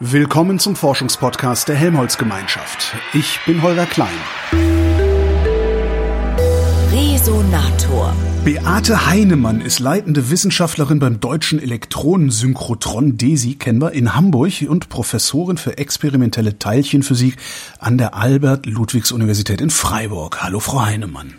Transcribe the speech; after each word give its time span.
Willkommen 0.00 0.60
zum 0.60 0.76
Forschungspodcast 0.76 1.66
der 1.66 1.74
Helmholtz-Gemeinschaft. 1.74 2.94
Ich 3.14 3.40
bin 3.46 3.62
Holger 3.62 3.84
Klein. 3.84 4.06
Resonator. 6.92 8.14
Beate 8.44 9.06
Heinemann 9.08 9.60
ist 9.60 9.80
leitende 9.80 10.30
Wissenschaftlerin 10.30 11.00
beim 11.00 11.18
Deutschen 11.18 11.60
Elektronensynchrotron 11.60 13.16
DESI, 13.16 13.56
kennen 13.56 13.82
wir, 13.82 13.90
in 13.90 14.14
Hamburg 14.14 14.64
und 14.68 14.88
Professorin 14.88 15.56
für 15.56 15.78
experimentelle 15.78 16.60
Teilchenphysik 16.60 17.36
an 17.80 17.98
der 17.98 18.14
Albert-Ludwigs-Universität 18.14 19.60
in 19.60 19.70
Freiburg. 19.70 20.40
Hallo, 20.42 20.60
Frau 20.60 20.86
Heinemann. 20.86 21.34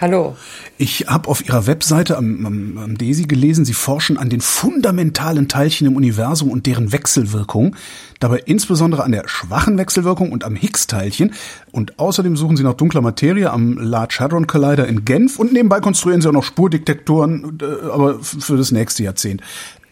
Hallo. 0.00 0.36
Ich 0.76 1.06
habe 1.06 1.28
auf 1.28 1.46
Ihrer 1.46 1.68
Webseite 1.68 2.16
am, 2.16 2.44
am, 2.44 2.78
am 2.78 2.98
DESI 2.98 3.24
gelesen, 3.24 3.64
Sie 3.64 3.74
forschen 3.74 4.18
an 4.18 4.28
den 4.28 4.40
fundamentalen 4.40 5.46
Teilchen 5.46 5.86
im 5.86 5.94
Universum 5.94 6.50
und 6.50 6.66
deren 6.66 6.90
Wechselwirkung, 6.90 7.76
dabei 8.18 8.42
insbesondere 8.44 9.04
an 9.04 9.12
der 9.12 9.28
schwachen 9.28 9.78
Wechselwirkung 9.78 10.32
und 10.32 10.42
am 10.42 10.56
Higgs-Teilchen. 10.56 11.32
Und 11.70 12.00
außerdem 12.00 12.36
suchen 12.36 12.56
Sie 12.56 12.64
nach 12.64 12.74
dunkler 12.74 13.02
Materie 13.02 13.50
am 13.50 13.78
Large 13.78 14.16
Hadron 14.18 14.48
Collider 14.48 14.88
in 14.88 15.04
Genf 15.04 15.38
und 15.38 15.52
nebenbei 15.52 15.78
konstruieren 15.78 16.20
Sie 16.20 16.28
auch 16.28 16.32
noch 16.32 16.44
Spurdetektoren, 16.44 17.58
äh, 17.62 17.86
aber 17.88 18.18
für 18.20 18.56
das 18.56 18.72
nächste 18.72 19.04
Jahrzehnt. 19.04 19.42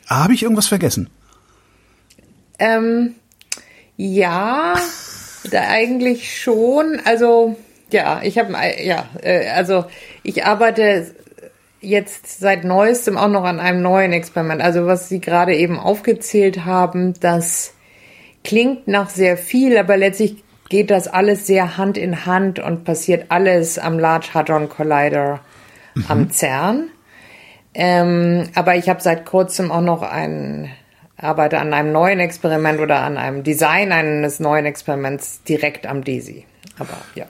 Habe 0.09 0.34
ich 0.34 0.42
irgendwas 0.42 0.66
vergessen? 0.66 1.11
Ähm, 2.59 3.14
ja, 3.97 4.75
da 5.48 5.61
eigentlich 5.61 6.41
schon. 6.41 7.00
Also 7.05 7.56
ja, 7.92 8.20
ich 8.23 8.38
habe 8.38 8.55
ja, 8.82 9.09
äh, 9.23 9.48
also 9.51 9.84
ich 10.23 10.45
arbeite 10.45 11.14
jetzt 11.80 12.38
seit 12.38 12.64
neuestem 12.64 13.19
auch 13.19 13.28
noch 13.28 13.45
an 13.45 13.60
einem 13.60 13.83
neuen 13.83 14.12
Experiment. 14.12 14.62
Also 14.62 14.87
was 14.87 15.09
Sie 15.09 15.20
gerade 15.20 15.55
eben 15.55 15.78
aufgezählt 15.78 16.64
haben, 16.64 17.14
das 17.20 17.74
klingt 18.45 18.88
nach 18.88 19.10
sehr 19.10 19.36
viel, 19.36 19.77
aber 19.77 19.97
letztlich 19.97 20.42
geht 20.69 20.91
das 20.91 21.09
alles 21.09 21.47
sehr 21.47 21.77
Hand 21.77 21.98
in 21.98 22.25
Hand 22.25 22.58
und 22.58 22.84
passiert 22.84 23.27
alles 23.28 23.78
am 23.78 23.98
Large 23.98 24.30
Hadron 24.33 24.69
Collider 24.69 25.41
mhm. 25.95 26.05
am 26.08 26.30
CERN. 26.30 26.89
Ähm, 27.74 28.48
aber 28.55 28.77
ich 28.77 28.89
habe 28.89 29.00
seit 29.00 29.27
kurzem 29.27 29.72
auch 29.72 29.80
noch 29.80 30.02
ein 30.02 30.70
arbeite 31.22 31.58
an 31.58 31.72
einem 31.72 31.92
neuen 31.92 32.20
Experiment 32.20 32.80
oder 32.80 33.00
an 33.00 33.17
einem 33.17 33.42
Design 33.42 33.92
eines 33.92 34.41
neuen 34.41 34.67
Experiments 34.67 35.42
direkt 35.45 35.86
am 35.86 36.02
DESI. 36.02 36.45
Aber 36.78 36.97
ja. 37.14 37.27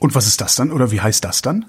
Und 0.00 0.14
was 0.16 0.26
ist 0.26 0.40
das 0.40 0.56
dann 0.56 0.72
oder 0.72 0.90
wie 0.90 1.00
heißt 1.00 1.24
das 1.24 1.42
dann? 1.42 1.66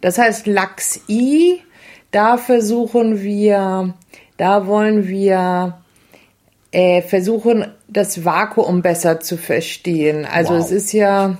Das 0.00 0.18
heißt 0.18 0.48
LAX-I. 0.48 1.62
Da 2.10 2.38
versuchen 2.38 3.20
wir, 3.20 3.94
da 4.38 4.66
wollen 4.66 5.06
wir 5.06 5.78
äh, 6.72 7.02
versuchen, 7.02 7.66
das 7.86 8.24
Vakuum 8.24 8.80
besser 8.80 9.20
zu 9.20 9.36
verstehen. 9.36 10.24
Also 10.24 10.54
wow. 10.54 10.64
es 10.64 10.70
ist 10.70 10.92
ja, 10.92 11.36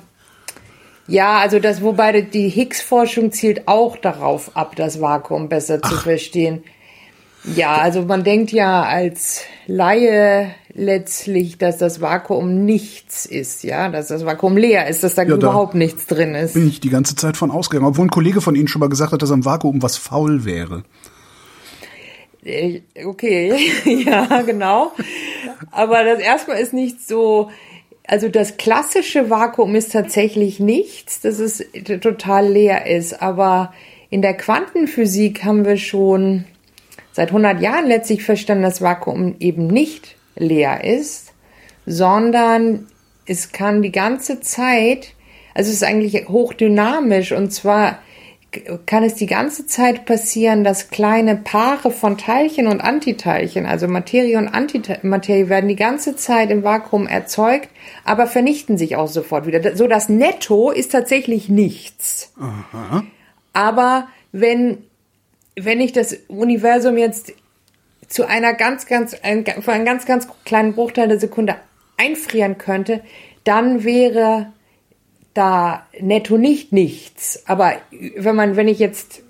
ja, 1.06 1.38
also 1.38 1.58
das, 1.58 1.82
wobei 1.82 2.20
die 2.20 2.50
Higgs-Forschung 2.50 3.32
zielt 3.32 3.66
auch 3.66 3.96
darauf 3.96 4.54
ab, 4.56 4.76
das 4.76 5.00
Vakuum 5.00 5.48
besser 5.48 5.78
Ach. 5.82 5.90
zu 5.90 5.96
verstehen. 5.96 6.62
Ja, 7.44 7.76
also 7.76 8.02
man 8.02 8.24
denkt 8.24 8.50
ja 8.50 8.82
als 8.82 9.42
Laie 9.66 10.54
letztlich, 10.74 11.58
dass 11.58 11.78
das 11.78 12.00
Vakuum 12.00 12.64
nichts 12.64 13.26
ist, 13.26 13.64
ja, 13.64 13.88
dass 13.88 14.08
das 14.08 14.24
Vakuum 14.24 14.56
leer 14.56 14.88
ist, 14.88 15.02
dass 15.02 15.14
da 15.14 15.22
ja, 15.22 15.34
überhaupt 15.34 15.74
da 15.74 15.78
nichts 15.78 16.06
drin 16.06 16.34
ist. 16.34 16.54
Bin 16.54 16.68
ich 16.68 16.80
die 16.80 16.90
ganze 16.90 17.16
Zeit 17.16 17.36
von 17.36 17.50
ausgegangen, 17.50 17.88
obwohl 17.88 18.06
ein 18.06 18.10
Kollege 18.10 18.40
von 18.40 18.54
Ihnen 18.54 18.68
schon 18.68 18.80
mal 18.80 18.88
gesagt 18.88 19.12
hat, 19.12 19.22
dass 19.22 19.30
am 19.30 19.44
Vakuum 19.44 19.82
was 19.82 19.96
faul 19.96 20.44
wäre. 20.44 20.84
Äh, 22.44 22.80
okay, 23.04 23.54
ja, 24.04 24.42
genau. 24.42 24.92
Aber 25.70 26.04
das 26.04 26.20
erstmal 26.20 26.58
ist 26.58 26.72
nicht 26.72 27.06
so, 27.06 27.50
also 28.06 28.28
das 28.28 28.56
klassische 28.56 29.30
Vakuum 29.30 29.74
ist 29.74 29.92
tatsächlich 29.92 30.60
nichts, 30.60 31.20
dass 31.20 31.38
es 31.38 31.64
total 32.00 32.48
leer 32.48 32.86
ist. 32.86 33.20
Aber 33.20 33.72
in 34.10 34.22
der 34.22 34.34
Quantenphysik 34.34 35.44
haben 35.44 35.64
wir 35.64 35.76
schon 35.76 36.44
seit 37.18 37.30
100 37.30 37.60
Jahren 37.60 37.88
letztlich 37.88 38.22
verstanden, 38.22 38.62
dass 38.62 38.80
Vakuum 38.80 39.34
eben 39.40 39.66
nicht 39.66 40.14
leer 40.36 40.84
ist, 40.84 41.32
sondern 41.84 42.86
es 43.26 43.50
kann 43.50 43.82
die 43.82 43.90
ganze 43.90 44.38
Zeit, 44.38 45.14
also 45.52 45.68
es 45.68 45.78
ist 45.78 45.82
eigentlich 45.82 46.28
hochdynamisch 46.28 47.32
und 47.32 47.50
zwar 47.50 47.98
kann 48.86 49.02
es 49.02 49.16
die 49.16 49.26
ganze 49.26 49.66
Zeit 49.66 50.06
passieren, 50.06 50.62
dass 50.62 50.90
kleine 50.90 51.34
Paare 51.34 51.90
von 51.90 52.18
Teilchen 52.18 52.68
und 52.68 52.80
Antiteilchen, 52.80 53.66
also 53.66 53.88
Materie 53.88 54.38
und 54.38 54.46
Antimaterie, 54.46 55.48
werden 55.48 55.68
die 55.68 55.74
ganze 55.74 56.14
Zeit 56.14 56.52
im 56.52 56.62
Vakuum 56.62 57.08
erzeugt, 57.08 57.68
aber 58.04 58.28
vernichten 58.28 58.78
sich 58.78 58.94
auch 58.94 59.08
sofort 59.08 59.44
wieder. 59.44 59.76
So 59.76 59.88
das 59.88 60.08
Netto 60.08 60.70
ist 60.70 60.92
tatsächlich 60.92 61.48
nichts. 61.48 62.32
Aha. 62.38 63.02
Aber 63.54 64.06
wenn 64.30 64.78
wenn 65.62 65.80
ich 65.80 65.92
das 65.92 66.16
Universum 66.28 66.96
jetzt 66.96 67.32
zu 68.08 68.26
einer 68.26 68.54
ganz, 68.54 68.86
ganz, 68.86 69.14
ein, 69.22 69.44
für 69.44 69.72
einen 69.72 69.84
ganz, 69.84 70.06
ganz 70.06 70.28
kleinen 70.44 70.74
Bruchteil 70.74 71.08
der 71.08 71.20
Sekunde 71.20 71.56
einfrieren 71.96 72.58
könnte, 72.58 73.02
dann 73.44 73.84
wäre 73.84 74.52
da 75.34 75.86
netto 76.00 76.38
nicht 76.38 76.72
nichts. 76.72 77.42
Aber 77.46 77.74
wenn 78.16 78.34
man, 78.34 78.56
wenn 78.56 78.68
ich 78.68 78.78
jetzt 78.78 79.22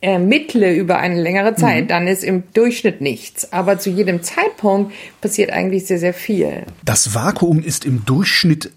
ermittle 0.00 0.74
über 0.74 0.98
eine 0.98 1.20
längere 1.20 1.54
Zeit, 1.54 1.84
mhm. 1.84 1.88
dann 1.88 2.06
ist 2.06 2.24
im 2.24 2.44
Durchschnitt 2.54 3.00
nichts. 3.00 3.52
Aber 3.52 3.78
zu 3.78 3.90
jedem 3.90 4.22
Zeitpunkt 4.22 4.92
passiert 5.20 5.50
eigentlich 5.50 5.86
sehr, 5.86 5.98
sehr 5.98 6.14
viel. 6.14 6.64
Das 6.84 7.14
Vakuum 7.14 7.62
ist 7.62 7.84
im 7.84 8.04
Durchschnitt 8.04 8.70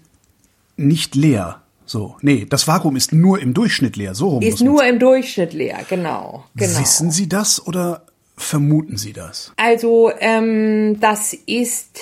nicht 0.76 1.14
leer. 1.14 1.62
So, 1.86 2.16
nee, 2.22 2.46
das 2.48 2.66
Vakuum 2.66 2.96
ist 2.96 3.12
nur 3.12 3.40
im 3.40 3.54
Durchschnitt 3.54 3.96
leer. 3.96 4.14
So 4.14 4.28
rum 4.28 4.42
ist 4.42 4.60
nur 4.60 4.84
im 4.84 4.98
Durchschnitt 4.98 5.52
leer, 5.52 5.80
genau, 5.88 6.44
genau. 6.56 6.80
Wissen 6.80 7.10
Sie 7.10 7.28
das 7.28 7.66
oder 7.66 8.06
vermuten 8.36 8.96
Sie 8.96 9.12
das? 9.12 9.52
Also 9.56 10.10
ähm, 10.20 10.98
das 11.00 11.34
ist 11.46 11.98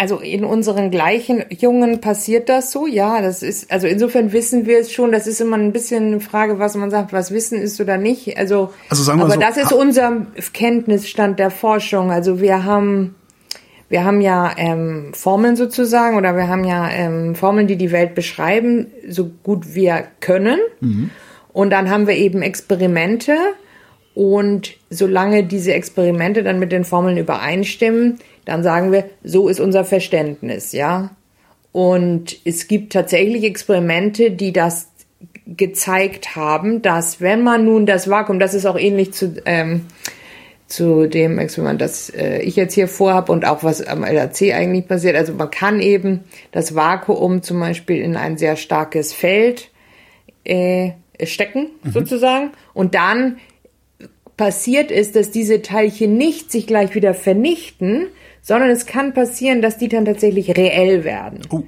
also 0.00 0.16
in 0.16 0.44
unseren 0.44 0.90
gleichen 0.90 1.44
Jungen 1.50 2.00
passiert 2.00 2.48
das 2.48 2.72
so, 2.72 2.86
ja, 2.86 3.20
das 3.20 3.42
ist, 3.42 3.70
also 3.70 3.86
insofern 3.86 4.32
wissen 4.32 4.64
wir 4.64 4.78
es 4.78 4.92
schon, 4.92 5.12
das 5.12 5.26
ist 5.26 5.42
immer 5.42 5.58
ein 5.58 5.72
bisschen 5.72 6.06
eine 6.06 6.20
Frage, 6.20 6.58
was 6.58 6.74
man 6.74 6.90
sagt, 6.90 7.12
was 7.12 7.32
Wissen 7.32 7.60
ist 7.60 7.78
oder 7.82 7.98
nicht, 7.98 8.38
also, 8.38 8.72
also 8.88 9.02
sagen 9.02 9.18
wir 9.18 9.24
aber 9.26 9.34
so, 9.34 9.40
das 9.40 9.58
ist 9.58 9.72
unser 9.72 10.26
Kenntnisstand 10.54 11.38
der 11.38 11.50
Forschung, 11.50 12.10
also 12.10 12.40
wir 12.40 12.64
haben, 12.64 13.14
wir 13.90 14.04
haben 14.04 14.20
ja 14.20 14.52
ähm, 14.56 15.12
Formeln 15.12 15.56
sozusagen 15.56 16.16
oder 16.16 16.36
wir 16.36 16.46
haben 16.46 16.64
ja 16.64 16.88
ähm, 16.88 17.34
Formeln, 17.34 17.66
die 17.66 17.76
die 17.76 17.90
Welt 17.90 18.14
beschreiben, 18.14 18.86
so 19.08 19.30
gut 19.42 19.74
wir 19.74 20.04
können. 20.20 20.60
Mhm. 20.80 21.10
Und 21.52 21.70
dann 21.70 21.90
haben 21.90 22.06
wir 22.06 22.14
eben 22.14 22.40
Experimente. 22.40 23.34
Und 24.14 24.74
solange 24.90 25.42
diese 25.44 25.74
Experimente 25.74 26.44
dann 26.44 26.60
mit 26.60 26.70
den 26.70 26.84
Formeln 26.84 27.16
übereinstimmen, 27.16 28.20
dann 28.44 28.62
sagen 28.62 28.92
wir, 28.92 29.04
so 29.24 29.48
ist 29.48 29.58
unser 29.58 29.84
Verständnis, 29.84 30.72
ja. 30.72 31.10
Und 31.72 32.36
es 32.44 32.68
gibt 32.68 32.92
tatsächlich 32.92 33.42
Experimente, 33.44 34.30
die 34.30 34.52
das 34.52 34.88
gezeigt 35.46 36.36
haben, 36.36 36.80
dass 36.80 37.20
wenn 37.20 37.42
man 37.42 37.64
nun 37.64 37.86
das 37.86 38.08
Vakuum, 38.08 38.38
das 38.38 38.54
ist 38.54 38.66
auch 38.66 38.78
ähnlich 38.78 39.12
zu 39.12 39.34
ähm, 39.46 39.86
zu 40.70 41.08
dem 41.08 41.38
Experiment, 41.38 41.80
das 41.80 42.10
äh, 42.10 42.38
ich 42.42 42.54
jetzt 42.54 42.74
hier 42.74 42.86
vorhabe 42.86 43.32
und 43.32 43.44
auch 43.44 43.64
was 43.64 43.84
am 43.84 44.04
LHC 44.04 44.52
eigentlich 44.52 44.86
passiert. 44.86 45.16
Also 45.16 45.34
man 45.34 45.50
kann 45.50 45.80
eben 45.80 46.20
das 46.52 46.74
Vakuum 46.74 47.42
zum 47.42 47.58
Beispiel 47.58 48.00
in 48.00 48.16
ein 48.16 48.38
sehr 48.38 48.56
starkes 48.56 49.12
Feld 49.12 49.70
äh, 50.44 50.92
stecken, 51.24 51.70
mhm. 51.82 51.90
sozusagen. 51.90 52.50
Und 52.72 52.94
dann 52.94 53.38
passiert 54.36 54.92
ist, 54.92 55.16
dass 55.16 55.32
diese 55.32 55.60
Teilchen 55.60 56.16
nicht 56.16 56.52
sich 56.52 56.66
gleich 56.68 56.94
wieder 56.94 57.14
vernichten, 57.14 58.06
sondern 58.40 58.70
es 58.70 58.86
kann 58.86 59.12
passieren, 59.12 59.62
dass 59.62 59.76
die 59.76 59.88
dann 59.88 60.04
tatsächlich 60.04 60.56
reell 60.56 61.04
werden. 61.04 61.40
Oh. 61.50 61.62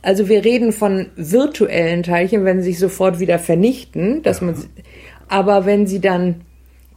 Also 0.00 0.28
wir 0.28 0.44
reden 0.44 0.72
von 0.72 1.10
virtuellen 1.16 2.02
Teilchen, 2.02 2.44
wenn 2.44 2.62
sie 2.62 2.70
sich 2.70 2.78
sofort 2.78 3.20
wieder 3.20 3.38
vernichten, 3.38 4.22
dass 4.22 4.40
ja. 4.40 4.46
man, 4.46 4.64
aber 5.28 5.66
wenn 5.66 5.86
sie 5.86 6.00
dann 6.00 6.45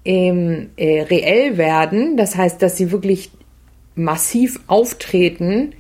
ähm, 0.06 0.69
äh, 0.78 1.01
reell 1.01 1.57
werden, 1.57 2.18
das 2.18 2.36
heißt, 2.36 2.62
dass 2.62 2.78
sie 2.78 2.92
wirklich 2.92 3.31
massiv 3.96 4.60
auftreten, 4.68 5.74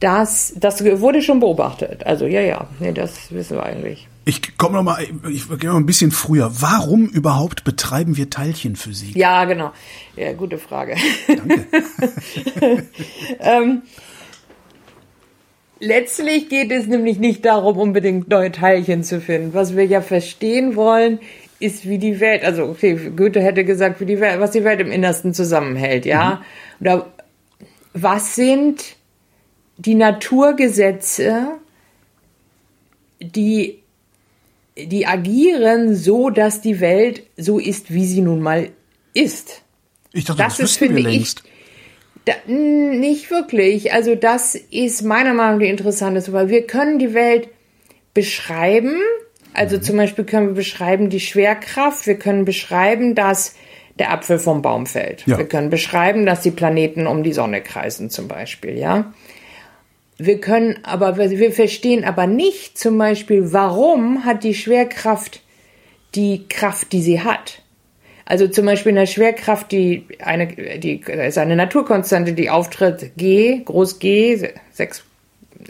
das, 0.00 0.54
das 0.56 0.84
wurde 0.84 1.22
schon 1.22 1.40
beobachtet. 1.40 2.04
Also 2.04 2.26
ja, 2.26 2.40
ja, 2.40 2.68
nee, 2.80 2.92
das 2.92 3.32
wissen 3.32 3.56
wir 3.56 3.64
eigentlich. 3.64 4.08
Ich 4.24 4.56
komme 4.56 4.76
noch 4.76 4.84
mal, 4.84 5.04
ich 5.30 5.48
gehe 5.58 5.70
noch 5.70 5.76
ein 5.76 5.86
bisschen 5.86 6.12
früher. 6.12 6.50
Warum 6.60 7.06
überhaupt 7.06 7.64
betreiben 7.64 8.16
wir 8.16 8.30
Teilchenphysik? 8.30 9.16
Ja, 9.16 9.44
genau. 9.44 9.72
Ja, 10.16 10.32
gute 10.32 10.58
Frage. 10.58 10.96
Danke. 11.26 11.66
ähm, 13.40 13.82
letztlich 15.80 16.48
geht 16.48 16.70
es 16.70 16.86
nämlich 16.86 17.18
nicht 17.18 17.44
darum, 17.44 17.76
unbedingt 17.78 18.28
neue 18.28 18.52
Teilchen 18.52 19.02
zu 19.02 19.20
finden. 19.20 19.54
Was 19.54 19.76
wir 19.76 19.86
ja 19.86 20.00
verstehen 20.00 20.76
wollen, 20.76 21.18
ist 21.62 21.88
wie 21.88 21.98
die 21.98 22.20
Welt, 22.20 22.44
also 22.44 22.64
okay, 22.64 23.10
Goethe 23.16 23.40
hätte 23.40 23.64
gesagt, 23.64 24.00
wie 24.00 24.06
die 24.06 24.20
Welt, 24.20 24.40
was 24.40 24.50
die 24.50 24.64
Welt 24.64 24.80
im 24.80 24.90
Innersten 24.90 25.34
zusammenhält, 25.34 26.04
ja. 26.04 26.42
Mhm. 26.80 26.84
Da, 26.84 27.12
was 27.94 28.34
sind 28.34 28.96
die 29.76 29.94
Naturgesetze, 29.94 31.58
die, 33.20 33.82
die 34.76 35.06
agieren 35.06 35.94
so, 35.94 36.30
dass 36.30 36.60
die 36.60 36.80
Welt 36.80 37.22
so 37.36 37.58
ist, 37.58 37.92
wie 37.92 38.06
sie 38.06 38.20
nun 38.20 38.40
mal 38.40 38.70
ist. 39.14 39.62
Ich 40.12 40.24
dachte, 40.24 40.42
das, 40.42 40.56
das 40.56 40.70
ist, 40.72 40.76
finde 40.78 41.08
ich, 41.08 41.34
da, 42.24 42.34
nicht 42.46 43.30
wirklich. 43.30 43.92
Also 43.92 44.14
das 44.14 44.54
ist 44.54 45.02
meiner 45.02 45.34
Meinung 45.34 45.58
nach 45.58 45.64
die 45.64 45.70
interessanteste, 45.70 46.32
weil 46.32 46.48
wir 46.48 46.66
können 46.66 46.98
die 46.98 47.14
Welt 47.14 47.48
beschreiben. 48.14 48.94
Also 49.54 49.76
mhm. 49.76 49.82
zum 49.82 49.96
Beispiel 49.96 50.24
können 50.24 50.48
wir 50.48 50.54
beschreiben 50.54 51.10
die 51.10 51.20
Schwerkraft. 51.20 52.06
Wir 52.06 52.18
können 52.18 52.44
beschreiben, 52.44 53.14
dass 53.14 53.54
der 53.98 54.12
Apfel 54.12 54.38
vom 54.38 54.62
Baum 54.62 54.86
fällt. 54.86 55.26
Ja. 55.26 55.38
Wir 55.38 55.46
können 55.46 55.70
beschreiben, 55.70 56.26
dass 56.26 56.40
die 56.40 56.50
Planeten 56.50 57.06
um 57.06 57.22
die 57.22 57.32
Sonne 57.32 57.60
kreisen 57.60 58.10
zum 58.10 58.28
Beispiel, 58.28 58.78
ja. 58.78 59.12
Wir 60.18 60.40
können 60.40 60.78
aber, 60.84 61.16
wir 61.16 61.52
verstehen 61.52 62.04
aber 62.04 62.26
nicht 62.26 62.78
zum 62.78 62.96
Beispiel, 62.96 63.52
warum 63.52 64.24
hat 64.24 64.44
die 64.44 64.54
Schwerkraft 64.54 65.40
die 66.14 66.46
Kraft, 66.48 66.92
die 66.92 67.02
sie 67.02 67.22
hat. 67.22 67.62
Also 68.24 68.46
zum 68.46 68.66
Beispiel 68.66 68.90
in 68.90 68.96
der 68.96 69.06
Schwerkraft, 69.06 69.72
die 69.72 70.06
eine, 70.20 70.46
die 70.46 71.00
ist 71.00 71.38
eine 71.38 71.56
Naturkonstante, 71.56 72.34
die 72.34 72.50
auftritt 72.50 73.12
G, 73.16 73.62
groß 73.64 73.98
G, 73.98 74.50
sechs, 74.70 75.02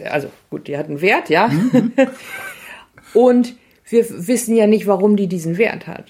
also 0.05 0.29
gut, 0.51 0.69
die 0.69 0.77
hat 0.77 0.87
einen 0.87 1.01
Wert, 1.01 1.29
ja. 1.31 1.49
Mhm. 1.49 1.93
Und 3.15 3.55
wir 3.93 4.27
wissen 4.27 4.57
ja 4.57 4.67
nicht, 4.67 4.87
warum 4.87 5.17
die 5.17 5.29
diesen 5.29 5.59
Wert 5.59 5.87
hat. 5.87 6.07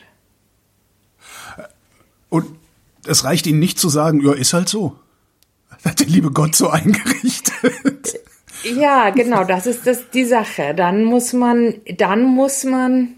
Und 2.28 2.46
es 3.06 3.24
reicht 3.24 3.46
ihnen 3.46 3.58
nicht 3.58 3.78
zu 3.78 3.88
sagen, 3.88 4.20
ja, 4.24 4.32
ist 4.32 4.54
halt 4.54 4.68
so. 4.68 4.96
Hat 5.84 6.00
der 6.00 6.06
liebe 6.06 6.30
Gott 6.30 6.54
so 6.54 6.68
eingerichtet. 6.68 8.20
Ja, 8.76 9.10
genau, 9.10 9.44
das 9.44 9.66
ist 9.66 9.86
das 9.86 10.10
die 10.10 10.24
Sache. 10.24 10.74
Dann 10.74 11.04
muss 11.04 11.32
man, 11.32 11.74
dann 11.96 12.24
muss 12.24 12.64
man 12.64 13.14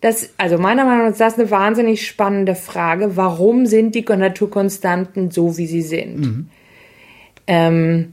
das, 0.00 0.30
also 0.36 0.58
meiner 0.58 0.84
Meinung 0.84 1.06
nach 1.06 1.12
ist 1.12 1.20
das 1.20 1.38
eine 1.38 1.50
wahnsinnig 1.50 2.06
spannende 2.06 2.54
Frage. 2.54 3.16
Warum 3.16 3.66
sind 3.66 3.94
die 3.94 4.02
Naturkonstanten 4.02 5.30
so, 5.30 5.56
wie 5.56 5.66
sie 5.66 5.82
sind? 5.82 6.20
Mhm. 6.20 6.48
Ähm, 7.46 8.12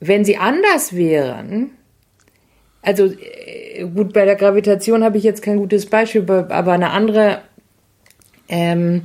wenn 0.00 0.24
sie 0.24 0.38
anders 0.38 0.94
wären, 0.94 1.70
also 2.82 3.04
äh, 3.04 3.69
gut, 3.94 4.12
bei 4.12 4.24
der 4.24 4.36
Gravitation 4.36 5.04
habe 5.04 5.18
ich 5.18 5.24
jetzt 5.24 5.42
kein 5.42 5.58
gutes 5.58 5.86
Beispiel, 5.86 6.24
aber 6.28 6.72
eine 6.72 6.90
andere 6.90 7.40
ähm, 8.48 9.02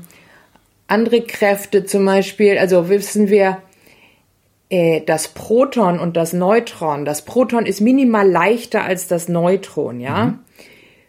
andere 0.88 1.22
Kräfte 1.22 1.86
zum 1.86 2.06
Beispiel, 2.06 2.58
also 2.58 2.90
wissen 2.90 3.30
wir, 3.30 3.60
äh, 4.70 5.02
das 5.06 5.30
Proton 5.30 6.00
und 6.00 6.18
das 6.18 6.34
Neutron. 6.34 7.06
Das 7.06 7.24
Proton 7.24 7.66
ist 7.66 7.82
minimal 7.82 8.30
leichter 8.30 8.84
als 8.84 9.08
das 9.08 9.30
Neutron, 9.30 10.00
ja. 10.00 10.26
Mhm. 10.26 10.40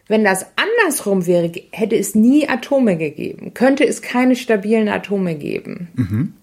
Wenn 0.07 0.23
das 0.23 0.45
andersrum 0.55 1.27
wäre, 1.27 1.51
hätte 1.71 1.97
es 1.97 2.15
nie 2.15 2.47
Atome 2.47 2.97
gegeben. 2.97 3.53
Könnte 3.53 3.85
es 3.85 4.01
keine 4.01 4.37
stabilen 4.37 4.87
Atome 4.87 5.35
geben. 5.35 5.89
Mhm. 5.95 6.33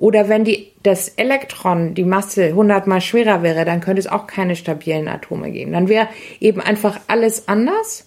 Oder 0.00 0.30
wenn 0.30 0.44
die, 0.44 0.72
das 0.82 1.10
Elektron, 1.10 1.94
die 1.94 2.04
Masse 2.04 2.46
100 2.46 2.86
mal 2.86 3.02
schwerer 3.02 3.42
wäre, 3.42 3.66
dann 3.66 3.82
könnte 3.82 4.00
es 4.00 4.06
auch 4.06 4.26
keine 4.26 4.56
stabilen 4.56 5.08
Atome 5.08 5.50
geben. 5.52 5.72
Dann 5.72 5.88
wäre 5.88 6.08
eben 6.40 6.62
einfach 6.62 6.98
alles 7.06 7.48
anders 7.48 8.06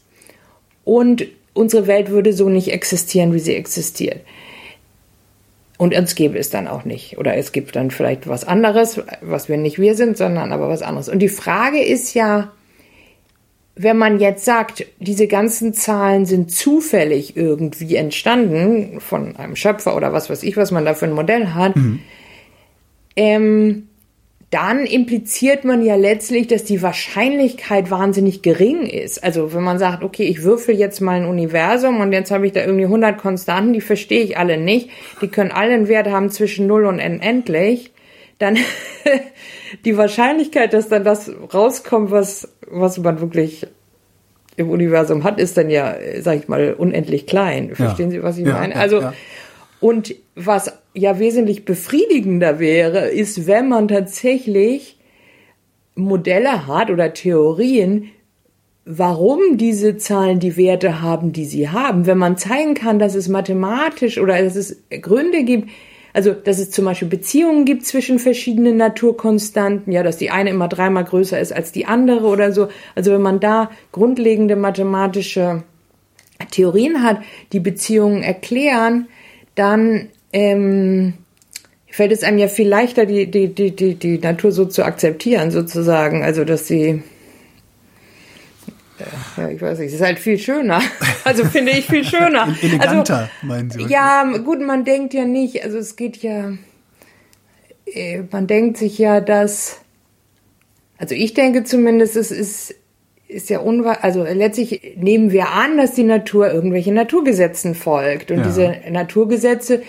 und 0.84 1.28
unsere 1.54 1.86
Welt 1.86 2.10
würde 2.10 2.34
so 2.34 2.50
nicht 2.50 2.74
existieren, 2.74 3.31
wie 3.31 3.40
sie 3.40 3.56
existiert. 3.56 4.22
Und 5.78 5.95
uns 5.95 6.16
gäbe 6.16 6.40
es 6.40 6.50
dann 6.50 6.68
auch 6.68 6.84
nicht. 6.84 7.19
Oder 7.19 7.38
es 7.38 7.51
gibt 7.51 7.75
dann 7.75 7.92
vielleicht 7.92 8.28
was 8.28 8.44
anderes, 8.44 9.00
was 9.22 9.48
wir 9.48 9.57
nicht 9.57 9.78
wir 9.78 9.94
sind, 9.94 10.18
sondern 10.18 10.51
aber 10.51 10.69
was 10.69 10.81
anderes. 10.81 11.10
Und 11.10 11.19
die 11.19 11.30
Frage 11.30 11.84
ist 11.84 12.16
ja, 12.16 12.51
wenn 13.75 13.98
man 13.98 14.20
jetzt 14.20 14.46
sagt, 14.46 14.86
diese 15.00 15.28
ganzen 15.28 15.74
Zahlen 15.74 16.25
sind 16.25 16.52
zufällig 16.52 17.36
irgendwie 17.36 17.96
entstanden 17.96 19.00
von 19.00 19.36
einem 19.36 19.56
Schöpfer 19.56 19.96
oder 19.96 20.14
was 20.14 20.30
weiß 20.30 20.44
ich, 20.44 20.58
was 20.58 20.72
man 20.72 20.86
da 20.86 20.94
für 20.94 21.06
ein 21.06 21.14
Modell 21.14 21.50
hat, 21.50 21.75
mhm. 21.75 22.00
ähm, 23.16 23.88
dann 24.52 24.86
impliziert 24.86 25.66
man 25.66 25.84
ja 25.84 25.96
letztlich, 25.96 26.46
dass 26.46 26.64
die 26.64 26.84
Wahrscheinlichkeit 26.84 27.90
wahnsinnig 27.90 28.44
gering 28.44 28.86
ist. 28.86 29.24
Also 29.24 29.56
wenn 29.56 29.64
man 29.64 29.80
sagt, 29.80 30.04
okay, 30.04 30.26
ich 30.26 30.44
würfel 30.44 30.76
jetzt 30.76 31.02
mal 31.02 31.19
ein 31.19 31.26
Universum 31.26 32.00
und 32.00 32.14
jetzt 32.14 32.30
habe 32.30 32.46
ich 32.46 32.54
da 32.54 32.60
irgendwie 32.60 32.86
100 32.86 33.18
Konstanten, 33.18 33.74
die 33.74 33.81
verstehe 33.81 34.22
ich 34.22 34.38
alle 34.38 34.60
nicht, 34.60 34.92
die 35.24 35.28
können 35.28 35.52
alle 35.52 35.74
einen 35.74 35.88
Wert 35.88 36.08
haben 36.08 36.30
zwischen 36.30 36.68
0 36.68 36.86
und 36.86 37.00
unendlich, 37.00 37.94
dann 38.38 38.60
die 39.86 39.98
Wahrscheinlichkeit, 39.98 40.74
dass 40.74 40.90
dann 40.90 41.04
das 41.04 41.31
rauskommt, 41.54 42.12
was, 42.12 42.50
was 42.70 42.98
man 43.00 43.20
wirklich 43.22 43.68
im 44.56 44.70
Universum 44.70 45.24
hat, 45.24 45.40
ist 45.40 45.58
dann 45.58 45.70
ja, 45.70 45.96
sag 46.20 46.38
ich 46.38 46.48
mal, 46.48 46.74
unendlich 46.74 47.25
klein. 47.25 47.75
Verstehen 47.75 48.12
ja. 48.12 48.18
Sie, 48.18 48.24
was 48.24 48.38
ich 48.38 48.46
ja, 48.46 48.54
meine? 48.54 48.75
Also, 48.75 49.02
ja, 49.02 49.14
und 49.80 50.16
was 50.36 50.72
ja 50.94 51.20
wesentlich 51.20 51.66
befriedigender 51.66 52.60
wäre, 52.60 53.10
ist, 53.10 53.48
wenn 53.48 53.68
man 53.68 53.88
tatsächlich 53.88 54.98
Modelle 55.96 56.68
hat 56.68 56.90
oder 56.90 57.14
Theorien, 57.14 58.10
warum 58.86 59.58
diese 59.58 59.98
Zahlen 59.98 60.40
die 60.40 60.58
Werte 60.58 61.02
haben, 61.02 61.34
die 61.34 61.46
sie 61.46 61.69
haben. 61.69 62.06
Wenn 62.06 62.18
man 62.18 62.38
zeigen 62.38 62.74
kann, 62.74 63.00
dass 63.00 63.16
es 63.16 63.28
mathematisch 63.28 64.18
oder 64.18 64.42
dass 64.42 64.56
es 64.56 64.84
Gründe 64.90 65.44
gibt, 65.44 65.69
also 66.13 66.31
dass 66.31 66.60
es 66.60 66.71
zum 66.71 66.86
Beispiel 66.86 67.07
Beziehungen 67.07 67.65
gibt 67.65 67.86
zwischen 67.86 68.19
verschiedenen 68.19 68.77
Naturkonstanten, 68.77 69.92
ja, 69.92 70.04
dass 70.04 70.18
die 70.18 70.30
eine 70.30 70.51
immer 70.51 70.68
dreimal 70.68 71.04
größer 71.04 71.39
ist 71.39 71.51
als 71.51 71.71
die 71.71 71.86
andere 71.86 72.27
oder 72.27 72.51
so. 72.51 72.69
Also 72.95 73.12
wenn 73.12 73.21
man 73.21 73.39
da 73.39 73.71
grundlegende 73.92 74.56
mathematische 74.56 75.63
Theorien 76.51 77.04
hat, 77.04 77.19
die 77.51 77.60
Beziehungen 77.60 78.21
erklären, 78.21 79.07
dann 79.56 80.10
ähm, 80.31 81.13
fällt 81.88 82.12
es 82.12 82.24
einem 82.24 82.39
ja 82.39 82.48
viel 82.48 82.68
leichter, 82.68 83.06
die, 83.06 83.30
die, 83.30 83.54
die, 83.54 83.75
die, 83.75 83.95
die 83.95 84.18
Natur 84.18 84.51
so 84.51 84.66
zu 84.66 84.83
akzeptieren, 84.83 85.51
sozusagen. 85.51 86.24
Also, 86.24 86.44
dass 86.44 86.68
sie. 86.68 87.04
Ja, 89.38 89.50
ich 89.50 89.62
weiß 89.62 89.80
nicht, 89.80 89.90
es 89.90 89.95
ist 89.95 90.01
halt 90.01 90.19
viel 90.19 90.38
schöner. 90.38 90.81
Also 91.25 91.45
finde 91.45 91.72
ich 91.72 91.86
viel 91.86 92.04
schöner. 92.04 92.54
Eleganter, 92.62 93.18
also, 93.18 93.30
meinen 93.44 93.69
Sie? 93.69 93.84
Ja, 93.84 94.25
gut, 94.44 94.60
man 94.60 94.84
denkt 94.84 95.13
ja 95.13 95.24
nicht, 95.24 95.63
also 95.63 95.78
es 95.78 95.95
geht 95.95 96.18
ja, 96.18 96.51
äh, 97.86 98.24
man 98.30 98.45
denkt 98.45 98.75
sich 98.75 98.98
ja, 98.98 99.22
dass, 99.22 99.80
also 100.97 101.16
ich 101.16 101.33
denke 101.33 101.64
zumindest, 101.64 102.18
es 102.18 102.31
ist 102.31 102.76
ist 103.33 103.50
ja 103.50 103.59
unwahr, 103.59 104.04
also 104.04 104.23
letztlich 104.23 104.95
nehmen 104.95 105.31
wir 105.31 105.50
an, 105.50 105.78
dass 105.78 105.94
die 105.94 106.04
Natur 106.04 106.52
irgendwelchen 106.52 106.94
Naturgesetzen 106.94 107.73
folgt. 107.76 108.31
Und 108.31 108.40
ja. 108.40 108.44
diese 108.44 108.76
Naturgesetze, 108.92 109.81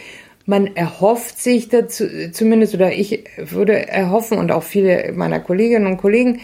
man 0.47 0.77
erhofft 0.77 1.39
sich 1.39 1.69
dazu, 1.69 2.07
zumindest, 2.33 2.75
oder 2.75 2.93
ich 2.93 3.25
würde 3.37 3.87
erhoffen 3.89 4.39
und 4.39 4.51
auch 4.51 4.63
viele 4.63 5.13
meiner 5.13 5.41
Kolleginnen 5.41 5.87
und 5.87 5.99
Kollegen, 5.99 6.41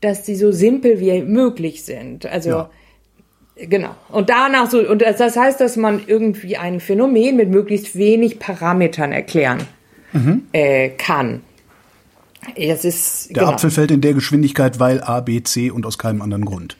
dass 0.00 0.22
die 0.22 0.36
so 0.36 0.52
simpel 0.52 1.00
wie 1.00 1.22
möglich 1.22 1.84
sind. 1.84 2.26
Also, 2.26 2.50
ja. 2.50 2.70
Genau. 3.56 3.90
Und 4.10 4.30
danach 4.30 4.70
so, 4.70 4.78
und 4.78 5.02
das 5.02 5.36
heißt, 5.36 5.60
dass 5.60 5.76
man 5.76 6.00
irgendwie 6.06 6.56
ein 6.56 6.78
Phänomen 6.78 7.36
mit 7.36 7.50
möglichst 7.50 7.96
wenig 7.96 8.38
Parametern 8.38 9.10
erklären 9.10 9.62
mhm. 10.12 10.42
äh, 10.52 10.90
kann. 10.90 11.40
Es 12.54 12.84
ist, 12.84 13.30
der 13.30 13.42
genau. 13.42 13.54
Apfel 13.54 13.70
fällt 13.70 13.90
in 13.90 14.00
der 14.00 14.14
Geschwindigkeit, 14.14 14.78
weil 14.78 15.02
A, 15.02 15.20
B, 15.20 15.42
C 15.42 15.70
und 15.70 15.84
aus 15.86 15.98
keinem 15.98 16.22
anderen 16.22 16.44
Grund. 16.44 16.76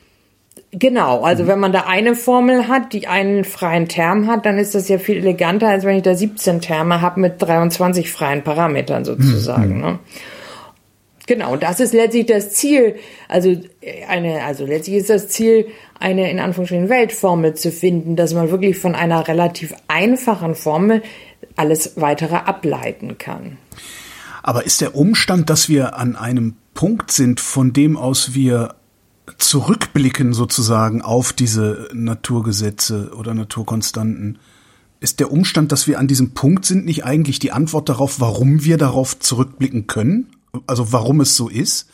Genau, 0.71 1.23
also 1.23 1.45
mhm. 1.45 1.49
wenn 1.49 1.61
man 1.61 1.73
da 1.73 1.85
eine 1.87 2.15
Formel 2.15 2.69
hat, 2.69 2.93
die 2.93 3.07
einen 3.07 3.45
freien 3.45 3.89
Term 3.89 4.27
hat, 4.27 4.47
dann 4.47 4.59
ist 4.59 4.75
das 4.75 4.89
ja 4.89 4.99
viel 4.99 5.17
eleganter, 5.17 5.69
als 5.69 5.85
wenn 5.85 5.97
ich 5.97 6.03
da 6.03 6.15
17 6.15 6.61
Terme 6.61 7.01
habe 7.01 7.21
mit 7.21 7.41
23 7.41 8.11
freien 8.11 8.45
Parametern 8.45 9.05
sozusagen. 9.05 9.77
Mhm. 9.77 9.81
Ne? 9.81 9.99
Genau, 11.29 11.53
und 11.53 11.63
das 11.63 11.79
ist 11.79 11.93
letztlich 11.93 12.25
das 12.25 12.55
Ziel. 12.55 12.97
Also 13.29 13.55
eine, 14.09 14.45
also 14.45 14.65
letztlich 14.65 14.97
ist 14.97 15.11
das 15.11 15.29
Ziel, 15.29 15.67
eine 16.01 16.31
in 16.31 16.41
Anführungsstrichen 16.41 16.89
Weltformel 16.89 17.53
zu 17.53 17.71
finden, 17.71 18.17
dass 18.17 18.33
man 18.33 18.51
wirklich 18.51 18.79
von 18.79 18.95
einer 18.95 19.29
relativ 19.29 19.75
einfachen 19.89 20.55
Formel 20.55 21.03
alles 21.55 21.93
weitere 21.97 22.37
ableiten 22.37 23.19
kann. 23.19 23.59
Aber 24.43 24.65
ist 24.65 24.81
der 24.81 24.97
Umstand, 24.97 25.51
dass 25.51 25.69
wir 25.69 25.99
an 25.99 26.17
einem 26.17 26.57
Punkt 26.73 27.11
sind, 27.11 27.41
von 27.41 27.75
dem 27.75 27.99
aus 27.99 28.33
wir 28.33 28.77
zurückblicken 29.37 30.33
sozusagen 30.33 31.03
auf 31.03 31.35
diese 31.35 31.91
Naturgesetze 31.93 33.11
oder 33.15 33.35
Naturkonstanten, 33.35 34.39
ist 35.01 35.21
der 35.21 35.31
Umstand, 35.31 35.73
dass 35.73 35.87
wir 35.87 35.99
an 35.99 36.09
diesem 36.09 36.33
Punkt 36.33 36.65
sind, 36.65 36.87
nicht 36.87 37.05
eigentlich 37.05 37.39
die 37.39 37.53
Antwort 37.53 37.91
darauf, 37.91 38.19
warum 38.19 38.65
wir 38.65 38.79
darauf 38.79 39.19
zurückblicken 39.19 39.87
können? 39.87 40.29
Also 40.67 40.93
warum 40.93 41.21
es 41.21 41.37
so 41.37 41.49
ist? 41.49 41.91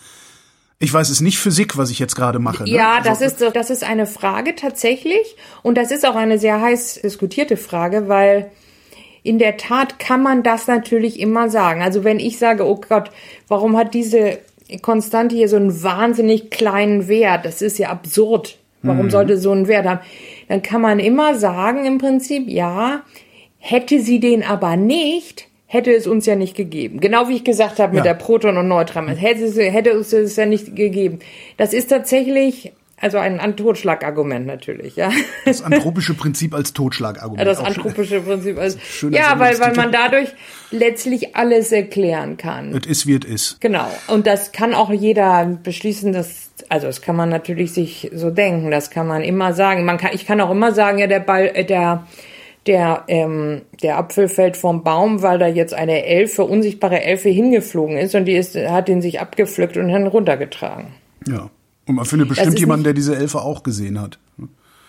Ich 0.78 0.92
weiß 0.92 1.08
es 1.08 1.20
nicht 1.20 1.38
Physik, 1.38 1.78
was 1.78 1.90
ich 1.90 1.98
jetzt 1.98 2.14
gerade 2.14 2.38
mache. 2.38 2.64
Ne? 2.64 2.70
Ja, 2.70 2.96
also, 2.96 3.08
das 3.08 3.20
ist 3.20 3.38
so, 3.38 3.50
das 3.50 3.70
ist 3.70 3.84
eine 3.84 4.06
Frage 4.06 4.54
tatsächlich 4.54 5.36
und 5.62 5.78
das 5.78 5.90
ist 5.90 6.04
auch 6.04 6.16
eine 6.16 6.38
sehr 6.38 6.60
heiß 6.60 7.00
diskutierte 7.02 7.56
Frage, 7.56 8.08
weil 8.08 8.50
in 9.22 9.38
der 9.38 9.56
Tat 9.56 9.98
kann 9.98 10.22
man 10.22 10.42
das 10.42 10.66
natürlich 10.66 11.18
immer 11.18 11.48
sagen. 11.48 11.82
Also 11.82 12.04
wenn 12.04 12.20
ich 12.20 12.38
sage, 12.38 12.66
oh 12.66 12.80
Gott, 12.86 13.10
warum 13.48 13.76
hat 13.76 13.94
diese 13.94 14.38
Konstante 14.82 15.34
hier 15.34 15.48
so 15.48 15.56
einen 15.56 15.82
wahnsinnig 15.82 16.50
kleinen 16.50 17.08
Wert? 17.08 17.46
Das 17.46 17.62
ist 17.62 17.78
ja 17.78 17.88
absurd. 17.88 18.58
Warum 18.82 19.06
mhm. 19.06 19.10
sollte 19.10 19.38
so 19.38 19.50
einen 19.50 19.66
Wert 19.66 19.86
haben? 19.86 20.00
Dann 20.48 20.60
kann 20.60 20.82
man 20.82 20.98
immer 20.98 21.34
sagen 21.36 21.86
im 21.86 21.96
Prinzip, 21.96 22.48
ja, 22.48 23.00
hätte 23.56 23.98
sie 24.00 24.20
den 24.20 24.42
aber 24.42 24.76
nicht, 24.76 25.48
hätte 25.74 25.92
es 25.92 26.06
uns 26.06 26.24
ja 26.24 26.36
nicht 26.36 26.56
gegeben. 26.56 27.00
Genau 27.00 27.28
wie 27.28 27.36
ich 27.36 27.44
gesagt 27.44 27.80
habe 27.80 27.94
mit 27.94 28.04
ja. 28.04 28.12
der 28.12 28.18
Proton- 28.18 28.56
und 28.56 28.68
Neutron. 28.68 29.08
Hätte 29.08 29.44
es, 29.44 29.56
hätte 29.58 29.90
es 29.90 30.12
es 30.12 30.36
ja 30.36 30.46
nicht 30.46 30.76
gegeben. 30.76 31.18
Das 31.56 31.74
ist 31.74 31.88
tatsächlich 31.90 32.72
also 32.96 33.18
ein, 33.18 33.40
ein 33.40 33.56
Totschlagargument 33.56 34.46
natürlich, 34.46 34.94
ja. 34.96 35.10
Das 35.44 35.62
anthropische 35.62 36.14
Prinzip 36.14 36.54
als 36.54 36.72
Totschlagargument. 36.72 37.46
Das 37.46 37.58
anthropische 37.58 38.20
Prinzip 38.20 38.56
als 38.56 38.78
Ja, 39.10 39.38
weil, 39.38 39.58
weil 39.58 39.74
man 39.74 39.90
dadurch 39.90 40.28
letztlich 40.70 41.34
alles 41.34 41.72
erklären 41.72 42.36
kann. 42.36 42.72
Es 42.72 42.86
ist, 42.86 43.06
wie 43.06 43.16
es 43.16 43.24
ist. 43.24 43.60
Genau. 43.60 43.90
Und 44.06 44.28
das 44.28 44.52
kann 44.52 44.74
auch 44.74 44.92
jeder 44.92 45.44
beschließen, 45.62 46.12
dass, 46.12 46.52
also 46.68 46.86
das 46.86 47.02
kann 47.02 47.16
man 47.16 47.28
natürlich 47.28 47.72
sich 47.72 48.10
so 48.14 48.30
denken, 48.30 48.70
das 48.70 48.90
kann 48.90 49.08
man 49.08 49.22
immer 49.22 49.52
sagen. 49.52 49.84
Man 49.84 49.98
kann, 49.98 50.10
ich 50.14 50.24
kann 50.24 50.40
auch 50.40 50.52
immer 50.52 50.72
sagen, 50.72 50.98
ja, 50.98 51.08
der 51.08 51.20
Ball, 51.20 51.50
äh, 51.52 51.64
der, 51.64 52.06
der, 52.66 53.04
ähm, 53.08 53.62
der 53.82 53.98
Apfel 53.98 54.28
fällt 54.28 54.56
vom 54.56 54.82
Baum, 54.82 55.22
weil 55.22 55.38
da 55.38 55.46
jetzt 55.46 55.74
eine 55.74 56.04
Elfe, 56.04 56.44
unsichtbare 56.44 57.02
Elfe 57.02 57.28
hingeflogen 57.28 57.96
ist 57.96 58.14
und 58.14 58.24
die 58.24 58.34
ist, 58.34 58.56
hat 58.56 58.88
den 58.88 59.02
sich 59.02 59.20
abgepflückt 59.20 59.76
und 59.76 59.88
dann 59.88 60.06
runtergetragen. 60.06 60.88
Ja. 61.26 61.50
Und 61.86 61.96
man 61.96 62.06
findet 62.06 62.28
bestimmt 62.28 62.58
jemanden, 62.58 62.84
der 62.84 62.94
diese 62.94 63.14
Elfe 63.14 63.42
auch 63.42 63.62
gesehen 63.62 64.00
hat. 64.00 64.18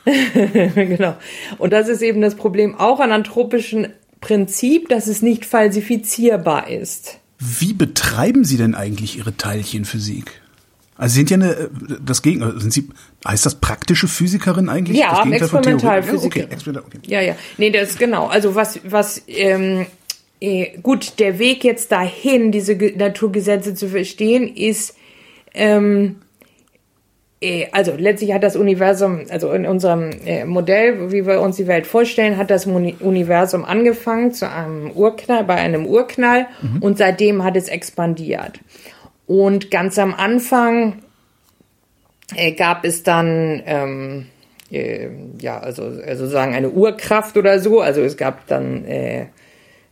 genau. 0.75 1.15
Und 1.57 1.73
das 1.73 1.89
ist 1.89 2.01
eben 2.01 2.21
das 2.21 2.35
Problem 2.35 2.75
auch 2.75 2.99
an 2.99 3.11
anthropischen 3.11 3.87
Prinzip, 4.21 4.89
dass 4.89 5.07
es 5.07 5.21
nicht 5.21 5.45
falsifizierbar 5.45 6.69
ist. 6.69 7.19
Wie 7.37 7.73
betreiben 7.73 8.45
Sie 8.45 8.57
denn 8.57 8.75
eigentlich 8.75 9.17
Ihre 9.17 9.35
Teilchenphysik? 9.35 10.41
Also 10.97 11.13
Sie 11.13 11.19
sind 11.19 11.29
ja 11.31 11.35
eine, 11.35 11.69
das 12.03 12.21
Gegenteil, 12.21 12.59
sind 12.59 12.71
Sie, 12.71 12.87
heißt 13.27 13.45
das 13.45 13.55
praktische 13.55 14.07
Physikerin 14.07 14.69
eigentlich? 14.69 14.97
Ja, 14.97 15.23
Experimentalphysikerin. 15.29 16.49
Ja, 16.49 16.57
okay, 16.57 16.79
okay. 16.85 16.99
ja, 17.07 17.21
ja. 17.21 17.35
Nee, 17.57 17.69
das 17.69 17.91
ist 17.91 17.99
genau. 17.99 18.27
Also 18.27 18.55
was, 18.55 18.79
was, 18.85 19.21
ähm, 19.27 19.85
äh, 20.39 20.77
gut, 20.81 21.19
der 21.19 21.39
Weg 21.39 21.63
jetzt 21.63 21.91
dahin, 21.91 22.51
diese 22.51 22.75
Naturgesetze 22.75 23.73
zu 23.73 23.89
verstehen, 23.89 24.47
ist, 24.55 24.95
ähm, 25.53 26.17
äh, 27.41 27.67
also 27.71 27.93
letztlich 27.97 28.33
hat 28.33 28.43
das 28.43 28.55
Universum, 28.55 29.21
also 29.29 29.51
in 29.51 29.65
unserem 29.65 30.11
äh, 30.25 30.45
Modell, 30.45 31.11
wie 31.11 31.25
wir 31.25 31.41
uns 31.41 31.57
die 31.57 31.67
Welt 31.67 31.87
vorstellen, 31.87 32.37
hat 32.37 32.49
das 32.49 32.65
Universum 32.65 33.65
angefangen 33.65 34.33
zu 34.33 34.49
einem 34.49 34.91
Urknall, 34.91 35.43
bei 35.43 35.55
einem 35.55 35.85
Urknall 35.85 36.47
mhm. 36.61 36.81
und 36.81 36.97
seitdem 36.97 37.43
hat 37.43 37.55
es 37.55 37.67
expandiert. 37.67 38.59
Und 39.27 39.71
ganz 39.71 39.97
am 39.97 40.13
Anfang 40.13 41.01
äh, 42.35 42.51
gab 42.53 42.85
es 42.85 43.03
dann 43.03 43.61
ähm, 43.65 44.25
äh, 44.71 45.09
ja 45.39 45.59
also, 45.59 45.83
also 45.83 46.25
sozusagen 46.25 46.53
eine 46.53 46.69
Urkraft 46.69 47.37
oder 47.37 47.59
so. 47.59 47.81
Also 47.81 48.01
es 48.01 48.17
gab 48.17 48.47
dann 48.47 48.85
äh, 48.85 49.27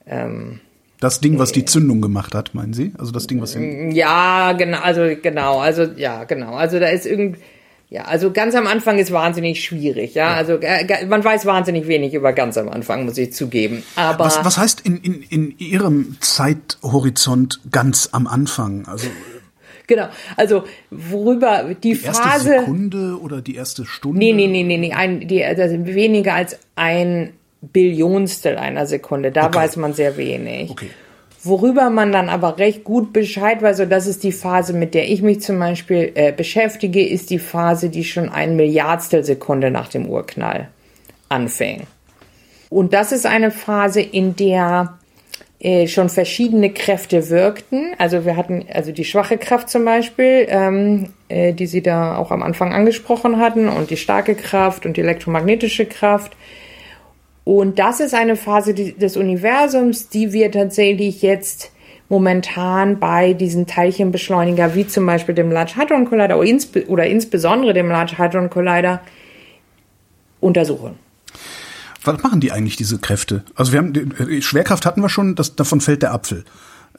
ähm, 0.08 0.60
das 1.00 1.20
Ding, 1.20 1.38
was 1.38 1.52
die 1.52 1.66
Zündung 1.66 2.00
gemacht 2.00 2.34
hat, 2.34 2.56
meinen 2.56 2.72
Sie? 2.72 2.94
Also 2.98 3.12
das 3.12 3.28
Ding, 3.28 3.42
was 3.42 3.58
Ja, 3.92 4.54
genau, 4.54 4.80
also 4.80 5.02
genau, 5.22 5.60
also 5.60 5.84
ja, 5.98 6.24
genau. 6.24 6.54
Also 6.54 6.80
da 6.80 6.88
ist 6.88 7.06
irgendwie 7.06 7.40
ja, 7.90 8.06
also 8.06 8.32
ganz 8.32 8.56
am 8.56 8.66
Anfang 8.66 8.98
ist 8.98 9.12
wahnsinnig 9.12 9.64
schwierig, 9.64 10.16
ja. 10.16 10.32
ja. 10.32 10.36
Also 10.36 10.54
äh, 10.54 11.06
man 11.06 11.24
weiß 11.24 11.46
wahnsinnig 11.46 11.88
wenig 11.88 12.14
über 12.14 12.34
ganz 12.34 12.58
am 12.58 12.70
Anfang, 12.70 13.06
muss 13.06 13.18
ich 13.18 13.34
zugeben. 13.34 13.84
Aber 13.96 14.26
was, 14.26 14.44
was 14.44 14.58
heißt 14.58 14.82
in, 14.82 14.98
in, 14.98 15.22
in 15.22 15.58
Ihrem 15.60 16.18
Zeithorizont 16.20 17.60
ganz 17.72 18.10
am 18.12 18.28
Anfang? 18.28 18.86
Also 18.88 19.08
Genau, 19.88 20.08
also 20.38 20.64
worüber 20.92 21.66
die, 21.74 21.94
die 21.94 22.04
erste 22.04 22.24
Phase 22.24 22.50
Sekunde 22.60 23.20
oder 23.20 23.42
die 23.42 23.56
erste 23.56 23.86
Stunde? 23.86 24.18
Nee, 24.18 24.32
nee, 24.32 24.48
nee, 24.48 24.64
nee, 24.64 24.78
nee, 24.78 24.94
ein, 24.94 25.28
die, 25.28 25.44
also 25.44 25.62
weniger 25.86 26.36
als 26.36 26.58
ein 26.76 27.34
Billionstel 27.62 28.58
einer 28.58 28.86
Sekunde. 28.86 29.32
Da 29.32 29.48
okay. 29.48 29.56
weiß 29.56 29.78
man 29.78 29.94
sehr 29.94 30.18
wenig. 30.18 30.70
Okay. 30.72 30.90
Worüber 31.46 31.90
man 31.90 32.14
dann 32.14 32.30
aber 32.30 32.58
recht 32.58 32.86
gut 32.86 33.12
Bescheid 33.12 33.62
weiß, 33.62 33.82
und 33.82 33.90
das 33.90 34.08
ist 34.08 34.24
die 34.24 34.32
Phase, 34.32 34.72
mit 34.72 34.94
der 34.94 35.10
ich 35.10 35.22
mich 35.22 35.42
zum 35.42 35.60
Beispiel 35.60 36.14
äh, 36.16 36.32
beschäftige, 36.32 37.06
ist 37.06 37.30
die 37.30 37.40
Phase, 37.40 37.90
die 37.90 38.06
schon 38.06 38.30
ein 38.30 38.56
Milliardstel 38.56 39.26
Sekunde 39.26 39.70
nach 39.70 39.90
dem 39.90 40.08
Urknall 40.08 40.70
anfing. 41.28 41.82
Und 42.70 42.94
das 42.94 43.12
ist 43.12 43.26
eine 43.26 43.52
Phase, 43.52 44.00
in 44.02 44.38
der 44.38 44.98
äh, 45.60 45.88
schon 45.88 46.10
verschiedene 46.10 46.72
Kräfte 46.72 47.30
wirkten. 47.30 47.94
Also 47.98 48.26
wir 48.26 48.38
hatten 48.38 48.66
also 48.74 48.92
die 48.92 49.06
schwache 49.06 49.38
Kraft 49.38 49.70
zum 49.70 49.84
Beispiel, 49.84 50.46
ähm, 50.48 51.10
äh, 51.28 51.54
die 51.54 51.68
Sie 51.68 51.82
da 51.82 52.18
auch 52.18 52.32
am 52.32 52.42
Anfang 52.42 52.74
angesprochen 52.74 53.40
hatten, 53.40 53.68
und 53.68 53.90
die 53.90 53.98
starke 53.98 54.36
Kraft 54.36 54.86
und 54.86 54.96
die 54.96 55.02
elektromagnetische 55.02 55.86
Kraft. 55.86 56.38
Und 57.44 57.80
das 57.80 58.00
ist 58.00 58.14
eine 58.14 58.36
Phase 58.36 58.74
des 58.74 59.18
Universums, 59.18 60.10
die 60.10 60.32
wir 60.32 60.52
tatsächlich 60.52 61.22
jetzt 61.22 61.72
momentan 62.08 63.00
bei 63.00 63.34
diesen 63.34 63.68
Teilchenbeschleuniger, 63.68 64.76
wie 64.76 64.88
zum 64.88 65.06
Beispiel 65.06 65.36
dem 65.36 65.52
Large 65.52 65.76
Hadron 65.76 66.06
Collider 66.06 66.38
oder, 66.38 66.48
insbe 66.48 66.86
oder 66.88 67.08
insbesondere 67.08 67.74
dem 67.74 67.90
Large 67.90 68.18
Hadron 68.18 68.50
Collider, 68.50 69.02
untersuchen. 70.40 71.00
Was 72.04 72.22
machen 72.22 72.42
die 72.42 72.52
eigentlich, 72.52 72.76
diese 72.76 73.00
Kräfte? 73.00 73.44
Also 73.56 73.72
wir 73.72 73.80
haben, 73.80 74.42
Schwerkraft 74.42 74.86
hatten 74.86 75.02
wir 75.02 75.10
schon, 75.10 75.36
das, 75.36 75.56
davon 75.56 75.80
fällt 75.80 76.02
der 76.02 76.14
Apfel. 76.14 76.44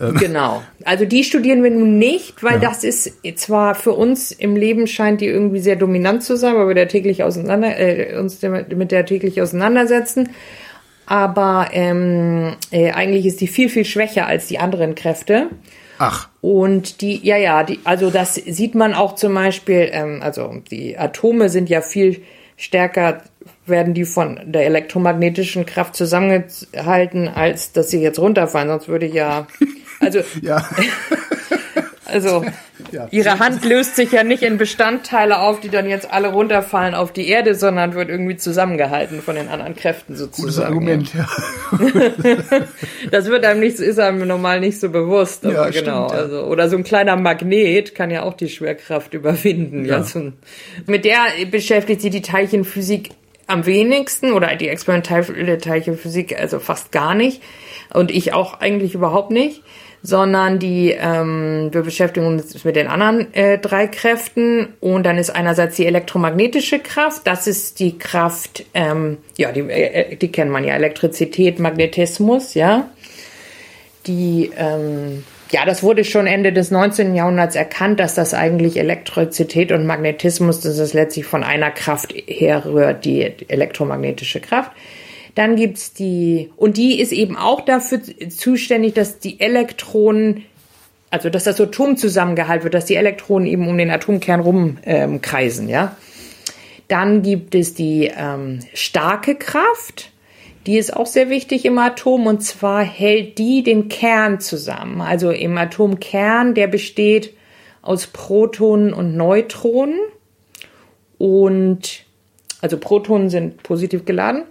Ähm. 0.01 0.15
Genau. 0.17 0.63
Also 0.85 1.05
die 1.05 1.25
studieren 1.25 1.63
wir 1.63 1.71
nun 1.71 1.99
nicht, 1.99 2.43
weil 2.43 2.55
ja. 2.55 2.69
das 2.69 2.85
ist 2.85 3.13
zwar 3.37 3.75
für 3.75 3.93
uns 3.93 4.33
im 4.33 4.57
Leben 4.57 4.87
scheint 4.87 5.21
die 5.21 5.27
irgendwie 5.27 5.61
sehr 5.61 5.77
dominant 5.77 6.23
zu 6.23 6.37
sein, 6.37 6.57
weil 6.57 6.69
wir 6.69 6.75
da 6.75 6.87
täglich 6.87 7.23
auseinander, 7.23 7.79
äh, 7.79 8.17
uns 8.19 8.41
mit 8.43 8.91
der 8.91 9.07
täglich 9.07 9.41
auseinandersetzen. 9.41 10.31
Aber 11.07 11.69
ähm, 11.73 12.57
äh, 12.71 12.93
eigentlich 12.93 13.27
ist 13.27 13.41
die 13.41 13.47
viel, 13.47 13.69
viel 13.69 13.85
schwächer 13.85 14.27
als 14.27 14.49
die 14.49 14.59
anderen 14.59 14.95
Kräfte. 14.95 15.49
Ach. 15.99 16.29
Und 16.41 17.01
die, 17.03 17.25
ja, 17.25 17.37
ja, 17.37 17.63
die, 17.63 17.79
also 17.85 18.11
das 18.11 18.35
sieht 18.35 18.75
man 18.75 18.95
auch 18.95 19.15
zum 19.15 19.35
Beispiel, 19.35 19.91
ähm, 19.93 20.21
also 20.23 20.63
die 20.71 20.99
Atome 20.99 21.49
sind 21.51 21.69
ja 21.69 21.83
viel 21.83 22.23
stärker, 22.57 23.23
werden 23.67 23.95
die 23.95 24.05
von 24.05 24.41
der 24.45 24.67
elektromagnetischen 24.67 25.67
Kraft 25.67 25.97
zusammengehalten, 25.97 27.29
als 27.29 27.73
dass 27.73 27.91
sie 27.91 28.01
jetzt 28.01 28.19
runterfallen. 28.19 28.69
Sonst 28.69 28.89
würde 28.89 29.07
ich 29.07 29.15
ja 29.15 29.47
also, 30.01 30.21
ja. 30.43 30.69
also 32.05 32.45
ja. 32.93 33.09
ihre 33.11 33.39
Hand 33.39 33.65
löst 33.65 33.97
sich 33.97 34.13
ja 34.13 34.23
nicht 34.23 34.43
in 34.43 34.59
Bestandteile 34.59 35.39
auf, 35.39 35.61
die 35.61 35.69
dann 35.69 35.89
jetzt 35.89 36.13
alle 36.13 36.29
runterfallen 36.29 36.95
auf 36.95 37.13
die 37.13 37.29
Erde, 37.29 37.55
sondern 37.55 37.95
wird 37.95 38.09
irgendwie 38.09 38.37
zusammengehalten 38.37 39.23
von 39.23 39.37
den 39.37 39.49
anderen 39.49 39.75
Kräften 39.75 40.17
sozusagen. 40.17 40.43
Gutes 40.43 40.61
Argument, 40.61 41.15
ja. 41.15 41.27
das 43.11 43.27
wird 43.27 43.45
einem 43.45 43.61
nicht, 43.61 43.79
ist 43.79 43.99
einem 43.99 44.27
normal 44.27 44.61
nicht 44.61 44.79
so 44.79 44.91
bewusst, 44.91 45.45
aber 45.45 45.71
ja, 45.71 45.81
genau. 45.81 46.09
Stimmt, 46.09 46.21
also, 46.21 46.45
oder 46.45 46.69
so 46.69 46.77
ein 46.77 46.85
kleiner 46.85 47.17
Magnet 47.17 47.95
kann 47.95 48.11
ja 48.11 48.23
auch 48.23 48.35
die 48.35 48.49
Schwerkraft 48.49 49.15
überwinden. 49.15 49.85
Ja. 49.85 50.03
So 50.03 50.33
mit 50.87 51.05
der 51.05 51.25
beschäftigt 51.51 52.01
sich 52.01 52.11
die 52.11 52.23
Teilchenphysik 52.23 53.11
am 53.47 53.67
wenigsten 53.67 54.33
oder 54.33 54.55
die 54.57 54.69
experimentelle 54.69 55.59
Teilchenphysik 55.59 56.39
also 56.39 56.59
fast 56.59 56.93
gar 56.93 57.15
nicht. 57.15 57.43
Und 57.93 58.11
ich 58.11 58.33
auch 58.33 58.61
eigentlich 58.61 58.95
überhaupt 58.95 59.31
nicht 59.31 59.63
sondern 60.07 60.59
die 60.59 60.91
ähm, 60.91 61.71
wir 61.73 61.81
beschäftigen 61.81 62.27
uns 62.27 62.63
mit 62.63 62.77
den 62.77 62.89
anderen 62.89 63.33
äh, 63.33 63.59
drei 63.59 63.87
Kräften. 63.87 64.75
Und 64.81 65.05
dann 65.05 65.17
ist 65.17 65.31
einerseits 65.31 65.77
die 65.77 65.87
elektromagnetische 65.87 66.79
Kraft, 66.79 67.27
das 67.27 67.47
ist 67.47 67.81
die 67.81 67.99
Kraft, 67.99 68.67
ähm, 68.75 69.17
ja, 69.39 69.51
die, 69.51 69.61
äh, 69.61 70.17
die 70.17 70.31
kennt 70.31 70.51
man 70.51 70.63
ja, 70.63 70.75
Elektrizität, 70.75 71.59
Magnetismus, 71.59 72.53
ja, 72.53 72.91
die 74.07 74.53
ähm, 74.59 75.25
ja, 75.55 75.65
das 75.65 75.85
wurde 75.85 76.03
schon 76.03 76.27
Ende 76.27 76.53
des 76.53 76.73
19. 76.73 77.15
Jahrhunderts 77.15 77.55
erkannt, 77.55 78.01
dass 78.01 78.17
das 78.17 78.35
eigentlich 78.35 78.77
Elektrizität 78.77 79.71
und 79.71 79.87
Magnetismus, 79.87 80.59
dass 80.59 80.81
es 80.81 80.95
letztlich 80.95 81.27
von 81.27 81.45
einer 81.45 81.71
Kraft 81.71 82.13
herrührt, 82.13 83.05
die 83.05 83.33
elektromagnetische 83.47 84.41
Kraft. 84.41 84.73
Dann 85.37 85.55
gibt's 85.55 85.93
die, 85.93 86.51
und 86.57 86.77
die 86.77 87.01
ist 87.01 87.13
eben 87.13 87.37
auch 87.37 87.61
dafür 87.61 88.01
zuständig, 88.31 88.95
dass 88.95 89.21
die 89.21 89.39
Elektronen, 89.39 90.45
also 91.11 91.31
dass 91.31 91.45
das 91.45 91.61
Atom 91.61 91.97
zusammengehalten 91.97 92.65
wird, 92.65 92.75
dass 92.75 92.87
die 92.87 92.97
Elektronen 92.97 93.47
eben 93.47 93.69
um 93.69 93.79
den 93.79 93.93
Atomkern 93.93 94.41
rumkreisen, 94.41 95.67
ähm, 95.67 95.71
ja. 95.71 95.97
Dann 96.89 97.23
gibt 97.23 97.55
es 97.55 97.75
die 97.75 98.11
ähm, 98.13 98.59
starke 98.75 99.37
Kraft. 99.37 100.11
Die 100.67 100.79
ist 100.79 100.97
auch 100.97 101.07
sehr 101.07 101.29
wichtig 101.29 101.65
im 101.65 101.79
Atom 101.79 102.27
und 102.27 102.43
zwar 102.43 102.83
hält 102.83 103.39
die 103.39 103.63
den 103.63 103.89
Kern 103.89 104.41
zusammen. 104.41 105.01
Also 105.01 105.31
im 105.31 105.57
Atomkern, 105.59 106.55
der 106.55 106.69
besteht 106.69 107.35
aus 107.83 108.07
Protonen 108.07 108.95
und 108.95 109.15
Neutronen 109.17 109.99
und 111.19 112.05
also 112.63 112.79
Protonen 112.79 113.29
sind 113.29 113.63
positiv 113.63 114.07
geladen 114.07 114.45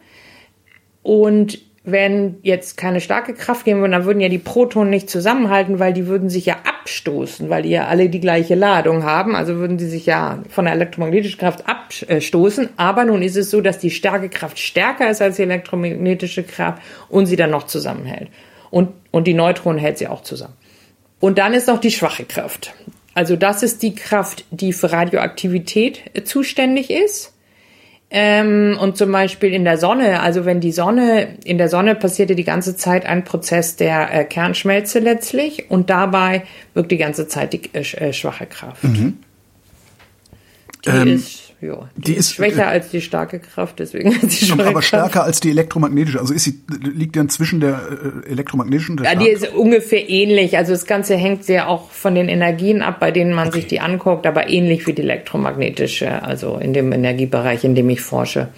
und 1.02 1.60
wenn 1.86 2.38
jetzt 2.44 2.78
keine 2.78 3.02
starke 3.02 3.34
Kraft 3.34 3.66
geben 3.66 3.82
würde, 3.82 3.92
dann 3.92 4.06
würden 4.06 4.22
ja 4.22 4.30
die 4.30 4.38
Protonen 4.38 4.90
nicht 4.90 5.10
zusammenhalten, 5.10 5.80
weil 5.80 5.92
die 5.92 6.08
würden 6.08 6.30
sich 6.30 6.46
ja 6.46 6.56
abstoßen, 6.64 7.50
weil 7.50 7.64
die 7.64 7.72
ja 7.72 7.88
alle 7.88 8.08
die 8.08 8.22
gleiche 8.22 8.56
Ladung 8.56 9.04
haben. 9.04 9.36
Also 9.36 9.58
würden 9.58 9.78
sie 9.78 9.90
sich 9.90 10.06
ja 10.06 10.42
von 10.50 10.64
der 10.64 10.76
elektromagnetischen 10.76 11.40
Kraft 11.40 11.66
abstoßen. 11.68 12.70
Aber 12.78 13.04
nun 13.04 13.22
ist 13.22 13.36
es 13.36 13.52
so, 13.52 13.60
dass 13.60 13.80
die 13.80 13.92
starke 13.92 14.30
Kraft 14.30 14.60
stärker 14.60 15.10
ist 15.10 15.22
als 15.22 15.36
die 15.36 15.42
elektromagnetische 15.42 16.44
Kraft 16.44 16.82
und 17.10 17.26
sie 17.26 17.36
dann 17.36 17.52
noch 17.52 17.64
zusammenhält. 17.64 18.30
Und, 18.72 18.92
und 19.12 19.28
die 19.28 19.34
Neutronen 19.34 19.78
hält 19.78 19.98
sie 19.98 20.08
auch 20.08 20.24
zusammen. 20.24 20.54
Und 21.20 21.38
dann 21.38 21.54
ist 21.54 21.68
noch 21.68 21.80
die 21.80 21.92
schwache 21.92 22.24
Kraft. 22.24 22.74
Also 23.14 23.36
das 23.36 23.62
ist 23.62 23.84
die 23.84 23.94
Kraft, 23.94 24.46
die 24.52 24.72
für 24.72 24.92
Radioaktivität 24.92 26.02
zuständig 26.26 26.90
ist. 26.90 27.33
Ähm, 28.16 28.78
und 28.80 28.96
zum 28.96 29.12
Beispiel 29.12 29.52
in 29.54 29.64
der 29.64 29.80
Sonne, 29.80 30.22
also 30.22 30.46
wenn 30.46 30.60
die 30.60 30.72
Sonne, 30.72 31.40
in 31.46 31.58
der 31.58 31.68
Sonne 31.68 31.96
passiert 31.96 32.30
ja 32.30 32.36
die 32.36 32.44
ganze 32.44 32.76
Zeit 32.78 33.08
ein 33.08 33.24
Prozess 33.24 33.76
der 33.76 34.14
äh, 34.14 34.24
Kernschmelze 34.24 35.00
letztlich 35.00 35.72
und 35.72 35.90
dabei 35.90 36.44
wirkt 36.76 36.92
die 36.92 36.98
ganze 36.98 37.28
Zeit 37.28 37.54
die 37.54 37.74
äh, 37.74 37.80
äh 37.80 38.14
schwache 38.14 38.46
Kraft. 38.46 38.84
Mhm. 38.84 39.18
Die 40.86 40.90
ähm, 40.90 41.08
ist 41.08 41.43
ja, 41.64 41.90
die, 41.96 42.02
die 42.02 42.14
ist, 42.14 42.20
ist, 42.20 42.34
schwächer 42.34 42.64
äh, 42.64 42.76
als 42.76 42.90
die 42.90 43.02
starke 43.02 43.40
Kraft, 43.40 43.80
deswegen 43.80 44.12
ist 44.12 44.32
sie 44.32 44.46
schwächer. 44.46 44.68
Aber 44.68 44.82
stärker 44.82 45.24
als 45.24 45.40
die 45.40 45.50
elektromagnetische. 45.50 46.20
Also 46.20 46.34
ist 46.34 46.44
sie, 46.44 46.62
liegt 46.82 47.16
dann 47.16 47.30
zwischen 47.30 47.60
der 47.60 47.82
äh, 48.26 48.30
elektromagnetischen 48.32 48.94
und 48.94 49.04
der 49.04 49.14
Ja, 49.14 49.20
die 49.20 49.30
ist 49.30 49.54
ungefähr 49.54 50.10
ähnlich. 50.10 50.58
Also 50.58 50.74
das 50.74 50.86
Ganze 50.86 51.16
hängt 51.16 51.46
sehr 51.46 51.70
auch 51.70 51.90
von 51.92 52.16
den 52.16 52.30
Energien 52.30 52.82
ab, 52.82 53.00
bei 53.00 53.12
denen 53.12 53.34
man 53.34 53.48
okay. 53.48 53.60
sich 53.60 53.68
die 53.68 53.80
anguckt, 53.80 54.26
aber 54.26 54.50
ähnlich 54.50 54.86
wie 54.88 54.94
die 54.94 55.02
elektromagnetische, 55.02 56.24
also 56.24 56.58
in 56.58 56.74
dem 56.74 56.92
Energiebereich, 56.92 57.64
in 57.64 57.76
dem 57.76 57.90
ich 57.90 58.02
forsche. 58.02 58.50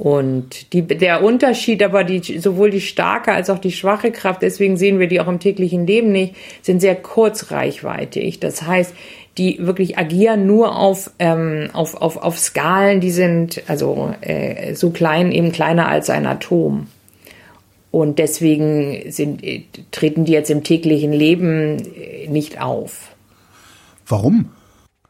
Und 0.00 0.72
die, 0.72 0.80
der 0.80 1.22
Unterschied, 1.22 1.82
aber 1.82 2.04
die, 2.04 2.38
sowohl 2.38 2.70
die 2.70 2.80
starke 2.80 3.32
als 3.32 3.50
auch 3.50 3.58
die 3.58 3.70
schwache 3.70 4.10
Kraft, 4.12 4.40
deswegen 4.40 4.78
sehen 4.78 4.98
wir 4.98 5.08
die 5.08 5.20
auch 5.20 5.28
im 5.28 5.40
täglichen 5.40 5.86
Leben 5.86 6.10
nicht, 6.10 6.34
sind 6.62 6.80
sehr 6.80 6.94
kurzreichweitig. 6.94 8.40
Das 8.40 8.62
heißt, 8.62 8.94
die 9.38 9.58
wirklich 9.60 9.98
agieren 9.98 10.46
nur 10.46 10.76
auf, 10.76 11.10
ähm, 11.18 11.70
auf, 11.72 11.94
auf, 11.94 12.16
auf 12.16 12.38
Skalen, 12.38 13.00
die 13.00 13.10
sind 13.10 13.62
also 13.68 14.12
äh, 14.20 14.74
so 14.74 14.90
klein, 14.90 15.32
eben 15.32 15.52
kleiner 15.52 15.88
als 15.88 16.10
ein 16.10 16.26
Atom. 16.26 16.88
Und 17.90 18.18
deswegen 18.18 19.10
sind, 19.10 19.42
äh, 19.42 19.64
treten 19.90 20.24
die 20.24 20.32
jetzt 20.32 20.50
im 20.50 20.62
täglichen 20.62 21.12
Leben 21.12 21.78
äh, 21.94 22.28
nicht 22.28 22.60
auf. 22.60 23.14
Warum? 24.06 24.50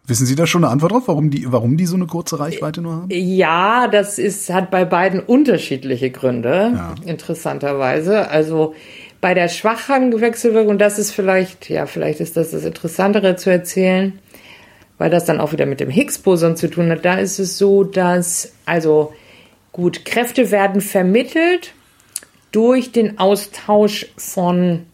Wissen 0.07 0.27
Sie 0.27 0.35
da 0.35 0.47
schon 0.47 0.65
eine 0.65 0.73
Antwort 0.73 0.93
drauf, 0.93 1.03
warum 1.07 1.31
die, 1.31 1.51
warum 1.53 1.77
die 1.77 1.87
so 1.87 1.95
eine 1.95 2.07
kurze 2.07 2.41
Reichweite 2.41 2.83
nur 2.83 2.95
haben? 2.95 3.09
Ja, 3.11 3.87
das 3.87 4.19
ist, 4.19 4.51
hat 4.51 4.71
bei 4.71 4.85
beiden 4.85 5.21
unterschiedliche 5.21 6.11
Gründe, 6.11 6.73
ja. 6.75 6.95
interessanterweise. 7.07 8.29
Also 8.29 8.75
bei 9.21 9.35
der 9.35 9.49
schwachen 9.49 10.21
Wechselwirkung, 10.21 10.79
das 10.79 10.99
ist 10.99 11.13
vielleicht, 11.13 11.69
ja, 11.69 11.87
vielleicht 11.87 12.21
ist 12.21 12.37
das 12.37 12.53
das 12.53 12.65
Interessantere 12.65 13.37
zu 13.37 13.51
erzählen, 13.51 14.19
weil 14.99 15.11
das 15.11 15.25
dann 15.25 15.41
auch 15.41 15.53
wieder 15.53 15.67
mit 15.67 15.81
dem 15.81 15.91
Higgs-Boson 15.91 16.57
zu 16.57 16.71
tun 16.71 16.91
hat. 16.91 17.05
Da 17.05 17.15
ist 17.15 17.39
es 17.39 17.59
so, 17.59 17.85
dass, 17.85 18.53
also 18.65 19.13
gut, 19.73 20.05
Kräfte 20.05 20.51
werden 20.51 20.81
vermittelt 20.81 21.73
durch 22.53 22.93
den 22.93 23.19
Austausch 23.19 24.07
von 24.17 24.87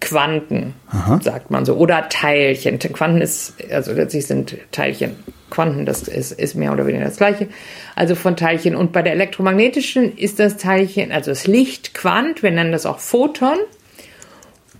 Quanten, 0.00 0.74
Aha. 0.90 1.20
sagt 1.22 1.50
man 1.50 1.64
so, 1.64 1.76
oder 1.76 2.08
Teilchen. 2.08 2.78
Quanten 2.78 3.20
ist, 3.20 3.54
also 3.70 3.92
letztlich 3.92 4.26
sind 4.26 4.56
Teilchen 4.72 5.16
Quanten, 5.52 5.84
das 5.84 6.08
ist, 6.08 6.32
ist 6.32 6.54
mehr 6.54 6.72
oder 6.72 6.86
weniger 6.86 7.04
das 7.04 7.18
gleiche. 7.18 7.48
Also 7.94 8.14
von 8.14 8.36
Teilchen. 8.36 8.74
Und 8.74 8.92
bei 8.92 9.02
der 9.02 9.12
elektromagnetischen 9.12 10.16
ist 10.16 10.38
das 10.38 10.56
Teilchen, 10.56 11.12
also 11.12 11.30
das 11.30 11.46
Licht 11.46 11.92
Quant, 11.92 12.42
wir 12.42 12.50
nennen 12.50 12.72
das 12.72 12.86
auch 12.86 12.98
Photon. 12.98 13.58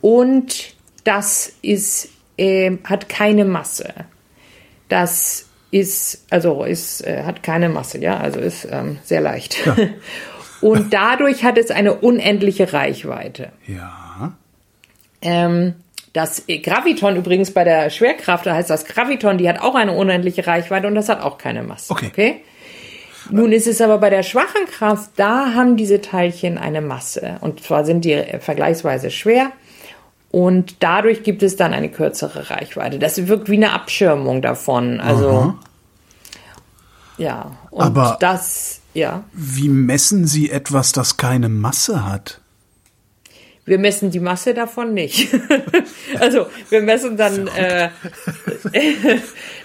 Und 0.00 0.75
das 1.05 1.52
ist, 1.61 2.09
äh, 2.38 2.73
hat 2.85 3.11
keine 3.11 3.45
Masse. 3.45 3.93
Das 4.88 5.47
ist, 5.71 6.25
also 6.31 6.64
ist, 6.64 7.07
äh, 7.07 7.25
hat 7.25 7.42
keine 7.42 7.68
Masse, 7.68 7.99
ja, 7.99 8.16
also 8.16 8.40
ist 8.40 8.66
ähm, 8.70 8.99
sehr 9.05 9.20
leicht. 9.20 9.66
Ja. 9.66 9.77
Und 10.62 10.94
dadurch 10.94 11.44
hat 11.44 11.59
es 11.59 11.70
eine 11.70 11.94
unendliche 11.94 12.73
Reichweite. 12.73 13.51
Ja. 13.66 14.33
Ähm, 15.20 15.75
das 16.12 16.44
Graviton 16.46 17.16
übrigens 17.16 17.53
bei 17.53 17.64
der 17.64 17.90
Schwerkraft, 17.90 18.46
da 18.46 18.55
heißt 18.55 18.70
das 18.70 18.85
Graviton, 18.85 19.38
die 19.38 19.48
hat 19.48 19.61
auch 19.61 19.75
eine 19.75 19.92
unendliche 19.92 20.46
Reichweite 20.46 20.87
und 20.87 20.94
das 20.94 21.09
hat 21.09 21.22
auch 21.22 21.38
keine 21.38 21.62
Masse. 21.62 21.90
Okay. 21.92 22.09
okay? 22.09 22.40
Nun 23.31 23.53
ist 23.53 23.66
es 23.66 23.81
aber 23.81 23.98
bei 23.98 24.11
der 24.11 24.22
schwachen 24.22 24.66
Kraft, 24.66 25.11
da 25.16 25.55
haben 25.55 25.77
diese 25.77 26.01
Teilchen 26.01 26.59
eine 26.59 26.81
Masse 26.81 27.37
und 27.40 27.62
zwar 27.62 27.85
sind 27.85 28.05
die 28.05 28.22
vergleichsweise 28.40 29.11
schwer 29.11 29.53
und 30.31 30.83
dadurch 30.83 31.22
gibt 31.22 31.42
es 31.42 31.57
dann 31.57 31.72
eine 31.72 31.88
kürzere 31.88 32.51
Reichweite. 32.51 32.98
Das 32.98 33.29
wirkt 33.29 33.48
wie 33.48 33.57
eine 33.57 33.72
Abschirmung 33.72 34.42
davon. 34.42 35.01
Also 35.01 35.31
Aha. 35.31 35.59
ja, 37.16 37.53
und 37.70 37.83
aber 37.83 38.16
das 38.20 38.83
ja. 38.94 39.25
Wie 39.33 39.68
messen 39.68 40.27
Sie 40.27 40.51
etwas, 40.51 40.92
das 40.92 41.16
keine 41.16 41.48
Masse 41.48 42.05
hat? 42.07 42.41
Wir 43.64 43.79
messen 43.79 44.11
die 44.11 44.20
Masse 44.20 44.55
davon 44.55 44.92
nicht. 44.94 45.29
also 46.20 46.46
wir 46.70 46.83
messen 46.83 47.16
dann, 47.16 47.48
äh, 47.48 47.90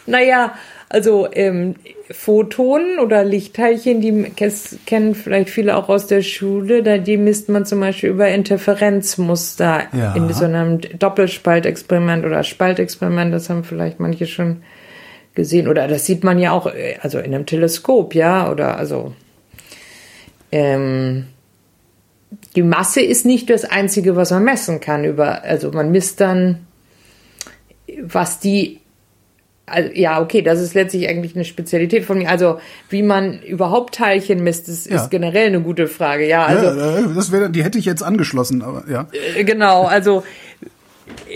naja, 0.06 0.54
also 0.90 1.28
ähm, 1.34 1.76
Photonen 2.10 3.00
oder 3.00 3.26
Lichtteilchen, 3.26 4.00
die 4.00 4.32
kennen 4.86 5.16
vielleicht 5.16 5.50
viele 5.50 5.76
auch 5.76 5.90
aus 5.90 6.08
der 6.08 6.22
Schule, 6.22 6.82
da 6.84 6.98
die 6.98 7.18
misst 7.18 7.50
man 7.50 7.66
zum 7.66 7.82
Beispiel 7.82 8.10
über 8.10 8.30
Interferenzmuster 8.30 9.84
ja. 9.92 10.16
in 10.16 10.32
so 10.32 10.46
einem 10.46 10.80
Doppelspaltexperiment 10.80 12.26
oder 12.26 12.44
Spaltexperiment, 12.44 13.34
das 13.34 13.50
haben 13.50 13.66
vielleicht 13.66 14.00
manche 14.00 14.28
schon 14.28 14.64
gesehen. 15.36 15.68
Oder 15.68 15.88
das 15.88 16.06
sieht 16.06 16.24
man 16.24 16.40
ja 16.40 16.52
auch, 16.52 16.68
äh, 16.68 16.98
also 17.02 17.20
in 17.20 17.36
einem 17.36 17.46
Teleskop, 17.46 18.16
ja, 18.16 18.50
oder 18.50 18.78
also 18.78 19.14
ähm, 20.52 21.28
die 22.56 22.64
Masse 22.64 23.02
ist 23.02 23.26
nicht 23.26 23.50
das 23.50 23.66
Einzige, 23.66 24.16
was 24.16 24.32
man 24.32 24.44
messen 24.44 24.80
kann. 24.80 25.04
Über, 25.04 25.44
also 25.44 25.72
man 25.72 25.92
misst 25.92 26.22
dann, 26.22 26.66
was 28.02 28.40
die 28.40 28.80
also, 29.70 29.90
ja, 29.94 30.22
okay, 30.22 30.42
das 30.42 30.62
ist 30.62 30.76
letztlich 30.76 31.10
eigentlich 31.10 31.36
eine 31.36 31.44
Spezialität 31.44 32.06
von 32.06 32.20
mir. 32.20 32.30
Also, 32.30 32.60
wie 32.90 33.04
man 33.04 33.42
überhaupt 33.42 33.96
Teilchen 33.96 34.42
misst, 34.42 34.70
ist, 34.70 34.90
ja. 34.90 34.96
ist 34.96 35.12
generell 35.12 35.48
eine 35.48 35.60
gute 35.60 35.88
Frage. 35.88 36.26
Ja, 36.26 36.46
also. 36.46 36.80
Ja, 36.80 37.02
das 37.14 37.34
wäre, 37.34 37.50
die 37.50 37.66
hätte 37.66 37.78
ich 37.78 37.84
jetzt 37.84 38.02
angeschlossen, 38.02 38.62
aber 38.62 38.86
ja. 38.90 39.08
Äh, 39.36 39.44
genau, 39.44 39.84
also, 39.84 40.24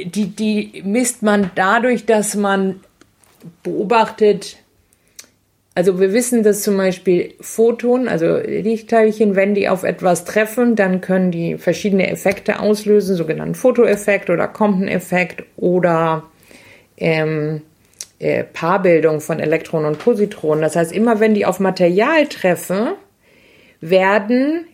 die, 0.05 0.27
die 0.27 0.81
misst 0.85 1.23
man 1.23 1.51
dadurch, 1.55 2.05
dass 2.05 2.35
man 2.35 2.79
beobachtet, 3.63 4.57
also 5.73 5.99
wir 5.99 6.11
wissen, 6.11 6.43
dass 6.43 6.63
zum 6.63 6.75
Beispiel 6.75 7.33
Photonen, 7.39 8.09
also 8.09 8.37
Lichtteilchen, 8.37 9.35
wenn 9.35 9.55
die 9.55 9.69
auf 9.69 9.83
etwas 9.83 10.25
treffen, 10.25 10.75
dann 10.75 10.99
können 10.99 11.31
die 11.31 11.57
verschiedene 11.57 12.09
Effekte 12.09 12.59
auslösen, 12.59 13.15
sogenannten 13.15 13.55
Fotoeffekt 13.55 14.29
oder 14.29 14.49
Compton-Effekt 14.49 15.43
oder 15.55 16.23
ähm, 16.97 17.61
äh, 18.19 18.43
Paarbildung 18.43 19.21
von 19.21 19.39
Elektronen 19.39 19.87
und 19.87 19.99
Positronen. 19.99 20.61
Das 20.61 20.75
heißt, 20.75 20.91
immer 20.91 21.21
wenn 21.21 21.33
die 21.33 21.45
auf 21.45 21.61
Material 21.61 22.27
treffen, 22.27 22.89
werden 23.79 24.67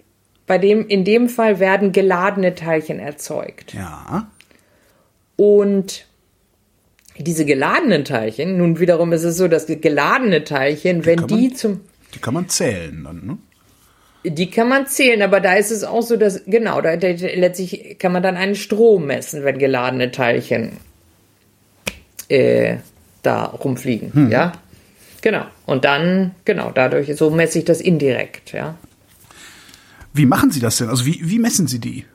bei 0.47 0.57
dem, 0.57 0.88
in 0.88 1.03
dem 1.03 1.29
Fall 1.29 1.60
werden 1.60 1.91
geladene 1.91 2.55
Teilchen 2.55 2.99
erzeugt. 2.99 3.73
Ja. 3.73 4.31
Und 5.36 6.07
diese 7.19 7.45
geladenen 7.45 8.06
Teilchen, 8.06 8.58
nun 8.58 8.80
wiederum 8.80 9.12
ist 9.13 9.23
es 9.23 9.38
so, 9.38 9.47
dass 9.47 9.67
geladene 9.67 10.43
Teilchen, 10.43 11.01
die 11.01 11.06
wenn 11.06 11.27
die 11.27 11.47
man, 11.47 11.56
zum. 11.56 11.82
Die 12.13 12.19
kann 12.19 12.34
man 12.34 12.49
zählen 12.49 13.03
dann, 13.03 13.25
ne? 13.25 13.38
Die 14.23 14.49
kann 14.49 14.67
man 14.67 14.88
zählen, 14.88 15.21
aber 15.21 15.39
da 15.39 15.53
ist 15.53 15.71
es 15.71 15.84
auch 15.84 16.01
so, 16.01 16.17
dass, 16.17 16.43
genau, 16.45 16.82
da, 16.82 16.97
da, 16.97 17.08
letztlich 17.08 17.97
kann 17.97 18.12
man 18.12 18.23
dann 18.23 18.36
einen 18.36 18.56
Strom 18.56 19.06
messen, 19.06 19.43
wenn 19.43 19.58
geladene 19.58 20.12
Teilchen 20.12 20.73
äh, 22.27 22.77
da 23.23 23.45
rumfliegen, 23.45 24.13
hm. 24.13 24.32
ja. 24.32 24.53
Genau. 25.21 25.45
Und 25.65 25.86
dann, 25.86 26.36
genau, 26.45 26.71
dadurch, 26.73 27.15
so 27.15 27.30
messe 27.30 27.60
ich 27.60 27.65
das 27.65 27.82
indirekt, 27.82 28.53
ja. 28.53 28.75
Wie 30.13 30.25
machen 30.25 30.51
Sie 30.51 30.60
das 30.60 30.77
denn? 30.77 30.89
Also 30.89 31.06
wie, 31.06 31.19
wie 31.21 31.39
messen 31.39 31.67
Sie 31.67 31.80
die? 31.80 32.06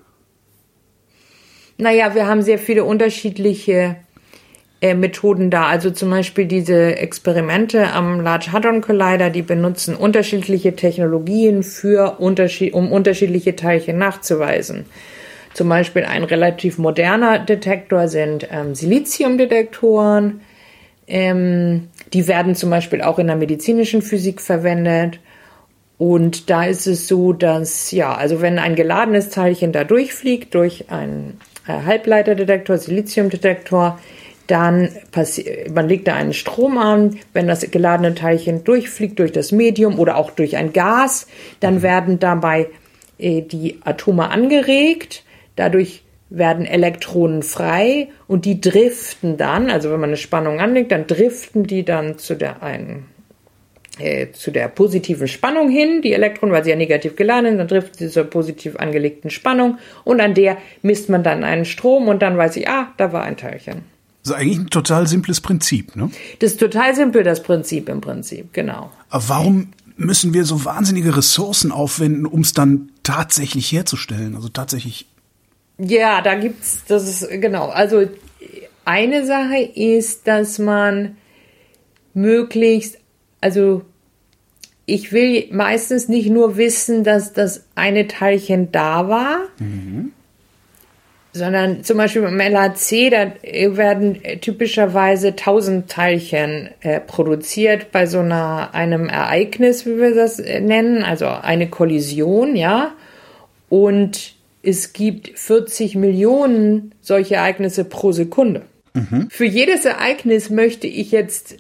Naja, 1.79 2.15
wir 2.15 2.27
haben 2.27 2.43
sehr 2.43 2.59
viele 2.59 2.85
unterschiedliche 2.85 3.97
äh, 4.83 4.95
Methoden 4.95 5.49
da. 5.49 5.67
Also 5.67 5.93
zum 5.93 6.11
Beispiel 6.11 6.45
diese 6.45 6.97
Experimente 6.97 7.93
am 7.93 8.21
Large 8.21 8.51
Hadron 8.51 8.81
Collider, 8.81 9.31
die 9.31 9.43
benutzen 9.43 9.95
unterschiedliche 9.95 10.75
Technologien 10.75 11.63
für 11.63 12.19
unterschied 12.19 12.75
um 12.75 12.91
unterschiedliche 12.91 13.55
Teilchen 13.55 13.97
nachzuweisen. 13.97 14.87
Zum 15.55 15.69
Beispiel 15.69 16.05
ein 16.05 16.25
relativ 16.25 16.79
moderner 16.79 17.39
Detektor 17.39 18.09
sind 18.09 18.49
ähm, 18.51 18.75
Siliziumdetektoren. 18.75 20.41
Ähm, 21.07 21.89
die 22.13 22.27
werden 22.27 22.57
zum 22.57 22.71
Beispiel 22.71 23.03
auch 23.03 23.21
in 23.21 23.29
der 23.29 23.37
medizinischen 23.37 24.03
Physik 24.03 24.41
verwendet. 24.41 25.21
Und 25.97 26.51
da 26.51 26.65
ist 26.65 26.89
es 26.89 27.07
so, 27.07 27.33
dass, 27.33 27.93
ja, 27.93 28.15
also 28.15 28.41
wenn 28.41 28.59
ein 28.59 28.75
geladenes 28.75 29.31
Teilchen 29.31 29.71
da 29.71 29.85
durchfliegt, 29.85 30.55
durch 30.57 30.91
einen 30.91 31.39
äh, 31.69 31.85
Halbleiterdetektor, 31.87 32.79
Siliziumdetektor, 32.79 34.01
dann 34.53 34.91
passiert, 35.13 35.75
man 35.75 35.89
legt 35.89 36.09
da 36.09 36.15
einen 36.15 36.35
Strom 36.35 36.77
an, 36.77 37.19
wenn 37.33 37.49
das 37.49 37.69
geladene 37.71 38.15
Teilchen 38.15 38.65
durchfliegt 38.65 39.19
durch 39.19 39.33
das 39.33 39.51
Medium 39.51 39.99
oder 39.99 40.17
auch 40.17 40.31
durch 40.31 40.59
ein 40.59 40.75
Gas, 40.75 41.27
dann 41.61 41.81
werden 41.81 42.19
dabei 42.19 42.69
äh, 43.17 43.41
die 43.41 43.79
Atome 43.83 44.29
angeregt, 44.29 45.25
dadurch 45.57 46.03
werden 46.29 46.67
Elektronen 46.67 47.43
frei 47.43 48.09
und 48.29 48.45
die 48.45 48.61
driften 48.61 49.39
dann, 49.39 49.71
also 49.71 49.91
wenn 49.91 50.01
man 50.01 50.11
eine 50.11 50.19
Spannung 50.19 50.61
anlegt, 50.61 50.93
dann 50.93 51.07
driften 51.07 51.65
die 51.65 51.85
dann 51.85 52.19
zu 52.19 52.35
der 52.35 52.63
einen 52.63 53.07
äh, 53.99 54.33
zu 54.33 54.51
der 54.51 54.69
positiven 54.69 55.29
Spannung 55.29 55.71
hin, 55.71 56.03
die 56.03 56.13
Elektronen, 56.13 56.55
weil 56.55 56.65
sie 56.65 56.71
ja 56.71 56.77
negativ 56.77 57.17
geladen 57.17 57.47
sind, 57.47 57.59
dann 57.59 57.69
driften 57.69 57.99
sie 57.99 58.11
zur 58.11 58.25
positiv 58.25 58.77
angelegten 58.77 59.31
Spannung 59.31 59.79
und 60.05 60.21
an 60.21 60.35
der 60.35 60.59
misst 60.83 61.09
man 61.09 61.23
dann 61.23 61.43
einen 61.43 61.65
Strom 61.65 62.09
und 62.09 62.21
dann 62.21 62.37
weiß 62.37 62.57
ich, 62.57 62.69
ah, 62.69 62.93
da 62.99 63.15
war 63.15 63.23
ein 63.23 63.39
Teilchen. 63.39 63.92
Das 64.23 64.31
ist 64.31 64.39
eigentlich 64.39 64.59
ein 64.59 64.71
total 64.71 65.09
simples 65.09 65.41
Prinzip, 65.41 65.97
ne? 65.97 66.11
Das 66.39 66.53
ist 66.53 66.61
total 66.61 66.95
simpel, 66.95 67.25
das 67.25 67.43
Prinzip 67.43 67.89
im 67.89 68.01
Prinzip, 68.01 68.53
genau. 68.53 68.93
Aber 69.11 69.29
warum 69.29 69.73
müssen 69.97 70.33
wir 70.33 70.45
so 70.45 70.65
wahnsinnige 70.65 71.17
Ressourcen 71.17 71.73
aufwenden, 71.73 72.27
um 72.27 72.41
es 72.41 72.53
dann 72.53 72.91
tatsächlich 73.03 73.73
herzustellen? 73.73 74.37
Also 74.37 74.49
tatsächlich. 74.49 75.07
Ja, 75.79 76.23
da 76.23 76.37
gibt's, 76.37 76.83
das 76.87 77.09
ist, 77.09 77.29
genau. 77.41 77.69
Also 77.69 78.09
eine 78.85 79.27
Sache 79.27 79.59
ist, 79.59 80.29
dass 80.29 80.61
man 80.61 81.17
möglichst, 82.15 82.99
also 83.41 83.83
ich 84.87 85.13
will 85.13 85.49
meistens 85.51 86.09
nicht 86.09 86.31
nur 86.31 86.57
wissen, 86.57 87.03
dass 87.03 87.33
das 87.33 87.65
eine 87.75 88.07
Teilchen 88.07 88.71
da 88.71 89.09
war, 89.09 89.39
mhm 89.59 90.13
sondern 91.33 91.83
zum 91.83 91.97
Beispiel 91.97 92.23
beim 92.23 92.39
LHC, 92.39 93.11
da 93.11 93.33
werden 93.77 94.19
typischerweise 94.41 95.29
1000 95.29 95.91
Teilchen 95.91 96.71
äh, 96.81 97.01
produziert 97.01 97.91
bei 97.91 98.07
so 98.07 98.19
einer, 98.19 98.75
einem 98.75 99.09
Ereignis, 99.09 99.87
wie 99.87 99.99
wir 99.99 100.15
das 100.15 100.39
äh, 100.39 100.61
nennen, 100.61 101.03
also 101.03 101.27
eine 101.27 101.71
Kollision, 101.71 102.55
ja. 102.55 102.93
Und 103.71 104.35
es 104.63 104.93
gibt 104.93 105.39
40 105.39 105.97
Millionen 105.97 106.95
solche 107.01 107.37
Ereignisse 107.37 107.85
pro 107.85 108.13
Sekunde. 108.13 108.63
Mhm. 108.95 109.29
Für 109.31 109.47
jedes 109.47 109.87
Ereignis 109.87 110.51
möchte 110.51 110.87
ich 110.87 111.11
jetzt 111.13 111.57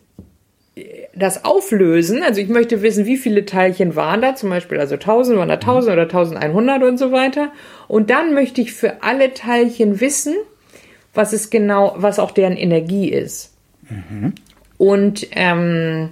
das 1.15 1.45
auflösen, 1.45 2.23
also 2.23 2.41
ich 2.41 2.49
möchte 2.49 2.81
wissen, 2.81 3.05
wie 3.05 3.19
viele 3.19 3.45
Teilchen 3.45 3.95
waren 3.95 4.23
da, 4.23 4.35
zum 4.35 4.49
Beispiel 4.49 4.81
also 4.81 4.95
1000, 4.95 5.39
waren 5.39 5.49
da 5.49 5.55
1000 5.55 5.93
oder 5.93 6.03
1100 6.03 6.83
und 6.83 6.99
so 6.99 7.13
weiter. 7.13 7.53
Und 7.89 8.09
dann 8.09 8.33
möchte 8.33 8.63
ich 8.63 8.73
für 8.73 9.03
alle 9.03 9.35
Teilchen 9.35 10.01
wissen, 10.01 10.35
was 11.13 11.35
es 11.35 11.51
genau, 11.51 11.95
was 11.97 12.19
auch 12.19 12.31
deren 12.31 12.57
Energie 12.57 13.11
ist. 13.11 13.55
Mhm. 13.91 14.33
Und 14.79 15.29
ähm, 15.33 16.09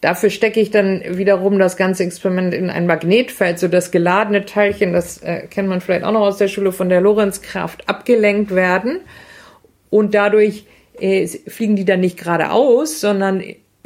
dafür 0.00 0.30
stecke 0.30 0.58
ich 0.58 0.72
dann 0.72 1.02
wiederum 1.06 1.60
das 1.60 1.76
ganze 1.76 2.02
Experiment 2.02 2.52
in 2.52 2.68
ein 2.68 2.86
Magnetfeld, 2.86 3.60
so 3.60 3.68
das 3.68 3.92
geladene 3.92 4.44
Teilchen, 4.44 4.92
das 4.92 5.18
äh, 5.18 5.46
kennt 5.48 5.68
man 5.68 5.80
vielleicht 5.80 6.04
auch 6.04 6.12
noch 6.12 6.22
aus 6.22 6.38
der 6.38 6.48
Schule 6.48 6.72
von 6.72 6.88
der 6.88 7.00
Lorenzkraft, 7.00 7.88
abgelenkt 7.88 8.52
werden. 8.52 8.98
Und 9.88 10.14
dadurch 10.14 10.66
äh, 10.98 11.28
fliegen 11.28 11.76
die 11.76 11.84
dann 11.84 12.00
nicht 12.00 12.18
geradeaus, 12.18 13.00
sondern 13.00 13.42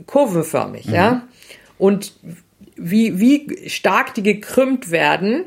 kurvenförmig, 0.07 0.87
mhm. 0.87 0.95
ja. 0.95 1.23
Und 1.79 2.13
wie, 2.77 3.21
wie 3.21 3.69
stark 3.69 4.15
die 4.15 4.23
gekrümmt 4.23 4.91
werden, 4.91 5.45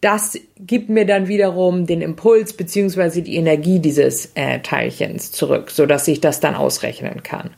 das 0.00 0.38
gibt 0.58 0.88
mir 0.88 1.04
dann 1.04 1.28
wiederum 1.28 1.86
den 1.86 2.00
Impuls 2.00 2.54
beziehungsweise 2.54 3.22
die 3.22 3.36
Energie 3.36 3.80
dieses 3.80 4.32
äh, 4.34 4.60
Teilchens 4.60 5.30
zurück, 5.30 5.70
so 5.70 5.84
dass 5.86 6.08
ich 6.08 6.20
das 6.20 6.40
dann 6.40 6.54
ausrechnen 6.54 7.22
kann. 7.22 7.50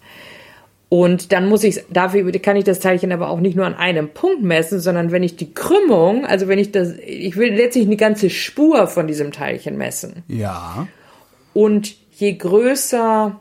Und 0.89 1.33
dann 1.33 1.49
muss 1.49 1.65
ich, 1.65 1.81
dafür 1.89 2.31
kann 2.33 2.57
ich 2.57 2.65
das 2.65 2.81
Teilchen 2.81 3.13
aber 3.13 3.31
auch 3.31 3.41
nicht 3.41 3.57
nur 3.57 3.65
an 3.65 3.75
einem 3.75 4.11
Punkt 4.11 4.43
messen, 4.43 4.79
sondern 4.79 5.11
wenn 5.11 5.23
ich 5.23 5.37
die 5.37 5.55
Krümmung, 5.55 6.27
also 6.27 6.49
wenn 6.49 6.59
ich 6.59 6.71
das, 6.71 6.95
ich 7.07 7.37
will 7.37 7.55
letztlich 7.55 7.87
eine 7.87 7.97
ganze 7.97 8.29
Spur 8.29 8.87
von 8.89 9.07
diesem 9.07 9.33
Teilchen 9.33 9.79
messen. 9.79 10.23
Ja. 10.29 10.87
Und 11.55 11.95
je 12.11 12.35
größer 12.35 13.41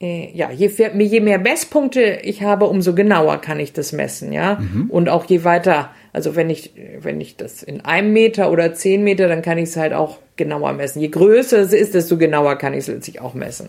ja, 0.00 0.50
je, 0.50 0.70
je, 0.98 1.20
mehr 1.20 1.38
Messpunkte 1.38 2.18
ich 2.22 2.42
habe, 2.42 2.66
umso 2.66 2.94
genauer 2.94 3.38
kann 3.38 3.60
ich 3.60 3.72
das 3.72 3.92
messen, 3.92 4.32
ja. 4.32 4.58
Mhm. 4.60 4.90
Und 4.90 5.08
auch 5.08 5.24
je 5.24 5.44
weiter, 5.44 5.90
also 6.12 6.36
wenn 6.36 6.50
ich, 6.50 6.72
wenn 7.00 7.20
ich 7.20 7.36
das 7.36 7.62
in 7.62 7.80
einem 7.82 8.12
Meter 8.12 8.50
oder 8.50 8.74
zehn 8.74 9.04
Meter, 9.04 9.28
dann 9.28 9.42
kann 9.42 9.58
ich 9.58 9.70
es 9.70 9.76
halt 9.76 9.92
auch 9.92 10.18
genauer 10.36 10.72
messen. 10.72 11.00
Je 11.00 11.08
größer 11.08 11.58
es 11.58 11.72
ist, 11.72 11.94
desto 11.94 12.18
genauer 12.18 12.56
kann 12.56 12.72
ich 12.72 12.80
es 12.80 12.86
letztlich 12.88 13.20
auch 13.20 13.34
messen. 13.34 13.68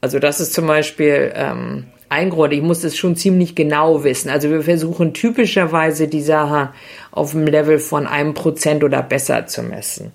Also 0.00 0.18
das 0.18 0.40
ist 0.40 0.52
zum 0.52 0.66
Beispiel 0.66 1.32
ähm, 1.34 1.84
ein 2.08 2.30
Grund. 2.30 2.52
Ich 2.52 2.62
muss 2.62 2.80
das 2.80 2.96
schon 2.96 3.16
ziemlich 3.16 3.54
genau 3.54 4.04
wissen. 4.04 4.28
Also 4.28 4.50
wir 4.50 4.62
versuchen 4.62 5.14
typischerweise 5.14 6.08
die 6.08 6.20
Sache 6.20 6.70
auf 7.10 7.30
dem 7.30 7.46
Level 7.46 7.78
von 7.78 8.06
einem 8.06 8.34
Prozent 8.34 8.84
oder 8.84 9.02
besser 9.02 9.46
zu 9.46 9.62
messen. 9.62 10.12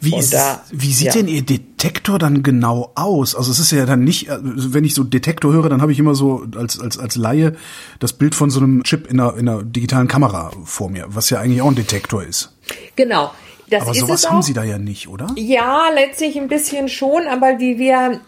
Wie, 0.00 0.16
ist, 0.16 0.34
da, 0.34 0.62
wie 0.70 0.92
sieht 0.92 1.08
ja. 1.08 1.12
denn 1.12 1.28
Ihr 1.28 1.42
Detektor 1.42 2.18
dann 2.18 2.42
genau 2.42 2.92
aus? 2.94 3.34
Also 3.34 3.50
es 3.50 3.58
ist 3.58 3.72
ja 3.72 3.86
dann 3.86 4.04
nicht, 4.04 4.30
also 4.30 4.74
wenn 4.74 4.84
ich 4.84 4.94
so 4.94 5.04
Detektor 5.04 5.52
höre, 5.52 5.68
dann 5.68 5.82
habe 5.82 5.92
ich 5.92 5.98
immer 5.98 6.14
so 6.14 6.46
als, 6.56 6.80
als, 6.80 6.98
als 6.98 7.16
Laie 7.16 7.56
das 7.98 8.12
Bild 8.12 8.34
von 8.34 8.50
so 8.50 8.60
einem 8.60 8.82
Chip 8.82 9.10
in 9.10 9.20
einer, 9.20 9.36
in 9.36 9.48
einer 9.48 9.62
digitalen 9.62 10.08
Kamera 10.08 10.52
vor 10.64 10.90
mir, 10.90 11.06
was 11.08 11.30
ja 11.30 11.40
eigentlich 11.40 11.62
auch 11.62 11.68
ein 11.68 11.74
Detektor 11.74 12.22
ist. 12.22 12.52
Genau. 12.96 13.32
Das 13.68 13.82
aber 13.82 13.94
sowas 13.94 14.30
haben 14.30 14.42
Sie 14.42 14.52
da 14.52 14.62
ja 14.62 14.78
nicht, 14.78 15.08
oder? 15.08 15.26
Ja, 15.36 15.88
letztlich 15.92 16.36
ein 16.38 16.48
bisschen 16.48 16.88
schon, 16.88 17.26
aber 17.26 17.54
die 17.54 17.78
wir 17.78 18.20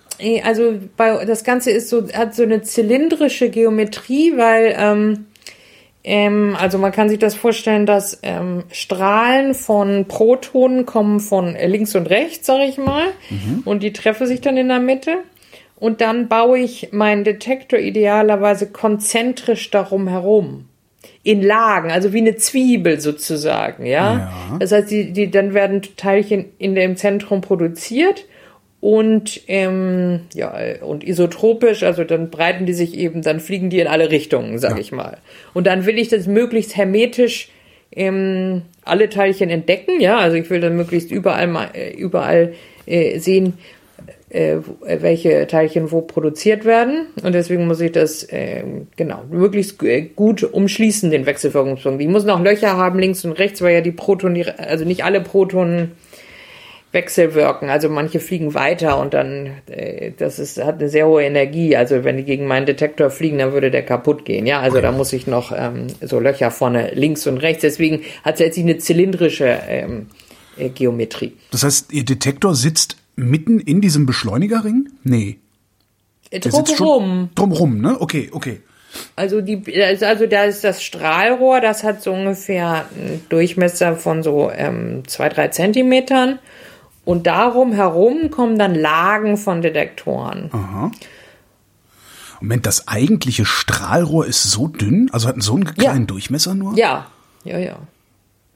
also 0.42 0.78
bei, 0.96 1.24
das 1.24 1.44
Ganze 1.44 1.70
ist 1.70 1.88
so, 1.88 2.08
hat 2.12 2.34
so 2.34 2.42
eine 2.42 2.62
zylindrische 2.62 3.50
Geometrie, 3.50 4.36
weil 4.36 4.74
ähm, 4.76 5.26
ähm, 6.10 6.56
also 6.58 6.78
man 6.78 6.90
kann 6.90 7.10
sich 7.10 7.18
das 7.18 7.34
vorstellen, 7.34 7.84
dass 7.84 8.18
ähm, 8.22 8.64
Strahlen 8.72 9.52
von 9.52 10.06
Protonen 10.06 10.86
kommen 10.86 11.20
von 11.20 11.54
links 11.54 11.94
und 11.94 12.08
rechts, 12.08 12.46
sage 12.46 12.64
ich 12.64 12.78
mal, 12.78 13.04
mhm. 13.28 13.60
und 13.66 13.82
die 13.82 13.92
treffen 13.92 14.26
sich 14.26 14.40
dann 14.40 14.56
in 14.56 14.68
der 14.68 14.80
Mitte. 14.80 15.18
Und 15.76 16.00
dann 16.00 16.28
baue 16.28 16.60
ich 16.60 16.92
meinen 16.92 17.24
Detektor 17.24 17.78
idealerweise 17.78 18.70
konzentrisch 18.70 19.70
darum 19.70 20.08
herum. 20.08 20.64
In 21.22 21.42
Lagen, 21.42 21.90
also 21.90 22.14
wie 22.14 22.18
eine 22.18 22.36
Zwiebel 22.36 23.00
sozusagen, 23.00 23.84
ja. 23.84 24.14
ja. 24.14 24.56
Das 24.60 24.72
heißt, 24.72 24.90
die, 24.90 25.12
die, 25.12 25.30
dann 25.30 25.52
werden 25.52 25.82
Teilchen 25.98 26.46
in 26.56 26.74
dem 26.74 26.96
Zentrum 26.96 27.42
produziert 27.42 28.24
und 28.80 29.40
ähm, 29.48 30.20
ja 30.34 30.54
und 30.82 31.02
isotropisch, 31.04 31.82
also 31.82 32.04
dann 32.04 32.30
breiten 32.30 32.66
die 32.66 32.74
sich 32.74 32.96
eben, 32.96 33.22
dann 33.22 33.40
fliegen 33.40 33.70
die 33.70 33.80
in 33.80 33.88
alle 33.88 34.10
Richtungen, 34.10 34.58
sag 34.58 34.72
ja. 34.72 34.78
ich 34.78 34.92
mal. 34.92 35.18
Und 35.54 35.66
dann 35.66 35.86
will 35.86 35.98
ich 35.98 36.08
das 36.08 36.26
möglichst 36.26 36.76
hermetisch 36.76 37.50
ähm, 37.90 38.62
alle 38.84 39.08
Teilchen 39.08 39.50
entdecken, 39.50 40.00
ja, 40.00 40.18
also 40.18 40.36
ich 40.36 40.48
will 40.50 40.60
dann 40.60 40.76
möglichst 40.76 41.10
überall 41.10 41.46
mal 41.48 41.70
äh, 41.74 41.92
überall 41.92 42.54
äh, 42.86 43.18
sehen, 43.18 43.54
äh, 44.30 44.58
welche 44.84 45.46
Teilchen 45.46 45.90
wo 45.90 46.02
produziert 46.02 46.64
werden 46.64 47.06
und 47.24 47.34
deswegen 47.34 47.66
muss 47.66 47.80
ich 47.80 47.92
das 47.92 48.24
äh, 48.24 48.62
genau 48.94 49.22
möglichst 49.30 49.82
äh, 49.82 50.02
gut 50.02 50.44
umschließen 50.44 51.10
den 51.10 51.26
Wechselwirkungspunkt. 51.26 52.00
Ich 52.00 52.08
muss 52.08 52.24
noch 52.24 52.42
Löcher 52.42 52.76
haben 52.76 52.98
links 52.98 53.24
und 53.24 53.32
rechts, 53.32 53.60
weil 53.62 53.74
ja 53.74 53.80
die 53.80 53.90
Protonen, 53.90 54.44
also 54.58 54.84
nicht 54.84 55.02
alle 55.02 55.20
Protonen 55.20 55.92
wechselwirken. 56.92 57.68
Also 57.68 57.88
manche 57.88 58.18
fliegen 58.20 58.54
weiter 58.54 58.98
und 58.98 59.14
dann, 59.14 59.50
äh, 59.66 60.12
das 60.16 60.38
ist, 60.38 60.62
hat 60.62 60.80
eine 60.80 60.88
sehr 60.88 61.06
hohe 61.06 61.22
Energie. 61.22 61.76
Also 61.76 62.04
wenn 62.04 62.16
die 62.16 62.24
gegen 62.24 62.46
meinen 62.46 62.66
Detektor 62.66 63.10
fliegen, 63.10 63.38
dann 63.38 63.52
würde 63.52 63.70
der 63.70 63.84
kaputt 63.84 64.24
gehen. 64.24 64.46
Ja, 64.46 64.60
also 64.60 64.80
da 64.80 64.92
muss 64.92 65.12
ich 65.12 65.26
noch 65.26 65.52
ähm, 65.54 65.88
so 66.00 66.18
Löcher 66.18 66.50
vorne 66.50 66.92
links 66.94 67.26
und 67.26 67.38
rechts. 67.38 67.62
Deswegen 67.62 68.02
hat 68.24 68.34
es 68.34 68.40
jetzt 68.40 68.58
eine 68.58 68.78
zylindrische 68.78 69.58
ähm, 69.68 70.06
äh, 70.56 70.70
Geometrie. 70.70 71.36
Das 71.50 71.62
heißt, 71.62 71.92
Ihr 71.92 72.04
Detektor 72.04 72.54
sitzt 72.54 72.96
mitten 73.16 73.60
in 73.60 73.80
diesem 73.80 74.06
Beschleunigerring? 74.06 74.88
Nee. 75.04 75.38
Äh, 76.30 76.40
drumrum. 76.40 77.30
Drumrum, 77.34 77.80
ne? 77.80 78.00
Okay, 78.00 78.30
okay. 78.32 78.60
Also 79.16 79.42
die, 79.42 79.62
also 79.82 80.26
da 80.26 80.44
ist 80.44 80.64
das 80.64 80.82
Strahlrohr, 80.82 81.60
das 81.60 81.84
hat 81.84 82.02
so 82.02 82.12
ungefähr 82.12 82.86
einen 82.96 83.24
Durchmesser 83.28 83.96
von 83.96 84.22
so 84.22 84.50
ähm, 84.50 85.02
zwei, 85.06 85.28
drei 85.28 85.48
Zentimetern 85.48 86.38
und 87.08 87.26
darum 87.26 87.72
herum 87.72 88.30
kommen 88.30 88.58
dann 88.58 88.74
Lagen 88.74 89.38
von 89.38 89.62
Detektoren. 89.62 90.50
Aha. 90.52 90.90
Moment, 92.42 92.66
das 92.66 92.86
eigentliche 92.86 93.46
Strahlrohr 93.46 94.26
ist 94.26 94.42
so 94.42 94.68
dünn? 94.68 95.08
Also 95.10 95.26
hat 95.26 95.42
so 95.42 95.54
einen 95.54 95.64
kleinen 95.64 96.00
ja. 96.00 96.06
Durchmesser 96.06 96.54
nur? 96.54 96.76
Ja, 96.76 97.06
ja, 97.44 97.56
ja. 97.56 97.78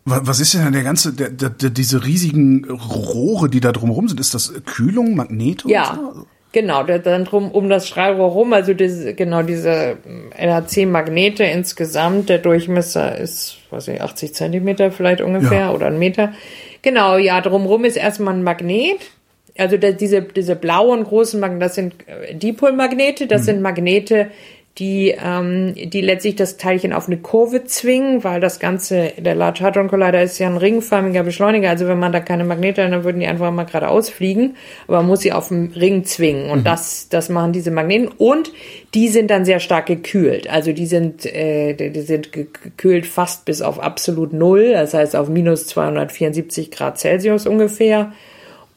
Was 0.04 0.38
ist 0.38 0.52
denn 0.52 0.70
der 0.70 0.82
ganze, 0.82 1.14
der, 1.14 1.30
der, 1.30 1.70
diese 1.70 2.04
riesigen 2.04 2.70
Rohre, 2.70 3.48
die 3.48 3.60
da 3.60 3.72
drumherum 3.72 4.08
sind? 4.08 4.20
Ist 4.20 4.34
das 4.34 4.52
Kühlung, 4.66 5.14
Magnete? 5.14 5.70
Ja. 5.70 5.98
So? 6.14 6.26
Genau, 6.52 6.82
dann 6.82 7.24
drum 7.24 7.50
um 7.50 7.70
das 7.70 7.88
Strahlrohr 7.88 8.32
rum, 8.32 8.52
also 8.52 8.74
diese, 8.74 9.14
genau 9.14 9.42
diese 9.42 9.96
LHC-Magnete 10.36 11.44
insgesamt, 11.44 12.28
der 12.28 12.36
Durchmesser 12.36 13.16
ist, 13.16 13.56
weiß 13.70 13.88
ich, 13.88 14.02
80 14.02 14.34
Zentimeter 14.34 14.92
vielleicht 14.92 15.22
ungefähr 15.22 15.60
ja. 15.60 15.72
oder 15.72 15.86
ein 15.86 15.98
Meter. 15.98 16.34
Genau, 16.82 17.16
ja, 17.16 17.40
drumrum 17.40 17.84
ist 17.84 17.96
erstmal 17.96 18.34
ein 18.34 18.42
Magnet. 18.42 19.10
Also 19.56 19.76
diese, 19.76 20.22
diese 20.22 20.56
blauen 20.56 21.04
großen 21.04 21.38
Magnete, 21.38 21.60
das 21.60 21.74
sind 21.74 21.94
äh, 22.08 22.34
Dipolmagnete, 22.34 23.26
das 23.26 23.42
mhm. 23.42 23.46
sind 23.46 23.62
Magnete, 23.62 24.30
die, 24.78 25.14
ähm, 25.22 25.74
die 25.74 26.00
letztlich 26.00 26.36
das 26.36 26.56
Teilchen 26.56 26.94
auf 26.94 27.06
eine 27.06 27.18
Kurve 27.18 27.64
zwingen, 27.64 28.24
weil 28.24 28.40
das 28.40 28.58
Ganze, 28.58 29.12
der 29.18 29.34
Large 29.34 29.62
Hadron 29.62 29.88
Collider 29.88 30.22
ist 30.22 30.38
ja 30.38 30.46
ein 30.46 30.56
ringförmiger 30.56 31.22
Beschleuniger, 31.22 31.68
also 31.68 31.86
wenn 31.88 31.98
man 31.98 32.12
da 32.12 32.20
keine 32.20 32.44
Magnete 32.44 32.82
hat, 32.82 32.90
dann 32.90 33.04
würden 33.04 33.20
die 33.20 33.26
einfach 33.26 33.50
mal 33.50 33.64
geradeaus 33.64 34.08
fliegen, 34.08 34.56
aber 34.88 34.98
man 34.98 35.08
muss 35.08 35.20
sie 35.20 35.32
auf 35.32 35.48
den 35.48 35.72
Ring 35.72 36.04
zwingen. 36.04 36.48
Und 36.48 36.60
mhm. 36.60 36.64
das, 36.64 37.08
das 37.10 37.28
machen 37.28 37.52
diese 37.52 37.70
Magneten. 37.70 38.08
Und 38.16 38.50
die 38.94 39.08
sind 39.08 39.30
dann 39.30 39.44
sehr 39.44 39.60
stark 39.60 39.86
gekühlt, 39.86 40.48
also 40.48 40.72
die 40.72 40.86
sind, 40.86 41.26
äh, 41.26 41.74
die 41.74 42.00
sind 42.00 42.32
gekühlt 42.32 43.06
fast 43.06 43.44
bis 43.44 43.60
auf 43.60 43.78
absolut 43.78 44.32
Null, 44.32 44.72
das 44.72 44.94
heißt 44.94 45.16
auf 45.16 45.28
minus 45.28 45.66
274 45.66 46.70
Grad 46.70 46.98
Celsius 46.98 47.46
ungefähr. 47.46 48.12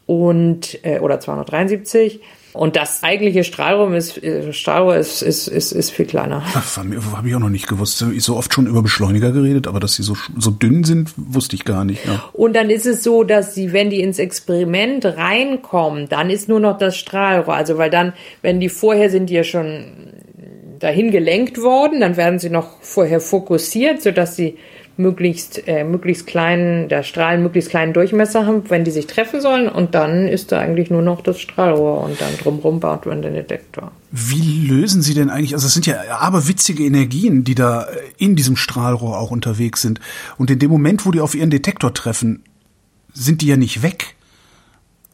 Und, 0.08 0.78
äh, 0.84 1.00
oder 1.00 1.20
273 1.20 2.20
und 2.56 2.76
das 2.76 3.04
eigentliche 3.04 3.44
Strahlrohr 3.44 3.94
ist, 3.96 4.22
äh, 4.24 4.54
Strahlrohr 4.54 4.96
ist, 4.96 5.22
ist, 5.22 5.48
ist, 5.48 5.72
ist 5.72 5.92
viel 5.92 6.06
kleiner. 6.06 6.44
Habe 6.54 7.28
ich 7.28 7.36
auch 7.36 7.40
noch 7.40 7.50
nicht 7.50 7.68
gewusst. 7.68 8.04
Ich 8.14 8.24
so 8.24 8.38
oft 8.38 8.54
schon 8.54 8.68
über 8.68 8.82
Beschleuniger 8.82 9.32
geredet, 9.32 9.68
aber 9.68 9.80
dass 9.80 9.96
sie 9.96 10.04
so, 10.04 10.16
so 10.38 10.52
dünn 10.52 10.84
sind, 10.84 11.12
wusste 11.18 11.56
ich 11.56 11.66
gar 11.66 11.84
nicht. 11.84 12.06
Ja. 12.06 12.24
Und 12.34 12.56
dann 12.56 12.70
ist 12.70 12.86
es 12.86 13.04
so, 13.04 13.24
dass 13.24 13.54
sie, 13.54 13.74
wenn 13.74 13.90
die 13.90 14.02
ins 14.02 14.20
Experiment 14.20 15.06
reinkommen, 15.06 16.08
dann 16.10 16.30
ist 16.30 16.48
nur 16.48 16.60
noch 16.60 16.78
das 16.78 16.96
Strahlrohr. 16.98 17.56
Also 17.56 17.78
weil 17.78 17.90
dann, 17.90 18.14
wenn 18.42 18.60
die 18.60 18.70
vorher 18.70 19.10
sind, 19.10 19.30
die 19.30 19.34
ja 19.34 19.44
schon 19.44 20.14
dahin 20.80 21.12
gelenkt 21.12 21.62
worden, 21.62 22.00
dann 22.00 22.18
werden 22.18 22.40
sie 22.40 22.50
noch 22.50 22.82
vorher 22.82 23.20
fokussiert, 23.20 24.02
sodass 24.02 24.36
sie 24.36 24.58
möglichst, 24.98 25.68
äh, 25.68 25.84
möglichst 25.84 26.28
kleinen, 26.28 26.88
der 26.88 27.04
Strahlen 27.04 27.44
möglichst 27.44 27.70
kleinen 27.70 27.94
Durchmesser 27.94 28.46
haben, 28.46 28.64
wenn 28.70 28.84
die 28.84 28.92
sich 28.92 29.08
treffen 29.08 29.42
sollen. 29.42 29.68
Und 29.68 29.96
dann 29.96 30.28
ist 30.28 30.52
da 30.52 30.60
eigentlich 30.60 30.90
nur 30.90 31.02
noch 31.02 31.22
das 31.22 31.40
Strahlrohr 31.40 32.02
und 32.02 32.20
dann 32.22 32.38
drumherum 32.42 32.80
baut 32.80 33.06
man 33.06 33.22
den 33.22 33.34
Detektor. 33.34 33.92
Wie 34.12 34.68
lösen 34.68 35.02
Sie 35.02 35.14
denn 35.14 35.30
eigentlich, 35.30 35.54
also 35.54 35.68
es 35.68 35.74
sind 35.74 35.86
ja 35.86 35.98
aber 36.20 36.48
witzige 36.48 36.84
Energien, 36.84 37.44
die 37.44 37.56
da 37.56 37.88
in 38.18 38.36
diesem 38.36 38.56
Strahlrohr 38.56 39.20
auch 39.20 39.32
unterwegs 39.32 39.82
sind. 39.82 40.00
Und 40.38 40.50
in 40.50 40.60
dem 40.60 40.72
Moment, 40.72 41.06
wo 41.06 41.12
die 41.12 41.22
auf 41.22 41.36
ihren 41.36 41.50
Detektor 41.50 41.94
treffen, 41.94 42.44
sind 43.14 43.42
die 43.42 43.48
ja 43.48 43.58
nicht 43.58 43.82
weg. 43.82 44.16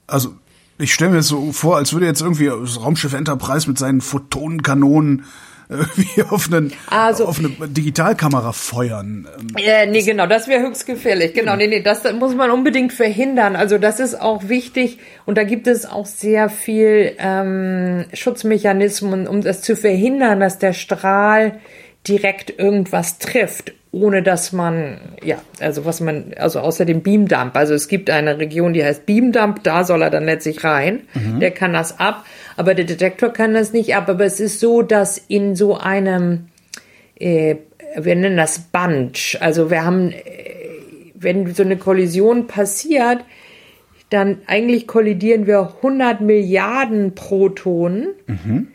Also 0.08 0.36
ich 0.78 0.94
stelle 0.94 1.12
mir 1.12 1.18
das 1.18 1.28
so 1.28 1.52
vor, 1.52 1.78
als 1.78 1.94
würde 1.94 2.06
jetzt 2.06 2.22
irgendwie 2.22 2.48
das 2.48 2.82
Raumschiff 2.82 3.14
Enterprise 3.14 3.68
mit 3.68 3.78
seinen 3.78 4.02
Photonenkanonen 4.02 5.26
irgendwie 5.72 6.24
auf, 6.30 6.52
einen, 6.52 6.74
also, 6.88 7.26
auf 7.26 7.40
eine 7.40 7.50
Digitalkamera 7.68 8.52
feuern. 8.52 9.28
Äh, 9.58 9.88
nee, 9.88 10.02
genau, 10.02 10.28
das 10.28 10.48
wäre 10.48 10.62
höchst 10.62 10.86
gefährlich. 10.86 11.34
Genau, 11.34 11.56
nee, 11.56 11.68
nee, 11.68 11.82
das 11.82 12.04
muss 12.14 12.36
man 12.36 12.52
unbedingt 12.52 12.94
verhindern. 12.94 13.56
Also 13.56 13.78
das 13.78 14.00
ist 14.00 14.20
auch 14.20 14.50
wichtig 14.50 15.00
und 15.26 15.38
da 15.38 15.44
gibt 15.44 15.68
es 15.68 15.86
auch 15.86 16.06
sehr 16.06 16.50
viel 16.50 17.16
ähm, 17.18 18.06
Schutzmechanismen, 18.14 19.28
um 19.28 19.42
das 19.42 19.62
zu 19.62 19.76
verhindern, 19.76 20.40
dass 20.40 20.60
der 20.60 20.74
Strahl 20.74 21.60
direkt 22.08 22.60
irgendwas 22.60 23.20
trifft 23.20 23.74
ohne 23.94 24.24
dass 24.24 24.54
man, 24.54 25.00
ja, 25.22 25.42
also 25.60 25.84
was 25.84 26.00
man, 26.00 26.34
also 26.38 26.62
außer 26.62 26.86
dem 26.86 27.04
Beamdump, 27.04 27.56
also 27.58 27.74
es 27.74 27.90
gibt 27.90 28.10
eine 28.10 28.40
Region, 28.40 28.72
die 28.72 28.84
heißt 28.84 29.06
Beamdump, 29.06 29.64
da 29.64 29.84
soll 29.84 30.02
er 30.02 30.10
dann 30.10 30.26
letztlich 30.26 30.64
rein, 30.64 31.02
mhm. 31.14 31.42
der 31.42 31.52
kann 31.52 31.74
das 31.74 32.00
ab, 32.00 32.26
aber 32.56 32.74
der 32.74 32.86
Detektor 32.86 33.34
kann 33.34 33.54
das 33.54 33.74
nicht 33.74 33.94
ab, 33.96 34.08
aber 34.08 34.24
es 34.24 34.40
ist 34.40 34.62
so, 34.62 34.82
dass 34.82 35.18
in 35.18 35.58
so 35.58 35.78
einem, 35.78 36.48
äh, 37.20 37.56
wir 37.98 38.16
nennen 38.16 38.38
das 38.38 38.60
Bunch, 38.60 39.38
also 39.42 39.70
wir 39.70 39.84
haben, 39.84 40.12
äh, 40.12 40.24
wenn 41.16 41.54
so 41.54 41.64
eine 41.64 41.76
Kollision 41.76 42.48
passiert, 42.48 43.20
dann 44.10 44.38
eigentlich 44.48 44.88
kollidieren 44.88 45.48
wir 45.48 45.74
100 45.78 46.22
Milliarden 46.22 47.14
Protonen 47.14 48.08
mhm. 48.26 48.68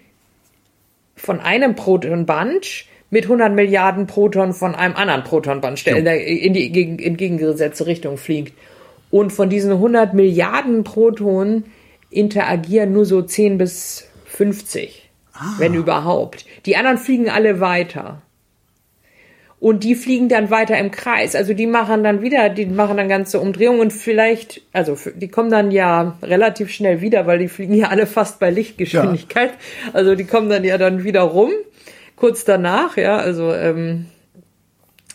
von 1.14 1.40
einem 1.40 1.74
Proton-Bunch 1.74 2.86
mit 3.10 3.24
100 3.24 3.52
Milliarden 3.52 4.06
Protonen 4.06 4.52
von 4.52 4.74
einem 4.74 4.96
anderen 4.96 5.24
Protonbandstellen, 5.24 6.04
der 6.04 6.24
in 6.26 6.54
die 6.54 6.66
entgegengesetzte 7.04 7.86
Richtung 7.86 8.16
fliegt. 8.16 8.52
Und 9.10 9.32
von 9.32 9.48
diesen 9.48 9.72
100 9.72 10.14
Milliarden 10.14 10.84
Protonen 10.84 11.64
interagieren 12.10 12.92
nur 12.92 13.04
so 13.04 13.22
10 13.22 13.58
bis 13.58 14.08
50, 14.26 15.08
ah. 15.32 15.54
wenn 15.58 15.74
überhaupt. 15.74 16.44
Die 16.66 16.76
anderen 16.76 16.98
fliegen 16.98 17.30
alle 17.30 17.60
weiter. 17.60 18.22
Und 19.58 19.84
die 19.84 19.94
fliegen 19.94 20.28
dann 20.28 20.50
weiter 20.50 20.76
im 20.76 20.90
Kreis. 20.90 21.34
Also 21.34 21.54
die 21.54 21.66
machen 21.66 22.04
dann 22.04 22.20
wieder, 22.20 22.50
die 22.50 22.66
machen 22.66 22.98
dann 22.98 23.08
ganze 23.08 23.40
Umdrehungen 23.40 23.80
und 23.80 23.92
vielleicht, 23.92 24.62
also 24.72 24.96
die 25.14 25.28
kommen 25.28 25.50
dann 25.50 25.70
ja 25.70 26.18
relativ 26.22 26.70
schnell 26.70 27.00
wieder, 27.00 27.26
weil 27.26 27.38
die 27.38 27.48
fliegen 27.48 27.72
ja 27.72 27.88
alle 27.88 28.06
fast 28.06 28.38
bei 28.38 28.50
Lichtgeschwindigkeit. 28.50 29.50
Ja. 29.50 29.94
Also 29.94 30.14
die 30.14 30.24
kommen 30.24 30.50
dann 30.50 30.62
ja 30.62 30.76
dann 30.76 31.04
wieder 31.04 31.22
rum 31.22 31.52
kurz 32.16 32.44
danach, 32.44 32.96
ja, 32.96 33.16
also 33.16 33.52
ähm, 33.52 34.06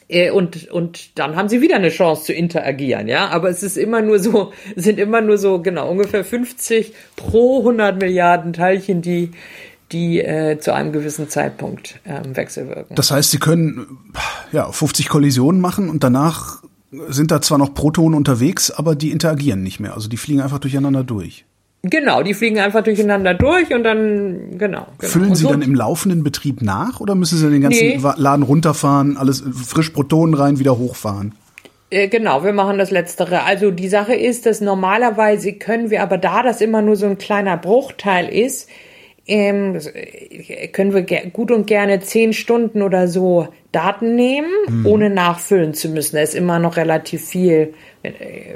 äh, 0.07 0.29
und 0.29 0.69
und 0.71 1.17
dann 1.17 1.35
haben 1.35 1.49
sie 1.49 1.61
wieder 1.61 1.75
eine 1.75 1.89
Chance 1.89 2.25
zu 2.25 2.33
interagieren, 2.33 3.07
ja, 3.07 3.29
aber 3.29 3.49
es 3.49 3.63
ist 3.63 3.77
immer 3.77 4.01
nur 4.01 4.19
so, 4.19 4.53
sind 4.75 4.99
immer 4.99 5.21
nur 5.21 5.37
so 5.37 5.61
genau 5.61 5.89
ungefähr 5.89 6.23
50 6.23 6.93
pro 7.15 7.59
100 7.59 7.99
Milliarden 7.99 8.53
Teilchen, 8.53 9.01
die 9.01 9.31
die 9.91 10.21
äh, 10.21 10.57
zu 10.57 10.73
einem 10.73 10.93
gewissen 10.93 11.27
Zeitpunkt 11.27 11.99
ähm, 12.05 12.35
wechselwirken. 12.37 12.95
Das 12.95 13.11
heißt, 13.11 13.31
sie 13.31 13.39
können 13.39 13.99
ja 14.53 14.71
50 14.71 15.09
Kollisionen 15.09 15.59
machen 15.59 15.89
und 15.89 16.03
danach 16.03 16.63
sind 17.09 17.31
da 17.31 17.41
zwar 17.41 17.57
noch 17.57 17.73
Protonen 17.73 18.17
unterwegs, 18.17 18.71
aber 18.71 18.95
die 18.95 19.11
interagieren 19.11 19.63
nicht 19.63 19.79
mehr. 19.79 19.93
Also 19.93 20.09
die 20.09 20.17
fliegen 20.17 20.41
einfach 20.41 20.59
durcheinander 20.59 21.03
durch. 21.03 21.45
Genau, 21.84 22.22
die 22.22 22.36
fliegen 22.36 22.60
einfach 22.60 22.84
durcheinander 22.84 23.34
durch 23.34 23.74
und 23.74 23.84
dann, 23.84 24.58
genau. 24.58 24.86
genau. 24.98 25.12
Füllen 25.12 25.34
Sie 25.34 25.44
so 25.44 25.50
dann 25.50 25.63
im 25.63 25.74
laufenden 25.74 26.24
Betrieb 26.24 26.62
nach 26.62 27.00
oder 27.00 27.15
müssen 27.15 27.39
Sie 27.39 27.50
den 27.50 27.62
ganzen 27.62 27.88
nee. 27.88 28.00
Laden 28.17 28.44
runterfahren, 28.44 29.17
alles 29.17 29.44
frisch 29.67 29.89
Protonen 29.89 30.36
rein, 30.36 30.60
wieder 30.60 30.78
hochfahren? 30.78 31.34
Äh, 31.89 32.08
genau, 32.08 32.44
wir 32.44 32.54
machen 32.54 32.78
das 32.78 32.91
Letztere. 32.91 33.44
Also 33.44 33.72
die 33.72 33.89
Sache 33.89 34.13
ist, 34.13 34.46
dass 34.46 34.62
normalerweise 34.62 35.54
können 35.54 35.89
wir, 35.89 36.04
aber 36.04 36.20
da 36.20 36.44
das 36.44 36.62
immer 36.62 36.84
nur 36.84 36.96
so 36.96 37.08
ein 37.08 37.17
kleiner 37.17 37.58
Bruchteil 37.58 38.30
ist, 38.30 38.70
ähm, 39.28 39.78
äh, 39.94 40.67
können 40.67 40.94
wir 40.94 41.04
gut 41.04 41.52
und 41.52 41.65
gerne 41.65 42.00
zehn 42.00 42.34
Stunden 42.34 42.82
oder 42.82 43.08
so 43.08 43.48
Daten 43.72 44.15
nehmen, 44.15 44.50
mhm. 44.67 44.86
ohne 44.86 45.10
nachfüllen 45.10 45.74
zu 45.74 45.89
müssen. 45.89 46.15
Da 46.15 46.22
ist 46.22 46.36
immer 46.36 46.60
noch 46.60 46.78
relativ 46.78 47.26
viel, 47.26 47.54
äh, 47.54 47.70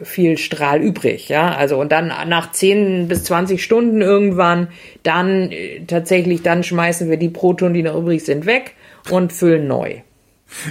viel 0.03 0.37
Strahl 0.39 0.81
übrig, 0.81 1.29
ja. 1.29 1.53
Also, 1.53 1.79
und 1.79 1.91
dann 1.91 2.07
nach 2.07 2.51
zehn 2.51 3.07
bis 3.07 3.23
zwanzig 3.23 3.63
Stunden 3.63 4.01
irgendwann, 4.01 4.69
dann 5.03 5.51
äh, 5.51 5.81
tatsächlich, 5.85 6.41
dann 6.41 6.63
schmeißen 6.63 7.09
wir 7.09 7.17
die 7.17 7.29
Protonen, 7.29 7.75
die 7.75 7.83
noch 7.83 7.95
übrig 7.95 8.23
sind, 8.25 8.47
weg 8.47 8.73
und 9.11 9.31
füllen 9.31 9.67
neu. 9.67 9.97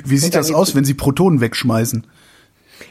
Wie 0.05 0.17
sieht 0.17 0.35
das 0.35 0.53
aus, 0.53 0.75
wenn 0.75 0.85
Sie 0.85 0.95
Protonen 0.95 1.41
wegschmeißen? 1.41 2.07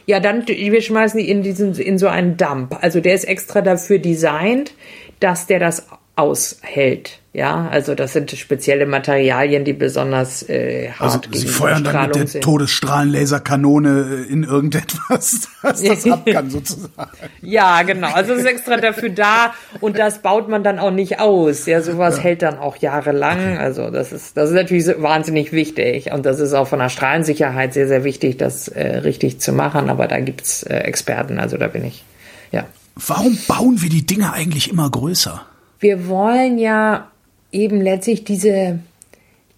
Ja, 0.06 0.20
dann, 0.20 0.46
wir 0.46 0.80
schmeißen 0.80 1.20
die 1.20 1.28
in 1.28 1.42
diesen, 1.42 1.74
in 1.74 1.98
so 1.98 2.08
einen 2.08 2.36
Dump. 2.36 2.78
Also 2.80 3.00
der 3.00 3.14
ist 3.14 3.24
extra 3.24 3.60
dafür 3.60 3.98
designt, 3.98 4.74
dass 5.20 5.46
der 5.46 5.58
das 5.58 5.86
aushält. 6.16 7.18
Ja, 7.32 7.66
also 7.68 7.96
das 7.96 8.12
sind 8.12 8.30
spezielle 8.30 8.86
Materialien, 8.86 9.64
die 9.64 9.72
besonders 9.72 10.48
äh, 10.48 10.90
hart 10.90 11.26
also 11.26 11.40
Sie 11.40 11.48
feuern 11.48 11.82
dann 11.82 12.06
mit 12.06 12.14
der 12.14 12.26
sind. 12.28 12.44
Todesstrahlenlaserkanone 12.44 14.24
in 14.30 14.44
irgendetwas, 14.44 15.48
dass 15.62 15.82
das 15.82 16.06
ab 16.12 16.24
kann 16.26 16.48
sozusagen. 16.48 17.10
Ja, 17.42 17.82
genau. 17.82 18.12
Also 18.12 18.34
es 18.34 18.40
ist 18.40 18.46
extra 18.46 18.76
dafür 18.76 19.08
da 19.08 19.52
und 19.80 19.98
das 19.98 20.22
baut 20.22 20.48
man 20.48 20.62
dann 20.62 20.78
auch 20.78 20.92
nicht 20.92 21.18
aus. 21.18 21.66
Ja, 21.66 21.82
sowas 21.82 22.18
ja. 22.18 22.22
hält 22.22 22.42
dann 22.42 22.58
auch 22.58 22.76
jahrelang. 22.76 23.58
Also 23.58 23.90
das 23.90 24.12
ist 24.12 24.36
das 24.36 24.50
ist 24.50 24.54
natürlich 24.54 24.86
wahnsinnig 25.02 25.50
wichtig 25.50 26.12
und 26.12 26.24
das 26.24 26.38
ist 26.38 26.52
auch 26.52 26.68
von 26.68 26.78
der 26.78 26.88
Strahlensicherheit 26.88 27.74
sehr 27.74 27.88
sehr 27.88 28.04
wichtig, 28.04 28.36
das 28.36 28.68
äh, 28.68 28.98
richtig 28.98 29.40
zu 29.40 29.52
machen. 29.52 29.90
Aber 29.90 30.06
da 30.06 30.20
gibt's 30.20 30.62
äh, 30.62 30.76
Experten. 30.76 31.40
Also 31.40 31.56
da 31.56 31.66
bin 31.66 31.84
ich. 31.84 32.04
Ja. 32.52 32.64
Warum 32.94 33.36
bauen 33.48 33.82
wir 33.82 33.90
die 33.90 34.06
Dinge 34.06 34.32
eigentlich 34.32 34.70
immer 34.70 34.88
größer? 34.88 35.44
Wir 35.80 36.08
wollen 36.08 36.58
ja 36.58 37.10
eben 37.52 37.80
letztlich 37.80 38.24
diese, 38.24 38.80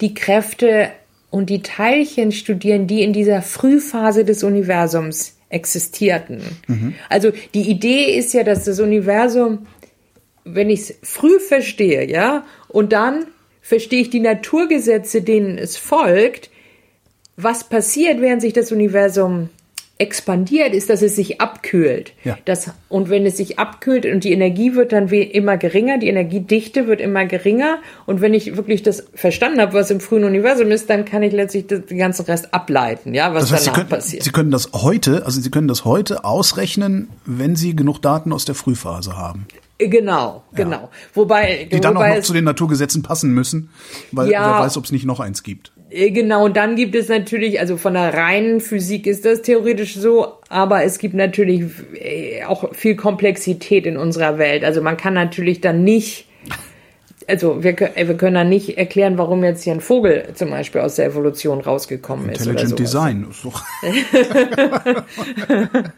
die 0.01 0.15
Kräfte 0.15 0.91
und 1.31 1.51
die 1.51 1.63
Teilchen 1.63 2.33
studieren, 2.33 2.87
die 2.87 3.03
in 3.03 3.13
dieser 3.13 3.43
Frühphase 3.43 4.25
des 4.25 4.43
Universums 4.43 5.37
existierten. 5.49 6.41
Mhm. 6.67 6.95
Also 7.09 7.33
die 7.55 7.71
Idee 7.71 8.17
ist 8.17 8.35
ja, 8.35 8.43
dass 8.43 8.65
das 8.65 8.81
Universum, 8.81 9.67
wenn 10.45 10.71
ich 10.71 10.81
es 10.81 10.95
früh 11.03 11.39
verstehe, 11.41 12.09
ja, 12.11 12.45
und 12.69 12.93
dann 12.93 13.27
verstehe 13.63 14.01
ich 14.01 14.11
die 14.11 14.21
Naturgesetze, 14.21 15.23
denen 15.23 15.59
es 15.59 15.77
folgt, 15.77 16.51
was 17.37 17.65
passiert, 17.65 18.21
während 18.21 18.41
sich 18.41 18.53
das 18.53 18.73
Universum 18.73 19.51
expandiert, 19.99 20.75
ist, 20.75 20.91
dass 20.91 21.01
es 21.01 21.17
sich 21.17 21.41
abkühlt. 21.41 22.13
Ja. 22.23 22.37
Das, 22.45 22.71
und 22.89 23.09
wenn 23.09 23.25
es 23.25 23.39
sich 23.39 23.59
abkühlt 23.59 24.05
und 24.05 24.25
die 24.25 24.33
Energie 24.33 24.75
wird 24.75 24.93
dann 24.93 25.11
wie 25.11 25.23
immer 25.23 25.57
geringer, 25.57 25.99
die 25.99 26.09
Energiedichte 26.09 26.87
wird 26.87 27.01
immer 27.01 27.25
geringer. 27.25 27.79
Und 28.05 28.21
wenn 28.21 28.35
ich 28.35 28.57
wirklich 28.57 28.83
das 28.83 29.07
verstanden 29.15 29.61
habe, 29.61 29.73
was 29.73 29.91
im 29.91 30.01
frühen 30.01 30.25
Universum 30.25 30.71
ist, 30.71 30.91
dann 30.91 31.05
kann 31.07 31.23
ich 31.23 31.33
letztlich 31.33 31.67
den 31.67 31.99
ganzen 31.99 32.27
Rest 32.27 32.53
ableiten, 32.53 33.15
ja, 33.15 33.33
was 33.33 33.45
Das 33.45 33.53
heißt, 33.53 33.63
Sie 33.65 33.71
danach 33.71 33.79
können, 33.79 33.89
passiert. 33.89 34.23
Sie 34.23 34.31
können 34.33 34.51
das 34.51 34.71
heute, 34.75 35.25
also 35.25 35.41
Sie 35.41 35.51
können 35.51 35.69
das 35.69 35.85
heute 35.87 36.25
ausrechnen, 36.25 37.09
wenn 37.25 37.57
Sie 37.57 37.75
genug 37.75 38.03
Daten 38.03 38.33
aus 38.33 38.45
der 38.45 38.55
Frühphase 38.55 39.17
haben. 39.17 39.47
genau, 39.79 40.43
genau. 40.55 40.91
Wobei, 41.15 41.69
Die 41.73 41.81
dann 41.81 41.97
auch 41.97 42.01
wobei 42.01 42.11
noch 42.11 42.17
es, 42.17 42.27
zu 42.27 42.33
den 42.35 42.45
Naturgesetzen 42.45 43.03
passen 43.03 43.33
müssen, 43.33 43.71
weil 44.13 44.31
Ja. 44.31 44.57
wer 44.59 44.65
weiß, 44.65 44.77
ob 44.77 44.85
es 44.85 44.93
nicht 44.93 45.05
noch 45.07 45.21
eins 45.21 45.43
gibt. 45.43 45.73
Äh, 45.91 46.11
Genau, 46.11 46.45
und 46.45 46.57
dann 46.57 46.77
gibt 46.77 46.95
es 46.95 47.09
natürlich, 47.09 47.61
also 47.61 47.77
von 47.77 47.95
der 47.95 48.15
reinen 48.15 48.61
Physik 48.61 49.07
ist 49.07 49.25
das 49.25 49.43
theoretisch 49.43 49.95
so, 49.95 50.29
aber 50.49 50.85
es 50.85 50.99
gibt 50.99 51.15
natürlich 51.15 51.65
äh, 51.95 52.45
auch 52.45 52.75
viel 52.75 52.97
Komplexität 52.97 53.87
in 53.87 53.97
unserer 53.97 54.39
Welt. 54.39 54.65
Also 54.65 54.83
man 54.83 54.97
kann 54.97 55.15
natürlich 55.15 55.61
dann 55.61 55.85
nicht, 55.85 56.27
also 57.29 57.63
wir, 57.63 57.81
äh, 57.97 58.09
wir 58.09 58.17
können 58.17 58.35
dann 58.35 58.49
nicht 58.49 58.79
erklären, 58.79 59.19
warum 59.19 59.45
jetzt 59.45 59.65
hier 59.65 59.73
ein 59.73 59.81
Vogel 59.81 60.29
zum 60.35 60.51
Beispiel 60.51 60.81
aus 60.81 60.97
der 60.97 61.07
Evolution 61.07 61.61
rausgekommen 61.61 62.31
ist. 62.31 62.43
Oder 62.43 62.61
Intelligent. 62.61 62.79
Design. 62.79 63.27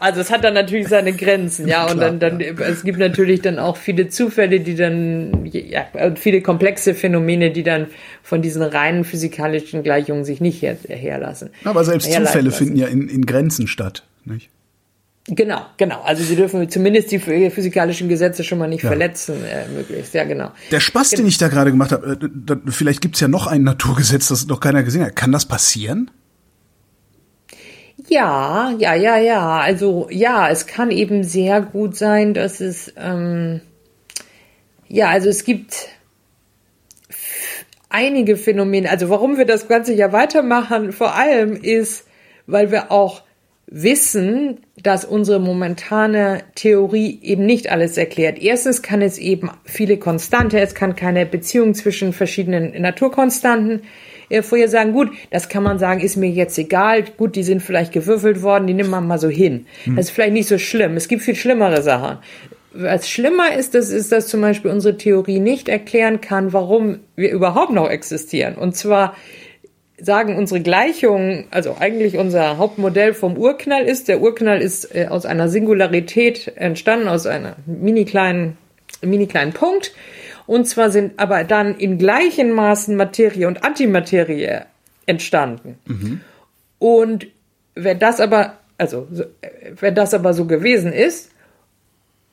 Also 0.00 0.20
es 0.20 0.30
hat 0.30 0.44
dann 0.44 0.54
natürlich 0.54 0.88
seine 0.88 1.12
Grenzen, 1.12 1.66
ja, 1.68 1.84
und 1.84 1.92
Klar, 1.98 2.12
dann, 2.12 2.38
dann 2.38 2.40
es 2.40 2.82
gibt 2.82 2.98
natürlich 2.98 3.40
dann 3.42 3.58
auch 3.58 3.76
viele 3.76 4.08
Zufälle, 4.08 4.60
die 4.60 4.74
dann 4.74 5.46
ja, 5.46 5.86
viele 6.16 6.42
komplexe 6.42 6.94
Phänomene, 6.94 7.50
die 7.50 7.62
dann 7.62 7.86
von 8.22 8.42
diesen 8.42 8.62
reinen 8.62 9.04
physikalischen 9.04 9.82
Gleichungen 9.82 10.24
sich 10.24 10.40
nicht 10.40 10.62
her, 10.62 10.76
herlassen. 10.88 11.50
aber 11.64 11.84
selbst 11.84 12.12
Zufälle 12.12 12.50
finden 12.50 12.76
ja 12.76 12.86
in, 12.86 13.08
in 13.08 13.24
Grenzen 13.26 13.66
statt. 13.66 14.04
Nicht? 14.24 14.50
Genau, 15.28 15.60
genau. 15.76 16.02
Also 16.02 16.22
sie 16.22 16.36
dürfen 16.36 16.68
zumindest 16.70 17.10
die 17.10 17.18
physikalischen 17.18 18.08
Gesetze 18.08 18.44
schon 18.44 18.58
mal 18.58 18.68
nicht 18.68 18.84
Ja. 18.84 18.90
verletzen, 18.90 19.34
äh, 19.44 19.66
möglichst. 19.68 20.14
Ja, 20.14 20.24
genau. 20.24 20.52
Der 20.70 20.78
Spaß, 20.78 21.10
den 21.10 21.26
ich 21.26 21.36
da 21.38 21.48
gerade 21.48 21.72
gemacht 21.72 21.90
habe, 21.90 22.12
äh, 22.12 22.28
da, 22.32 22.56
vielleicht 22.68 23.00
gibt's 23.00 23.18
ja 23.20 23.26
noch 23.26 23.48
ein 23.48 23.64
Naturgesetz, 23.64 24.28
das 24.28 24.46
noch 24.46 24.60
keiner 24.60 24.84
gesehen 24.84 25.04
hat. 25.04 25.16
Kann 25.16 25.32
das 25.32 25.46
passieren? 25.46 26.10
Ja, 28.08 28.72
ja, 28.78 28.94
ja, 28.94 29.18
ja. 29.18 29.58
Also 29.58 30.08
ja, 30.10 30.48
es 30.50 30.66
kann 30.66 30.90
eben 30.90 31.24
sehr 31.24 31.60
gut 31.60 31.96
sein, 31.96 32.34
dass 32.34 32.60
es 32.60 32.92
ähm, 32.96 33.60
ja, 34.88 35.08
also 35.08 35.28
es 35.28 35.44
gibt 35.44 35.88
einige 37.88 38.36
Phänomene. 38.36 38.90
Also 38.90 39.08
warum 39.08 39.36
wir 39.38 39.46
das 39.46 39.68
Ganze 39.68 39.94
ja 39.94 40.12
weitermachen, 40.12 40.92
vor 40.92 41.14
allem 41.14 41.56
ist, 41.56 42.06
weil 42.46 42.70
wir 42.70 42.92
auch 42.92 43.22
wissen, 43.66 44.60
dass 44.80 45.04
unsere 45.04 45.40
momentane 45.40 46.44
Theorie 46.54 47.18
eben 47.22 47.46
nicht 47.46 47.72
alles 47.72 47.96
erklärt. 47.96 48.38
Erstens 48.40 48.82
kann 48.82 49.02
es 49.02 49.18
eben 49.18 49.50
viele 49.64 49.96
Konstante, 49.96 50.60
es 50.60 50.76
kann 50.76 50.94
keine 50.94 51.26
Beziehung 51.26 51.74
zwischen 51.74 52.12
verschiedenen 52.12 52.80
Naturkonstanten 52.80 53.80
äh, 53.80 53.84
vorher 54.42 54.68
sagen, 54.68 54.92
gut, 54.92 55.10
das 55.30 55.48
kann 55.48 55.62
man 55.62 55.78
sagen, 55.78 56.00
ist 56.00 56.16
mir 56.16 56.30
jetzt 56.30 56.58
egal, 56.58 57.04
gut, 57.16 57.36
die 57.36 57.42
sind 57.42 57.62
vielleicht 57.62 57.92
gewürfelt 57.92 58.42
worden, 58.42 58.66
die 58.66 58.74
nimmt 58.74 58.90
man 58.90 59.06
mal 59.06 59.18
so 59.18 59.28
hin. 59.28 59.66
Das 59.86 60.06
ist 60.06 60.10
vielleicht 60.10 60.32
nicht 60.32 60.48
so 60.48 60.58
schlimm. 60.58 60.96
Es 60.96 61.08
gibt 61.08 61.22
viel 61.22 61.36
schlimmere 61.36 61.82
Sachen. 61.82 62.18
Was 62.72 63.08
schlimmer 63.08 63.54
ist, 63.54 63.74
das 63.74 63.90
ist, 63.90 64.12
dass 64.12 64.28
zum 64.28 64.42
Beispiel 64.42 64.70
unsere 64.70 64.98
Theorie 64.98 65.40
nicht 65.40 65.68
erklären 65.68 66.20
kann, 66.20 66.52
warum 66.52 67.00
wir 67.14 67.30
überhaupt 67.30 67.72
noch 67.72 67.88
existieren. 67.88 68.56
Und 68.56 68.76
zwar 68.76 69.14
sagen 69.98 70.36
unsere 70.36 70.60
Gleichungen, 70.60 71.46
also 71.50 71.76
eigentlich 71.78 72.18
unser 72.18 72.58
Hauptmodell 72.58 73.14
vom 73.14 73.36
Urknall 73.36 73.84
ist, 73.84 74.08
der 74.08 74.20
Urknall 74.20 74.60
ist 74.60 74.94
äh, 74.94 75.06
aus 75.08 75.24
einer 75.24 75.48
Singularität 75.48 76.52
entstanden, 76.56 77.08
aus 77.08 77.26
einer 77.26 77.56
mini 77.64 78.04
kleinen, 78.04 78.58
mini 79.00 79.26
kleinen 79.26 79.52
Punkt. 79.52 79.92
Und 80.46 80.66
zwar 80.66 80.90
sind 80.90 81.18
aber 81.18 81.44
dann 81.44 81.74
in 81.76 81.98
gleichen 81.98 82.52
Maßen 82.52 82.96
Materie 82.96 83.48
und 83.48 83.64
Antimaterie 83.64 84.60
entstanden. 85.06 85.78
Und 86.78 87.26
wenn 87.74 87.98
das 87.98 88.20
aber, 88.20 88.54
also, 88.78 89.06
so- 89.10 89.24
äh, 89.24 89.72
wenn 89.80 89.94
das 89.94 90.14
aber 90.14 90.34
so 90.34 90.44
gewesen 90.46 90.92
ist, 90.92 91.30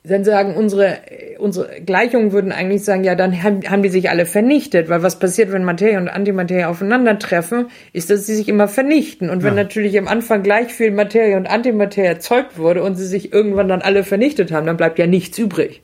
dann 0.06 0.22
sagen 0.22 0.54
unsere, 0.54 0.98
unsere 1.38 1.80
Gleichungen 1.80 2.32
würden 2.32 2.52
eigentlich 2.52 2.84
sagen, 2.84 3.04
ja, 3.04 3.14
dann 3.14 3.42
haben, 3.42 3.62
haben 3.70 3.82
die 3.82 3.88
sich 3.88 4.10
alle 4.10 4.26
vernichtet, 4.26 4.90
weil 4.90 5.02
was 5.02 5.18
passiert, 5.18 5.50
wenn 5.50 5.64
Materie 5.64 5.96
und 5.96 6.08
Antimaterie 6.10 6.66
aufeinandertreffen, 6.66 7.68
ist, 7.94 8.10
dass 8.10 8.26
sie 8.26 8.34
sich 8.34 8.48
immer 8.50 8.68
vernichten. 8.68 9.30
Und 9.30 9.42
wenn 9.42 9.54
natürlich 9.54 9.96
am 9.98 10.06
Anfang 10.06 10.42
gleich 10.42 10.74
viel 10.74 10.90
Materie 10.90 11.38
und 11.38 11.46
Antimaterie 11.46 12.06
erzeugt 12.06 12.58
wurde 12.58 12.82
und 12.82 12.96
sie 12.96 13.06
sich 13.06 13.32
irgendwann 13.32 13.68
dann 13.68 13.80
alle 13.80 14.04
vernichtet 14.04 14.52
haben, 14.52 14.66
dann 14.66 14.76
bleibt 14.76 14.98
ja 14.98 15.06
nichts 15.06 15.38
übrig. 15.38 15.80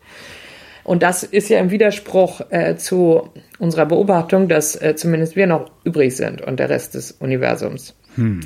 Und 0.85 1.03
das 1.03 1.23
ist 1.23 1.49
ja 1.49 1.59
im 1.59 1.71
Widerspruch 1.71 2.41
äh, 2.51 2.77
zu 2.77 3.31
unserer 3.59 3.87
Beobachtung, 3.87 4.49
dass 4.49 4.77
äh, 4.77 4.95
zumindest 4.97 5.37
wir 5.37 5.47
noch 5.47 5.71
übrig 5.85 6.17
sind 6.17 6.41
und 6.41 6.59
der 6.59 6.71
Rest 6.71 6.95
des 6.95 7.13
Universums. 7.13 7.95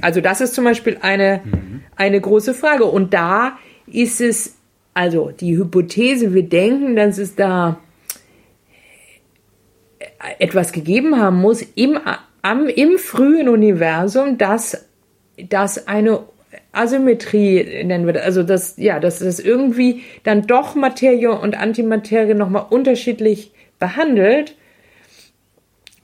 Also 0.03 0.21
das 0.21 0.41
ist 0.41 0.55
zum 0.55 0.65
Beispiel 0.65 0.99
eine, 1.01 1.41
eine 1.97 2.21
große 2.21 2.55
Frage. 2.55 2.85
Und 2.85 3.15
da 3.15 3.59
ist 3.87 4.21
es, 4.21 4.57
also 4.93 5.31
die 5.31 5.57
Hypothese, 5.57 6.35
wir 6.35 6.43
denken, 6.49 6.97
dass 6.97 7.19
es 7.19 7.35
da 7.35 7.81
etwas 10.39 10.73
gegeben 10.73 11.19
haben 11.19 11.41
muss 11.41 11.63
im, 11.75 11.99
am, 12.43 12.67
im 12.67 12.99
frühen 12.99 13.49
Universum, 13.49 14.39
dass, 14.39 14.87
dass 15.49 15.87
eine 15.89 16.21
Asymmetrie 16.77 17.85
nennen 17.85 18.07
wir 18.07 18.13
das, 18.15 18.25
also 18.25 18.43
dass, 18.43 18.77
ja, 18.77 19.01
dass 19.01 19.21
das 19.21 19.41
irgendwie 19.41 20.03
dann 20.23 20.47
doch 20.47 20.75
Materie 20.75 21.33
und 21.33 21.57
Antimaterie 21.57 22.35
nochmal 22.35 22.67
unterschiedlich 22.71 23.53
behandelt, 23.79 24.57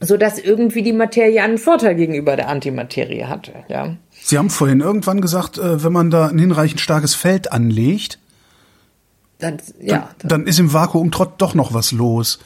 so 0.01 0.17
dass 0.17 0.39
irgendwie 0.39 0.83
die 0.83 0.93
Materie 0.93 1.43
einen 1.43 1.59
Vorteil 1.59 1.95
gegenüber 1.95 2.37
der 2.37 2.49
Antimaterie 2.49 3.25
hatte, 3.25 3.53
ja. 3.69 3.97
Sie 4.23 4.39
haben 4.39 4.51
vorhin 4.51 4.81
irgendwann 4.81 5.21
gesagt, 5.21 5.59
äh, 5.59 5.83
wenn 5.83 5.93
man 5.93 6.11
da 6.11 6.29
ein 6.29 6.39
hinreichend 6.39 6.81
starkes 6.81 7.15
Feld 7.15 7.53
anlegt, 7.53 8.19
Dann, 9.39 9.59
ja, 9.81 10.11
dann 10.23 10.47
ist 10.47 10.59
im 10.59 10.73
Vakuum 10.73 11.11
trotz 11.11 11.39
doch 11.39 11.55
noch 11.55 11.73
was 11.73 11.93
los. 11.93 12.39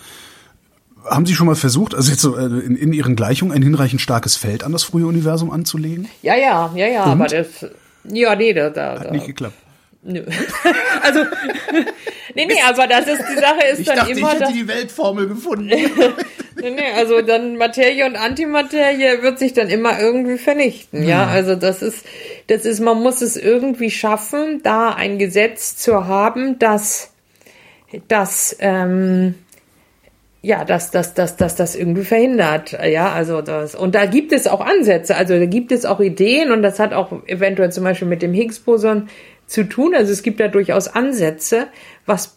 Haben 1.05 1.27
Sie 1.27 1.35
schon 1.35 1.47
mal 1.47 1.57
versucht, 1.57 1.95
also 1.95 2.11
jetzt 2.11 2.23
so 2.23 2.37
äh, 2.37 2.45
in, 2.45 2.77
in 2.77 2.93
Ihren 2.93 3.17
Gleichungen 3.17 3.53
ein 3.53 3.63
hinreichend 3.63 4.01
starkes 4.01 4.37
Feld 4.37 4.65
an 4.65 4.73
das 4.73 4.85
frühe 4.85 5.07
Universum 5.07 5.51
anzulegen? 5.51 6.09
ja, 6.23 6.35
ja, 6.37 6.73
ja, 6.75 6.87
ja, 6.87 7.05
aber 7.05 7.27
das, 7.27 7.67
ja, 8.05 8.35
nee, 8.37 8.53
da, 8.53 8.71
da, 8.71 8.99
Hat 8.99 9.07
da 9.07 9.11
nicht 9.11 9.27
geklappt. 9.27 9.57
Nö. 10.07 10.23
also, 11.03 11.21
nee, 12.35 12.45
nee, 12.45 12.61
aber 12.67 12.87
das 12.87 13.07
ist, 13.07 13.23
die 13.31 13.41
Sache 13.41 13.67
ist 13.73 13.89
dann 13.89 14.09
immer, 14.09 14.35
dass, 14.35 14.53
die 14.53 14.69
Weltformel 14.69 15.29
gefunden. 15.29 15.67
nee, 16.61 16.71
nee, 16.71 16.93
also 16.95 17.23
dann 17.23 17.57
Materie 17.57 18.05
und 18.05 18.17
Antimaterie 18.17 19.23
wird 19.23 19.39
sich 19.39 19.55
dann 19.55 19.71
immer 19.71 19.99
irgendwie 19.99 20.37
vernichten, 20.37 21.09
ja, 21.09 21.27
also 21.27 21.55
das 21.55 21.81
ist, 21.81 22.05
das 22.49 22.67
ist, 22.67 22.81
man 22.81 23.03
muss 23.03 23.23
es 23.23 23.39
irgendwie 23.39 23.91
schaffen, 23.91 24.63
da 24.63 24.91
ein 24.91 25.19
Gesetz 25.19 25.77
zu 25.77 26.07
haben, 26.07 26.59
das, 26.59 27.11
das, 28.07 28.57
ähm, 28.61 29.37
ja, 30.45 30.67
dass 30.67 30.91
das, 30.91 31.15
das, 31.15 31.37
das, 31.37 31.57
das 31.57 31.75
irgendwie 31.75 32.05
verhindert. 32.05 32.73
Ja, 32.73 33.13
also 33.13 33.41
das. 33.41 33.75
Und 33.75 33.95
da 33.95 34.05
gibt 34.05 34.31
es 34.31 34.47
auch 34.47 34.61
Ansätze, 34.61 35.17
also 35.17 35.39
da 35.39 35.47
gibt 35.47 35.73
es 35.73 35.87
auch 35.87 36.01
Ideen 36.01 36.53
und 36.53 36.63
das 36.63 36.79
hat 36.79 36.93
auch 36.93 37.13
eventuell 37.27 37.73
zum 37.73 37.85
Beispiel 37.85 38.09
mit 38.09 38.21
dem 38.21 38.35
Higgs-Boson 38.35 39.09
zu 39.47 39.65
tun. 39.65 39.95
Also 39.95 40.13
es 40.13 40.23
gibt 40.23 40.41
da 40.41 40.49
durchaus 40.49 40.89
Ansätze, 40.89 41.69
was 42.05 42.37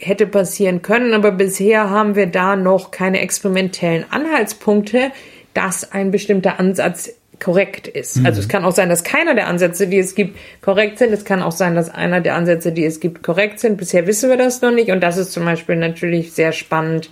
hätte 0.00 0.26
passieren 0.26 0.82
können, 0.82 1.14
aber 1.14 1.32
bisher 1.32 1.88
haben 1.88 2.14
wir 2.14 2.26
da 2.26 2.56
noch 2.56 2.90
keine 2.90 3.20
experimentellen 3.20 4.04
Anhaltspunkte, 4.10 5.10
dass 5.54 5.92
ein 5.92 6.10
bestimmter 6.10 6.60
Ansatz 6.60 7.10
korrekt 7.44 7.86
ist. 7.86 8.24
Also 8.24 8.40
es 8.40 8.48
kann 8.48 8.64
auch 8.64 8.72
sein, 8.72 8.88
dass 8.88 9.04
keiner 9.04 9.34
der 9.34 9.48
Ansätze, 9.48 9.86
die 9.86 9.98
es 9.98 10.14
gibt, 10.14 10.38
korrekt 10.62 10.98
sind. 10.98 11.12
Es 11.12 11.26
kann 11.26 11.42
auch 11.42 11.52
sein, 11.52 11.74
dass 11.74 11.90
einer 11.90 12.22
der 12.22 12.36
Ansätze, 12.36 12.72
die 12.72 12.86
es 12.86 13.00
gibt, 13.00 13.22
korrekt 13.22 13.60
sind. 13.60 13.76
Bisher 13.76 14.06
wissen 14.06 14.30
wir 14.30 14.38
das 14.38 14.62
noch 14.62 14.70
nicht 14.70 14.90
und 14.90 15.02
das 15.02 15.18
ist 15.18 15.32
zum 15.32 15.44
Beispiel 15.44 15.76
natürlich 15.76 16.32
sehr 16.32 16.52
spannend 16.52 17.10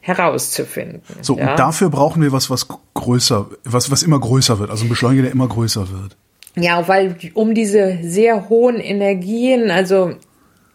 herauszufinden. 0.00 1.02
So, 1.20 1.36
ja? 1.36 1.50
und 1.50 1.58
dafür 1.58 1.90
brauchen 1.90 2.22
wir 2.22 2.30
was, 2.30 2.48
was 2.48 2.68
größer, 2.94 3.48
was, 3.64 3.90
was 3.90 4.04
immer 4.04 4.20
größer 4.20 4.60
wird, 4.60 4.70
also 4.70 4.84
ein 4.84 4.88
Beschleuniger, 4.88 5.22
der 5.22 5.32
immer 5.32 5.48
größer 5.48 5.90
wird. 5.90 6.16
Ja, 6.54 6.86
weil 6.86 7.16
um 7.34 7.52
diese 7.52 7.98
sehr 8.02 8.48
hohen 8.48 8.76
Energien, 8.76 9.72
also 9.72 10.12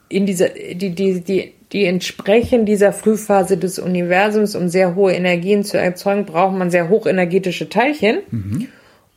in 0.09 0.25
dieser, 0.25 0.49
die, 0.49 0.93
die, 0.93 1.21
die, 1.21 1.53
die 1.71 1.85
entsprechen 1.85 2.65
dieser 2.65 2.91
Frühphase 2.91 3.55
des 3.55 3.79
Universums, 3.79 4.55
um 4.57 4.67
sehr 4.67 4.95
hohe 4.95 5.13
Energien 5.13 5.63
zu 5.63 5.79
erzeugen, 5.79 6.25
braucht 6.25 6.57
man 6.57 6.69
sehr 6.69 6.89
hochenergetische 6.89 7.69
Teilchen. 7.69 8.17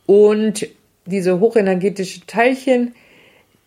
Und 0.05 0.67
diese 1.05 1.39
hochenergetische 1.39 2.25
Teilchen, 2.25 2.95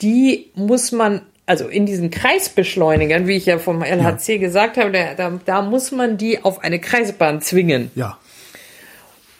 die 0.00 0.50
muss 0.54 0.92
man, 0.92 1.22
also 1.46 1.66
in 1.66 1.86
diesen 1.86 2.10
Kreisbeschleunigern, 2.10 3.26
wie 3.26 3.36
ich 3.36 3.46
ja 3.46 3.58
vom 3.58 3.82
LHC 3.82 4.38
gesagt 4.38 4.76
habe, 4.76 4.92
da, 4.92 5.14
da, 5.14 5.40
da 5.44 5.62
muss 5.62 5.92
man 5.92 6.16
die 6.16 6.44
auf 6.44 6.62
eine 6.62 6.78
Kreisbahn 6.78 7.40
zwingen. 7.40 7.90
Ja. 7.94 8.18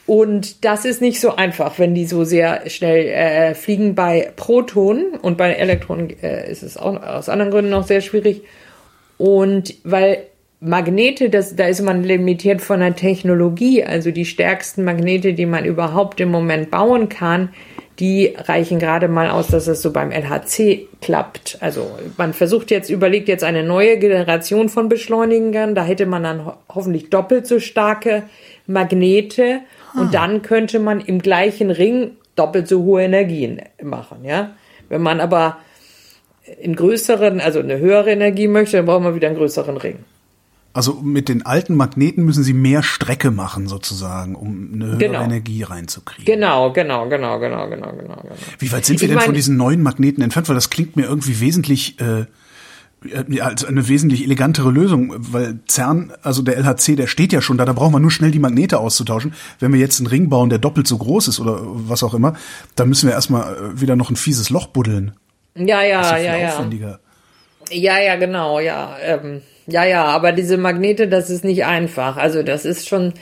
Und 0.09 0.65
das 0.65 0.85
ist 0.85 1.01
nicht 1.01 1.21
so 1.21 1.35
einfach, 1.35 1.77
wenn 1.77 1.93
die 1.93 2.07
so 2.07 2.23
sehr 2.23 2.67
schnell 2.67 3.05
äh, 3.05 3.53
fliegen. 3.53 3.93
Bei 3.93 4.31
Protonen 4.35 5.11
und 5.13 5.37
bei 5.37 5.53
Elektronen 5.53 6.09
äh, 6.23 6.51
ist 6.51 6.63
es 6.63 6.77
auch 6.77 6.99
aus 7.03 7.29
anderen 7.29 7.51
Gründen 7.51 7.69
noch 7.69 7.85
sehr 7.85 8.01
schwierig. 8.01 8.41
Und 9.19 9.75
weil 9.83 10.23
Magnete, 10.61 11.29
das, 11.29 11.55
da 11.55 11.67
ist 11.67 11.81
man 11.81 12.03
limitiert 12.03 12.61
von 12.61 12.81
der 12.81 12.95
Technologie, 12.95 13.83
also 13.83 14.11
die 14.11 14.25
stärksten 14.25 14.83
Magnete, 14.83 15.33
die 15.33 15.45
man 15.45 15.63
überhaupt 15.63 16.19
im 16.19 16.31
Moment 16.31 16.69
bauen 16.69 17.07
kann, 17.07 17.49
die 17.99 18.33
reichen 18.37 18.77
gerade 18.77 19.07
mal 19.07 19.29
aus, 19.29 19.47
dass 19.47 19.67
es 19.67 19.81
so 19.81 19.91
beim 19.91 20.11
LHC 20.11 20.87
klappt. 21.01 21.57
Also 21.61 21.89
man 22.17 22.33
versucht 22.33 22.71
jetzt, 22.71 22.89
überlegt 22.89 23.29
jetzt 23.29 23.43
eine 23.43 23.63
neue 23.63 23.97
Generation 23.99 24.67
von 24.67 24.89
Beschleunigern, 24.89 25.75
da 25.75 25.83
hätte 25.83 26.05
man 26.05 26.23
dann 26.23 26.45
ho 26.45 26.53
hoffentlich 26.73 27.09
doppelt 27.09 27.47
so 27.47 27.59
starke 27.59 28.23
Magnete 28.67 29.61
und 29.93 30.07
ah. 30.07 30.09
dann 30.11 30.41
könnte 30.41 30.79
man 30.79 30.99
im 30.99 31.21
gleichen 31.21 31.71
Ring 31.71 32.11
doppelt 32.35 32.67
so 32.67 32.83
hohe 32.83 33.03
Energien 33.03 33.61
machen, 33.81 34.23
ja. 34.23 34.55
Wenn 34.89 35.01
man 35.01 35.21
aber 35.21 35.57
in 36.59 36.75
größeren, 36.75 37.39
also 37.39 37.59
eine 37.59 37.79
höhere 37.79 38.11
Energie 38.11 38.47
möchte, 38.47 38.77
dann 38.77 38.85
braucht 38.85 39.03
man 39.03 39.15
wieder 39.15 39.27
einen 39.27 39.37
größeren 39.37 39.77
Ring. 39.77 39.99
Also 40.71 41.01
mit 41.01 41.29
den 41.29 41.45
alten 41.45 41.75
Magneten 41.75 42.23
müssen 42.25 42.43
sie 42.43 42.53
mehr 42.53 42.83
Strecke 42.83 43.31
machen 43.31 43.67
sozusagen, 43.67 44.35
um 44.35 44.69
eine 44.73 44.85
höhere 44.85 44.97
genau. 44.97 45.23
Energie 45.23 45.63
reinzukriegen. 45.63 46.25
Genau, 46.25 46.71
genau, 46.71 47.09
genau, 47.09 47.39
genau, 47.39 47.67
genau, 47.69 47.91
genau, 47.91 48.15
genau. 48.21 48.35
Wie 48.59 48.71
weit 48.71 48.85
sind 48.85 49.01
wir 49.01 49.05
ich 49.05 49.09
denn 49.09 49.15
meine, 49.15 49.25
von 49.25 49.33
diesen 49.33 49.57
neuen 49.57 49.81
Magneten 49.81 50.21
entfernt? 50.21 50.47
Weil 50.47 50.55
das 50.55 50.69
klingt 50.69 50.95
mir 50.95 51.05
irgendwie 51.05 51.39
wesentlich 51.39 51.99
äh, 51.99 52.25
als 53.39 53.63
eine 53.65 53.87
wesentlich 53.87 54.23
elegantere 54.23 54.69
Lösung, 54.71 55.13
weil 55.17 55.59
CERN, 55.67 56.11
also 56.21 56.41
der 56.41 56.57
LHC, 56.57 56.95
der 56.95 57.07
steht 57.07 57.31
ja 57.31 57.41
schon 57.41 57.57
da, 57.57 57.65
da 57.65 57.73
brauchen 57.73 57.93
wir 57.93 57.99
nur 57.99 58.11
schnell 58.11 58.31
die 58.31 58.39
Magnete 58.39 58.79
auszutauschen. 58.79 59.33
Wenn 59.59 59.71
wir 59.71 59.79
jetzt 59.79 59.99
einen 59.99 60.07
Ring 60.07 60.29
bauen, 60.29 60.49
der 60.49 60.59
doppelt 60.59 60.87
so 60.87 60.97
groß 60.97 61.29
ist 61.29 61.39
oder 61.39 61.61
was 61.61 62.03
auch 62.03 62.13
immer, 62.13 62.35
dann 62.75 62.89
müssen 62.89 63.07
wir 63.07 63.13
erstmal 63.13 63.55
äh, 63.55 63.81
wieder 63.81 63.95
noch 63.95 64.09
ein 64.09 64.17
fieses 64.17 64.49
Loch 64.49 64.67
buddeln. 64.67 65.13
Ja, 65.55 65.81
ja, 65.81 66.17
ja, 66.17 66.35
ja. 66.37 66.99
Ja, 67.71 67.99
ja, 67.99 68.15
genau, 68.15 68.59
ja. 68.59 68.97
Ähm, 69.01 69.41
ja, 69.69 69.83
ja, 69.85 70.05
aber 70.05 70.31
diese 70.31 70.57
Magnete, 70.57 71.07
das 71.07 71.29
ist 71.29 71.43
nicht 71.43 71.65
einfach. 71.65 72.17
Also 72.17 72.43
das 72.43 72.65
ist 72.65 72.87
schon 72.87 73.13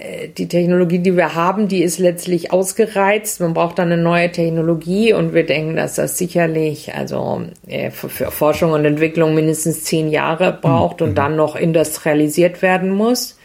äh, 0.00 0.28
die 0.28 0.48
Technologie, 0.48 0.98
die 0.98 1.16
wir 1.16 1.34
haben, 1.34 1.68
die 1.68 1.82
ist 1.82 1.98
letztlich 1.98 2.52
ausgereizt. 2.52 3.40
Man 3.40 3.54
braucht 3.54 3.78
dann 3.78 3.92
eine 3.92 4.02
neue 4.02 4.32
Technologie 4.32 5.12
und 5.12 5.34
wir 5.34 5.44
denken, 5.44 5.76
dass 5.76 5.96
das 5.96 6.16
sicherlich 6.16 6.94
also 6.94 7.42
äh, 7.66 7.90
für, 7.90 8.08
für, 8.08 8.30
Forschung 8.30 8.72
und 8.72 8.84
Entwicklung 8.84 9.34
mindestens 9.34 9.84
zehn 9.84 10.10
Jahre 10.10 10.52
braucht 10.52 11.00
mhm. 11.00 11.08
und 11.08 11.14
dann 11.16 11.36
noch 11.36 11.54
industrialisiert 11.54 12.62
werden 12.62 12.90
muss, 12.90 13.38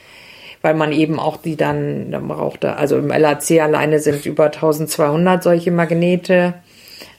weil 0.62 0.76
man 0.76 0.94
eben 0.94 1.20
auch 1.20 1.38
die 1.38 1.58
dann, 1.58 2.12
dann 2.12 2.28
braucht, 2.28 2.64
also 2.64 2.98
im 2.98 3.10
LAC 3.10 3.62
alleine 3.62 4.00
sind 4.00 4.26
über 4.26 4.46
1200 4.46 5.44
solche 5.44 5.72
Magnete. 5.72 6.56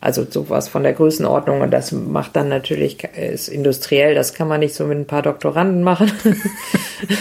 Also 0.07 0.25
sowas 0.31 0.69
von 0.69 0.85
der 0.85 0.93
Größenordnung 0.93 1.63
und 1.63 1.73
das 1.73 1.91
macht 1.91 2.37
dann 2.37 2.49
natürlich, 2.49 3.03
ist 3.03 3.49
industriell, 3.49 4.15
das 4.15 4.35
kann 4.35 4.47
man 4.47 4.61
nicht 4.61 4.73
so 4.73 4.85
mit 4.85 4.97
ein 4.97 5.09
paar 5.09 5.23
Doktoranden 5.23 5.83
machen. 5.83 6.13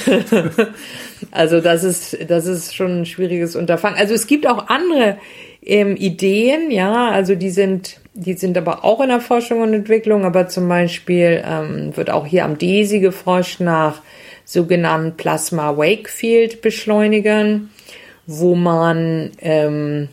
also 1.31 1.61
das 1.61 1.83
ist, 1.83 2.15
das 2.29 2.45
ist 2.45 2.75
schon 2.75 3.01
ein 3.01 3.05
schwieriges 3.07 3.55
Unterfangen. 3.55 3.97
Also 3.97 4.13
es 4.13 4.27
gibt 4.27 4.45
auch 4.45 4.67
andere 4.67 5.17
ähm, 5.63 5.95
Ideen, 5.95 6.69
ja, 6.69 7.09
also 7.09 7.33
die 7.33 7.49
sind, 7.49 8.01
die 8.13 8.33
sind 8.33 8.55
aber 8.55 8.86
auch 8.86 9.01
in 9.01 9.09
der 9.09 9.19
Forschung 9.19 9.61
und 9.61 9.73
Entwicklung, 9.73 10.23
aber 10.23 10.47
zum 10.47 10.69
Beispiel 10.69 11.43
ähm, 11.43 11.97
wird 11.97 12.11
auch 12.11 12.27
hier 12.27 12.45
am 12.45 12.59
DESI 12.59 12.99
geforscht 12.99 13.61
nach 13.61 14.03
sogenannten 14.43 15.17
Plasma 15.17 15.75
Wakefield 15.75 16.61
Beschleunigern, 16.61 17.71
wo 18.27 18.53
man 18.53 19.31
ähm, 19.41 20.09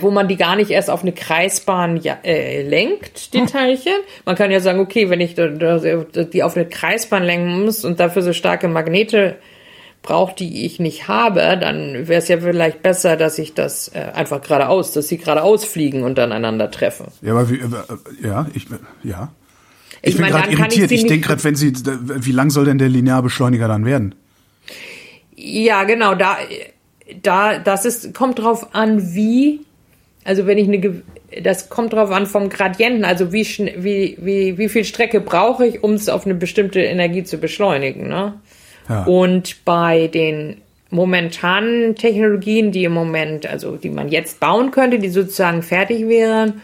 wo 0.00 0.10
man 0.10 0.28
die 0.28 0.36
gar 0.36 0.56
nicht 0.56 0.70
erst 0.70 0.90
auf 0.90 1.02
eine 1.02 1.12
Kreisbahn 1.12 1.96
ja, 1.96 2.18
äh, 2.22 2.62
lenkt, 2.62 3.34
die 3.34 3.40
hm. 3.40 3.46
Teilchen. 3.46 3.94
Man 4.24 4.36
kann 4.36 4.50
ja 4.50 4.60
sagen, 4.60 4.80
okay, 4.80 5.10
wenn 5.10 5.20
ich 5.20 5.34
die 5.34 6.42
auf 6.42 6.56
eine 6.56 6.66
Kreisbahn 6.66 7.24
lenken 7.24 7.64
muss 7.64 7.84
und 7.84 7.98
dafür 7.98 8.22
so 8.22 8.32
starke 8.32 8.68
Magnete 8.68 9.36
braucht, 10.02 10.38
die 10.40 10.64
ich 10.64 10.80
nicht 10.80 11.08
habe, 11.08 11.58
dann 11.60 12.08
wäre 12.08 12.20
es 12.20 12.28
ja 12.28 12.38
vielleicht 12.38 12.82
besser, 12.82 13.16
dass 13.16 13.38
ich 13.38 13.54
das 13.54 13.88
äh, 13.88 13.98
einfach 14.14 14.40
geradeaus, 14.40 14.92
dass 14.92 15.08
sie 15.08 15.18
geradeaus 15.18 15.64
fliegen 15.64 16.04
und 16.04 16.16
dann 16.16 16.32
einander 16.32 16.70
treffen. 16.70 17.08
Ja, 17.20 17.32
aber 17.32 17.50
wie, 17.50 17.56
äh, 17.56 18.26
ja, 18.26 18.46
ich, 18.54 18.66
ja. 19.02 19.32
Ich, 20.02 20.14
ich 20.14 20.16
bin 20.16 20.26
gerade 20.26 20.50
irritiert. 20.50 20.90
Ich, 20.90 21.02
ich 21.02 21.06
denke 21.06 21.26
gerade, 21.26 21.44
wenn 21.44 21.54
sie, 21.54 21.72
wie 21.74 22.32
lang 22.32 22.48
soll 22.50 22.64
denn 22.64 22.78
der 22.78 22.88
Linearbeschleuniger 22.88 23.68
dann 23.68 23.84
werden? 23.84 24.14
Ja, 25.36 25.84
genau, 25.84 26.14
da 26.14 26.38
da, 27.22 27.58
das 27.58 27.84
ist, 27.84 28.14
kommt 28.14 28.38
drauf 28.38 28.74
an, 28.74 29.14
wie, 29.14 29.60
also 30.24 30.46
wenn 30.46 30.58
ich 30.58 30.68
eine, 30.68 31.02
das 31.42 31.68
kommt 31.68 31.92
drauf 31.92 32.10
an 32.10 32.26
vom 32.26 32.48
Gradienten, 32.48 33.04
also 33.04 33.32
wie, 33.32 33.46
wie, 33.76 34.16
wie, 34.20 34.58
wie 34.58 34.68
viel 34.68 34.84
Strecke 34.84 35.20
brauche 35.20 35.66
ich, 35.66 35.82
um 35.82 35.94
es 35.94 36.08
auf 36.08 36.24
eine 36.24 36.34
bestimmte 36.34 36.80
Energie 36.80 37.24
zu 37.24 37.38
beschleunigen, 37.38 38.08
ne? 38.08 38.34
Ja. 38.88 39.04
Und 39.04 39.64
bei 39.64 40.08
den 40.08 40.60
momentanen 40.90 41.94
Technologien, 41.94 42.72
die 42.72 42.84
im 42.84 42.92
Moment, 42.92 43.46
also 43.46 43.76
die 43.76 43.90
man 43.90 44.08
jetzt 44.08 44.40
bauen 44.40 44.72
könnte, 44.72 44.98
die 44.98 45.10
sozusagen 45.10 45.62
fertig 45.62 46.08
wären 46.08 46.60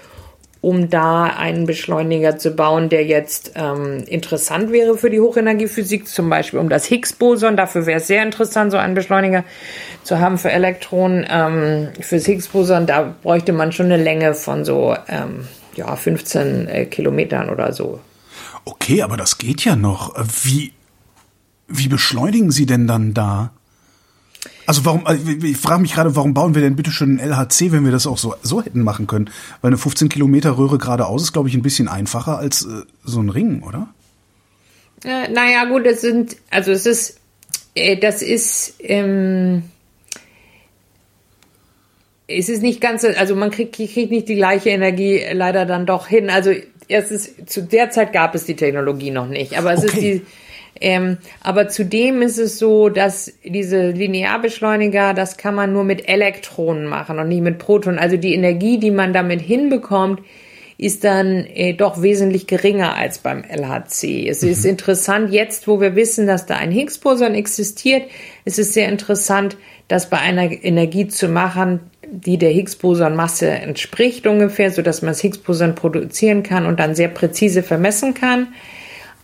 um 0.66 0.90
da 0.90 1.22
einen 1.22 1.64
Beschleuniger 1.64 2.38
zu 2.38 2.50
bauen, 2.50 2.88
der 2.88 3.06
jetzt 3.06 3.52
ähm, 3.54 4.02
interessant 4.08 4.72
wäre 4.72 4.98
für 4.98 5.10
die 5.10 5.20
Hochenergiephysik, 5.20 6.08
zum 6.08 6.28
Beispiel 6.28 6.58
um 6.58 6.68
das 6.68 6.86
Higgs-Boson. 6.86 7.56
Dafür 7.56 7.86
wäre 7.86 8.00
es 8.00 8.08
sehr 8.08 8.24
interessant, 8.24 8.72
so 8.72 8.76
einen 8.76 8.96
Beschleuniger 8.96 9.44
zu 10.02 10.18
haben 10.18 10.38
für 10.38 10.50
Elektronen. 10.50 11.24
Ähm, 11.30 11.90
fürs 12.00 12.26
Higgs-Boson, 12.26 12.86
da 12.86 13.14
bräuchte 13.22 13.52
man 13.52 13.70
schon 13.70 13.86
eine 13.86 14.02
Länge 14.02 14.34
von 14.34 14.64
so 14.64 14.96
ähm, 15.06 15.46
ja, 15.76 15.94
15 15.94 16.66
äh, 16.66 16.86
Kilometern 16.86 17.48
oder 17.48 17.72
so. 17.72 18.00
Okay, 18.64 19.02
aber 19.02 19.16
das 19.16 19.38
geht 19.38 19.64
ja 19.64 19.76
noch. 19.76 20.16
Wie, 20.42 20.72
wie 21.68 21.86
beschleunigen 21.86 22.50
Sie 22.50 22.66
denn 22.66 22.88
dann 22.88 23.14
da? 23.14 23.52
Also 24.66 24.84
warum, 24.84 25.06
also 25.06 25.24
ich 25.30 25.56
frage 25.56 25.80
mich 25.80 25.94
gerade, 25.94 26.16
warum 26.16 26.34
bauen 26.34 26.54
wir 26.54 26.62
denn 26.62 26.74
bitte 26.74 26.90
schon 26.90 27.16
ein 27.16 27.30
LHC, 27.30 27.70
wenn 27.70 27.84
wir 27.84 27.92
das 27.92 28.06
auch 28.06 28.18
so, 28.18 28.34
so 28.42 28.62
hätten 28.62 28.82
machen 28.82 29.06
können? 29.06 29.30
Weil 29.60 29.70
eine 29.70 29.78
15 29.78 30.08
Kilometer 30.08 30.58
Röhre 30.58 30.78
geradeaus 30.78 31.22
ist, 31.22 31.32
glaube 31.32 31.48
ich, 31.48 31.54
ein 31.54 31.62
bisschen 31.62 31.86
einfacher 31.86 32.38
als 32.38 32.64
äh, 32.64 32.82
so 33.04 33.20
ein 33.20 33.28
Ring, 33.28 33.62
oder? 33.62 33.88
Äh, 35.04 35.28
naja, 35.28 35.66
gut, 35.66 35.86
das 35.86 36.00
sind, 36.00 36.36
also 36.50 36.72
es 36.72 36.84
ist, 36.84 37.20
äh, 37.76 37.96
das 37.96 38.22
ist, 38.22 38.74
ähm, 38.80 39.62
es 42.26 42.48
ist 42.48 42.62
nicht 42.62 42.80
ganz, 42.80 43.04
also 43.04 43.36
man 43.36 43.52
kriegt, 43.52 43.76
kriegt 43.76 44.10
nicht 44.10 44.28
die 44.28 44.34
gleiche 44.34 44.70
Energie 44.70 45.24
leider 45.32 45.64
dann 45.64 45.86
doch 45.86 46.08
hin. 46.08 46.28
Also 46.28 46.50
erstens, 46.88 47.30
zu 47.46 47.62
der 47.62 47.90
Zeit 47.90 48.12
gab 48.12 48.34
es 48.34 48.44
die 48.44 48.56
Technologie 48.56 49.12
noch 49.12 49.28
nicht, 49.28 49.56
aber 49.56 49.72
es 49.72 49.84
okay. 49.84 49.92
ist 49.92 50.02
die, 50.02 50.22
ähm, 50.80 51.18
aber 51.42 51.68
zudem 51.68 52.22
ist 52.22 52.38
es 52.38 52.58
so, 52.58 52.88
dass 52.88 53.32
diese 53.44 53.90
Linearbeschleuniger, 53.90 55.14
das 55.14 55.36
kann 55.36 55.54
man 55.54 55.72
nur 55.72 55.84
mit 55.84 56.08
Elektronen 56.08 56.86
machen 56.86 57.18
und 57.18 57.28
nicht 57.28 57.42
mit 57.42 57.58
Protonen. 57.58 57.98
Also 57.98 58.16
die 58.16 58.34
Energie, 58.34 58.78
die 58.78 58.90
man 58.90 59.12
damit 59.12 59.40
hinbekommt, 59.40 60.20
ist 60.78 61.04
dann 61.04 61.46
äh, 61.46 61.72
doch 61.72 62.02
wesentlich 62.02 62.46
geringer 62.46 62.94
als 62.96 63.18
beim 63.18 63.44
LHC. 63.44 64.28
Es 64.28 64.42
mhm. 64.42 64.50
ist 64.50 64.64
interessant, 64.64 65.32
jetzt 65.32 65.66
wo 65.68 65.80
wir 65.80 65.96
wissen, 65.96 66.26
dass 66.26 66.46
da 66.46 66.56
ein 66.56 66.70
Higgs-Boson 66.70 67.34
existiert, 67.34 68.10
ist 68.44 68.58
es 68.58 68.74
sehr 68.74 68.88
interessant, 68.88 69.56
das 69.88 70.10
bei 70.10 70.18
einer 70.18 70.50
Energie 70.50 71.08
zu 71.08 71.28
machen, 71.28 71.80
die 72.10 72.38
der 72.38 72.50
Higgs-Boson-Masse 72.50 73.48
entspricht 73.48 74.26
ungefähr, 74.26 74.70
so 74.70 74.82
dass 74.82 75.02
man 75.02 75.12
das 75.12 75.20
Higgs-Boson 75.20 75.74
produzieren 75.74 76.42
kann 76.42 76.66
und 76.66 76.78
dann 76.78 76.94
sehr 76.94 77.08
präzise 77.08 77.62
vermessen 77.62 78.14
kann. 78.14 78.48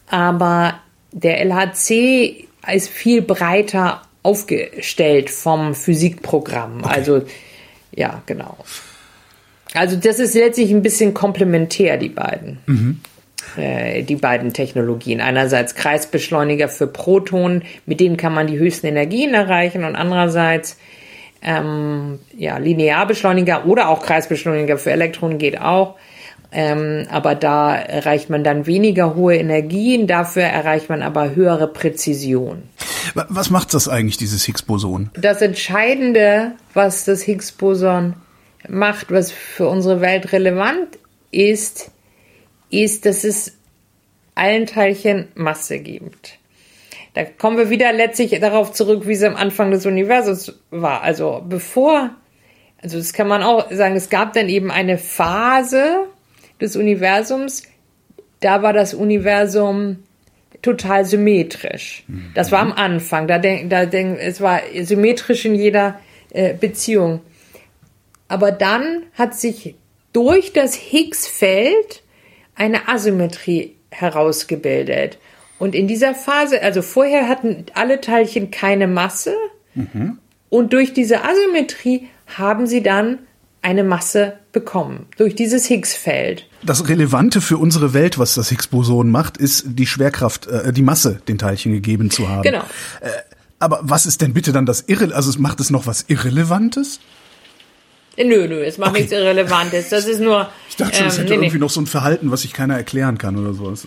Aber 0.09 0.75
der 1.13 1.41
LHC 1.45 2.49
ist 2.73 2.89
viel 2.89 3.23
breiter 3.23 4.03
aufgestellt 4.23 5.31
vom 5.31 5.75
Physikprogramm. 5.75 6.81
Okay. 6.81 6.95
Also, 6.95 7.23
ja, 7.95 8.23
genau. 8.27 8.57
Also, 9.75 9.97
das 9.97 10.19
ist 10.19 10.35
letztlich 10.35 10.71
ein 10.71 10.83
bisschen 10.83 11.15
komplementär, 11.15 11.97
die 11.97 12.09
beiden. 12.09 12.59
Mhm. 12.67 13.01
Äh, 13.57 14.03
die 14.05 14.17
beiden 14.17 14.53
Technologien. 14.53 15.21
Einerseits 15.21 15.75
Kreisbeschleuniger 15.75 16.69
für 16.69 16.87
Protonen, 16.87 17.63
mit 17.87 18.01
denen 18.01 18.17
kann 18.17 18.33
man 18.33 18.47
die 18.47 18.59
höchsten 18.59 18.87
Energien 18.87 19.35
erreichen 19.35 19.85
und 19.85 19.97
andererseits 19.97 20.77
ähm, 21.43 22.21
ja, 22.37 22.59
Linearbeschleuniger 22.59 23.67
oder 23.67 23.89
auch 23.89 24.03
Kreisbeschleuniger 24.03 24.79
für 24.79 24.93
Elektronen 24.93 25.39
geht 25.39 25.61
auch 25.61 25.97
ähm, 26.55 27.07
aber 27.11 27.35
da 27.35 27.75
erreicht 27.75 28.29
man 28.29 28.45
dann 28.45 28.67
weniger 28.67 29.15
hohe 29.15 29.37
Energien, 29.37 30.07
dafür 30.07 30.43
erreicht 30.43 30.91
man 30.91 31.01
aber 31.03 31.35
höhere 31.35 31.67
Präzision. 31.67 32.65
Was 33.15 33.49
macht 33.49 33.73
das 33.73 33.89
eigentlich, 33.89 34.19
dieses 34.19 34.45
Higgs-Boson? 34.45 35.11
Das 35.15 35.41
Entscheidende, 35.41 36.53
was 36.75 37.05
das 37.05 37.23
Higgs-Boson 37.23 38.15
macht, 38.69 39.11
was 39.11 39.33
für 39.33 39.67
unsere 39.67 40.03
Welt 40.03 40.33
relevant 40.33 40.99
ist, 41.31 41.91
ist, 42.71 43.07
dass 43.07 43.25
es 43.25 43.55
allen 44.35 44.67
Teilchen 44.67 45.29
Masse 45.35 45.79
gibt. 45.79 46.39
da 47.15 47.25
kommen 47.25 47.57
wir 47.57 47.71
wieder 47.71 47.93
letztlich 47.93 48.39
darauf 48.41 48.73
zurück, 48.73 49.07
wie 49.07 49.13
es 49.13 49.23
am 49.23 49.37
Anfang 49.37 49.71
des 49.71 49.87
Universums 49.87 50.55
war. 50.71 51.03
Also 51.03 51.43
bevor, 51.47 52.11
also 52.83 52.99
das 52.99 53.15
kann 53.15 53.29
man 53.29 53.43
auch 53.43 53.71
sagen, 53.71 53.97
es 53.97 54.11
gab 54.11 54.35
dann 54.35 54.49
eben 54.49 54.71
eine 54.71 54.99
Phase 54.99 56.07
des 56.63 56.77
Universums, 56.77 57.65
da 58.41 58.63
war 58.63 58.73
das 58.73 58.95
Universum 58.95 59.99
total 60.63 61.05
symmetrisch. 61.05 62.05
Das 62.35 62.53
war 62.53 62.61
am 62.61 62.73
Anfang. 62.73 63.27
Da 63.27 63.39
denk, 63.39 63.69
da 63.71 63.85
denk, 63.85 64.19
es 64.21 64.41
war 64.41 64.61
symmetrisch 64.83 65.45
in 65.45 65.55
jeder 65.55 65.99
äh, 66.31 66.55
Beziehung. 66.55 67.21
Aber 68.29 68.53
dann 68.53 69.03
hat 69.15 69.35
sich 69.35 69.75
durch 70.13 70.53
das 70.53 70.75
Higgs-Feld 70.75 72.03
eine 72.55 72.89
Asymmetrie 72.89 73.75
herausgebildet. 73.91 75.19
Und 75.59 75.75
in 75.75 75.87
dieser 75.87 76.15
Phase, 76.15 76.63
also 76.63 76.83
vorher 76.83 77.29
hatten 77.29 77.67
alle 77.75 78.01
Teilchen 78.01 78.51
keine 78.51 78.87
Masse 78.87 79.35
mhm. 79.75 80.19
und 80.49 80.73
durch 80.73 80.93
diese 80.93 81.23
Asymmetrie 81.25 82.09
haben 82.27 82.67
sie 82.67 82.83
dann 82.83 83.21
eine 83.63 83.85
Masse 83.85 84.35
bekommen, 84.51 85.07
durch 85.17 85.35
dieses 85.35 85.67
Higgs-Feld. 85.67 86.47
Das 86.63 86.89
Relevante 86.89 87.41
für 87.41 87.59
unsere 87.59 87.95
Welt, 87.95 88.19
was 88.19 88.35
das 88.35 88.51
Higgs-Boson 88.51 89.11
macht, 89.11 89.37
ist 89.37 89.65
die 89.67 89.87
Schwerkraft, 89.87 90.49
äh, 90.49 90.73
die 90.73 90.83
Masse 90.83 91.21
den 91.29 91.39
Teilchen 91.39 91.73
gegeben 91.73 92.11
zu 92.11 92.29
haben. 92.29 92.43
Genau. 92.43 92.65
Äh, 93.01 93.11
aber 93.59 93.79
was 93.83 94.07
ist 94.07 94.21
denn 94.21 94.35
bitte 94.35 94.53
dann 94.53 94.67
das 94.67 94.83
Irre, 94.89 95.15
also 95.15 95.39
macht 95.39 95.61
es 95.61 95.71
noch 95.71 95.87
was 95.87 96.07
Irrelevantes? 96.09 96.99
Nö, 98.19 98.47
nö, 98.49 98.63
es 98.63 98.77
macht 98.77 98.91
okay. 98.91 99.01
nichts 99.01 99.13
Irrelevantes. 99.13 99.89
Das 99.89 100.07
ist 100.07 100.21
nur. 100.21 100.49
Ich 100.69 100.77
dachte 100.77 100.97
schon, 100.97 101.07
es 101.07 101.15
ähm, 101.15 101.21
hätte 101.21 101.31
nee, 101.31 101.37
irgendwie 101.37 101.57
nee. 101.57 101.61
noch 101.61 101.71
so 101.71 101.81
ein 101.81 101.87
Verhalten, 101.87 102.31
was 102.31 102.43
sich 102.43 102.53
keiner 102.53 102.77
erklären 102.77 103.17
kann 103.19 103.39
oder 103.39 103.55
sowas. 103.55 103.87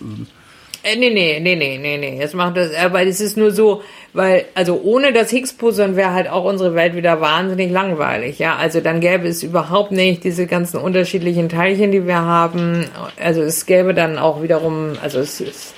Äh, 0.86 0.94
nee, 0.96 1.10
nee, 1.10 1.40
nee, 1.40 1.56
nee, 1.56 1.78
nee, 1.78 1.98
nee. 1.98 2.22
Es 2.22 2.32
macht 2.32 2.56
das, 2.56 2.72
aber 2.72 3.02
es 3.04 3.20
ist 3.20 3.36
nur 3.36 3.50
so, 3.50 3.82
weil, 4.12 4.44
also 4.54 4.80
ohne 4.84 5.12
das 5.12 5.30
Higgs-Boson 5.30 5.96
wäre 5.96 6.12
halt 6.12 6.28
auch 6.28 6.44
unsere 6.44 6.76
Welt 6.76 6.94
wieder 6.94 7.20
wahnsinnig 7.20 7.72
langweilig, 7.72 8.38
ja. 8.38 8.54
Also 8.54 8.80
dann 8.80 9.00
gäbe 9.00 9.26
es 9.26 9.42
überhaupt 9.42 9.90
nicht 9.90 10.22
diese 10.22 10.46
ganzen 10.46 10.78
unterschiedlichen 10.78 11.48
Teilchen, 11.48 11.90
die 11.90 12.06
wir 12.06 12.20
haben. 12.20 12.84
Also 13.20 13.42
es 13.42 13.66
gäbe 13.66 13.94
dann 13.94 14.16
auch 14.16 14.42
wiederum, 14.44 14.92
also 15.02 15.18
es 15.18 15.40
ist, 15.40 15.74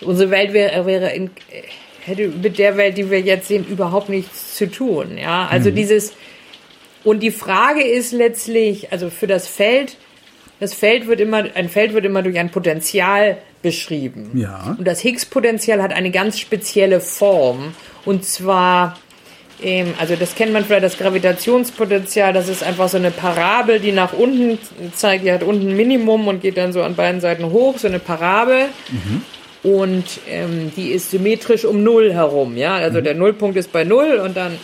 unsere 0.00 0.32
Welt 0.32 0.52
wäre, 0.52 0.84
wäre 0.84 1.10
in, 1.10 1.30
hätte 2.04 2.26
mit 2.26 2.58
der 2.58 2.76
Welt, 2.76 2.98
die 2.98 3.10
wir 3.10 3.20
jetzt 3.20 3.46
sehen, 3.46 3.64
überhaupt 3.64 4.08
nichts 4.08 4.56
zu 4.56 4.68
tun, 4.68 5.16
ja. 5.16 5.46
Also 5.48 5.70
mhm. 5.70 5.76
dieses, 5.76 6.12
und 7.04 7.20
die 7.20 7.30
Frage 7.30 7.84
ist 7.84 8.10
letztlich, 8.10 8.90
also 8.90 9.10
für 9.10 9.28
das 9.28 9.46
Feld, 9.46 9.96
das 10.58 10.74
Feld 10.74 11.06
wird 11.06 11.20
immer, 11.20 11.44
ein 11.54 11.68
Feld 11.68 11.94
wird 11.94 12.04
immer 12.04 12.22
durch 12.22 12.36
ein 12.36 12.50
Potenzial 12.50 13.38
beschrieben. 13.64 14.30
Ja. 14.34 14.76
Und 14.78 14.86
das 14.86 15.00
Higgs-Potenzial 15.00 15.82
hat 15.82 15.92
eine 15.92 16.10
ganz 16.10 16.38
spezielle 16.38 17.00
Form. 17.00 17.74
Und 18.04 18.24
zwar, 18.24 18.98
ähm, 19.60 19.94
also 19.98 20.16
das 20.16 20.34
kennt 20.34 20.52
man 20.52 20.66
vielleicht, 20.66 20.84
das 20.84 20.98
Gravitationspotenzial, 20.98 22.34
das 22.34 22.50
ist 22.50 22.62
einfach 22.62 22.90
so 22.90 22.98
eine 22.98 23.10
Parabel, 23.10 23.80
die 23.80 23.90
nach 23.90 24.12
unten 24.12 24.58
zeigt, 24.94 25.24
die 25.24 25.32
hat 25.32 25.42
unten 25.42 25.70
ein 25.70 25.76
Minimum 25.76 26.28
und 26.28 26.42
geht 26.42 26.58
dann 26.58 26.74
so 26.74 26.82
an 26.82 26.94
beiden 26.94 27.22
Seiten 27.22 27.50
hoch, 27.50 27.78
so 27.78 27.88
eine 27.88 27.98
Parabel. 27.98 28.66
Mhm. 28.90 29.22
Und 29.62 30.04
ähm, 30.28 30.70
die 30.76 30.90
ist 30.90 31.10
symmetrisch 31.10 31.64
um 31.64 31.82
Null 31.82 32.12
herum, 32.12 32.58
ja. 32.58 32.74
Also 32.74 33.00
mhm. 33.00 33.04
der 33.04 33.14
Nullpunkt 33.14 33.56
ist 33.56 33.72
bei 33.72 33.82
Null 33.82 34.20
und 34.22 34.36
dann, 34.36 34.58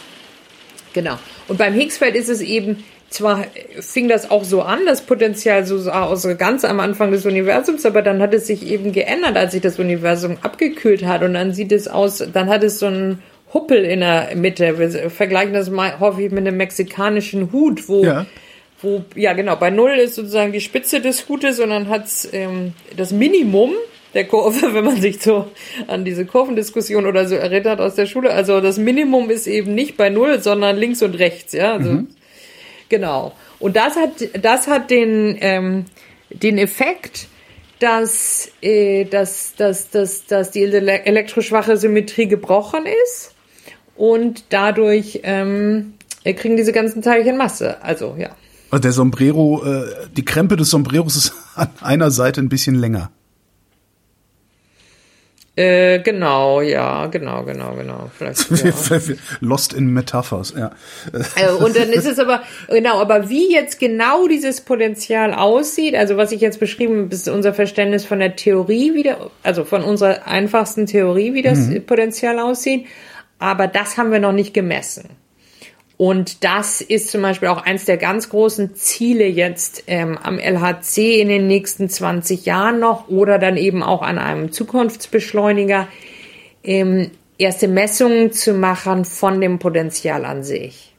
genau. 0.92 1.18
Und 1.48 1.56
beim 1.56 1.72
Higgsfeld 1.72 2.14
ist 2.16 2.28
es 2.28 2.42
eben, 2.42 2.84
zwar 3.10 3.44
fing 3.80 4.08
das 4.08 4.30
auch 4.30 4.44
so 4.44 4.62
an, 4.62 4.80
das 4.86 5.02
Potenzial 5.02 5.66
so 5.66 5.78
sah 5.78 6.04
aus 6.04 6.26
ganz 6.38 6.64
am 6.64 6.78
Anfang 6.78 7.10
des 7.10 7.26
Universums, 7.26 7.84
aber 7.84 8.02
dann 8.02 8.22
hat 8.22 8.32
es 8.32 8.46
sich 8.46 8.66
eben 8.66 8.92
geändert, 8.92 9.36
als 9.36 9.52
sich 9.52 9.60
das 9.60 9.80
Universum 9.80 10.38
abgekühlt 10.42 11.04
hat 11.04 11.22
und 11.22 11.34
dann 11.34 11.52
sieht 11.52 11.72
es 11.72 11.88
aus, 11.88 12.24
dann 12.32 12.48
hat 12.48 12.62
es 12.62 12.78
so 12.78 12.86
einen 12.86 13.20
Huppel 13.52 13.84
in 13.84 14.00
der 14.00 14.36
Mitte. 14.36 14.78
Wir 14.78 15.10
vergleichen 15.10 15.52
das 15.52 15.70
mal 15.70 15.98
hoffe 15.98 16.22
ich 16.22 16.30
mit 16.30 16.46
einem 16.46 16.56
mexikanischen 16.56 17.50
Hut, 17.52 17.88
wo 17.88 18.04
ja. 18.04 18.26
wo 18.80 19.04
ja 19.16 19.32
genau 19.32 19.56
bei 19.56 19.70
Null 19.70 19.90
ist 19.90 20.14
sozusagen 20.14 20.52
die 20.52 20.60
Spitze 20.60 21.00
des 21.00 21.28
Hutes 21.28 21.58
und 21.58 21.70
dann 21.70 21.88
hat's 21.88 22.28
ähm, 22.32 22.74
das 22.96 23.10
Minimum 23.10 23.72
der 24.14 24.26
Kurve, 24.26 24.72
wenn 24.72 24.84
man 24.84 25.00
sich 25.00 25.20
so 25.20 25.48
an 25.88 26.04
diese 26.04 26.26
Kurvendiskussion 26.26 27.06
oder 27.06 27.26
so 27.26 27.34
erinnert 27.34 27.80
aus 27.80 27.96
der 27.96 28.06
Schule. 28.06 28.30
Also 28.30 28.60
das 28.60 28.78
Minimum 28.78 29.30
ist 29.30 29.48
eben 29.48 29.74
nicht 29.74 29.96
bei 29.96 30.10
Null, 30.10 30.40
sondern 30.40 30.76
links 30.76 31.02
und 31.02 31.18
rechts, 31.18 31.52
ja. 31.52 31.72
Also, 31.72 31.90
mhm. 31.90 32.08
Genau. 32.90 33.32
Und 33.58 33.76
das 33.76 33.96
hat, 33.96 34.10
das 34.42 34.66
hat 34.66 34.90
den, 34.90 35.38
ähm, 35.40 35.86
den 36.28 36.58
Effekt, 36.58 37.28
dass, 37.78 38.50
äh, 38.60 39.06
dass, 39.06 39.54
dass, 39.56 39.88
dass, 39.88 40.26
dass 40.26 40.50
die 40.50 40.64
elektroschwache 40.64 41.78
Symmetrie 41.78 42.26
gebrochen 42.26 42.84
ist 43.04 43.34
und 43.96 44.44
dadurch 44.50 45.20
ähm, 45.22 45.94
kriegen 46.24 46.56
diese 46.56 46.72
ganzen 46.72 47.00
Teilchen 47.00 47.38
Masse. 47.38 47.82
Also, 47.82 48.16
ja. 48.18 48.30
Also 48.70 48.82
der 48.82 48.92
Sombrero, 48.92 49.64
äh, 49.64 50.08
die 50.14 50.24
Krempe 50.24 50.56
des 50.56 50.70
Sombreros 50.70 51.16
ist 51.16 51.32
an 51.54 51.70
einer 51.80 52.10
Seite 52.10 52.40
ein 52.42 52.48
bisschen 52.48 52.74
länger. 52.74 53.10
Äh, 55.56 55.98
genau, 56.00 56.60
ja, 56.60 57.06
genau, 57.06 57.42
genau, 57.42 57.74
genau. 57.74 58.10
Vielleicht, 58.16 58.50
ja. 58.64 59.14
Lost 59.40 59.72
in 59.72 59.92
Metaphers, 59.92 60.54
ja. 60.56 60.70
Äh, 61.36 61.52
und 61.52 61.76
dann 61.76 61.90
ist 61.90 62.06
es 62.06 62.18
aber, 62.18 62.42
genau, 62.68 63.00
aber 63.00 63.28
wie 63.28 63.52
jetzt 63.52 63.80
genau 63.80 64.28
dieses 64.28 64.60
Potenzial 64.60 65.34
aussieht, 65.34 65.96
also 65.96 66.16
was 66.16 66.30
ich 66.32 66.40
jetzt 66.40 66.60
beschrieben 66.60 67.04
habe, 67.04 67.14
ist 67.14 67.28
unser 67.28 67.52
Verständnis 67.52 68.04
von 68.04 68.20
der 68.20 68.36
Theorie 68.36 68.94
wieder, 68.94 69.30
also 69.42 69.64
von 69.64 69.82
unserer 69.82 70.26
einfachsten 70.26 70.86
Theorie, 70.86 71.34
wie 71.34 71.42
das 71.42 71.58
mhm. 71.58 71.84
Potenzial 71.84 72.38
aussieht. 72.38 72.86
Aber 73.40 73.66
das 73.66 73.98
haben 73.98 74.12
wir 74.12 74.20
noch 74.20 74.32
nicht 74.32 74.54
gemessen. 74.54 75.08
Und 76.00 76.44
das 76.44 76.80
ist 76.80 77.10
zum 77.10 77.20
Beispiel 77.20 77.48
auch 77.48 77.62
eins 77.62 77.84
der 77.84 77.98
ganz 77.98 78.30
großen 78.30 78.74
Ziele 78.74 79.26
jetzt 79.26 79.84
ähm, 79.86 80.16
am 80.16 80.38
LHC 80.38 81.20
in 81.20 81.28
den 81.28 81.46
nächsten 81.46 81.90
20 81.90 82.46
Jahren 82.46 82.80
noch 82.80 83.08
oder 83.08 83.38
dann 83.38 83.58
eben 83.58 83.82
auch 83.82 84.00
an 84.00 84.16
einem 84.16 84.50
Zukunftsbeschleuniger, 84.50 85.88
ähm, 86.64 87.10
erste 87.36 87.68
Messungen 87.68 88.32
zu 88.32 88.54
machen 88.54 89.04
von 89.04 89.42
dem 89.42 89.58
Potenzial 89.58 90.24
an 90.24 90.42
sich. 90.42 90.94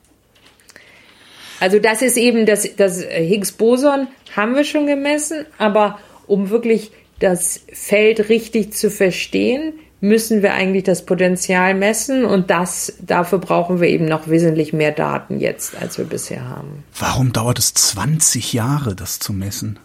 Also 1.60 1.80
das 1.80 2.04
ist 2.04 2.18
eben 2.18 2.46
das, 2.46 2.76
das 2.76 3.04
Higgs-Boson 3.04 4.06
haben 4.36 4.56
wir 4.56 4.66
schon 4.66 4.86
gemessen, 4.86 5.48
aber 5.58 5.98
um 6.28 6.52
wirklich 6.52 6.92
das 7.18 7.62
Feld 7.74 8.30
richtig 8.30 8.74
zu 8.74 8.92
verstehen, 8.92 9.74
müssen 10.02 10.42
wir 10.42 10.54
eigentlich 10.54 10.84
das 10.84 11.06
Potenzial 11.06 11.76
messen 11.76 12.26
und 12.26 12.50
das, 12.50 12.94
dafür 13.00 13.38
brauchen 13.38 13.80
wir 13.80 13.88
eben 13.88 14.06
noch 14.06 14.28
wesentlich 14.28 14.74
mehr 14.74 14.92
Daten 14.92 15.40
jetzt, 15.40 15.80
als 15.80 16.00
wir 16.00 16.06
bisher 16.06 16.50
haben. 16.50 16.84
Warum 16.98 17.32
dauert 17.32 17.60
es 17.60 17.76
20 17.76 18.52
Jahre, 18.52 18.96
das 18.96 19.20
zu 19.20 19.32
messen? 19.32 19.80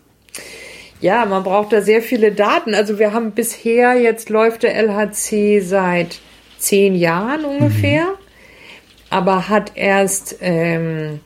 Ja, 1.03 1.27
man 1.27 1.45
braucht 1.45 1.75
da 1.75 1.83
sehr 1.83 2.01
viele 2.01 2.33
Daten. 2.33 2.75
Also 2.75 2.99
wir 2.99 3.13
haben 3.13 3.33
bisher, 3.33 4.01
jetzt 4.01 4.31
läuft 4.31 4.63
der 4.63 4.75
LHC 4.75 5.61
seit 5.61 6.19
zehn 6.59 6.95
Jahren 6.95 7.45
ungefähr, 7.45 8.05
mhm. 8.05 9.11
aber 9.11 9.51
hat 9.51 9.73
erst, 9.75 10.37
ähm, 10.41 11.21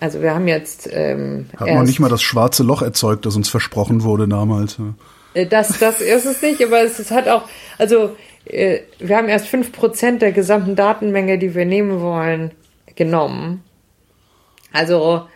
also 0.00 0.22
wir 0.22 0.34
haben 0.34 0.48
jetzt. 0.48 0.88
Ähm, 0.90 1.46
hat 1.58 1.68
man 1.68 1.84
nicht 1.84 2.00
mal 2.00 2.08
das 2.08 2.22
schwarze 2.22 2.62
Loch 2.62 2.80
erzeugt, 2.80 3.26
das 3.26 3.36
uns 3.36 3.50
versprochen 3.50 4.02
wurde 4.02 4.26
damals. 4.26 4.78
Äh, 5.34 5.46
das, 5.46 5.78
das 5.78 6.00
ist 6.00 6.24
es 6.24 6.40
nicht, 6.42 6.62
aber 6.62 6.82
es, 6.82 6.98
es 6.98 7.10
hat 7.10 7.28
auch, 7.28 7.42
also 7.78 8.16
äh, 8.46 8.80
wir 8.98 9.16
haben 9.16 9.28
erst 9.28 9.46
5% 9.46 10.18
der 10.18 10.32
gesamten 10.32 10.76
Datenmenge, 10.76 11.38
die 11.38 11.54
wir 11.54 11.66
nehmen 11.66 12.00
wollen, 12.00 12.52
genommen. 12.94 13.62
Also 14.72 15.26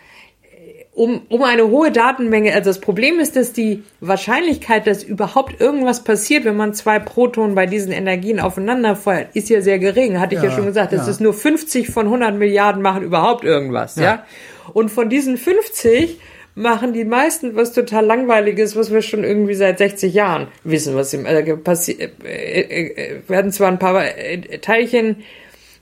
äh, 0.43 0.85
um, 0.95 1.23
um 1.29 1.43
eine 1.43 1.69
hohe 1.69 1.93
Datenmenge, 1.93 2.55
also 2.55 2.71
das 2.71 2.81
Problem 2.81 3.21
ist, 3.21 3.37
dass 3.37 3.53
die 3.53 3.85
Wahrscheinlichkeit, 4.01 4.87
dass 4.87 5.03
überhaupt 5.03 5.61
irgendwas 5.61 6.03
passiert, 6.03 6.45
wenn 6.45 6.57
man 6.57 6.75
zwei 6.75 6.99
Protonen 6.99 7.55
bei 7.55 7.67
diesen 7.67 7.93
Energien 7.93 8.41
aufeinander 8.41 8.97
feuert, 8.97 9.35
ist 9.35 9.49
ja 9.49 9.61
sehr 9.61 9.79
gering. 9.79 10.19
Hatte 10.19 10.35
ich 10.35 10.43
ja, 10.43 10.49
ja 10.49 10.55
schon 10.55 10.67
gesagt. 10.67 10.93
Das 10.93 11.07
ja. 11.07 11.13
ist 11.13 11.21
nur 11.21 11.35
50 11.35 11.91
von 11.91 12.07
100 12.07 12.35
Milliarden 12.35 12.83
machen 12.83 13.03
überhaupt 13.03 13.45
irgendwas, 13.45 13.97
ja. 13.97 14.03
ja? 14.03 14.27
Und 14.75 14.91
von 14.91 15.09
diesen 15.09 15.39
50 15.39 16.19
machen 16.59 16.93
die 16.93 17.05
meisten 17.05 17.55
was 17.55 17.73
total 17.73 18.05
langweiliges, 18.05 18.77
was 18.77 18.93
wir 18.93 19.01
schon 19.01 19.25
irgendwie 19.25 19.55
seit 19.55 19.79
60 19.79 20.13
Jahren 20.13 20.49
wissen, 20.65 20.95
was 20.95 21.15
im 21.15 21.25
äh, 21.25 21.57
passiert. 21.57 22.13
Äh, 22.25 22.61
äh, 22.61 23.23
werden 23.29 23.53
zwar 23.53 23.69
ein 23.69 23.79
paar 23.79 24.05
äh, 24.05 24.59
Teilchen 24.59 25.23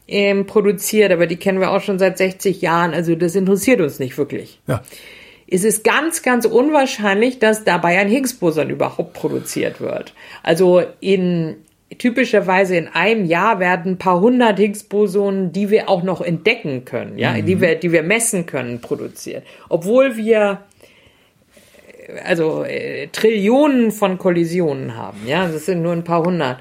ähm, 0.06 0.46
produziert, 0.46 1.10
aber 1.12 1.26
die 1.26 1.36
kennen 1.36 1.60
wir 1.60 1.70
auch 1.70 1.80
schon 1.80 1.98
seit 1.98 2.18
60 2.18 2.60
Jahren. 2.60 2.92
Also 2.92 3.14
das 3.16 3.34
interessiert 3.34 3.80
uns 3.80 3.98
nicht 3.98 4.18
wirklich. 4.18 4.60
Ja. 4.66 4.82
Es 5.48 5.64
ist 5.64 5.84
ganz, 5.84 6.22
ganz 6.22 6.44
unwahrscheinlich, 6.44 7.38
dass 7.38 7.64
dabei 7.64 7.98
ein 7.98 8.08
Higgs-Boson 8.08 8.68
überhaupt 8.68 9.12
produziert 9.14 9.80
wird. 9.80 10.12
Also 10.42 10.82
in 11.00 11.56
typischerweise 11.98 12.76
in 12.76 12.88
einem 12.88 13.24
Jahr 13.24 13.60
werden 13.60 13.92
ein 13.92 13.98
paar 13.98 14.20
hundert 14.20 14.58
Higgs-Bosonen, 14.58 15.52
die 15.52 15.70
wir 15.70 15.88
auch 15.88 16.02
noch 16.02 16.20
entdecken 16.20 16.84
können, 16.84 17.18
ja, 17.18 17.32
mhm. 17.32 17.46
die 17.46 17.60
wir, 17.60 17.74
die 17.74 17.92
wir 17.92 18.02
messen 18.02 18.46
können, 18.46 18.80
produziert. 18.80 19.44
Obwohl 19.68 20.16
wir 20.16 20.62
also 22.24 22.64
äh, 22.64 23.08
Trillionen 23.08 23.90
von 23.90 24.18
Kollisionen 24.18 24.96
haben, 24.96 25.26
ja, 25.26 25.48
das 25.48 25.66
sind 25.66 25.82
nur 25.82 25.92
ein 25.92 26.04
paar 26.04 26.24
hundert. 26.24 26.60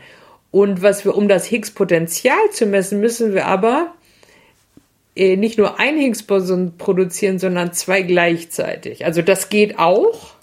Und 0.51 0.81
was 0.81 1.03
wir, 1.05 1.15
um 1.15 1.27
das 1.27 1.45
Higgs-Potential 1.45 2.49
zu 2.51 2.65
messen, 2.65 2.99
müssen 2.99 3.33
wir 3.33 3.45
aber 3.45 3.93
äh, 5.15 5.35
nicht 5.35 5.57
nur 5.57 5.79
ein 5.79 5.97
Higgs-Boson 5.97 6.77
produzieren, 6.77 7.39
sondern 7.39 7.73
zwei 7.73 8.01
gleichzeitig. 8.01 9.05
Also 9.05 9.21
das 9.21 9.49
geht 9.49 9.77
auch, 9.79 10.34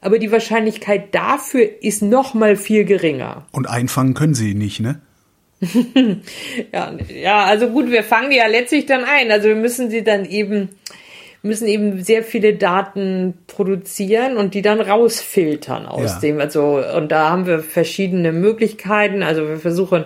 aber 0.00 0.18
die 0.18 0.30
Wahrscheinlichkeit 0.32 1.14
dafür 1.14 1.68
ist 1.82 2.02
noch 2.02 2.34
mal 2.34 2.56
viel 2.56 2.84
geringer. 2.84 3.46
Und 3.52 3.68
einfangen 3.68 4.14
können 4.14 4.34
sie 4.34 4.54
nicht, 4.54 4.80
ne? 4.80 5.00
ja, 6.72 6.92
ja, 7.12 7.44
also 7.44 7.68
gut, 7.68 7.90
wir 7.90 8.04
fangen 8.04 8.30
die 8.30 8.36
ja 8.36 8.46
letztlich 8.46 8.86
dann 8.86 9.04
ein. 9.04 9.30
Also 9.32 9.48
wir 9.48 9.56
müssen 9.56 9.90
sie 9.90 10.04
dann 10.04 10.24
eben 10.24 10.68
müssen 11.42 11.68
eben 11.68 12.02
sehr 12.02 12.22
viele 12.24 12.54
Daten 12.54 13.34
produzieren 13.46 14.36
und 14.36 14.54
die 14.54 14.62
dann 14.62 14.80
rausfiltern 14.80 15.86
aus 15.86 16.14
Ja. 16.14 16.20
dem. 16.20 16.40
Also, 16.40 16.82
und 16.96 17.12
da 17.12 17.30
haben 17.30 17.46
wir 17.46 17.60
verschiedene 17.60 18.32
Möglichkeiten. 18.32 19.22
Also 19.22 19.48
wir 19.48 19.56
versuchen, 19.58 20.04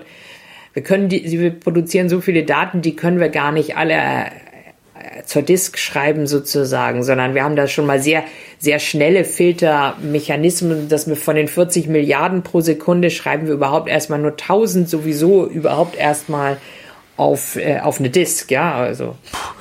wir 0.75 0.83
können 0.83 1.09
die, 1.09 1.27
sie 1.27 1.51
produzieren 1.51 2.09
so 2.09 2.21
viele 2.21 2.45
Daten, 2.45 2.83
die 2.83 2.97
können 2.97 3.19
wir 3.19 3.31
gar 3.31 3.51
nicht 3.53 3.77
alle 3.77 4.31
zur 5.25 5.43
Disk 5.43 5.79
schreiben 5.79 6.27
sozusagen, 6.27 7.03
sondern 7.03 7.35
wir 7.35 7.45
haben 7.45 7.57
da 7.57 7.67
schon 7.67 7.87
mal 7.87 8.01
sehr, 8.01 8.25
sehr 8.59 8.79
schnelle 8.79 9.25
Filtermechanismen, 9.25 10.89
dass 10.89 11.09
wir 11.09 11.17
von 11.17 11.37
den 11.37 11.49
40 11.49 11.89
Milliarden 11.89 12.43
pro 12.43 12.61
Sekunde 12.61 13.11
schreiben 13.11 13.47
wir 13.47 13.55
überhaupt 13.55 13.89
erstmal 13.89 14.19
nur 14.19 14.33
1000 14.33 14.89
sowieso 14.89 15.47
überhaupt 15.47 15.97
erstmal 15.97 16.59
auf, 17.17 17.57
äh, 17.57 17.81
auf 17.81 17.99
eine 18.01 18.11
Disk, 18.11 18.51
ja, 18.51 18.75
also. 18.75 19.17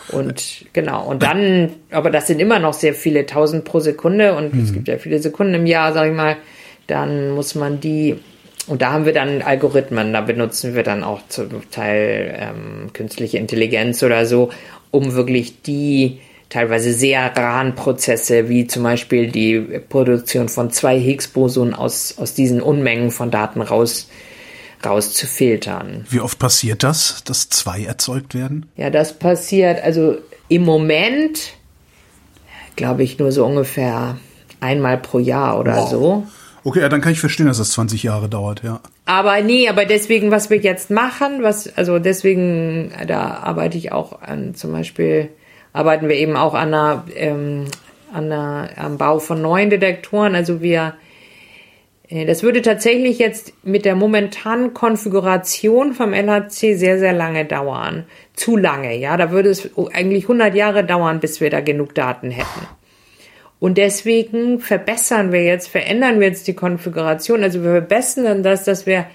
Und 0.09 0.65
genau, 0.73 1.05
und 1.07 1.23
dann, 1.23 1.73
aber 1.91 2.09
das 2.09 2.27
sind 2.27 2.39
immer 2.39 2.59
noch 2.59 2.73
sehr 2.73 2.93
viele, 2.93 3.21
1000 3.21 3.63
pro 3.63 3.79
Sekunde 3.79 4.35
und 4.35 4.53
es 4.53 4.73
gibt 4.73 4.87
ja 4.87 4.97
viele 4.97 5.19
Sekunden 5.19 5.53
im 5.53 5.65
Jahr, 5.65 5.93
sag 5.93 6.09
ich 6.09 6.15
mal, 6.15 6.37
dann 6.87 7.31
muss 7.31 7.55
man 7.55 7.79
die, 7.79 8.17
und 8.67 8.81
da 8.81 8.91
haben 8.91 9.05
wir 9.05 9.13
dann 9.13 9.41
Algorithmen, 9.41 10.11
da 10.11 10.21
benutzen 10.21 10.75
wir 10.75 10.83
dann 10.83 11.03
auch 11.03 11.21
zum 11.29 11.69
Teil 11.71 12.35
ähm, 12.37 12.93
künstliche 12.93 13.37
Intelligenz 13.37 14.03
oder 14.03 14.25
so, 14.25 14.49
um 14.91 15.13
wirklich 15.13 15.61
die 15.61 16.19
teilweise 16.49 16.93
sehr 16.93 17.35
raren 17.35 17.75
Prozesse, 17.75 18.49
wie 18.49 18.67
zum 18.67 18.83
Beispiel 18.83 19.31
die 19.31 19.57
Produktion 19.87 20.49
von 20.49 20.69
zwei 20.71 20.99
Higgs-Bosonen 20.99 21.73
aus, 21.73 22.15
aus 22.17 22.33
diesen 22.33 22.61
Unmengen 22.61 23.11
von 23.11 23.31
Daten 23.31 23.61
raus, 23.61 24.09
rauszufiltern. 24.85 26.05
Wie 26.09 26.19
oft 26.19 26.39
passiert 26.39 26.83
das, 26.83 27.23
dass 27.23 27.49
zwei 27.49 27.83
erzeugt 27.83 28.35
werden? 28.35 28.65
Ja, 28.75 28.89
das 28.89 29.13
passiert 29.17 29.81
also 29.81 30.17
im 30.49 30.63
Moment, 30.63 31.53
glaube 32.75 33.03
ich, 33.03 33.17
nur 33.17 33.31
so 33.31 33.45
ungefähr 33.45 34.17
einmal 34.59 34.97
pro 34.97 35.19
Jahr 35.19 35.59
oder 35.59 35.75
Wow. 35.77 35.89
so. 35.89 36.27
Okay, 36.63 36.81
ja, 36.81 36.89
dann 36.89 37.01
kann 37.01 37.11
ich 37.11 37.19
verstehen, 37.19 37.47
dass 37.47 37.57
das 37.57 37.71
20 37.71 38.03
Jahre 38.03 38.29
dauert, 38.29 38.63
ja. 38.63 38.81
Aber 39.05 39.41
nee, 39.41 39.67
aber 39.67 39.85
deswegen, 39.85 40.29
was 40.29 40.49
wir 40.49 40.57
jetzt 40.57 40.91
machen, 40.91 41.41
was, 41.41 41.75
also 41.75 41.97
deswegen, 41.97 42.91
da 43.07 43.31
arbeite 43.37 43.77
ich 43.77 43.91
auch 43.91 44.21
an, 44.21 44.53
zum 44.53 44.71
Beispiel, 44.71 45.29
arbeiten 45.73 46.07
wir 46.07 46.15
eben 46.15 46.35
auch 46.35 46.53
an 46.53 46.73
einer, 46.73 47.05
ähm, 47.15 47.65
an 48.13 48.25
einer, 48.25 48.69
am 48.77 48.97
Bau 48.97 49.19
von 49.19 49.41
neuen 49.41 49.71
Detektoren. 49.71 50.35
Also 50.35 50.61
wir, 50.61 50.93
äh, 52.09 52.25
das 52.25 52.43
würde 52.43 52.61
tatsächlich 52.61 53.17
jetzt 53.17 53.53
mit 53.63 53.85
der 53.85 53.95
momentanen 53.95 54.75
Konfiguration 54.75 55.93
vom 55.93 56.13
LHC 56.13 56.75
sehr, 56.75 56.99
sehr 56.99 57.13
lange 57.13 57.45
dauern. 57.45 58.05
Zu 58.35 58.55
lange, 58.55 58.95
ja. 58.95 59.17
Da 59.17 59.31
würde 59.31 59.49
es 59.49 59.69
eigentlich 59.93 60.25
100 60.25 60.53
Jahre 60.53 60.83
dauern, 60.83 61.19
bis 61.19 61.41
wir 61.41 61.49
da 61.49 61.61
genug 61.61 61.95
Daten 61.95 62.29
hätten. 62.29 62.67
Und 63.61 63.77
deswegen 63.77 64.59
verbessern 64.59 65.31
wir 65.31 65.43
jetzt, 65.43 65.67
verändern 65.67 66.19
wir 66.19 66.25
jetzt 66.25 66.47
die 66.47 66.55
Konfiguration. 66.55 67.43
Also 67.43 67.61
wir 67.61 67.69
verbessern 67.69 68.41
das, 68.41 68.63
dass 68.63 68.87
wir, 68.87 69.05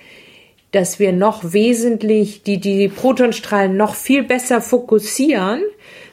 dass 0.71 1.01
wir 1.01 1.13
noch 1.13 1.53
wesentlich 1.53 2.45
die, 2.45 2.61
die 2.61 2.87
Protonstrahlen 2.87 3.77
noch 3.77 3.97
viel 3.97 4.23
besser 4.23 4.61
fokussieren, 4.61 5.63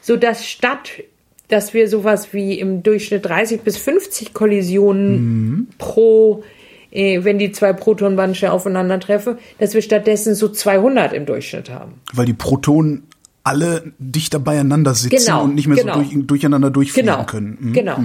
so 0.02 0.18
dass 0.18 0.48
statt, 0.48 1.04
dass 1.50 1.76
wir 1.76 1.88
sowas 1.88 2.34
wie 2.34 2.58
im 2.58 2.82
Durchschnitt 2.82 3.24
30 3.24 3.62
bis 3.62 3.78
50 3.78 4.34
Kollisionen 4.34 5.68
pro, 5.78 6.44
äh, 6.90 7.24
wenn 7.24 7.38
die 7.38 7.52
zwei 7.52 7.72
Protonbandsche 7.72 8.52
aufeinandertreffen, 8.52 9.38
dass 9.60 9.76
wir 9.76 9.84
stattdessen 9.84 10.34
so 10.34 10.50
200 10.50 11.14
im 11.14 11.28
Durchschnitt 11.28 11.70
haben. 11.70 12.02
Weil 12.12 12.26
die 12.26 12.34
Protonen 12.34 13.04
alle 13.44 13.94
dichter 14.00 14.40
beieinander 14.40 14.94
sitzen 14.94 15.26
Genau, 15.26 15.44
und 15.44 15.56
nicht 15.56 15.68
mehr 15.68 15.78
genau. 15.78 15.96
so 15.96 16.02
durch, 16.02 16.28
durcheinander 16.28 16.70
durchfliegen 16.72 17.12
Genau, 17.12 17.26
können. 17.26 17.58
Mhm. 17.60 17.74
genau, 17.74 17.98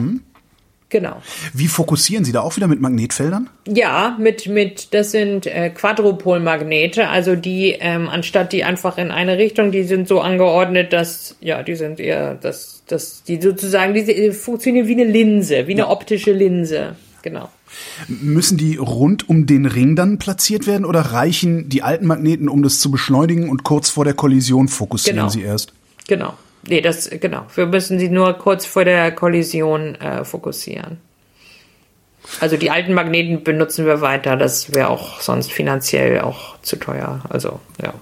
genau. 0.89 1.23
Wie 1.55 1.69
fokussieren 1.69 2.25
Sie 2.25 2.33
da 2.33 2.41
auch 2.41 2.57
wieder 2.57 2.67
mit 2.67 2.81
Magnetfeldern? 2.81 3.49
Ja, 3.69 4.17
mit, 4.19 4.47
mit, 4.49 4.93
das 4.95 5.13
sind 5.13 5.47
äh, 5.47 5.71
Quadrupolmagnete, 5.71 7.09
also 7.09 7.37
die, 7.37 7.77
ähm, 7.79 8.09
anstatt 8.09 8.53
die 8.53 8.65
einfach 8.65 8.99
in 8.99 9.11
eine 9.13 9.39
Richtung, 9.39 9.71
die 9.71 9.85
sind 9.85 10.09
so 10.09 10.21
angeordnet, 10.21 10.93
dass, 10.93 11.37
ja, 11.41 11.63
die 11.63 11.77
sind 11.77 12.01
eher, 12.01 12.35
dass, 12.35 12.83
dass 12.89 13.23
die 13.23 13.41
sozusagen, 13.41 13.95
die, 13.95 14.05
die 14.05 14.33
funktionieren 14.33 14.89
wie 14.89 15.01
eine 15.01 15.05
Linse, 15.05 15.67
wie 15.69 15.73
eine 15.73 15.89
optische 15.89 16.33
Linse. 16.33 16.97
Genau. 17.23 17.49
Müssen 18.09 18.59
die 18.59 18.77
rund 18.77 19.29
um 19.29 19.47
den 19.47 19.67
Ring 19.67 19.97
dann 19.97 20.19
platziert 20.19 20.67
werden 20.67 20.85
oder 20.85 21.01
reichen 21.01 21.69
die 21.69 21.83
alten 21.83 22.07
Magneten, 22.07 22.49
um 22.49 22.63
das 22.63 22.81
zu 22.81 22.91
beschleunigen 22.91 23.49
und 23.51 23.65
kurz 23.65 23.91
vor 23.91 24.05
der 24.05 24.15
Kollision 24.15 24.69
fokussieren 24.69 25.17
Genau. 25.19 25.29
sie 25.29 25.43
erst? 25.43 25.73
Genau. 26.07 26.35
Nee, 26.67 26.81
das, 26.81 27.09
genau. 27.21 27.47
Wir 27.55 27.67
müssen 27.67 27.99
sie 27.99 28.09
nur 28.09 28.35
kurz 28.35 28.67
vor 28.67 28.85
der 28.85 29.13
Kollision 29.13 29.95
äh, 29.97 30.25
fokussieren. 30.25 30.99
Also 32.41 32.57
die 32.57 32.71
alten 32.71 32.93
Magneten 32.93 33.43
benutzen 33.43 33.87
wir 33.87 34.01
weiter, 34.01 34.37
das 34.37 34.75
wäre 34.75 34.89
auch 34.89 35.21
sonst 35.21 35.51
finanziell 35.51 36.21
auch 36.21 36.61
zu 36.63 36.77
teuer. 36.77 37.23
Also, 37.31 37.61
ja. 37.83 37.95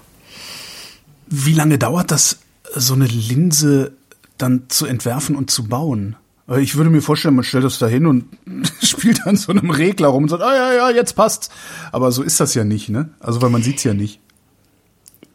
Wie 1.27 1.53
lange 1.53 1.77
dauert 1.77 2.11
das, 2.11 2.39
so 2.75 2.93
eine 2.93 3.05
Linse 3.05 3.93
dann 4.37 4.63
zu 4.67 4.85
entwerfen 4.85 5.35
und 5.35 5.49
zu 5.49 5.67
bauen? 5.67 6.15
Weil 6.47 6.61
Ich 6.61 6.75
würde 6.75 6.89
mir 6.89 7.01
vorstellen, 7.01 7.35
man 7.35 7.43
stellt 7.43 7.65
das 7.65 7.77
da 7.77 7.87
hin 7.87 8.07
und 8.07 8.25
spielt 8.81 9.27
an 9.27 9.35
so 9.35 9.51
einem 9.51 9.69
Regler 9.69 10.07
rum 10.07 10.23
und 10.23 10.29
sagt, 10.29 10.43
ah 10.43 10.55
ja, 10.55 10.73
ja, 10.73 10.95
jetzt 10.95 11.13
passt's. 11.13 11.49
Aber 11.91 12.11
so 12.11 12.23
ist 12.23 12.39
das 12.39 12.55
ja 12.55 12.63
nicht, 12.63 12.89
ne? 12.89 13.09
Also 13.19 13.41
weil 13.41 13.49
man 13.49 13.61
sieht's 13.61 13.83
ja 13.83 13.93
nicht. 13.93 14.21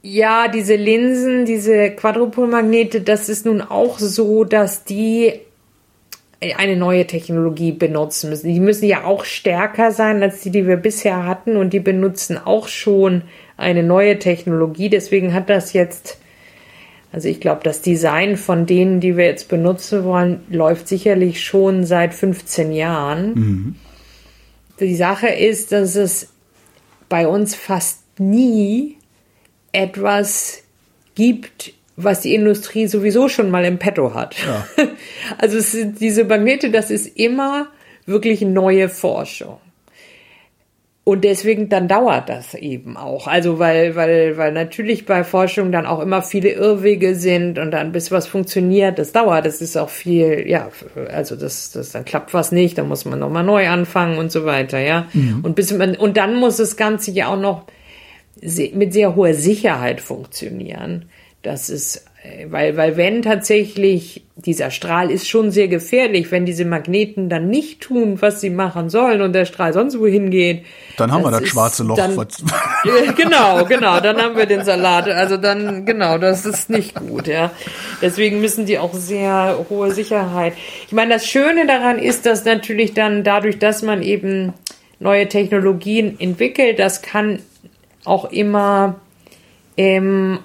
Ja, 0.03 0.49
diese 0.49 0.75
Linsen, 0.75 1.45
diese 1.45 1.91
Quadrupolmagnete, 1.91 3.03
das 3.03 3.29
ist 3.29 3.47
nun 3.47 3.61
auch 3.61 4.01
so, 4.01 4.43
dass 4.43 4.83
die 4.83 5.33
eine 6.57 6.77
neue 6.77 7.07
Technologie 7.07 7.71
benutzen 7.71 8.31
müssen. 8.31 8.49
Die 8.49 8.59
müssen 8.59 8.87
ja 8.87 9.05
auch 9.05 9.25
stärker 9.25 9.93
sein 9.93 10.23
als 10.23 10.41
die, 10.41 10.51
die 10.51 10.67
wir 10.67 10.77
bisher 10.77 11.25
hatten 11.25 11.57
und 11.57 11.73
die 11.73 11.81
benutzen 11.81 12.37
auch 12.37 12.67
schon 12.67 13.23
eine 13.57 13.85
neue 13.85 14.19
Technologie. 14.19 14.89
Deswegen 14.89 15.35
hat 15.35 15.49
das 15.49 15.73
jetzt, 15.73 16.19
also 17.13 17.29
ich 17.29 17.41
glaube, 17.41 17.61
das 17.63 17.83
Design 17.83 18.37
von 18.39 18.65
denen, 18.65 19.01
die 19.01 19.17
wir 19.17 19.27
jetzt 19.27 19.49
benutzen 19.49 20.05
wollen, 20.05 20.41
läuft 20.49 20.89
sicherlich 20.89 21.45
schon 21.45 21.85
seit 21.85 22.15
15 22.15 22.73
Jahren. 22.73 23.35
Die 24.81 24.97
Sache 24.97 25.29
ist, 25.29 25.73
dass 25.73 25.95
es 25.95 26.31
bei 27.11 27.29
uns 27.29 27.55
fast 27.55 28.01
nie 28.19 28.97
etwas 29.73 30.63
gibt, 31.15 31.75
was 31.97 32.21
die 32.21 32.35
Industrie 32.35 32.87
sowieso 32.87 33.29
schon 33.29 33.51
mal 33.51 33.65
im 33.65 33.79
Petto 33.79 34.15
hat. 34.15 34.37
Also 35.39 35.59
es 35.59 35.73
sind 35.73 36.01
diese 36.01 36.25
Magnete, 36.25 36.71
das 36.71 36.91
ist 36.91 37.17
immer 37.17 37.69
wirklich 38.07 38.43
neue 38.43 38.89
Forschung. 38.89 39.59
Und 41.05 41.25
deswegen 41.25 41.69
dann 41.69 41.89
dauert 41.89 42.29
das 42.29 42.55
eben 42.55 42.97
auch. 42.97 43.27
Also 43.27 43.59
weil, 43.59 43.97
weil, 43.97 44.37
weil 44.37 44.53
natürlich 44.53 45.05
bei 45.05 45.25
Forschung 45.25 45.73
dann 45.73 45.85
auch 45.85 45.99
immer 45.99 46.23
viele 46.23 46.51
Irrwege 46.51 47.17
sind 47.17 47.59
und 47.59 47.73
dann 47.73 47.91
bis 47.91 48.13
was 48.13 48.29
funktioniert, 48.29 49.01
das 49.01 49.11
dauert. 49.11 49.45
Das 49.45 49.61
ist 49.61 49.77
auch 49.77 49.89
viel, 49.91 50.49
ja, 50.49 50.71
also 51.13 51.35
das, 51.35 51.73
das 51.73 51.91
dann 51.91 52.05
klappt 52.05 52.35
was 52.35 52.53
nicht, 52.53 52.79
dann 52.79 52.87
muss 52.87 53.05
man 53.05 53.19
nochmal 53.19 53.43
neu 53.43 53.69
anfangen 53.69 54.17
und 54.17 54.31
so 54.31 54.45
weiter, 54.45 54.79
ja. 54.79 55.09
Und 55.43 55.57
bis 55.57 55.73
man, 55.73 55.97
und 55.97 56.17
dann 56.17 56.37
muss 56.37 56.59
das 56.59 56.77
Ganze 56.77 57.11
ja 57.11 57.27
auch 57.27 57.41
noch 57.41 57.67
mit 58.73 58.93
sehr 58.93 59.17
hoher 59.17 59.35
Sicherheit 59.35 60.01
funktionieren. 60.01 61.07
Das 61.43 61.69
ist, 61.69 61.97
äh, 61.97 62.01
weil, 62.49 62.77
weil 62.77 62.97
wenn 62.97 63.23
tatsächlich 63.23 64.25
dieser 64.37 64.71
Strahl 64.71 65.11
ist 65.11 65.29
schon 65.29 65.51
sehr 65.51 65.67
gefährlich, 65.67 66.31
wenn 66.31 66.47
diese 66.47 66.65
Magneten 66.65 67.29
dann 67.29 67.49
nicht 67.49 67.81
tun, 67.81 68.23
was 68.23 68.41
sie 68.41 68.51
machen 68.51 68.91
sollen 68.91 69.23
und 69.23 69.33
der 69.33 69.45
Strahl 69.45 69.73
sonst 69.73 69.99
wohin 69.99 70.31
geht. 70.31 70.65
Dann 70.97 71.11
haben 71.11 71.25
wir 71.25 71.33
das 71.33 71.49
schwarze 71.49 71.83
Loch. 71.83 71.97
Dann, 71.97 72.15
genau, 73.17 73.65
genau, 73.65 74.01
dann 74.01 74.23
haben 74.23 74.37
wir 74.37 74.47
den 74.47 74.65
Salat. 74.65 75.09
Also 75.09 75.37
dann, 75.37 75.85
genau, 75.85 76.19
das 76.19 76.47
ist 76.47 76.71
nicht 76.71 76.95
gut, 76.95 77.27
ja. 77.27 77.51
Deswegen 78.01 78.41
müssen 78.41 78.67
die 78.67 78.79
auch 78.79 78.95
sehr 78.95 79.67
hohe 79.69 79.91
Sicherheit. 79.91 80.55
Ich 80.87 80.93
meine, 80.93 81.15
das 81.15 81.27
Schöne 81.27 81.67
daran 81.67 81.99
ist, 81.99 82.25
dass 82.25 82.45
natürlich 82.45 82.95
dann 82.95 83.25
dadurch, 83.25 83.59
dass 83.59 83.83
man 83.83 84.03
eben 84.03 84.53
neue 85.01 85.29
Technologien 85.29 86.19
entwickelt, 86.21 86.79
das 86.79 87.03
kann 87.03 87.41
auch 88.05 88.31
immer 88.31 88.97
ähm, 89.77 90.39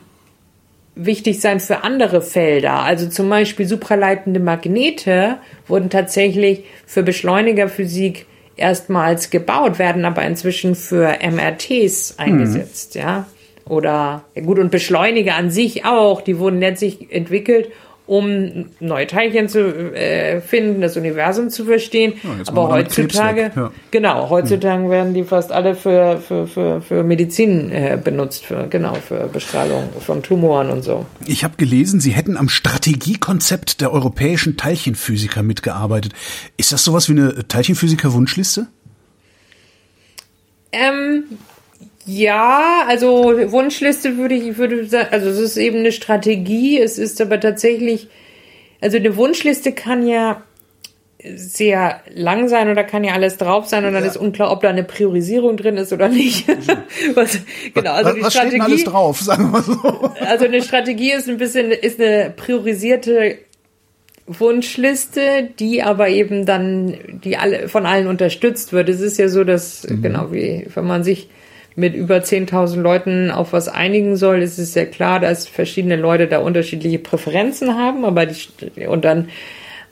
wichtig 0.98 1.40
sein 1.42 1.60
für 1.60 1.84
andere 1.84 2.22
Felder. 2.22 2.84
Also 2.84 3.08
zum 3.08 3.30
Beispiel 3.30 3.66
supraleitende 3.66 4.40
Magnete 4.40 5.38
wurden 5.68 5.90
tatsächlich 5.90 6.64
für 6.86 7.04
Beschleunigerphysik 7.04 8.26
erstmals 8.56 9.30
gebaut, 9.30 9.80
werden 9.80 10.06
aber 10.06 10.24
inzwischen 10.24 10.76
für 10.76 11.18
MRTs 11.22 12.16
eingesetzt, 12.18 12.96
mhm. 12.96 13.02
ja. 13.02 13.26
Oder 13.70 14.24
ja 14.34 14.42
gut, 14.44 14.60
und 14.60 14.72
Beschleuniger 14.72 15.36
an 15.36 15.52
sich 15.52 15.84
auch, 15.86 16.22
die 16.22 16.40
wurden 16.40 16.60
letztlich 16.60 17.12
entwickelt, 17.12 17.70
um 18.08 18.66
neue 18.80 19.06
Teilchen 19.06 19.50
zu 19.50 19.94
äh, 19.94 20.42
finden, 20.42 20.82
das 20.82 20.96
Universum 20.96 21.50
zu 21.50 21.66
verstehen. 21.66 22.14
Ja, 22.24 22.30
Aber 22.48 22.70
heutzutage, 22.70 23.52
ja. 23.54 23.72
genau, 23.92 24.30
heutzutage 24.30 24.84
hm. 24.84 24.90
werden 24.90 25.14
die 25.14 25.24
fast 25.24 25.52
alle 25.52 25.76
für, 25.76 26.18
für, 26.18 26.48
für, 26.48 26.82
für 26.82 27.04
Medizin 27.04 27.70
äh, 27.70 28.00
benutzt, 28.02 28.46
für, 28.46 28.68
genau, 28.70 28.96
für 28.96 29.28
Bestrahlung 29.28 29.90
von 30.00 30.24
Tumoren 30.24 30.70
und 30.70 30.84
so. 30.84 31.06
Ich 31.26 31.44
habe 31.44 31.58
gelesen, 31.58 32.00
Sie 32.00 32.12
hätten 32.12 32.38
am 32.38 32.48
Strategiekonzept 32.48 33.82
der 33.82 33.92
europäischen 33.92 34.56
Teilchenphysiker 34.56 35.44
mitgearbeitet. 35.44 36.14
Ist 36.56 36.72
das 36.72 36.86
sowas 36.86 37.10
wie 37.10 37.14
eine 37.14 37.48
Teilchenphysiker-Wunschliste? 37.48 38.68
Ähm, 40.72 41.24
ja, 42.08 42.86
also 42.88 43.52
Wunschliste 43.52 44.18
würde 44.18 44.36
ich, 44.36 44.58
würde 44.58 44.86
sagen, 44.86 45.10
also 45.12 45.30
es 45.30 45.40
ist 45.40 45.58
eben 45.58 45.80
eine 45.80 45.92
Strategie, 45.92 46.80
es 46.80 46.98
ist 46.98 47.20
aber 47.20 47.38
tatsächlich, 47.40 48.08
also 48.80 48.96
eine 48.96 49.18
Wunschliste 49.18 49.74
kann 49.74 50.08
ja 50.08 50.42
sehr 51.36 52.00
lang 52.14 52.48
sein 52.48 52.70
oder 52.70 52.86
kann 52.86 53.04
ja 53.04 53.14
alles 53.14 53.36
drauf 53.36 53.68
sein 53.68 53.84
und 53.84 53.92
dann 53.94 54.04
ja. 54.04 54.10
ist 54.10 54.16
unklar, 54.16 54.52
ob 54.52 54.62
da 54.62 54.70
eine 54.70 54.86
Priorisierung 54.86 55.58
drin 55.58 55.76
ist 55.76 55.92
oder 55.92 56.08
nicht. 56.08 56.48
was, 57.16 57.40
genau, 57.74 57.92
also 57.92 58.10
was, 58.12 58.16
die 58.16 58.22
was 58.22 58.34
Strategie, 58.34 58.56
steht 58.56 58.64
alles 58.64 58.84
drauf, 58.86 59.20
sagen 59.20 59.52
wir 59.52 59.62
so. 59.62 60.12
Also 60.26 60.46
eine 60.46 60.62
Strategie 60.62 61.12
ist 61.12 61.28
ein 61.28 61.38
bisschen, 61.38 61.72
ist 61.72 62.00
eine 62.00 62.34
priorisierte 62.34 63.40
Wunschliste, 64.28 65.50
die 65.60 65.84
aber 65.84 66.08
eben 66.08 66.46
dann, 66.46 67.20
die 67.24 67.36
alle, 67.36 67.68
von 67.68 67.86
allen 67.86 68.08
unterstützt 68.08 68.72
wird. 68.72 68.88
Es 68.88 69.02
ist 69.02 69.18
ja 69.18 69.28
so, 69.28 69.44
dass, 69.44 69.86
mhm. 69.90 70.02
genau 70.02 70.32
wie, 70.32 70.68
wenn 70.74 70.86
man 70.86 71.04
sich 71.04 71.30
mit 71.78 71.94
über 71.94 72.18
10.000 72.18 72.82
Leuten 72.82 73.30
auf 73.30 73.54
was 73.54 73.68
einigen 73.68 74.18
soll, 74.18 74.42
ist 74.42 74.58
es 74.58 74.74
ja 74.74 74.86
klar, 74.86 75.20
dass 75.20 75.48
verschiedene 75.48 75.96
Leute 75.96 76.26
da 76.26 76.40
unterschiedliche 76.40 76.98
Präferenzen 76.98 77.78
haben, 77.78 78.04
aber 78.04 78.26
die, 78.26 78.88
und 78.88 79.06
dann, 79.06 79.30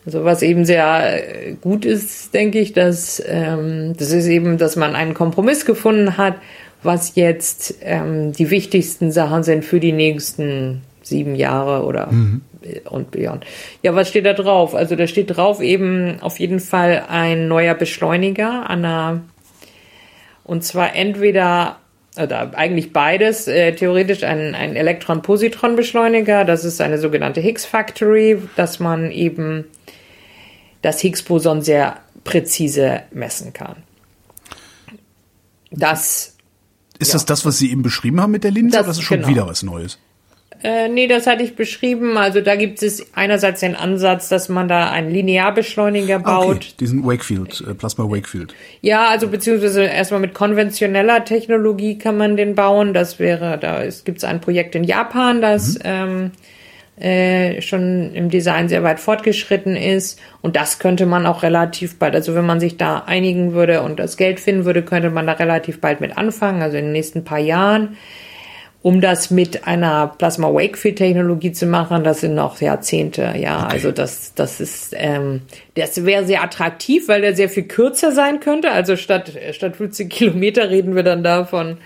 also 0.04 0.26
was 0.26 0.42
eben 0.42 0.66
sehr 0.66 1.56
gut 1.62 1.86
ist, 1.86 2.34
denke 2.34 2.60
ich, 2.60 2.74
dass, 2.74 3.22
ähm, 3.28 3.94
das 3.98 4.12
ist 4.12 4.26
eben, 4.26 4.58
dass 4.58 4.76
man 4.76 4.96
einen 4.96 5.14
Kompromiss 5.14 5.64
gefunden 5.64 6.18
hat, 6.18 6.38
was 6.82 7.14
jetzt 7.14 7.76
ähm, 7.82 8.32
die 8.32 8.50
wichtigsten 8.50 9.12
Sachen 9.12 9.44
sind 9.44 9.64
für 9.64 9.80
die 9.80 9.94
nächsten 9.94 10.82
sieben 11.04 11.36
Jahre 11.36 11.86
oder 11.86 12.12
mhm. 12.12 12.42
und 12.90 13.12
beyond. 13.12 13.46
Ja, 13.84 13.94
was 13.94 14.10
steht 14.10 14.26
da 14.26 14.34
drauf? 14.34 14.74
Also 14.74 14.96
da 14.96 15.06
steht 15.06 15.38
drauf 15.38 15.62
eben 15.62 16.20
auf 16.22 16.40
jeden 16.40 16.60
Fall 16.60 17.04
ein 17.08 17.48
neuer 17.48 17.76
Beschleuniger 17.76 18.68
an 18.68 18.86
einer 18.86 19.22
und 20.46 20.64
zwar 20.64 20.96
entweder, 20.96 21.78
oder 22.18 22.56
eigentlich 22.56 22.94
beides, 22.94 23.48
äh, 23.48 23.74
theoretisch 23.74 24.24
ein, 24.24 24.56
ein 24.56 24.76
Elektron-Positron-Beschleuniger, 24.76 26.46
das 26.46 26.64
ist 26.64 26.80
eine 26.80 27.00
sogenannte 27.00 27.42
Higgs 27.42 27.66
Factory, 27.66 28.42
dass 28.56 28.80
man 28.80 29.12
eben 29.12 29.66
das 30.82 31.02
Higgs-Boson 31.02 31.64
sehr 31.64 31.98
präzise 32.24 33.02
messen 33.12 33.54
kann. 33.54 33.78
Das. 35.72 36.36
Ist 37.00 37.10
ja. 37.10 37.14
das 37.14 37.26
das, 37.26 37.46
was 37.46 37.58
Sie 37.58 37.72
eben 37.72 37.82
beschrieben 37.82 38.22
haben 38.22 38.32
mit 38.32 38.44
der 38.44 38.52
Linse, 38.52 38.78
das, 38.78 38.86
oder 38.86 38.92
ist 38.92 38.98
das 39.00 39.06
schon 39.06 39.18
genau. 39.18 39.30
wieder 39.30 39.48
was 39.48 39.64
Neues? 39.64 40.00
Äh, 40.66 40.90
nee, 40.90 41.06
das 41.06 41.28
hatte 41.28 41.44
ich 41.44 41.56
beschrieben. 41.56 42.18
Also 42.18 42.42
da 42.42 42.56
gibt 42.56 42.82
es 42.82 43.06
einerseits 43.14 43.60
den 43.60 43.76
Ansatz, 43.76 44.30
dass 44.30 44.50
man 44.50 44.68
da 44.68 44.90
einen 44.90 45.12
Linearbeschleuniger 45.12 46.18
baut. 46.18 46.56
Okay, 46.56 46.74
diesen 46.80 47.06
Wakefield, 47.06 47.64
äh, 47.70 47.76
Plasma 47.76 48.06
Wakefield. 48.06 48.56
Ja, 48.82 49.10
also 49.10 49.28
beziehungsweise 49.28 49.84
erstmal 49.84 50.22
mit 50.22 50.34
konventioneller 50.34 51.24
Technologie 51.24 52.00
kann 52.00 52.18
man 52.18 52.36
den 52.36 52.56
bauen. 52.56 52.96
Das 52.96 53.20
wäre, 53.20 53.60
da 53.60 53.84
gibt 54.06 54.18
es 54.18 54.24
ein 54.24 54.42
Projekt 54.42 54.74
in 54.74 54.84
Japan, 54.84 55.40
das 55.40 55.76
mhm. 55.76 55.82
ähm, 55.84 56.32
äh, 57.00 57.62
schon 57.62 58.16
im 58.16 58.32
Design 58.32 58.68
sehr 58.68 58.82
weit 58.82 59.00
fortgeschritten 59.00 59.76
ist. 59.76 60.20
Und 60.42 60.56
das 60.56 60.80
könnte 60.80 61.06
man 61.06 61.28
auch 61.28 61.44
relativ 61.44 62.00
bald, 62.00 62.16
also 62.16 62.34
wenn 62.34 62.46
man 62.48 62.60
sich 62.60 62.76
da 62.76 63.04
einigen 63.06 63.54
würde 63.54 63.84
und 63.84 64.00
das 64.00 64.18
Geld 64.18 64.40
finden 64.40 64.66
würde, 64.66 64.82
könnte 64.82 65.12
man 65.12 65.28
da 65.28 65.34
relativ 65.34 65.80
bald 65.80 66.02
mit 66.02 66.18
anfangen, 66.18 66.64
also 66.64 66.76
in 66.76 66.86
den 66.86 66.94
nächsten 66.94 67.24
paar 67.24 67.38
Jahren. 67.38 67.98
Um 68.86 69.02
das 69.02 69.32
mit 69.32 69.66
einer 69.66 70.14
Plasma 70.16 70.54
Wakefield 70.54 70.98
Technologie 70.98 71.52
zu 71.52 71.66
machen, 71.66 72.04
das 72.04 72.22
sind 72.22 72.36
noch 72.36 72.62
Jahrzehnte. 72.62 73.34
Ja, 73.36 73.64
okay. 73.64 73.74
also 73.74 73.92
das, 73.92 74.36
das 74.36 74.60
ist, 74.60 74.94
ähm, 74.96 75.42
das 75.74 76.06
wäre 76.06 76.24
sehr 76.24 76.44
attraktiv, 76.44 77.08
weil 77.08 77.22
der 77.22 77.36
sehr 77.36 77.50
viel 77.50 77.64
kürzer 77.64 78.12
sein 78.12 78.42
könnte. 78.42 78.70
Also 78.70 78.96
statt 78.96 79.32
statt 79.54 79.76
50 79.76 80.08
Kilometer 80.08 80.70
reden 80.70 80.96
wir 80.96 81.02
dann 81.02 81.24
da 81.24 81.46
von 81.46 81.80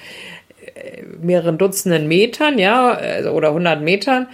äh, 0.75 1.03
mehreren 1.21 1.57
Dutzenden 1.57 2.09
Metern, 2.09 2.59
ja, 2.59 2.89
also, 2.89 3.29
oder 3.29 3.47
100 3.47 3.81
Metern 3.81 4.27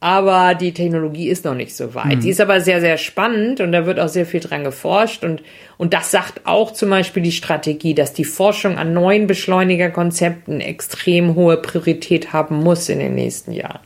aber 0.00 0.54
die 0.54 0.72
Technologie 0.72 1.28
ist 1.28 1.44
noch 1.44 1.54
nicht 1.54 1.74
so 1.74 1.94
weit. 1.94 2.16
Mhm. 2.16 2.20
Die 2.20 2.28
ist 2.28 2.40
aber 2.40 2.60
sehr, 2.60 2.80
sehr 2.80 2.98
spannend 2.98 3.60
und 3.60 3.72
da 3.72 3.86
wird 3.86 3.98
auch 3.98 4.08
sehr 4.08 4.26
viel 4.26 4.40
dran 4.40 4.62
geforscht 4.62 5.24
und, 5.24 5.42
und 5.78 5.94
das 5.94 6.10
sagt 6.10 6.42
auch 6.44 6.72
zum 6.72 6.90
Beispiel 6.90 7.22
die 7.22 7.32
Strategie, 7.32 7.94
dass 7.94 8.12
die 8.12 8.24
Forschung 8.24 8.76
an 8.76 8.92
neuen 8.92 9.26
Beschleunigerkonzepten 9.26 10.60
extrem 10.60 11.34
hohe 11.34 11.56
Priorität 11.56 12.32
haben 12.32 12.56
muss 12.56 12.88
in 12.88 12.98
den 12.98 13.14
nächsten 13.14 13.52
Jahren. 13.52 13.80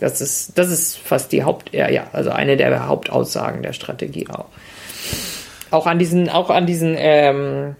Das 0.00 0.20
ist, 0.20 0.58
das 0.58 0.70
ist 0.70 0.98
fast 0.98 1.32
die 1.32 1.44
Haupt, 1.44 1.72
ja, 1.72 1.88
ja, 1.88 2.08
also 2.12 2.30
eine 2.30 2.56
der 2.56 2.86
Hauptaussagen 2.86 3.62
der 3.62 3.72
Strategie 3.72 4.26
auch. 4.28 4.46
Auch 5.70 5.86
an 5.86 5.98
diesen, 5.98 6.28
auch 6.28 6.50
an 6.50 6.66
diesen, 6.66 6.94
ähm, 6.98 7.76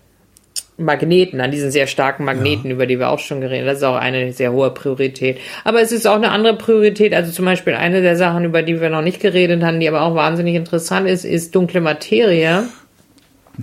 Magneten, 0.77 1.41
an 1.41 1.53
diesen 1.53 1.71
sehr 1.71 1.87
starken 1.87 2.25
Magneten, 2.25 2.69
ja. 2.69 2.75
über 2.75 2.87
die 2.87 2.99
wir 2.99 3.09
auch 3.11 3.21
schon 3.21 3.41
geredet 3.41 3.61
haben. 3.61 3.67
Das 3.67 3.79
ist 3.79 3.85
auch 3.85 3.97
eine 3.97 4.33
sehr 4.33 4.53
hohe 4.53 4.71
Priorität. 4.71 5.39
Aber 5.63 5.81
es 5.81 5.93
ist 5.93 6.07
auch 6.07 6.17
eine 6.17 6.31
andere 6.31 6.57
Priorität. 6.57 7.15
Also 7.15 7.31
zum 7.31 7.45
Beispiel 7.45 7.75
eine 7.75 8.03
der 8.03 8.17
Sachen, 8.17 8.45
über 8.45 8.63
die 8.63 8.81
wir 8.81 8.91
noch 8.91 9.03
nicht 9.03 9.21
geredet 9.21 9.63
haben, 9.63 9.79
die 9.79 9.89
aber 9.89 10.03
auch 10.03 10.15
wahnsinnig 10.17 10.57
interessant 10.57 11.09
ist, 11.09 11.25
ist 11.25 11.55
dunkle 11.55 11.81
Materie. 11.81 12.69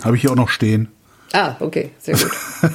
Habe 0.04 0.16
ich 0.16 0.22
hier 0.22 0.32
auch 0.32 0.36
noch 0.36 0.50
stehen. 0.50 0.88
Ah, 1.34 1.56
okay, 1.60 1.90
sehr 2.00 2.16
gut. 2.16 2.32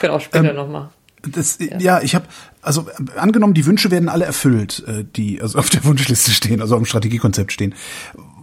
Können 0.00 0.12
auch 0.12 0.20
später 0.20 0.50
ähm, 0.50 0.56
nochmal. 0.56 0.90
Das, 1.26 1.58
ja. 1.58 1.78
ja, 1.78 2.02
ich 2.02 2.14
habe, 2.14 2.26
also 2.60 2.86
angenommen, 3.16 3.54
die 3.54 3.64
Wünsche 3.64 3.90
werden 3.90 4.10
alle 4.10 4.26
erfüllt, 4.26 4.84
äh, 4.86 5.04
die 5.04 5.40
also 5.40 5.58
auf 5.58 5.70
der 5.70 5.84
Wunschliste 5.84 6.32
stehen, 6.32 6.60
also 6.60 6.76
am 6.76 6.84
Strategiekonzept 6.84 7.52
stehen. 7.52 7.74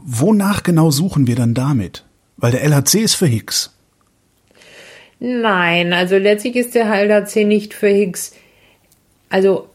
Wonach 0.03 0.63
genau 0.63 0.89
suchen 0.89 1.27
wir 1.27 1.35
dann 1.35 1.53
damit? 1.53 2.05
Weil 2.37 2.51
der 2.51 2.63
LHC 2.63 3.01
ist 3.01 3.15
für 3.15 3.27
Higgs. 3.27 3.71
Nein, 5.23 5.93
also 5.93 6.17
letztlich 6.17 6.55
ist 6.55 6.73
der 6.73 6.89
HLHC 6.89 7.45
nicht 7.45 7.75
für 7.75 7.89
Higgs. 7.89 8.33
Also 9.29 9.69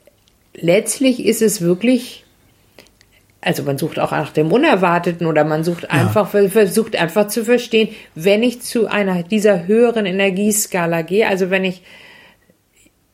letztlich 0.55 1.25
ist 1.25 1.41
es 1.41 1.61
wirklich, 1.61 2.25
also 3.41 3.63
man 3.63 3.79
sucht 3.79 4.01
auch 4.01 4.11
nach 4.11 4.33
dem 4.33 4.51
Unerwarteten 4.51 5.25
oder 5.25 5.45
man 5.45 5.63
sucht 5.63 5.89
einfach, 5.89 6.35
ja. 6.35 6.49
versucht 6.49 6.97
einfach 6.97 7.29
zu 7.29 7.45
verstehen, 7.45 7.91
wenn 8.17 8.43
ich 8.43 8.61
zu 8.63 8.89
einer 8.89 9.23
dieser 9.23 9.69
höheren 9.69 10.05
Energieskala 10.05 11.03
gehe, 11.03 11.29
also 11.29 11.49
wenn 11.49 11.65
ich 11.65 11.83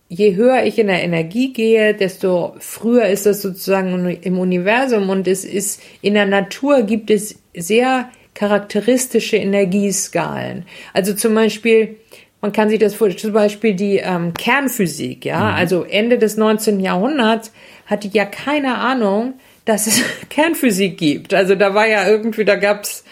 je 0.09 0.35
höher 0.35 0.65
ich 0.65 0.79
in 0.79 0.87
der 0.87 1.03
Energie 1.03 1.53
gehe, 1.53 1.93
desto 1.93 2.55
früher 2.61 3.07
ist 3.09 3.27
das 3.27 3.43
sozusagen 3.43 4.07
im 4.09 4.39
Universum 4.39 5.11
und 5.11 5.29
es 5.29 5.45
ist 5.45 5.83
in 6.01 6.15
der 6.15 6.27
Natur 6.27 6.83
gibt 6.85 7.11
es 7.11 7.39
sehr 7.55 8.09
charakteristische 8.35 9.37
Energieskalen. 9.37 10.65
Also 10.95 11.13
zum 11.13 11.35
Beispiel 11.35 11.97
man 12.43 12.53
kann 12.53 12.69
sich 12.69 12.79
das 12.79 12.95
vorstellen, 12.95 13.21
zum 13.21 13.33
Beispiel 13.33 13.75
die 13.75 13.97
ähm, 13.97 14.35
Kernphysik, 14.35 15.25
ja, 15.25 15.39
mhm. 15.39 15.55
also 15.55 15.85
Ende 15.85 16.19
des 16.19 16.37
19. 16.37 16.81
Jahrhunderts 16.81 17.53
hatte 17.87 18.09
ja 18.09 18.27
keine 18.27 18.77
Ahnung, 18.79 19.35
dass 19.65 19.87
es 19.87 20.03
Kernphysik 20.29 20.99
gibt. 20.99 21.33
Also 21.33 21.55
da 21.55 21.73
war 21.73 21.87
ja 21.87 22.07
irgendwie, 22.07 22.45
da 22.45 22.57
gab's 22.57 23.05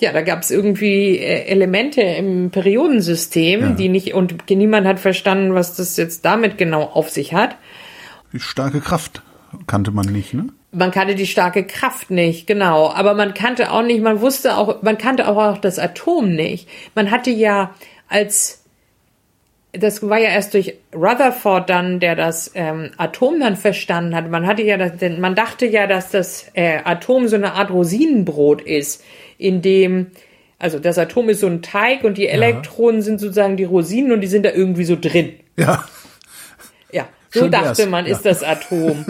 ja, 0.00 0.12
da 0.12 0.22
gab's 0.22 0.50
irgendwie 0.50 1.18
äh, 1.18 1.46
Elemente 1.46 2.02
im 2.02 2.50
Periodensystem, 2.50 3.60
ja. 3.60 3.70
die 3.70 3.88
nicht, 3.88 4.12
und 4.12 4.50
niemand 4.50 4.86
hat 4.86 5.00
verstanden, 5.00 5.54
was 5.54 5.76
das 5.76 5.96
jetzt 5.96 6.24
damit 6.24 6.58
genau 6.58 6.82
auf 6.82 7.10
sich 7.10 7.32
hat. 7.32 7.56
Die 8.32 8.40
starke 8.40 8.80
Kraft 8.80 9.22
kannte 9.66 9.92
man 9.92 10.06
nicht, 10.06 10.34
ne? 10.34 10.48
Man 10.72 10.90
kannte 10.90 11.14
die 11.14 11.28
starke 11.28 11.64
Kraft 11.64 12.10
nicht, 12.10 12.48
genau. 12.48 12.90
Aber 12.90 13.14
man 13.14 13.32
kannte 13.32 13.70
auch 13.70 13.82
nicht, 13.82 14.02
man 14.02 14.20
wusste 14.20 14.56
auch, 14.56 14.82
man 14.82 14.98
kannte 14.98 15.28
auch, 15.28 15.36
auch 15.36 15.58
das 15.58 15.78
Atom 15.78 16.34
nicht. 16.34 16.68
Man 16.96 17.12
hatte 17.12 17.30
ja 17.30 17.72
als 18.14 18.60
das 19.72 20.08
war 20.08 20.18
ja 20.18 20.28
erst 20.28 20.54
durch 20.54 20.76
Rutherford 20.94 21.68
dann, 21.68 21.98
der 21.98 22.14
das 22.14 22.52
ähm, 22.54 22.92
Atom 22.96 23.40
dann 23.40 23.56
verstanden 23.56 24.14
hat. 24.14 24.30
Man 24.30 24.46
hatte 24.46 24.62
ja, 24.62 24.76
das, 24.76 24.92
man 25.18 25.34
dachte 25.34 25.66
ja, 25.66 25.88
dass 25.88 26.10
das 26.10 26.46
äh, 26.54 26.78
Atom 26.84 27.26
so 27.26 27.34
eine 27.34 27.54
Art 27.54 27.72
Rosinenbrot 27.72 28.62
ist, 28.62 29.02
in 29.36 29.62
dem 29.62 30.12
also 30.60 30.78
das 30.78 30.96
Atom 30.96 31.28
ist 31.28 31.40
so 31.40 31.48
ein 31.48 31.60
Teig 31.60 32.04
und 32.04 32.16
die 32.16 32.28
Elektronen 32.28 33.00
ja. 33.00 33.02
sind 33.02 33.20
sozusagen 33.20 33.56
die 33.56 33.64
Rosinen 33.64 34.12
und 34.12 34.20
die 34.20 34.28
sind 34.28 34.46
da 34.46 34.52
irgendwie 34.52 34.84
so 34.84 34.96
drin. 34.98 35.34
Ja. 35.56 35.84
Ja, 36.92 37.08
so 37.30 37.40
Schön 37.40 37.50
dachte 37.50 37.78
wär's. 37.78 37.88
man, 37.88 38.06
ist 38.06 38.24
ja. 38.24 38.30
das 38.30 38.44
Atom. 38.44 39.04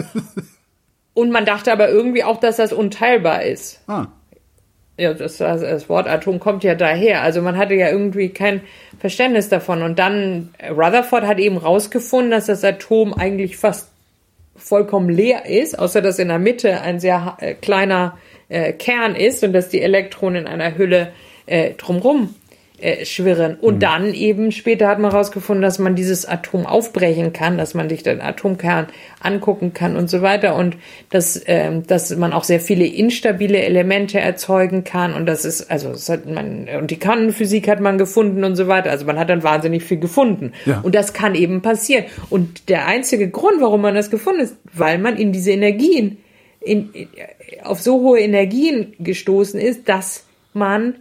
und 1.13 1.31
man 1.31 1.45
dachte 1.45 1.71
aber 1.71 1.89
irgendwie 1.89 2.23
auch, 2.23 2.39
dass 2.39 2.57
das 2.57 2.73
unteilbar 2.73 3.43
ist. 3.43 3.81
Ah. 3.87 4.07
Ja, 4.97 5.13
das, 5.13 5.37
das 5.37 5.89
Wort 5.89 6.07
Atom 6.07 6.39
kommt 6.39 6.63
ja 6.63 6.75
daher. 6.75 7.21
Also 7.21 7.41
man 7.41 7.57
hatte 7.57 7.73
ja 7.73 7.89
irgendwie 7.89 8.29
kein 8.29 8.61
Verständnis 8.99 9.49
davon. 9.49 9.81
Und 9.81 9.99
dann 9.99 10.53
Rutherford 10.69 11.25
hat 11.25 11.39
eben 11.39 11.57
rausgefunden, 11.57 12.31
dass 12.31 12.45
das 12.45 12.63
Atom 12.63 13.13
eigentlich 13.13 13.57
fast 13.57 13.89
vollkommen 14.55 15.09
leer 15.09 15.45
ist, 15.47 15.77
außer 15.77 16.01
dass 16.01 16.17
in 16.17 16.29
der 16.29 16.39
Mitte 16.39 16.81
ein 16.81 16.99
sehr 16.99 17.37
äh, 17.39 17.55
kleiner 17.55 18.17
äh, 18.47 18.71
Kern 18.71 19.15
ist 19.15 19.43
und 19.43 19.51
dass 19.51 19.67
die 19.67 19.81
Elektronen 19.81 20.43
in 20.43 20.47
einer 20.47 20.77
Hülle 20.77 21.11
äh, 21.45 21.73
drumrum 21.73 22.33
äh, 22.81 23.05
schwirren. 23.05 23.55
Und 23.55 23.75
mhm. 23.75 23.79
dann 23.79 24.13
eben 24.13 24.51
später 24.51 24.87
hat 24.87 24.99
man 24.99 25.11
herausgefunden, 25.11 25.61
dass 25.61 25.79
man 25.79 25.95
dieses 25.95 26.25
Atom 26.25 26.65
aufbrechen 26.65 27.31
kann, 27.31 27.57
dass 27.57 27.73
man 27.73 27.87
sich 27.87 28.03
den 28.03 28.21
Atomkern 28.21 28.87
angucken 29.21 29.73
kann 29.73 29.95
und 29.95 30.09
so 30.09 30.21
weiter 30.21 30.55
und 30.55 30.75
dass, 31.09 31.41
ähm, 31.47 31.87
dass 31.87 32.15
man 32.15 32.33
auch 32.33 32.43
sehr 32.43 32.59
viele 32.59 32.85
instabile 32.85 33.61
Elemente 33.61 34.19
erzeugen 34.19 34.83
kann 34.83 35.13
und 35.13 35.25
das 35.25 35.45
ist, 35.45 35.71
also 35.71 35.89
das 35.91 36.09
hat 36.09 36.25
man, 36.25 36.67
und 36.79 36.91
die 36.91 36.99
Quantenphysik 36.99 37.67
hat 37.67 37.79
man 37.79 37.97
gefunden 37.97 38.43
und 38.43 38.55
so 38.55 38.67
weiter. 38.67 38.91
Also 38.91 39.05
man 39.05 39.17
hat 39.17 39.29
dann 39.29 39.43
wahnsinnig 39.43 39.83
viel 39.83 39.99
gefunden. 39.99 40.51
Ja. 40.65 40.81
Und 40.81 40.95
das 40.95 41.13
kann 41.13 41.35
eben 41.35 41.61
passieren. 41.61 42.05
Und 42.29 42.69
der 42.69 42.87
einzige 42.87 43.29
Grund, 43.29 43.61
warum 43.61 43.81
man 43.81 43.95
das 43.95 44.09
gefunden 44.09 44.41
ist, 44.41 44.57
weil 44.73 44.97
man 44.97 45.17
in 45.17 45.31
diese 45.31 45.51
Energien, 45.51 46.17
in, 46.59 46.89
auf 47.63 47.79
so 47.79 48.01
hohe 48.01 48.19
Energien 48.19 48.93
gestoßen 48.99 49.59
ist, 49.59 49.87
dass 49.87 50.25
man 50.53 50.95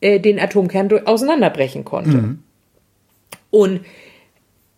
äh, 0.00 0.20
den 0.20 0.38
Atomkern 0.38 0.90
auseinanderbrechen 1.06 1.84
konnte. 1.84 2.18
Mhm. 2.18 2.38
Und 3.50 3.80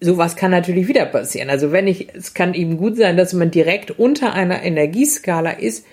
sowas 0.01 0.37
kann 0.37 0.51
natürlich 0.51 0.89
wieder 0.89 1.07
passieren. 1.07 1.51
Also 1.51 1.73
wenn 1.73 1.87
ich, 1.87 2.09
es 2.15 2.35
kann 2.35 2.55
eben 2.55 2.77
gut 2.77 2.97
sein, 2.97 3.17
dass 3.17 3.33
man 3.33 3.51
direkt 3.51 3.91
unter 3.91 4.33
einer 4.33 4.63
Energieskala 4.63 5.51
ist, 5.51 5.85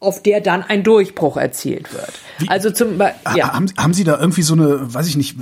auf 0.00 0.22
der 0.22 0.40
dann 0.40 0.62
ein 0.62 0.82
Durchbruch 0.82 1.36
erzielt 1.36 1.92
wird. 1.94 2.12
Wie, 2.38 2.48
also 2.48 2.70
zum 2.70 2.98
ja. 2.98 3.52
haben, 3.52 3.66
haben 3.78 3.94
Sie 3.94 4.02
da 4.02 4.18
irgendwie 4.18 4.42
so 4.42 4.54
eine, 4.54 4.92
weiß 4.92 5.06
ich 5.06 5.16
nicht, 5.16 5.36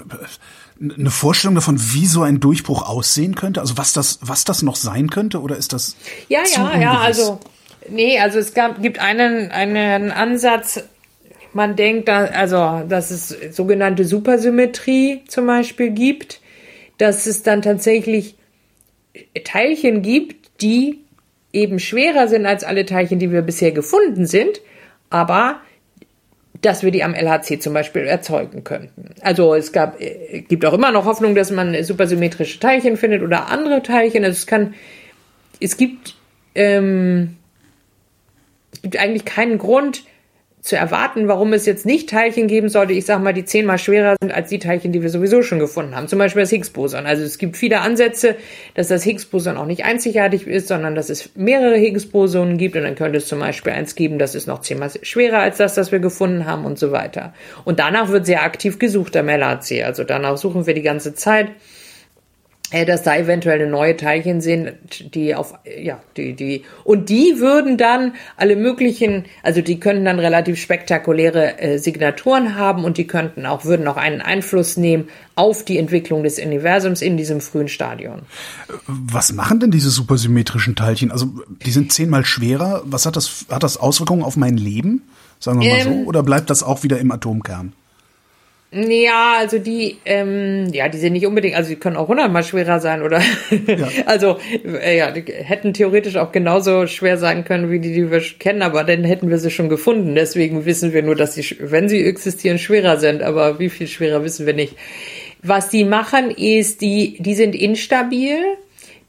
eine 0.81 1.11
Vorstellung 1.11 1.55
davon, 1.55 1.79
wie 1.79 2.07
so 2.07 2.23
ein 2.23 2.41
Durchbruch 2.41 2.87
aussehen 2.87 3.35
könnte? 3.35 3.61
Also 3.61 3.79
was 3.79 3.93
das, 3.93 4.19
was 4.21 4.45
das 4.45 4.63
noch 4.63 4.77
sein 4.77 5.09
könnte? 5.09 5.41
Oder 5.41 5.57
ist 5.57 5.73
das? 5.73 5.97
Ja, 6.29 6.41
ja, 6.55 6.65
ungewiss? 6.65 6.83
ja. 6.83 6.99
Also 6.99 7.41
nee, 7.89 8.19
also 8.19 8.39
es 8.39 8.53
gab, 8.53 8.83
gibt 8.83 8.99
einen 8.99 9.51
einen 9.51 10.11
Ansatz 10.11 10.83
man 11.53 11.77
denkt, 11.77 12.09
also, 12.09 12.83
dass 12.89 13.11
es 13.11 13.29
sogenannte 13.55 14.05
Supersymmetrie 14.05 15.23
zum 15.27 15.47
Beispiel 15.47 15.91
gibt, 15.91 16.41
dass 16.99 17.27
es 17.27 17.43
dann 17.43 17.63
tatsächlich 17.63 18.37
Teilchen 19.45 20.03
gibt, 20.03 20.63
die 20.63 21.01
eben 21.53 21.79
schwerer 21.79 22.29
sind 22.29 22.47
als 22.47 22.65
alle 22.65 22.85
Teilchen, 22.85 23.19
die 23.19 23.33
wir 23.33 23.43
bisher 23.43 23.73
gefunden 23.73 24.27
sind, 24.27 24.61
aber 25.09 25.61
dass 26.63 26.83
wir 26.83 26.91
die 26.91 27.03
am 27.03 27.15
LHC 27.15 27.59
zum 27.59 27.73
Beispiel 27.73 28.03
erzeugen 28.03 28.65
könnten. 28.65 29.15
Also 29.23 29.55
es 29.55 29.73
gab, 29.73 30.01
äh, 30.01 30.43
gibt 30.47 30.65
auch 30.67 30.75
immer 30.75 30.93
noch 30.93 31.07
Hoffnung, 31.07 31.35
dass 31.35 31.51
man 31.51 31.83
supersymmetrische 31.83 32.61
Teilchen 32.61 32.97
findet 32.97 33.23
oder 33.23 33.49
andere 33.49 33.83
Teilchen. 33.83 34.25
Also 34.25 34.37
es 34.37 34.47
kann, 34.47 34.75
es 35.59 35.77
gibt, 35.77 36.17
ähm, 36.55 37.37
es 38.73 38.83
gibt 38.83 38.99
eigentlich 38.99 39.25
keinen 39.25 39.59
Grund, 39.59 40.05
zu 40.63 40.77
erwarten, 40.77 41.27
warum 41.27 41.53
es 41.55 41.65
jetzt 41.65 41.87
nicht 41.87 42.11
Teilchen 42.11 42.47
geben 42.47 42.69
sollte, 42.69 42.93
ich 42.93 43.07
sag 43.07 43.23
mal, 43.23 43.33
die 43.33 43.45
zehnmal 43.45 43.79
schwerer 43.79 44.17
sind 44.21 44.33
als 44.33 44.51
die 44.51 44.59
Teilchen, 44.59 44.93
die 44.93 45.01
wir 45.01 45.09
sowieso 45.09 45.43
schon 45.43 45.59
gefunden 45.59 45.97
haben. 45.97 46.07
Zum 46.07 46.19
Beispiel 46.19 46.43
das 46.43 46.51
Higgs-Boson. 46.51 47.07
Also 47.07 47.23
es 47.23 47.39
gibt 47.39 47.57
viele 47.57 47.81
Ansätze, 47.81 48.37
dass 48.75 48.89
das 48.89 49.03
Higgs-Boson 49.05 49.57
auch 49.57 49.65
nicht 49.65 49.85
einzigartig 49.85 50.47
ist, 50.47 50.69
sondern 50.69 50.95
dass 50.95 51.09
es 51.09 51.31
mehrere 51.35 51.77
Higgs-Bosonen 51.77 52.59
gibt 52.59 52.77
und 52.77 52.83
dann 52.83 52.95
könnte 52.95 53.19
es 53.19 53.27
zum 53.27 53.39
Beispiel 53.39 53.73
eins 53.73 53.95
geben, 53.95 54.19
das 54.19 54.35
ist 54.35 54.47
noch 54.47 54.61
zehnmal 54.61 54.91
schwerer 55.03 55.39
als 55.39 55.57
das, 55.57 55.75
das 55.75 55.93
wir 55.93 55.99
gefunden 55.99 56.45
haben 56.45 56.67
und 56.67 56.79
so 56.79 56.93
weiter. 56.93 57.33
Und 57.65 57.79
danach 57.79 58.11
wird 58.11 58.27
sehr 58.27 58.43
aktiv 58.43 58.79
gesucht 58.79 59.17
am 59.17 59.29
LHC. 59.29 59.85
Also 59.85 60.05
danach 60.05 60.37
suchen 60.37 60.67
wir 60.67 60.75
die 60.75 60.83
ganze 60.83 61.15
Zeit. 61.15 61.49
Äh, 62.73 62.87
dass 62.87 63.03
da 63.03 63.17
eventuell 63.17 63.69
neue 63.69 63.97
Teilchen 63.97 64.41
sind, 64.41 64.75
die 65.15 65.35
auf, 65.35 65.55
ja, 65.65 66.01
die, 66.17 66.35
die, 66.35 66.63
und 66.85 67.09
die 67.09 67.41
würden 67.41 67.77
dann 67.77 68.13
alle 68.37 68.55
möglichen, 68.55 69.25
also 69.43 69.61
die 69.61 69.81
könnten 69.81 70.05
dann 70.05 70.21
relativ 70.21 70.61
spektakuläre 70.61 71.59
äh, 71.59 71.79
Signaturen 71.79 72.55
haben 72.55 72.85
und 72.85 72.97
die 72.97 73.09
könnten 73.09 73.45
auch, 73.45 73.65
würden 73.65 73.89
auch 73.89 73.97
einen 73.97 74.21
Einfluss 74.21 74.77
nehmen 74.77 75.09
auf 75.35 75.65
die 75.65 75.79
Entwicklung 75.79 76.23
des 76.23 76.39
Universums 76.39 77.03
in 77.03 77.17
diesem 77.17 77.41
frühen 77.41 77.67
Stadion. 77.67 78.23
Was 78.87 79.33
machen 79.33 79.59
denn 79.59 79.73
diese 79.73 79.91
supersymmetrischen 79.91 80.77
Teilchen? 80.77 81.11
Also, 81.11 81.27
die 81.65 81.73
sind 81.73 81.93
zehnmal 81.93 82.25
schwerer. 82.25 82.83
Was 82.85 83.05
hat 83.05 83.17
das, 83.17 83.47
hat 83.51 83.65
das 83.65 83.79
Auswirkungen 83.79 84.23
auf 84.23 84.37
mein 84.37 84.57
Leben? 84.57 85.03
Sagen 85.41 85.61
wir 85.61 85.71
mal 85.71 85.81
ähm, 85.81 86.03
so. 86.05 86.09
Oder 86.09 86.23
bleibt 86.23 86.51
das 86.51 86.63
auch 86.63 86.85
wieder 86.85 87.01
im 87.01 87.11
Atomkern? 87.11 87.73
Ja, 88.73 89.35
also 89.39 89.59
die, 89.59 89.97
ähm, 90.05 90.69
ja, 90.73 90.89
die 90.89 90.99
sind 90.99 91.15
nicht 91.15 91.27
unbedingt, 91.27 91.57
also 91.57 91.71
die 91.71 91.77
können 91.77 91.97
auch 91.97 92.07
hundertmal 92.07 92.45
schwerer 92.45 92.79
sein 92.79 93.03
oder, 93.03 93.21
ja. 93.67 93.89
also 94.07 94.39
äh, 94.65 94.97
ja, 94.97 95.11
die 95.11 95.25
hätten 95.33 95.75
theoretisch 95.75 96.17
auch 96.17 96.31
genauso 96.31 96.87
schwer 96.87 97.19
sein 97.19 97.45
können 97.45 97.69
wie 97.73 97.81
die, 97.81 97.93
die 97.93 98.13
wir 98.13 98.21
kennen, 98.21 98.63
aber 98.63 98.85
dann 98.85 99.03
hätten 99.03 99.29
wir 99.29 99.39
sie 99.39 99.51
schon 99.51 99.69
gefunden. 99.69 100.15
Deswegen 100.15 100.67
wissen 100.67 100.93
wir 100.93 101.03
nur, 101.03 101.17
dass 101.17 101.35
sie, 101.35 101.57
wenn 101.59 101.89
sie 101.89 102.05
existieren, 102.05 102.59
schwerer 102.59 102.99
sind, 102.99 103.23
aber 103.23 103.59
wie 103.59 103.71
viel 103.71 103.89
schwerer 103.89 104.23
wissen 104.23 104.47
wir 104.47 104.55
nicht. 104.55 104.77
Was 105.43 105.69
die 105.69 105.85
machen, 105.85 106.31
ist, 106.31 106.81
die, 106.81 107.17
die 107.19 107.35
sind 107.35 107.57
instabil. 107.57 108.37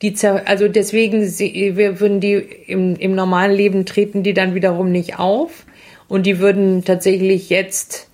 Die, 0.01 0.16
also 0.45 0.70
deswegen, 0.70 1.22
wir 1.22 1.99
würden 1.99 2.20
die 2.20 2.34
im, 2.66 2.95
im 2.95 3.14
normalen 3.14 3.55
Leben 3.55 3.86
treten 3.86 4.24
die 4.24 4.34
dann 4.34 4.55
wiederum 4.55 4.91
nicht 4.91 5.20
auf 5.20 5.68
und 6.07 6.26
die 6.26 6.39
würden 6.39 6.84
tatsächlich 6.84 7.51
jetzt 7.51 8.11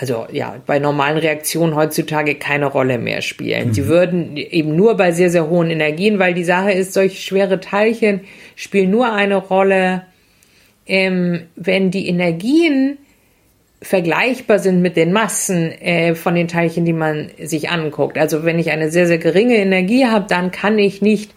also 0.00 0.26
ja, 0.32 0.56
bei 0.66 0.78
normalen 0.78 1.18
Reaktionen 1.18 1.74
heutzutage 1.74 2.34
keine 2.34 2.66
Rolle 2.66 2.96
mehr 2.96 3.20
spielen. 3.20 3.68
Mhm. 3.68 3.74
Sie 3.74 3.86
würden 3.86 4.36
eben 4.38 4.74
nur 4.74 4.96
bei 4.96 5.12
sehr, 5.12 5.28
sehr 5.28 5.50
hohen 5.50 5.70
Energien, 5.70 6.18
weil 6.18 6.32
die 6.32 6.44
Sache 6.44 6.72
ist, 6.72 6.94
solche 6.94 7.20
schwere 7.20 7.60
Teilchen 7.60 8.22
spielen 8.56 8.90
nur 8.90 9.12
eine 9.12 9.36
Rolle, 9.36 10.06
ähm, 10.86 11.42
wenn 11.54 11.90
die 11.90 12.08
Energien 12.08 12.96
vergleichbar 13.82 14.58
sind 14.58 14.80
mit 14.80 14.96
den 14.96 15.12
Massen 15.12 15.70
äh, 15.72 16.14
von 16.14 16.34
den 16.34 16.48
Teilchen, 16.48 16.86
die 16.86 16.92
man 16.94 17.30
sich 17.42 17.68
anguckt. 17.68 18.16
Also 18.16 18.44
wenn 18.44 18.58
ich 18.58 18.70
eine 18.70 18.90
sehr, 18.90 19.06
sehr 19.06 19.18
geringe 19.18 19.56
Energie 19.56 20.06
habe, 20.06 20.26
dann 20.28 20.50
kann 20.50 20.78
ich 20.78 21.02
nicht 21.02 21.32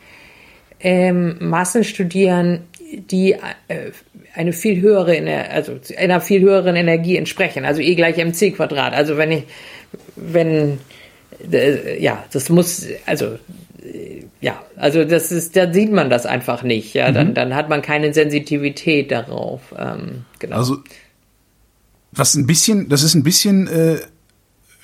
ähm, 0.79 1.35
Massen 1.39 1.83
studieren, 1.83 2.61
die 2.93 3.33
äh, 3.33 3.91
eine 4.33 4.53
viel 4.53 4.81
höhere, 4.81 5.49
also 5.51 5.79
einer 5.97 6.21
viel 6.21 6.41
höheren 6.41 6.75
Energie 6.75 7.17
entsprechen. 7.17 7.65
Also 7.65 7.81
E 7.81 7.95
gleich 7.95 8.17
mc 8.17 8.51
Quadrat. 8.51 8.93
Also 8.93 9.17
wenn 9.17 9.31
ich, 9.31 9.43
wenn, 10.15 10.79
äh, 11.51 12.01
ja, 12.01 12.23
das 12.31 12.49
muss, 12.49 12.85
also 13.05 13.37
äh, 13.83 14.23
ja, 14.41 14.61
also 14.75 15.05
das 15.05 15.31
ist, 15.31 15.55
da 15.55 15.71
sieht 15.71 15.91
man 15.91 16.09
das 16.09 16.25
einfach 16.25 16.63
nicht. 16.63 16.93
Ja, 16.93 17.09
mhm. 17.09 17.13
dann, 17.13 17.33
dann 17.33 17.55
hat 17.55 17.69
man 17.69 17.81
keine 17.81 18.13
Sensitivität 18.13 19.11
darauf. 19.11 19.61
Ähm, 19.77 20.25
genau. 20.39 20.57
Also 20.57 20.77
was 22.11 22.35
ein 22.35 22.45
bisschen, 22.45 22.89
das 22.89 23.03
ist 23.03 23.15
ein 23.15 23.23
bisschen 23.23 23.67
äh, 23.67 23.97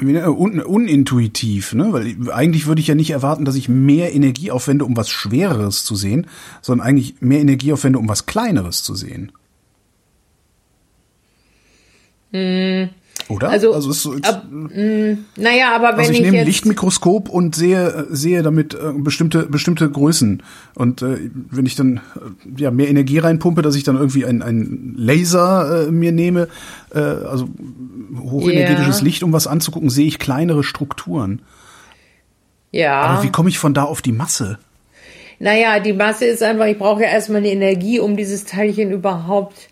un, 0.02 0.62
unintuitiv, 0.62 1.74
ne? 1.74 1.92
Weil 1.92 2.32
eigentlich 2.32 2.68
würde 2.68 2.82
ich 2.82 2.88
ja 2.88 2.96
nicht 2.96 3.12
erwarten, 3.12 3.46
dass 3.46 3.56
ich 3.56 3.70
mehr 3.70 4.14
Energie 4.14 4.52
aufwende, 4.52 4.86
um 4.86 4.96
was 4.96 5.10
Schwereres 5.10 5.84
zu 5.84 5.96
sehen, 5.96 6.28
sondern 6.62 6.88
eigentlich 6.88 7.16
mehr 7.20 7.40
Energie 7.40 7.74
aufwende, 7.74 8.00
um 8.00 8.08
was 8.08 8.26
Kleineres 8.26 8.84
zu 8.84 8.96
sehen. 8.96 9.32
Mm, 12.32 12.90
Oder? 13.28 13.50
Also, 13.50 13.74
also 13.74 13.90
ist 13.92 14.04
so, 14.04 14.14
ab, 14.22 14.46
mh, 14.50 15.18
naja, 15.36 15.76
aber 15.76 15.94
wenn 15.94 16.00
also 16.00 16.12
ich, 16.12 16.20
ich 16.20 16.26
nehme 16.26 16.40
ein 16.40 16.46
Lichtmikroskop 16.46 17.30
und 17.30 17.56
sehe 17.56 18.08
sehe 18.10 18.44
damit 18.44 18.76
äh, 18.76 18.94
bestimmte 18.96 19.44
bestimmte 19.48 19.90
Größen 19.90 20.44
und 20.76 21.02
äh, 21.02 21.18
wenn 21.50 21.66
ich 21.66 21.76
dann 21.76 21.98
äh, 21.98 22.62
ja 22.62 22.72
mehr 22.72 22.88
Energie 22.88 23.20
reinpumpe, 23.20 23.62
dass 23.62 23.76
ich 23.76 23.84
dann 23.84 23.96
irgendwie 23.96 24.26
ein 24.26 24.42
ein 24.42 24.94
Laser 24.96 25.88
äh, 25.88 25.92
mir 25.92 26.12
nehme, 26.12 26.48
äh, 26.94 27.00
also 27.00 27.50
hochenergetisches 28.20 28.98
yeah. 28.98 29.06
Licht, 29.06 29.24
um 29.24 29.34
was 29.34 29.48
anzugucken, 29.48 29.90
sehe 29.90 30.08
ich 30.08 30.20
kleinere 30.20 30.64
Strukturen. 30.64 31.42
Ja. 32.72 33.02
Aber 33.02 33.24
wie 33.24 33.32
komme 33.32 33.50
ich 33.50 33.58
von 33.58 33.74
da 33.74 33.84
auf 33.84 34.02
die 34.02 34.12
Masse? 34.12 34.60
Naja, 35.40 35.80
die 35.80 35.94
Masse 35.94 36.26
ist 36.26 36.44
einfach, 36.44 36.66
ich 36.66 36.78
brauche 36.78 37.02
ja 37.02 37.10
erstmal 37.10 37.40
eine 37.40 37.50
Energie, 37.50 38.00
um 38.00 38.18
dieses 38.18 38.44
Teilchen 38.44 38.92
überhaupt 38.92 39.69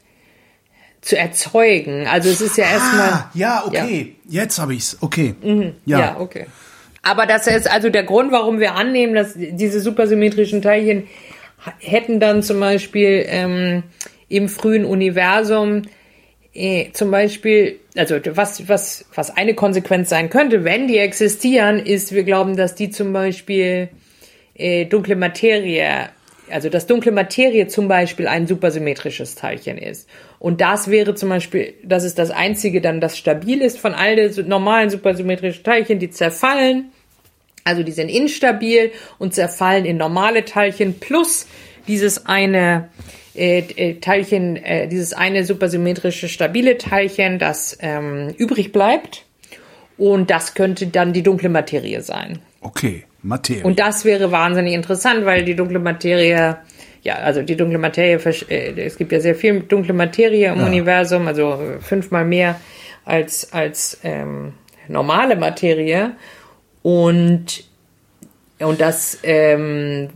zu 1.02 1.18
erzeugen. 1.18 2.08
Also 2.08 2.30
es 2.30 2.42
ist 2.42 2.58
ja 2.58 2.66
erstmal. 2.66 3.10
Ah, 3.10 3.32
ja, 3.34 3.64
okay. 3.66 4.16
Ja. 4.28 4.44
Jetzt 4.44 4.60
habe 4.60 4.76
ich's. 4.76 4.98
Okay. 5.02 5.36
Mhm. 5.42 5.76
Ja. 5.86 6.00
ja, 6.00 6.20
okay. 6.20 6.48
Aber 7.02 7.26
das 7.26 7.48
ist 7.48 7.72
also 7.72 7.90
der 7.90 8.04
Grund, 8.04 8.32
warum 8.32 8.60
wir 8.60 8.76
annehmen, 8.76 9.16
dass 9.16 9.34
diese 9.36 9.80
supersymmetrischen 9.80 10.62
Teilchen 10.62 11.08
hätten 11.80 12.20
dann 12.20 12.44
zum 12.44 12.60
Beispiel 12.60 13.26
ähm, 13.28 13.84
im 14.28 14.50
frühen 14.50 14.86
Universum 14.86 15.84
äh, 16.54 16.92
zum 16.92 17.12
Beispiel, 17.12 17.80
also 17.96 18.18
was, 18.32 18.68
was, 18.68 19.06
was 19.14 19.38
eine 19.38 19.54
Konsequenz 19.54 20.10
sein 20.10 20.30
könnte, 20.30 20.64
wenn 20.64 20.88
die 20.88 20.98
existieren, 20.98 21.80
ist, 21.80 22.14
wir 22.14 22.24
glauben, 22.24 22.58
dass 22.58 22.76
die 22.76 22.90
zum 22.90 23.14
Beispiel 23.14 23.90
äh, 24.56 24.86
dunkle 24.86 25.16
Materie 25.16 26.10
also 26.52 26.70
dass 26.70 26.88
dunkle 26.88 27.12
Materie 27.12 27.68
zum 27.68 27.88
Beispiel 27.88 28.28
ein 28.28 28.48
supersymmetrisches 28.48 29.36
Teilchen 29.36 29.78
ist. 29.78 30.10
Und 30.40 30.62
das 30.62 30.90
wäre 30.90 31.16
zum 31.16 31.30
Beispiel, 31.30 31.74
das 31.84 32.04
ist 32.04 32.20
das 32.20 32.32
einzige 32.32 32.82
dann, 32.82 33.02
das 33.02 33.18
stabil 33.18 33.62
ist 33.62 33.80
von 33.80 33.94
all 33.94 34.16
den 34.16 34.48
normalen 34.48 34.90
supersymmetrischen 34.90 35.64
Teilchen, 35.64 36.00
die 36.00 36.10
zerfallen. 36.10 36.92
Also 37.64 37.84
die 37.84 37.92
sind 37.92 38.10
instabil 38.10 38.92
und 39.18 39.34
zerfallen 39.34 39.86
in 39.86 39.98
normale 39.98 40.46
Teilchen 40.46 41.00
plus 41.00 41.48
dieses 41.88 42.26
eine 42.26 42.90
äh, 43.36 43.60
äh, 43.60 44.00
Teilchen, 44.00 44.56
äh, 44.56 44.88
dieses 44.88 45.14
eine 45.14 45.46
supersymmetrische 45.46 46.28
stabile 46.28 46.78
Teilchen, 46.78 47.40
das 47.40 47.78
ähm, 47.82 48.34
übrig 48.38 48.72
bleibt. 48.72 49.26
Und 49.98 50.30
das 50.30 50.54
könnte 50.54 50.88
dann 50.88 51.14
die 51.14 51.24
dunkle 51.24 51.50
Materie 51.50 52.02
sein. 52.02 52.40
Okay, 52.62 53.04
Materie. 53.28 53.64
Und 53.64 53.80
das 53.80 54.06
wäre 54.06 54.32
wahnsinnig 54.32 54.74
interessant, 54.74 55.26
weil 55.26 55.44
die 55.44 55.56
dunkle 55.56 55.80
Materie, 55.80 56.58
ja, 57.04 57.16
also 57.16 57.42
die 57.42 57.56
dunkle 57.56 57.78
Materie, 57.78 58.20
äh, 58.50 58.82
es 58.82 58.98
gibt 58.98 59.12
ja 59.12 59.20
sehr 59.20 59.36
viel 59.36 59.62
dunkle 59.62 59.94
Materie 59.94 60.52
im 60.52 60.60
ja. 60.60 60.66
Universum, 60.66 61.28
also 61.28 61.60
fünfmal 61.82 62.26
mehr 62.26 62.60
als, 63.06 63.54
als 63.54 64.00
ähm, 64.04 64.54
normale 64.88 65.36
Materie. 65.36 66.12
Und, 66.82 67.66
und 68.60 68.82
das, 68.82 69.20
ähm, 69.24 70.10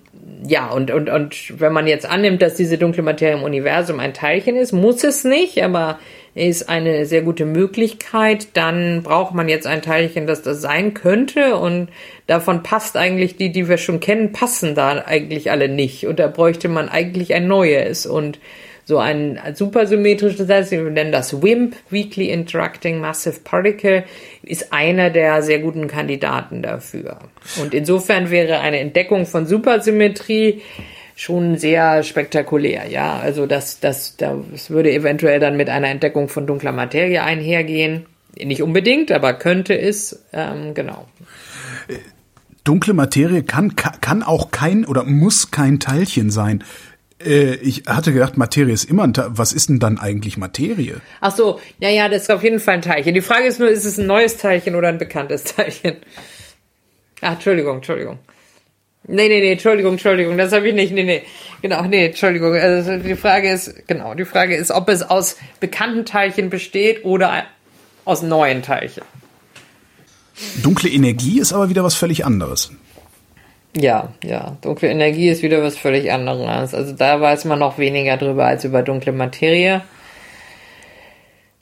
ja, 0.48 0.70
und, 0.70 0.92
und, 0.92 1.10
und 1.10 1.60
wenn 1.60 1.74
man 1.74 1.88
jetzt 1.88 2.06
annimmt, 2.06 2.42
dass 2.42 2.56
diese 2.56 2.78
dunkle 2.78 3.04
Materie 3.04 3.36
im 3.36 3.44
Universum 3.44 4.00
ein 4.00 4.14
Teilchen 4.14 4.56
ist, 4.56 4.72
muss 4.72 5.04
es 5.04 5.24
nicht, 5.24 5.62
aber 5.64 6.00
ist 6.34 6.70
eine 6.70 7.06
sehr 7.06 7.22
gute 7.22 7.46
Möglichkeit. 7.46 8.50
Dann 8.54 9.04
braucht 9.04 9.34
man 9.34 9.50
jetzt 9.50 9.68
ein 9.68 9.82
Teilchen, 9.82 10.28
das 10.28 10.42
das 10.42 10.62
sein 10.62 10.94
könnte. 10.94 11.56
Und 11.56 11.90
davon 12.28 12.64
passt 12.64 12.96
eigentlich 12.96 13.36
die, 13.36 13.52
die 13.52 13.68
wir 13.68 13.78
schon 13.78 14.00
kennen, 14.00 14.32
passen 14.32 14.76
da 14.76 15.04
eigentlich 15.06 15.52
alle 15.52 15.68
nicht. 15.68 16.08
Und 16.08 16.20
da 16.20 16.28
bräuchte 16.28 16.70
man 16.70 16.90
eigentlich 16.90 17.34
ein 17.34 17.48
neues. 17.48 18.06
Und 18.06 18.40
so 18.86 18.98
ein 18.98 19.40
supersymmetrisches, 19.54 20.48
das 20.48 20.72
wir 20.72 20.82
nennen 20.82 21.12
das 21.12 21.42
WIMP, 21.42 21.76
Weakly 21.90 22.30
Interacting 22.30 23.00
Massive 23.00 23.40
Particle, 23.44 24.04
ist 24.44 24.74
einer 24.74 25.10
der 25.10 25.42
sehr 25.44 25.60
guten 25.60 25.88
Kandidaten 25.88 26.62
dafür. 26.62 27.20
Und 27.62 27.74
insofern 27.74 28.32
wäre 28.32 28.60
eine 28.60 28.80
Entdeckung 28.80 29.26
von 29.26 29.46
Supersymmetrie 29.46 30.62
schon 31.22 31.60
sehr 31.60 32.02
spektakulär, 32.02 32.88
ja. 32.90 33.20
Also 33.20 33.46
das, 33.46 33.80
das, 33.80 34.18
das 34.18 34.72
würde 34.72 34.92
eventuell 34.92 35.40
dann 35.40 35.56
mit 35.56 35.70
einer 35.70 35.90
Entdeckung 35.90 36.30
von 36.30 36.48
dunkler 36.48 36.72
Materie 36.72 37.22
einhergehen. 37.22 38.08
Nicht 38.36 38.64
unbedingt, 38.64 39.12
aber 39.12 39.34
könnte 39.34 39.80
es, 39.80 40.24
ähm, 40.34 40.74
genau. 40.74 41.08
Dunkle 42.64 42.96
Materie 42.96 43.44
kann, 43.44 43.76
kann 43.76 44.24
auch 44.24 44.50
kein 44.50 44.84
oder 44.84 45.04
muss 45.04 45.52
kein 45.52 45.80
Teilchen 45.80 46.32
sein. 46.32 46.64
Äh, 47.24 47.56
ich 47.58 47.84
hatte 47.86 48.14
gedacht, 48.14 48.36
Materie 48.36 48.74
ist 48.74 48.86
immer 48.86 49.04
ein 49.04 49.14
Teil. 49.14 49.28
Was 49.30 49.54
ist 49.54 49.70
denn 49.70 49.80
dann 49.80 50.00
eigentlich 50.00 50.38
Materie? 50.38 51.02
Ach 51.20 51.36
so, 51.36 51.60
ja, 51.78 51.90
ja, 51.90 52.10
das 52.10 52.24
ist 52.24 52.32
auf 52.32 52.44
jeden 52.44 52.60
Fall 52.60 52.76
ein 52.76 52.82
Teilchen. 52.82 53.14
Die 53.14 53.22
Frage 53.22 53.46
ist 53.46 53.60
nur, 53.60 53.70
ist 53.70 53.86
es 53.86 54.00
ein 54.00 54.08
neues 54.08 54.38
Teilchen 54.38 54.74
oder 54.74 54.88
ein 54.88 54.98
bekanntes 54.98 55.44
Teilchen? 55.44 55.98
Ach, 57.22 57.34
Entschuldigung, 57.34 57.76
Entschuldigung. 57.76 58.18
Nee, 59.08 59.28
nee, 59.30 59.40
nee, 59.40 59.54
Entschuldigung, 59.54 59.94
Entschuldigung, 59.94 60.38
das 60.38 60.54
habe 60.54 60.70
ich 60.70 60.76
nicht. 60.76 60.94
Nee, 60.94 61.04
nee. 61.04 61.24
Genau, 61.62 61.84
nee, 61.84 62.06
Entschuldigung. 62.06 62.54
Also 62.54 62.98
die 62.98 63.16
Frage 63.16 63.52
ist, 63.52 63.88
genau, 63.88 64.14
die 64.14 64.26
Frage 64.26 64.56
ist, 64.56 64.72
ob 64.72 64.90
es 64.90 65.02
aus 65.02 65.38
bekannten 65.60 66.06
Teilchen 66.06 66.50
besteht 66.50 67.04
oder 67.04 67.44
aus 68.06 68.22
neuen 68.22 68.62
Teilchen. 68.62 69.04
Dunkle 70.62 70.90
Energie 70.90 71.40
ist 71.40 71.54
aber 71.54 71.70
wieder 71.70 71.84
was 71.84 71.96
völlig 71.96 72.26
anderes. 72.26 72.72
Ja, 73.76 74.14
ja. 74.24 74.58
Dunkle 74.62 74.90
Energie 74.90 75.30
ist 75.30 75.44
wieder 75.44 75.64
was 75.64 75.78
völlig 75.78 76.12
anderes. 76.12 76.74
Also 76.74 76.94
da 76.94 77.22
weiß 77.22 77.46
man 77.46 77.60
noch 77.60 77.78
weniger 77.78 78.18
drüber 78.18 78.46
als 78.46 78.66
über 78.66 78.84
dunkle 78.84 79.14
Materie. 79.14 79.82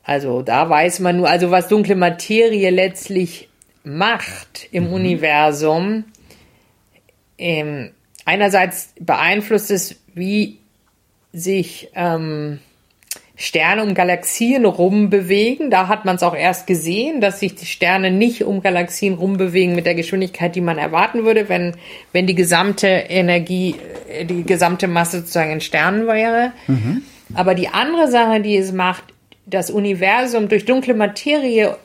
Also 0.03 0.41
da 0.41 0.69
weiß 0.69 0.99
man 1.01 1.17
nur, 1.17 1.29
also 1.29 1.51
was 1.51 1.67
dunkle 1.67 1.95
Materie 1.95 2.69
letztlich 2.71 3.47
macht 3.83 4.67
im 4.71 4.87
mhm. 4.87 4.93
Universum, 4.93 6.05
ähm, 7.39 7.91
einerseits 8.25 8.93
beeinflusst 8.99 9.71
es, 9.71 9.95
wie 10.13 10.59
sich 11.33 11.89
ähm, 11.95 12.59
Sterne 13.35 13.83
um 13.83 13.93
Galaxien 13.93 14.65
rumbewegen. 14.65 15.71
Da 15.71 15.87
hat 15.87 16.03
man 16.03 16.17
es 16.17 16.23
auch 16.23 16.35
erst 16.35 16.67
gesehen, 16.67 17.21
dass 17.21 17.39
sich 17.39 17.55
die 17.55 17.65
Sterne 17.65 18.11
nicht 18.11 18.43
um 18.43 18.61
Galaxien 18.61 19.13
rumbewegen 19.13 19.75
mit 19.75 19.85
der 19.85 19.95
Geschwindigkeit, 19.95 20.55
die 20.55 20.61
man 20.61 20.77
erwarten 20.77 21.23
würde, 21.23 21.47
wenn, 21.47 21.75
wenn 22.11 22.27
die 22.27 22.35
gesamte 22.35 22.87
Energie, 22.87 23.75
äh, 24.09 24.25
die 24.25 24.43
gesamte 24.43 24.87
Masse 24.87 25.19
sozusagen 25.19 25.51
in 25.51 25.61
Sternen 25.61 26.05
wäre. 26.05 26.51
Mhm. 26.67 27.03
Aber 27.33 27.55
die 27.55 27.69
andere 27.69 28.09
Sache, 28.09 28.41
die 28.41 28.57
es 28.57 28.73
macht, 28.73 29.05
das 29.45 29.71
Universum 29.71 30.49
durch 30.49 30.65
dunkle 30.65 30.93
Materie 30.93 31.77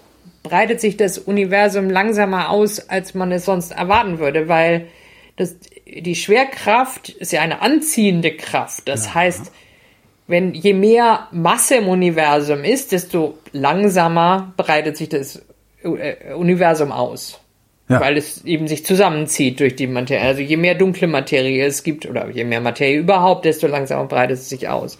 breitet 0.43 0.81
sich 0.81 0.97
das 0.97 1.19
Universum 1.19 1.89
langsamer 1.89 2.51
aus, 2.51 2.89
als 2.89 3.15
man 3.15 3.31
es 3.33 3.45
sonst 3.45 3.71
erwarten 3.71 4.19
würde, 4.19 4.49
weil 4.49 4.87
das, 5.37 5.57
die 5.87 6.14
Schwerkraft 6.14 7.09
ist 7.09 7.32
ja 7.32 7.41
eine 7.41 7.61
anziehende 7.62 8.37
Kraft. 8.37 8.89
Das 8.89 9.07
ja. 9.07 9.14
heißt, 9.14 9.53
wenn 10.26 10.55
je 10.55 10.72
mehr 10.72 11.28
Masse 11.32 11.76
im 11.76 11.89
Universum 11.89 12.64
ist, 12.64 12.93
desto 12.93 13.39
langsamer 13.53 14.55
breitet 14.57 14.97
sich 14.97 15.09
das 15.09 15.43
äh, 15.82 16.32
Universum 16.35 16.93
aus. 16.93 17.41
Ja. 17.89 18.01
Weil 18.01 18.16
es 18.16 18.45
eben 18.47 18.66
sich 18.66 18.87
zusammenzieht 18.87 19.61
durch 19.61 19.76
die 19.76 19.87
Materie. 19.87 20.24
Also 20.24 20.41
je 20.41 20.57
mehr 20.57 20.74
dunkle 20.74 21.07
Materie 21.07 21.66
es 21.66 21.82
gibt 21.82 22.07
oder 22.07 22.30
je 22.30 22.45
mehr 22.45 22.62
Materie 22.62 22.97
überhaupt, 22.97 23.45
desto 23.45 23.66
langsamer 23.66 24.07
breitet 24.07 24.39
es 24.39 24.49
sich 24.49 24.68
aus. 24.68 24.99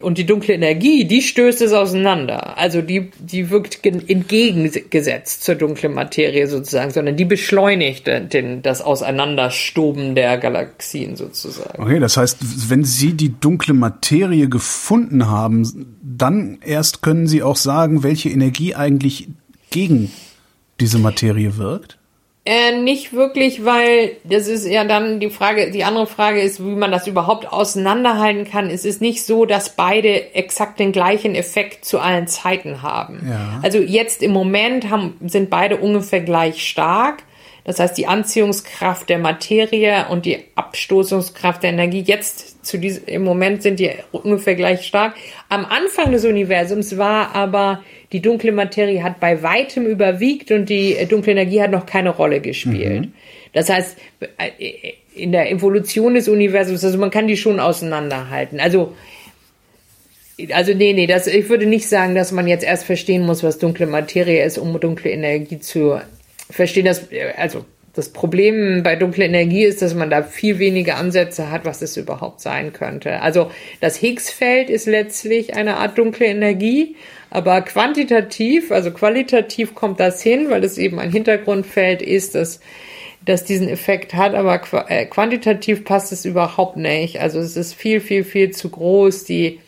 Und 0.00 0.18
die 0.18 0.26
dunkle 0.26 0.54
Energie, 0.54 1.04
die 1.04 1.22
stößt 1.22 1.60
es 1.62 1.72
auseinander. 1.72 2.56
Also 2.56 2.82
die, 2.82 3.10
die 3.18 3.50
wirkt 3.50 3.84
entgegengesetzt 3.84 5.44
zur 5.44 5.56
dunklen 5.56 5.92
Materie 5.92 6.46
sozusagen, 6.46 6.92
sondern 6.92 7.16
die 7.16 7.24
beschleunigt 7.24 8.06
den, 8.06 8.62
das 8.62 8.80
Auseinanderstoben 8.80 10.14
der 10.14 10.38
Galaxien 10.38 11.16
sozusagen. 11.16 11.82
Okay, 11.82 11.98
das 11.98 12.16
heißt, 12.16 12.70
wenn 12.70 12.84
Sie 12.84 13.14
die 13.14 13.34
dunkle 13.40 13.74
Materie 13.74 14.48
gefunden 14.48 15.28
haben, 15.28 15.96
dann 16.02 16.58
erst 16.64 17.02
können 17.02 17.26
Sie 17.26 17.42
auch 17.42 17.56
sagen, 17.56 18.02
welche 18.02 18.28
Energie 18.28 18.74
eigentlich 18.74 19.28
gegen 19.70 20.10
diese 20.80 20.98
Materie 20.98 21.56
wirkt? 21.56 21.97
Äh, 22.50 22.80
nicht 22.80 23.12
wirklich, 23.12 23.66
weil 23.66 24.12
das 24.24 24.48
ist 24.48 24.66
ja 24.66 24.82
dann 24.84 25.20
die 25.20 25.28
Frage, 25.28 25.70
die 25.70 25.84
andere 25.84 26.06
Frage 26.06 26.40
ist, 26.40 26.60
wie 26.60 26.76
man 26.76 26.90
das 26.90 27.06
überhaupt 27.06 27.52
auseinanderhalten 27.52 28.50
kann. 28.50 28.70
Es 28.70 28.86
ist 28.86 29.02
nicht 29.02 29.22
so, 29.22 29.44
dass 29.44 29.76
beide 29.76 30.34
exakt 30.34 30.80
den 30.80 30.92
gleichen 30.92 31.34
Effekt 31.34 31.84
zu 31.84 31.98
allen 31.98 32.26
Zeiten 32.26 32.80
haben. 32.80 33.20
Ja. 33.28 33.60
Also 33.62 33.76
jetzt 33.76 34.22
im 34.22 34.30
Moment 34.30 34.88
haben, 34.88 35.18
sind 35.26 35.50
beide 35.50 35.76
ungefähr 35.76 36.22
gleich 36.22 36.66
stark. 36.66 37.22
Das 37.64 37.80
heißt, 37.80 37.98
die 37.98 38.06
Anziehungskraft 38.06 39.10
der 39.10 39.18
Materie 39.18 40.06
und 40.08 40.24
die 40.24 40.38
Abstoßungskraft 40.54 41.62
der 41.62 41.72
Energie 41.72 42.00
jetzt 42.00 42.57
zu 42.68 42.78
diesem, 42.78 43.04
im 43.06 43.22
Moment 43.22 43.62
sind 43.62 43.80
die 43.80 43.90
ungefähr 44.12 44.54
gleich 44.54 44.86
stark. 44.86 45.14
Am 45.48 45.64
Anfang 45.64 46.12
des 46.12 46.24
Universums 46.24 46.98
war 46.98 47.34
aber 47.34 47.82
die 48.12 48.20
dunkle 48.20 48.52
Materie 48.52 49.02
hat 49.02 49.20
bei 49.20 49.42
weitem 49.42 49.86
überwiegt 49.86 50.50
und 50.50 50.68
die 50.68 50.96
dunkle 51.08 51.32
Energie 51.32 51.62
hat 51.62 51.70
noch 51.70 51.86
keine 51.86 52.10
Rolle 52.10 52.40
gespielt. 52.40 53.06
Mhm. 53.06 53.12
Das 53.52 53.70
heißt, 53.70 53.96
in 55.14 55.32
der 55.32 55.50
Evolution 55.50 56.14
des 56.14 56.28
Universums, 56.28 56.84
also 56.84 56.98
man 56.98 57.10
kann 57.10 57.26
die 57.26 57.36
schon 57.36 57.58
auseinanderhalten. 57.58 58.60
Also, 58.60 58.94
also 60.52 60.74
nee, 60.74 60.92
nee, 60.92 61.06
das, 61.06 61.26
ich 61.26 61.48
würde 61.48 61.66
nicht 61.66 61.88
sagen, 61.88 62.14
dass 62.14 62.32
man 62.32 62.46
jetzt 62.46 62.64
erst 62.64 62.84
verstehen 62.84 63.24
muss, 63.24 63.42
was 63.42 63.58
dunkle 63.58 63.86
Materie 63.86 64.44
ist, 64.44 64.58
um 64.58 64.78
dunkle 64.78 65.10
Energie 65.10 65.58
zu 65.58 66.00
verstehen. 66.50 66.84
Das, 66.84 67.08
also 67.36 67.64
das 67.98 68.10
Problem 68.10 68.82
bei 68.82 68.96
dunkler 68.96 69.26
Energie 69.26 69.64
ist, 69.64 69.82
dass 69.82 69.94
man 69.94 70.10
da 70.10 70.22
viel 70.22 70.58
weniger 70.58 70.96
Ansätze 70.96 71.50
hat, 71.50 71.64
was 71.64 71.82
es 71.82 71.96
überhaupt 71.96 72.40
sein 72.40 72.72
könnte. 72.72 73.20
Also 73.20 73.50
das 73.80 73.96
Higgs-Feld 73.96 74.70
ist 74.70 74.86
letztlich 74.86 75.54
eine 75.54 75.76
Art 75.76 75.98
dunkle 75.98 76.26
Energie 76.26 76.96
aber 77.30 77.60
quantitativ, 77.60 78.72
also 78.72 78.90
qualitativ 78.90 79.74
kommt 79.74 80.00
das 80.00 80.22
hin, 80.22 80.48
weil 80.48 80.64
es 80.64 80.78
eben 80.78 80.98
ein 80.98 81.12
Hintergrundfeld 81.12 82.00
ist, 82.00 82.34
das, 82.34 82.60
das 83.24 83.44
diesen 83.44 83.68
Effekt 83.68 84.14
hat, 84.14 84.34
aber 84.34 84.62
äh, 84.88 85.04
quantitativ 85.04 85.84
passt 85.84 86.10
es 86.12 86.24
überhaupt 86.24 86.76
nicht. 86.76 87.20
Also 87.20 87.38
es 87.38 87.56
ist 87.56 87.74
viel, 87.74 88.00
viel, 88.00 88.24
viel 88.24 88.50
zu 88.52 88.70
groß. 88.70 89.24
Die, 89.24 89.60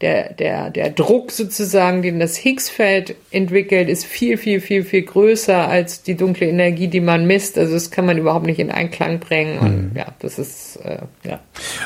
der, 0.00 0.32
der, 0.32 0.70
der 0.70 0.90
Druck 0.90 1.30
sozusagen, 1.30 2.02
den 2.02 2.18
das 2.18 2.36
Higgs-Feld 2.36 3.14
entwickelt, 3.30 3.88
ist 3.88 4.04
viel, 4.04 4.36
viel, 4.36 4.60
viel, 4.60 4.84
viel 4.84 5.02
größer 5.02 5.68
als 5.68 6.02
die 6.02 6.16
dunkle 6.16 6.48
Energie, 6.48 6.88
die 6.88 7.00
man 7.00 7.26
misst. 7.26 7.56
Also 7.56 7.74
das 7.74 7.90
kann 7.90 8.04
man 8.04 8.18
überhaupt 8.18 8.46
nicht 8.46 8.58
in 8.58 8.70
Einklang 8.70 9.20
bringen. 9.20 9.58
Und 9.58 9.92
mhm. 9.92 9.96
ja, 9.96 10.06
das 10.18 10.38
ist, 10.38 10.76
äh, 10.84 10.98
ja. 11.22 11.40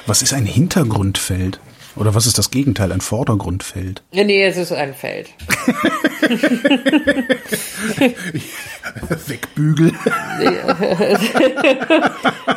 Was 0.06 0.22
ist 0.22 0.32
ein 0.32 0.46
Hintergrundfeld? 0.46 1.60
Oder 1.98 2.14
was 2.14 2.26
ist 2.26 2.38
das 2.38 2.50
Gegenteil, 2.50 2.92
ein 2.92 3.00
Vordergrundfeld? 3.00 4.02
Nee, 4.12 4.44
es 4.44 4.56
ist 4.56 4.72
ein 4.72 4.94
Feld. 4.94 5.28
Wegbügel. 9.26 9.92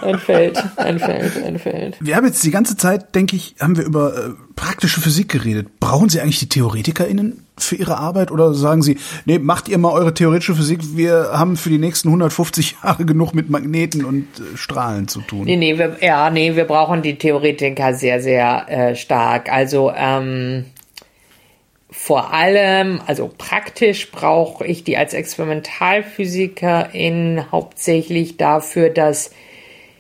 ein 0.02 0.20
Feld, 0.20 0.64
ein 0.78 1.00
Feld, 1.00 1.44
ein 1.44 1.60
Feld. 1.60 1.98
Wir 2.00 2.16
haben 2.16 2.26
jetzt 2.26 2.44
die 2.44 2.52
ganze 2.52 2.78
Zeit, 2.78 3.16
denke 3.16 3.36
ich, 3.36 3.56
haben 3.60 3.78
wir 3.78 3.84
über 3.84 4.16
äh, 4.16 4.30
praktische 4.56 5.02
Physik 5.02 5.30
geredet. 5.30 5.80
Brauchen 5.80 6.10
Sie 6.10 6.22
eigentlich 6.22 6.40
die 6.40 6.50
TheoretikerInnen 6.50 7.46
für 7.64 7.76
Ihre 7.76 7.98
Arbeit 7.98 8.32
oder 8.32 8.54
sagen 8.54 8.82
Sie, 8.82 8.98
nee, 9.26 9.40
macht 9.40 9.70
ihr 9.70 9.78
mal 9.78 9.92
eure 9.92 10.14
theoretische 10.14 10.56
Physik, 10.56 10.80
wir 10.96 11.32
haben 11.34 11.58
für 11.58 11.70
die 11.70 11.78
nächsten 11.78 12.10
150 12.10 12.78
Jahre 12.84 13.06
genug 13.06 13.34
mit 13.34 13.50
Magneten 13.50 14.06
und 14.06 14.28
äh, 14.40 14.58
Strahlen 14.58 15.08
zu 15.08 15.22
tun? 15.22 15.46
Nee, 15.46 15.58
nee, 15.58 15.78
wir, 15.78 15.98
ja, 16.02 16.30
nee, 16.30 16.56
wir 16.56 16.66
brauchen 16.66 17.02
die 17.02 17.18
Theoretiker 17.18 17.94
sehr, 17.94 18.22
sehr 18.22 18.70
äh, 18.70 18.96
stark. 18.96 19.52
Also, 19.52 19.92
ähm, 19.96 20.66
vor 21.94 22.34
allem, 22.34 23.02
also 23.06 23.30
praktisch 23.38 24.12
brauche 24.12 24.66
ich 24.66 24.86
die 24.86 24.96
als 24.96 25.14
Experimentalphysikerin 25.14 27.52
hauptsächlich 27.52 28.38
dafür, 28.38 28.90
dass 28.90 29.32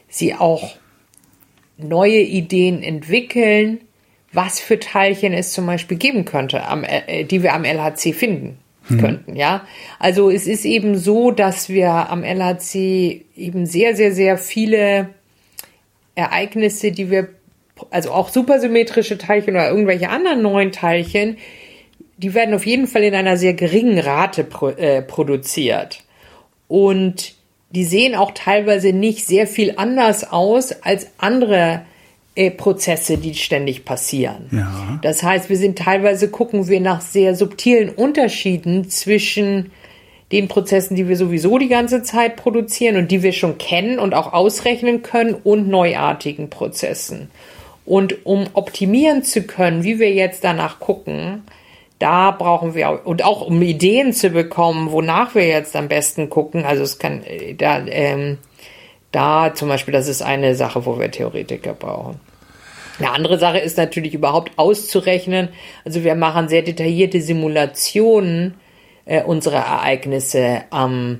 sie 0.07 0.35
auch 0.35 0.77
neue 1.77 2.21
Ideen 2.21 2.81
entwickeln, 2.81 3.81
was 4.33 4.59
für 4.59 4.79
Teilchen 4.79 5.33
es 5.33 5.51
zum 5.51 5.65
Beispiel 5.65 5.97
geben 5.97 6.25
könnte, 6.25 6.65
am, 6.65 6.83
äh, 6.83 7.23
die 7.23 7.43
wir 7.43 7.53
am 7.53 7.65
LHC 7.65 8.13
finden 8.13 8.57
hm. 8.87 8.99
könnten, 8.99 9.35
ja. 9.35 9.65
Also 9.99 10.29
es 10.29 10.47
ist 10.47 10.65
eben 10.65 10.97
so, 10.97 11.31
dass 11.31 11.69
wir 11.69 11.89
am 11.89 12.23
LHC 12.23 13.25
eben 13.35 13.65
sehr, 13.65 13.95
sehr, 13.95 14.13
sehr 14.13 14.37
viele 14.37 15.09
Ereignisse, 16.15 16.91
die 16.91 17.09
wir, 17.09 17.29
also 17.89 18.11
auch 18.11 18.29
supersymmetrische 18.29 19.17
Teilchen 19.17 19.55
oder 19.55 19.69
irgendwelche 19.69 20.09
anderen 20.09 20.41
neuen 20.41 20.71
Teilchen, 20.71 21.37
die 22.17 22.33
werden 22.33 22.53
auf 22.53 22.65
jeden 22.65 22.87
Fall 22.87 23.03
in 23.03 23.15
einer 23.15 23.35
sehr 23.35 23.53
geringen 23.53 23.99
Rate 23.99 24.43
pro, 24.43 24.69
äh, 24.69 25.01
produziert. 25.01 26.03
Und 26.67 27.33
die 27.71 27.83
sehen 27.83 28.15
auch 28.15 28.31
teilweise 28.31 28.93
nicht 28.93 29.25
sehr 29.25 29.47
viel 29.47 29.73
anders 29.77 30.29
aus 30.31 30.71
als 30.83 31.07
andere 31.17 31.81
äh, 31.85 31.90
Prozesse, 32.35 33.17
die 33.17 33.35
ständig 33.35 33.83
passieren. 33.83 34.47
Ja. 34.51 34.99
Das 35.01 35.21
heißt, 35.21 35.49
wir 35.49 35.57
sind 35.57 35.77
teilweise 35.77 36.29
gucken 36.29 36.67
wir 36.67 36.79
nach 36.79 37.01
sehr 37.01 37.35
subtilen 37.35 37.89
Unterschieden 37.89 38.89
zwischen 38.89 39.71
den 40.31 40.47
Prozessen, 40.47 40.95
die 40.95 41.09
wir 41.09 41.17
sowieso 41.17 41.57
die 41.57 41.67
ganze 41.67 42.03
Zeit 42.03 42.37
produzieren 42.37 42.95
und 42.95 43.11
die 43.11 43.21
wir 43.21 43.33
schon 43.33 43.57
kennen 43.57 43.99
und 43.99 44.13
auch 44.13 44.31
ausrechnen 44.31 45.01
können 45.01 45.33
und 45.33 45.67
neuartigen 45.67 46.49
Prozessen. 46.49 47.29
Und 47.85 48.25
um 48.25 48.47
optimieren 48.53 49.23
zu 49.23 49.43
können, 49.43 49.83
wie 49.83 49.99
wir 49.99 50.13
jetzt 50.13 50.43
danach 50.45 50.79
gucken, 50.79 51.43
da 51.99 52.31
brauchen 52.31 52.73
wir 52.73 53.01
und 53.05 53.23
auch 53.23 53.45
um 53.45 53.61
Ideen 53.61 54.13
zu 54.13 54.29
bekommen, 54.29 54.91
wonach 54.91 55.35
wir 55.35 55.47
jetzt 55.47 55.75
am 55.75 55.87
besten 55.87 56.29
gucken. 56.29 56.63
Also 56.63 56.83
es 56.83 56.97
kann 56.97 57.23
äh, 57.23 57.53
da 57.53 57.85
ähm, 57.85 58.37
da 59.11 59.53
zum 59.53 59.67
Beispiel, 59.69 59.91
das 59.91 60.07
ist 60.07 60.21
eine 60.21 60.55
Sache, 60.55 60.85
wo 60.85 60.99
wir 60.99 61.11
Theoretiker 61.11 61.73
brauchen. 61.73 62.19
Eine 62.99 63.11
andere 63.11 63.39
Sache 63.39 63.57
ist 63.57 63.77
natürlich 63.77 64.13
überhaupt 64.13 64.51
auszurechnen. 64.57 65.49
Also 65.85 66.03
wir 66.03 66.15
machen 66.15 66.49
sehr 66.49 66.61
detaillierte 66.61 67.21
Simulationen 67.21 68.55
äh, 69.05 69.23
unserer 69.23 69.65
Ereignisse 69.65 70.63
am 70.69 71.19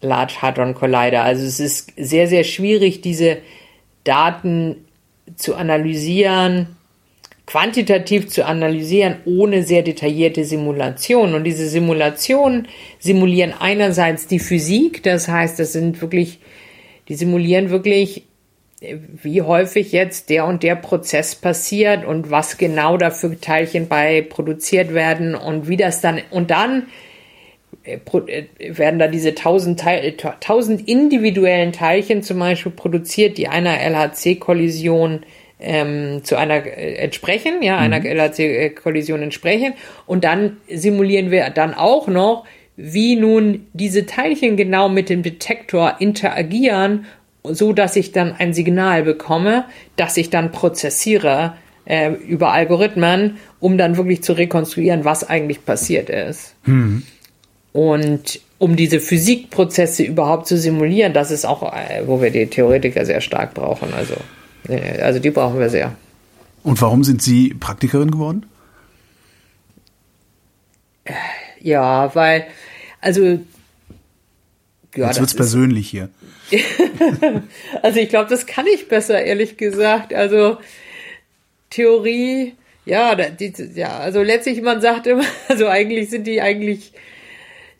Large 0.00 0.34
Hadron 0.42 0.74
Collider. 0.74 1.22
Also 1.22 1.44
es 1.44 1.58
ist 1.58 1.92
sehr, 1.96 2.26
sehr 2.26 2.44
schwierig, 2.44 3.00
diese 3.00 3.38
Daten 4.04 4.84
zu 5.36 5.54
analysieren 5.54 6.76
quantitativ 7.46 8.28
zu 8.28 8.46
analysieren 8.46 9.16
ohne 9.24 9.62
sehr 9.62 9.82
detaillierte 9.82 10.44
Simulationen. 10.44 11.34
Und 11.34 11.44
diese 11.44 11.68
Simulationen 11.68 12.68
simulieren 12.98 13.52
einerseits 13.58 14.26
die 14.26 14.38
Physik, 14.38 15.02
das 15.02 15.28
heißt, 15.28 15.58
das 15.58 15.72
sind 15.72 16.00
wirklich, 16.00 16.38
die 17.08 17.14
simulieren 17.14 17.70
wirklich, 17.70 18.24
wie 18.80 19.42
häufig 19.42 19.92
jetzt 19.92 20.28
der 20.30 20.44
und 20.46 20.62
der 20.62 20.74
Prozess 20.74 21.34
passiert 21.34 22.04
und 22.04 22.30
was 22.30 22.58
genau 22.58 22.96
dafür 22.96 23.40
Teilchen 23.40 23.88
bei 23.88 24.22
produziert 24.22 24.92
werden 24.94 25.34
und 25.34 25.68
wie 25.68 25.76
das 25.76 26.00
dann, 26.00 26.20
und 26.30 26.50
dann 26.50 26.88
äh, 27.84 27.94
äh, 27.96 28.46
werden 28.58 28.98
da 28.98 29.08
diese 29.08 29.34
tausend, 29.34 29.80
Teil, 29.80 30.16
tausend 30.40 30.88
individuellen 30.88 31.72
Teilchen 31.72 32.22
zum 32.22 32.38
Beispiel 32.38 32.72
produziert, 32.72 33.38
die 33.38 33.48
einer 33.48 33.80
LHC-Kollision 33.80 35.24
ähm, 35.60 36.24
zu 36.24 36.36
einer 36.36 36.66
äh, 36.66 36.94
entsprechen, 36.96 37.62
ja, 37.62 37.78
einer 37.78 38.00
mhm. 38.00 38.06
LHC-Kollision 38.06 39.22
entsprechen. 39.22 39.74
Und 40.06 40.24
dann 40.24 40.58
simulieren 40.68 41.30
wir 41.30 41.50
dann 41.50 41.74
auch 41.74 42.08
noch, 42.08 42.44
wie 42.76 43.16
nun 43.16 43.66
diese 43.72 44.06
Teilchen 44.06 44.56
genau 44.56 44.88
mit 44.88 45.08
dem 45.08 45.22
Detektor 45.22 45.96
interagieren, 45.98 47.06
so 47.44 47.72
dass 47.72 47.96
ich 47.96 48.12
dann 48.12 48.32
ein 48.32 48.54
Signal 48.54 49.02
bekomme, 49.02 49.64
das 49.96 50.16
ich 50.16 50.30
dann 50.30 50.52
prozessiere 50.52 51.54
äh, 51.84 52.12
über 52.12 52.52
Algorithmen, 52.52 53.38
um 53.60 53.76
dann 53.78 53.96
wirklich 53.96 54.22
zu 54.22 54.32
rekonstruieren, 54.32 55.04
was 55.04 55.28
eigentlich 55.28 55.64
passiert 55.64 56.08
ist. 56.08 56.54
Mhm. 56.64 57.02
Und 57.72 58.40
um 58.58 58.76
diese 58.76 59.00
Physikprozesse 59.00 60.04
überhaupt 60.04 60.46
zu 60.46 60.56
simulieren, 60.56 61.12
das 61.12 61.30
ist 61.30 61.44
auch, 61.44 61.62
äh, 61.72 62.02
wo 62.06 62.22
wir 62.22 62.30
die 62.30 62.46
Theoretiker 62.46 63.04
sehr 63.04 63.20
stark 63.20 63.54
brauchen. 63.54 63.92
Also 63.94 64.14
also 64.68 65.18
die 65.18 65.30
brauchen 65.30 65.58
wir 65.58 65.70
sehr. 65.70 65.94
Und 66.62 66.80
warum 66.80 67.04
sind 67.04 67.22
Sie 67.22 67.54
Praktikerin 67.54 68.10
geworden? 68.10 68.46
Ja, 71.62 72.14
weil, 72.14 72.46
also. 73.00 73.40
Ja, 74.94 75.06
Jetzt 75.06 75.20
wird's 75.20 75.34
persönlich 75.34 75.88
hier. 75.88 76.10
also 77.82 77.98
ich 77.98 78.10
glaube, 78.10 78.28
das 78.28 78.46
kann 78.46 78.66
ich 78.66 78.88
besser, 78.88 79.22
ehrlich 79.22 79.56
gesagt. 79.56 80.12
Also 80.12 80.58
Theorie, 81.70 82.54
ja, 82.84 83.14
die, 83.14 83.52
ja, 83.74 83.98
also 83.98 84.22
letztlich, 84.22 84.60
man 84.60 84.82
sagt 84.82 85.06
immer, 85.06 85.24
also 85.48 85.66
eigentlich 85.68 86.10
sind 86.10 86.26
die 86.26 86.42
eigentlich, 86.42 86.92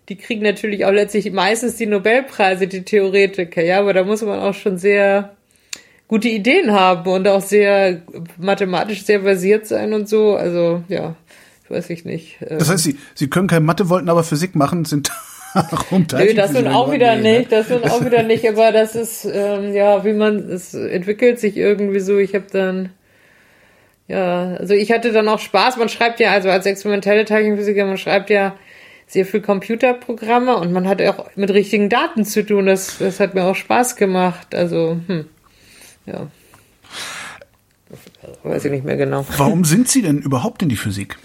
die 0.09 0.16
kriegen 0.16 0.43
natürlich 0.43 0.87
auch 0.87 0.91
letztlich 0.91 1.30
meistens 1.33 1.76
die 1.76 1.87
Nobelpreise, 1.87 2.66
die 2.66 2.83
Theoretiker, 2.83 3.62
ja, 3.62 3.80
aber 3.80 3.93
da 3.93 4.05
muss 4.05 4.22
man 4.22 4.41
auch 4.41 4.55
schon 4.55 4.78
sehr 4.78 5.37
gute 6.09 6.28
Ideen 6.28 6.72
haben 6.72 7.11
und 7.11 7.26
auch 7.28 7.41
sehr 7.41 8.03
mathematisch 8.39 9.05
sehr 9.05 9.22
versiert 9.22 9.66
sein 9.66 9.93
und 9.93 10.09
so. 10.09 10.35
Also 10.37 10.83
ja, 10.89 11.16
weiß 11.72 11.90
ich 11.90 12.04
nicht. 12.04 12.38
Das 12.48 12.68
heißt, 12.68 12.84
Sie, 12.84 12.96
Sie 13.14 13.28
können 13.28 13.48
kein 13.48 13.64
Mathe, 13.64 13.88
wollten 13.88 14.08
aber 14.08 14.22
Physik 14.22 14.54
machen, 14.54 14.84
sind 14.84 15.10
Nö, 15.90 16.34
das 16.34 16.52
sind 16.52 16.68
auch 16.68 16.90
wieder 16.90 17.16
nee, 17.16 17.40
nicht, 17.40 17.52
das 17.52 17.68
sind 17.68 17.84
auch 17.84 18.02
wieder 18.04 18.22
nicht, 18.22 18.48
aber 18.48 18.72
das 18.72 18.94
ist, 18.94 19.26
ähm, 19.26 19.74
ja, 19.74 20.02
wie 20.02 20.14
man, 20.14 20.38
es 20.38 20.72
entwickelt 20.72 21.40
sich 21.40 21.58
irgendwie 21.58 22.00
so. 22.00 22.16
Ich 22.16 22.34
habe 22.34 22.46
dann, 22.50 22.88
ja, 24.08 24.56
also 24.56 24.72
ich 24.72 24.92
hatte 24.92 25.12
dann 25.12 25.28
auch 25.28 25.40
Spaß. 25.40 25.76
Man 25.76 25.90
schreibt 25.90 26.20
ja, 26.20 26.30
also 26.30 26.48
als 26.48 26.64
experimentelle 26.64 27.26
Teilchenphysiker, 27.26 27.84
man 27.84 27.98
schreibt 27.98 28.30
ja 28.30 28.56
sehr 29.06 29.26
viel 29.26 29.42
Computerprogramme 29.42 30.56
und 30.56 30.72
man 30.72 30.88
hat 30.88 31.02
auch 31.02 31.28
mit 31.36 31.50
richtigen 31.50 31.90
Daten 31.90 32.24
zu 32.24 32.46
tun. 32.46 32.64
Das, 32.64 32.96
das 32.98 33.20
hat 33.20 33.34
mir 33.34 33.44
auch 33.44 33.56
Spaß 33.56 33.96
gemacht. 33.96 34.54
Also, 34.54 34.98
hm 35.06 35.26
ja. 36.06 36.28
Weiß 38.42 38.64
ich 38.64 38.70
nicht 38.70 38.84
mehr 38.84 38.96
genau. 38.96 39.26
Warum 39.36 39.64
sind 39.64 39.88
Sie 39.88 40.02
denn 40.02 40.18
überhaupt 40.18 40.62
in 40.62 40.68
die 40.68 40.76
Physik? 40.76 41.18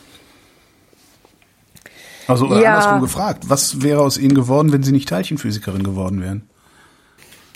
Also 2.28 2.48
oder 2.48 2.62
ja. 2.62 2.76
andersrum 2.76 3.02
gefragt, 3.02 3.46
was 3.48 3.82
wäre 3.82 4.02
aus 4.02 4.18
Ihnen 4.18 4.36
geworden, 4.36 4.72
wenn 4.74 4.84
Sie 4.84 4.92
nicht 4.92 5.10
Teilchenphysikerin 5.10 5.84
geworden 5.84 6.22
wären? 6.22 6.44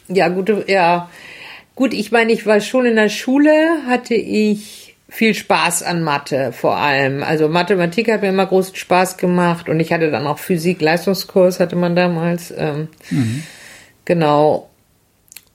Ja, 0.07 0.29
gute, 0.29 0.65
ja. 0.67 1.09
Gut, 1.75 1.93
ich 1.93 2.11
meine, 2.11 2.31
ich 2.31 2.45
war 2.45 2.59
schon 2.59 2.85
in 2.85 2.95
der 2.95 3.09
Schule, 3.09 3.51
hatte 3.87 4.15
ich 4.15 4.95
viel 5.11 5.33
Spaß 5.33 5.83
an 5.83 6.03
Mathe 6.03 6.53
vor 6.53 6.77
allem. 6.77 7.21
Also 7.21 7.49
Mathematik 7.49 8.09
hat 8.09 8.21
mir 8.21 8.29
immer 8.29 8.45
großen 8.45 8.75
Spaß 8.75 9.17
gemacht 9.17 9.67
und 9.67 9.79
ich 9.81 9.91
hatte 9.91 10.09
dann 10.09 10.25
auch 10.25 10.39
Physik-Leistungskurs, 10.39 11.59
hatte 11.59 11.75
man 11.75 11.95
damals. 11.95 12.53
Ähm, 12.55 12.87
mhm. 13.09 13.43
Genau. 14.05 14.70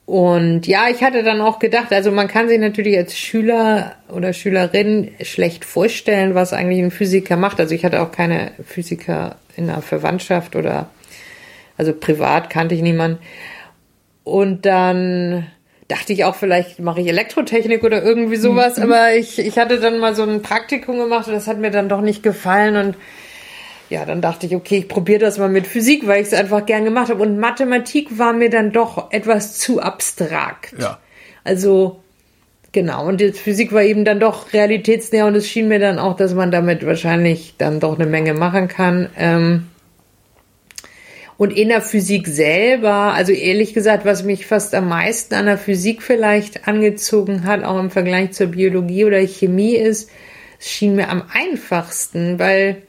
Und 0.07 0.69
ja, 0.69 0.89
ich 0.89 1.03
hatte 1.03 1.25
dann 1.25 1.41
auch 1.41 1.59
gedacht, 1.59 1.93
also 1.93 2.13
man 2.13 2.29
kann 2.29 2.49
sich 2.49 2.61
natürlich 2.61 2.97
als 2.97 3.19
Schüler 3.19 3.97
oder 4.09 4.33
Schülerin 4.33 5.11
schlecht 5.23 5.65
vorstellen, 5.65 6.37
was 6.37 6.53
eigentlich 6.53 6.79
ein 6.79 6.93
Physiker 6.93 7.37
macht. 7.37 7.59
Also 7.59 7.75
ich 7.75 7.85
hatte 7.85 8.01
auch 8.01 8.13
keine 8.13 8.53
Physiker 8.65 9.35
in 9.57 9.67
der 9.67 9.83
Verwandtschaft 9.83 10.55
oder 10.55 10.91
also 11.77 11.93
privat 11.93 12.51
kannte 12.51 12.77
ich 12.77 12.83
niemanden. 12.83 13.19
Und 14.23 14.65
dann 14.65 15.49
dachte 15.89 16.13
ich 16.13 16.25
auch, 16.25 16.37
vielleicht 16.37 16.79
mache 16.79 17.01
ich 17.01 17.09
Elektrotechnik 17.09 17.83
oder 17.83 18.03
irgendwie 18.03 18.37
sowas, 18.37 18.77
mhm. 18.77 18.85
aber 18.85 19.15
ich, 19.15 19.41
ich 19.41 19.59
hatte 19.59 19.81
dann 19.81 19.99
mal 19.99 20.15
so 20.15 20.23
ein 20.23 20.43
Praktikum 20.43 20.99
gemacht 20.99 21.27
und 21.27 21.35
das 21.35 21.49
hat 21.49 21.59
mir 21.59 21.71
dann 21.71 21.89
doch 21.89 22.01
nicht 22.01 22.23
gefallen 22.23 22.77
und 22.77 22.97
ja, 23.89 24.05
dann 24.05 24.21
dachte 24.21 24.47
ich, 24.47 24.55
okay, 24.55 24.79
ich 24.79 24.89
probiere 24.89 25.21
das 25.21 25.39
mal 25.39 25.49
mit 25.49 25.67
Physik, 25.67 26.07
weil 26.07 26.21
ich 26.21 26.29
es 26.29 26.35
einfach 26.35 26.67
gern 26.67 26.85
gemacht 26.85 27.09
habe. 27.09 27.23
Und 27.23 27.39
Mathematik 27.39 28.19
war 28.19 28.33
mir 28.33 28.51
dann 28.51 28.73
doch 28.73 29.13
etwas 29.13 29.59
zu 29.59 29.81
abstrakt. 29.81 30.75
Ja. 30.79 30.99
Also, 31.45 32.01
genau. 32.73 33.07
Und 33.07 33.21
die 33.21 33.33
Physik 33.33 33.73
war 33.73 33.83
eben 33.83 34.05
dann 34.05 34.19
doch 34.19 34.53
realitätsnäher 34.53 35.27
und 35.27 35.37
es 35.37 35.49
schien 35.49 35.69
mir 35.69 35.79
dann 35.79 35.99
auch, 35.99 36.17
dass 36.17 36.35
man 36.35 36.51
damit 36.51 36.85
wahrscheinlich 36.85 37.55
dann 37.59 37.79
doch 37.79 37.99
eine 37.99 38.07
Menge 38.07 38.35
machen 38.35 38.69
kann. 38.69 39.09
Ähm, 39.17 39.67
und 41.39 41.51
in 41.51 41.69
der 41.69 41.83
Physik 41.83 42.27
selber, 42.27 43.13
also 43.13 43.33
ehrlich 43.33 43.75
gesagt, 43.75 44.05
was 44.07 44.23
mich 44.23 44.47
fast 44.47 44.75
am 44.75 44.89
meisten 44.89 45.35
an 45.35 45.47
der 45.47 45.59
Physik 45.59 46.03
vielleicht 46.03 46.67
angezogen 46.67 47.45
hat, 47.45 47.63
auch 47.63 47.79
im 47.79 47.91
Vergleich 47.91 48.33
zur 48.33 48.49
Biologie 48.49 49.05
oder 49.05 49.19
Chemie 49.27 49.77
ist, 49.77 50.11
es 50.59 50.71
schien 50.71 50.97
mir 50.97 51.11
am 51.11 51.25
einfachsten, 51.31 52.39
weil, 52.39 52.83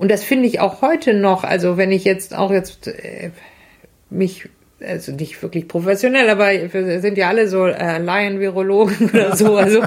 und 0.00 0.10
das 0.10 0.24
finde 0.24 0.46
ich 0.46 0.60
auch 0.60 0.80
heute 0.80 1.12
noch, 1.12 1.44
also 1.44 1.76
wenn 1.76 1.92
ich 1.92 2.04
jetzt 2.04 2.34
auch 2.34 2.50
jetzt 2.50 2.86
äh, 2.88 3.32
mich 4.08 4.48
also 4.80 5.12
nicht 5.12 5.42
wirklich 5.42 5.68
professionell, 5.68 6.30
aber 6.30 6.46
wir 6.72 7.00
sind 7.02 7.18
ja 7.18 7.28
alle 7.28 7.48
so 7.48 7.66
äh, 7.66 7.98
Laien-Virologen 7.98 9.10
oder 9.10 9.36
so. 9.36 9.56
Also 9.58 9.82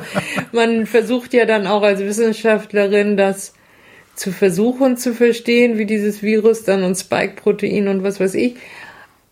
man 0.52 0.85
versucht 0.85 1.34
ja 1.34 1.45
dann 1.45 1.65
auch 1.65 1.81
als 1.81 1.99
Wissenschaftlerin 1.99 3.18
das 3.18 3.56
zu 4.15 4.31
versuchen 4.31 4.98
zu 4.98 5.15
verstehen, 5.15 5.80
wie 5.80 5.88
dieses 5.88 6.22
Virus 6.22 6.64
dann 6.64 6.84
und 6.84 6.94
Spike-Protein 6.94 7.88
und 7.88 8.03
was 8.03 8.19
weiß 8.19 8.35
ich. 8.35 8.57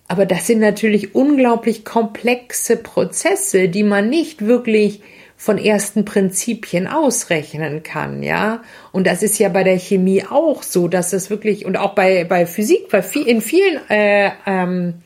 Aber 0.07 0.25
das 0.25 0.47
sind 0.47 0.61
natürlich 0.61 1.13
unglaublich 1.13 1.85
komplexe 1.85 2.75
Prozesse, 2.75 3.69
die 3.69 3.83
man 3.83 4.09
nicht 4.09 4.47
wirklich 4.47 5.01
von 5.41 5.57
ersten 5.57 6.05
Prinzipien 6.05 6.85
ausrechnen 6.85 7.81
kann, 7.81 8.21
ja. 8.21 8.61
Und 8.91 9.07
das 9.07 9.23
ist 9.23 9.39
ja 9.39 9.49
bei 9.49 9.63
der 9.63 9.79
Chemie 9.79 10.23
auch 10.23 10.61
so, 10.61 10.87
dass 10.87 11.13
es 11.13 11.31
wirklich 11.31 11.65
und 11.65 11.77
auch 11.77 11.95
bei 11.95 12.25
bei 12.25 12.45
Physik, 12.45 12.89
bei 12.89 13.01
viel, 13.01 13.27
in 13.27 13.41
vielen 13.41 13.79
äh, 13.89 14.29
ähm, 14.45 15.01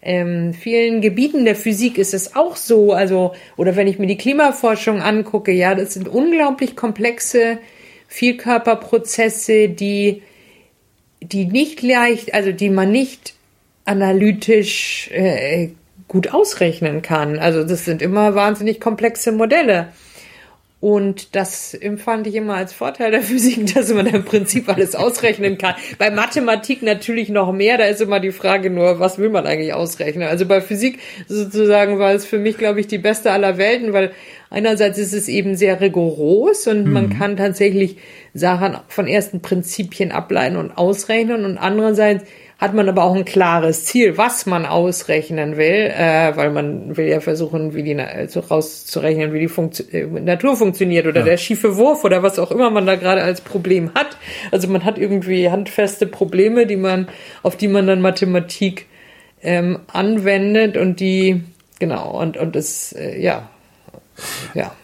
ähm, 0.00 0.54
vielen 0.54 1.02
Gebieten 1.02 1.44
der 1.44 1.54
Physik 1.54 1.98
ist 1.98 2.14
es 2.14 2.34
auch 2.34 2.56
so, 2.56 2.94
also 2.94 3.34
oder 3.58 3.76
wenn 3.76 3.86
ich 3.86 3.98
mir 3.98 4.06
die 4.06 4.16
Klimaforschung 4.16 5.02
angucke, 5.02 5.52
ja, 5.52 5.74
das 5.74 5.92
sind 5.92 6.08
unglaublich 6.08 6.76
komplexe 6.76 7.58
Vielkörperprozesse, 8.08 9.68
die, 9.68 10.22
die 11.20 11.44
nicht 11.44 11.82
leicht, 11.82 12.32
also 12.32 12.52
die 12.52 12.70
man 12.70 12.90
nicht 12.90 13.34
analytisch 13.84 15.10
äh, 15.12 15.72
gut 16.14 16.32
ausrechnen 16.32 17.02
kann. 17.02 17.40
Also 17.40 17.64
das 17.64 17.84
sind 17.84 18.00
immer 18.00 18.36
wahnsinnig 18.36 18.80
komplexe 18.80 19.32
Modelle. 19.32 19.88
Und 20.78 21.34
das 21.34 21.74
empfand 21.74 22.28
ich 22.28 22.36
immer 22.36 22.54
als 22.54 22.72
Vorteil 22.72 23.10
der 23.10 23.22
Physik, 23.30 23.74
dass 23.74 23.92
man 23.92 24.06
im 24.06 24.24
Prinzip 24.24 24.68
alles 24.68 24.94
ausrechnen 24.94 25.58
kann. 25.58 25.74
Bei 25.98 26.12
Mathematik 26.12 26.82
natürlich 26.82 27.30
noch 27.30 27.52
mehr. 27.52 27.78
Da 27.78 27.86
ist 27.86 28.00
immer 28.00 28.20
die 28.20 28.30
Frage 28.30 28.70
nur, 28.70 29.00
was 29.00 29.18
will 29.18 29.28
man 29.28 29.44
eigentlich 29.44 29.74
ausrechnen? 29.74 30.28
Also 30.28 30.46
bei 30.46 30.60
Physik 30.60 31.00
sozusagen 31.26 31.98
war 31.98 32.12
es 32.12 32.24
für 32.24 32.38
mich, 32.38 32.58
glaube 32.58 32.78
ich, 32.78 32.86
die 32.86 32.98
beste 32.98 33.32
aller 33.32 33.58
Welten, 33.58 33.92
weil 33.92 34.12
einerseits 34.50 34.98
ist 34.98 35.14
es 35.14 35.26
eben 35.26 35.56
sehr 35.56 35.80
rigoros 35.80 36.68
und 36.68 36.84
mhm. 36.84 36.92
man 36.92 37.18
kann 37.18 37.36
tatsächlich 37.36 37.96
Sachen 38.34 38.76
von 38.86 39.08
ersten 39.08 39.42
Prinzipien 39.42 40.12
ableiten 40.12 40.56
und 40.56 40.78
ausrechnen 40.78 41.44
und 41.44 41.58
andererseits 41.58 42.24
hat 42.64 42.72
man 42.72 42.88
aber 42.88 43.04
auch 43.04 43.14
ein 43.14 43.26
klares 43.26 43.84
Ziel, 43.84 44.16
was 44.16 44.46
man 44.46 44.64
ausrechnen 44.64 45.58
will, 45.58 45.92
äh, 45.94 46.34
weil 46.34 46.50
man 46.50 46.96
will 46.96 47.06
ja 47.06 47.20
versuchen, 47.20 47.74
wie 47.74 47.82
die 47.82 47.94
also 47.94 48.40
rauszurechnen, 48.40 49.34
wie 49.34 49.40
die 49.40 49.48
Funktio 49.48 49.84
äh, 49.92 50.06
Natur 50.06 50.56
funktioniert 50.56 51.06
oder 51.06 51.20
ja. 51.20 51.26
der 51.26 51.36
schiefe 51.36 51.76
Wurf 51.76 52.04
oder 52.04 52.22
was 52.22 52.38
auch 52.38 52.50
immer 52.50 52.70
man 52.70 52.86
da 52.86 52.96
gerade 52.96 53.22
als 53.22 53.42
Problem 53.42 53.92
hat. 53.94 54.16
Also 54.50 54.66
man 54.68 54.82
hat 54.82 54.96
irgendwie 54.96 55.50
handfeste 55.50 56.06
Probleme, 56.06 56.66
die 56.66 56.76
man, 56.76 57.08
auf 57.42 57.54
die 57.58 57.68
man 57.68 57.86
dann 57.86 58.00
Mathematik 58.00 58.86
ähm, 59.42 59.80
anwendet 59.92 60.78
und 60.78 61.00
die, 61.00 61.44
genau, 61.78 62.18
und, 62.18 62.38
und 62.38 62.56
das, 62.56 62.94
äh, 62.94 63.20
ja, 63.20 63.50
ja. 64.54 64.74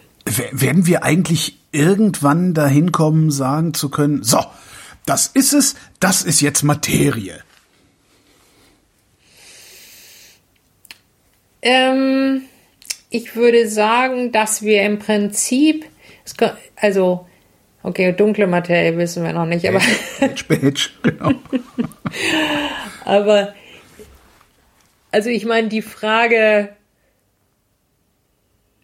Werden 0.53 0.87
wir 0.87 1.03
eigentlich 1.03 1.57
irgendwann 1.73 2.53
dahin 2.53 2.93
kommen, 2.93 3.31
sagen 3.31 3.73
zu 3.73 3.89
können, 3.89 4.23
so, 4.23 4.45
das 5.07 5.29
ist 5.29 5.55
es, 5.55 5.77
das 5.99 6.21
ist 6.23 6.43
jetzt 6.43 6.63
Materie. 6.63 7.41
Ähm, 11.63 12.43
ich 13.11 13.37
würde 13.37 13.69
sagen, 13.69 14.33
dass 14.33 14.63
wir 14.63 14.83
im 14.83 14.99
Prinzip, 14.99 15.85
also, 16.77 17.27
okay, 17.83 18.13
dunkle 18.13 18.47
Materie 18.47 18.97
wissen 18.97 19.25
wir 19.25 19.33
noch 19.33 19.47
nicht, 19.47 19.69
aber. 19.69 19.81
Bitch, 20.21 20.45
bitch, 20.49 20.91
genau. 21.03 21.33
aber, 23.05 23.55
also 25.11 25.29
ich 25.29 25.45
meine, 25.45 25.69
die 25.69 25.83
Frage, 25.83 26.71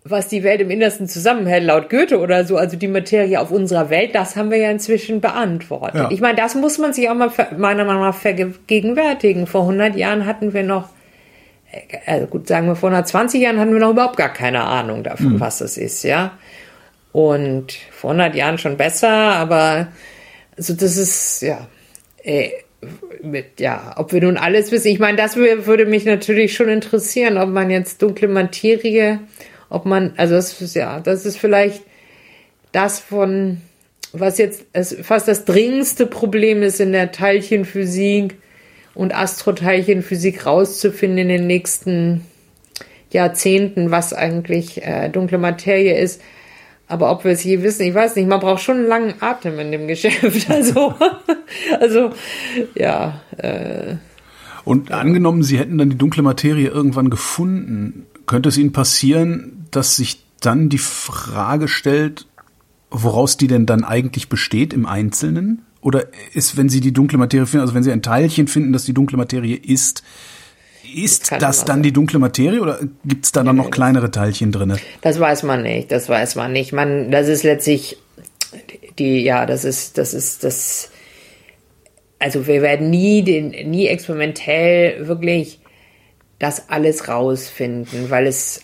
was 0.08 0.28
die 0.28 0.42
Welt 0.42 0.60
im 0.60 0.70
Innersten 0.70 1.08
zusammenhält, 1.08 1.64
laut 1.64 1.90
Goethe 1.90 2.18
oder 2.18 2.44
so, 2.44 2.56
also 2.56 2.76
die 2.76 2.88
Materie 2.88 3.40
auf 3.40 3.50
unserer 3.50 3.90
Welt, 3.90 4.14
das 4.14 4.36
haben 4.36 4.50
wir 4.50 4.58
ja 4.58 4.70
inzwischen 4.70 5.20
beantwortet. 5.20 5.94
Ja. 6.00 6.10
Ich 6.10 6.20
meine, 6.20 6.36
das 6.36 6.54
muss 6.54 6.78
man 6.78 6.92
sich 6.92 7.08
auch 7.08 7.14
mal 7.14 7.30
meiner 7.56 7.84
Meinung 7.84 8.02
nach 8.02 8.14
vergegenwärtigen. 8.14 9.46
Vor 9.46 9.62
100 9.62 9.96
Jahren 9.96 10.26
hatten 10.26 10.52
wir 10.52 10.62
noch 10.62 10.88
also 12.06 12.26
gut, 12.26 12.48
sagen 12.48 12.66
wir 12.66 12.76
vor 12.76 12.90
120 12.90 13.40
Jahren 13.40 13.58
hatten 13.58 13.72
wir 13.72 13.80
noch 13.80 13.90
überhaupt 13.90 14.16
gar 14.16 14.32
keine 14.32 14.64
Ahnung 14.64 15.02
davon, 15.02 15.34
mhm. 15.34 15.40
was 15.40 15.60
es 15.60 15.76
ist, 15.76 16.02
ja. 16.02 16.32
Und 17.12 17.72
vor 17.90 18.10
100 18.10 18.34
Jahren 18.34 18.58
schon 18.58 18.76
besser, 18.76 19.08
aber 19.08 19.88
also 20.56 20.74
das 20.74 20.96
ist, 20.96 21.42
ja, 21.42 21.66
äh, 22.22 22.50
mit, 23.22 23.60
ja, 23.60 23.94
ob 23.96 24.12
wir 24.12 24.20
nun 24.20 24.36
alles 24.36 24.70
wissen. 24.70 24.88
Ich 24.88 24.98
meine, 24.98 25.16
das 25.16 25.36
würde 25.36 25.86
mich 25.86 26.04
natürlich 26.04 26.54
schon 26.54 26.68
interessieren, 26.68 27.38
ob 27.38 27.48
man 27.48 27.70
jetzt 27.70 28.02
dunkle 28.02 28.28
Materie, 28.28 29.20
ob 29.68 29.86
man, 29.86 30.12
also 30.16 30.34
das 30.34 30.60
ist, 30.60 30.74
ja, 30.74 31.00
das 31.00 31.26
ist 31.26 31.38
vielleicht 31.38 31.82
das 32.72 33.00
von, 33.00 33.62
was 34.12 34.38
jetzt 34.38 34.66
fast 35.02 35.28
das 35.28 35.44
dringendste 35.44 36.06
Problem 36.06 36.62
ist 36.62 36.80
in 36.80 36.92
der 36.92 37.12
Teilchenphysik, 37.12 38.36
und 38.96 39.14
Astroteilchenphysik 39.14 40.46
rauszufinden 40.46 41.18
in 41.18 41.28
den 41.28 41.46
nächsten 41.46 42.22
Jahrzehnten, 43.10 43.90
was 43.90 44.12
eigentlich 44.12 44.82
äh, 44.82 45.08
dunkle 45.08 45.38
Materie 45.38 45.98
ist. 45.98 46.20
Aber 46.88 47.10
ob 47.10 47.24
wir 47.24 47.32
es 47.32 47.44
je 47.44 47.62
wissen, 47.62 47.82
ich 47.82 47.94
weiß 47.94 48.16
nicht. 48.16 48.28
Man 48.28 48.40
braucht 48.40 48.62
schon 48.62 48.78
einen 48.78 48.86
langen 48.86 49.14
Atem 49.20 49.58
in 49.58 49.72
dem 49.72 49.88
Geschäft. 49.88 50.48
Also, 50.50 50.94
also 51.80 52.10
ja. 52.74 53.20
Äh, 53.36 53.96
und 54.64 54.92
angenommen, 54.92 55.42
Sie 55.42 55.58
hätten 55.58 55.78
dann 55.78 55.90
die 55.90 55.98
dunkle 55.98 56.22
Materie 56.22 56.68
irgendwann 56.68 57.10
gefunden, 57.10 58.06
könnte 58.26 58.48
es 58.48 58.58
Ihnen 58.58 58.72
passieren, 58.72 59.66
dass 59.70 59.96
sich 59.96 60.24
dann 60.40 60.68
die 60.68 60.78
Frage 60.78 61.68
stellt, 61.68 62.26
woraus 62.90 63.36
die 63.36 63.46
denn 63.46 63.66
dann 63.66 63.84
eigentlich 63.84 64.28
besteht 64.28 64.72
im 64.72 64.86
Einzelnen? 64.86 65.65
Oder 65.86 66.06
ist, 66.34 66.56
wenn 66.56 66.68
Sie 66.68 66.80
die 66.80 66.92
dunkle 66.92 67.16
Materie 67.16 67.46
finden, 67.46 67.60
also 67.60 67.72
wenn 67.72 67.84
Sie 67.84 67.92
ein 67.92 68.02
Teilchen 68.02 68.48
finden, 68.48 68.72
das 68.72 68.86
die 68.86 68.92
dunkle 68.92 69.16
Materie 69.16 69.54
ist, 69.54 70.02
ist 70.92 71.30
das, 71.30 71.38
das 71.38 71.64
dann 71.64 71.84
die 71.84 71.92
dunkle 71.92 72.18
Materie 72.18 72.60
oder 72.60 72.80
gibt 73.04 73.24
es 73.24 73.30
da 73.30 73.44
dann 73.44 73.54
noch 73.54 73.70
kleinere 73.70 74.10
Teilchen 74.10 74.50
drin? 74.50 74.76
Das 75.02 75.20
weiß 75.20 75.44
man 75.44 75.62
nicht, 75.62 75.92
das 75.92 76.08
weiß 76.08 76.34
man 76.34 76.52
nicht. 76.52 76.72
Man, 76.72 77.12
das 77.12 77.28
ist 77.28 77.44
letztlich 77.44 77.98
die, 78.98 79.20
ja, 79.20 79.46
das 79.46 79.64
ist, 79.64 79.96
das 79.96 80.12
ist, 80.12 80.42
das, 80.42 80.90
also 82.18 82.48
wir 82.48 82.62
werden 82.62 82.90
nie 82.90 83.22
den, 83.22 83.50
nie 83.70 83.86
experimentell 83.86 85.06
wirklich 85.06 85.60
das 86.40 86.68
alles 86.68 87.06
rausfinden, 87.06 88.10
weil 88.10 88.26
es 88.26 88.60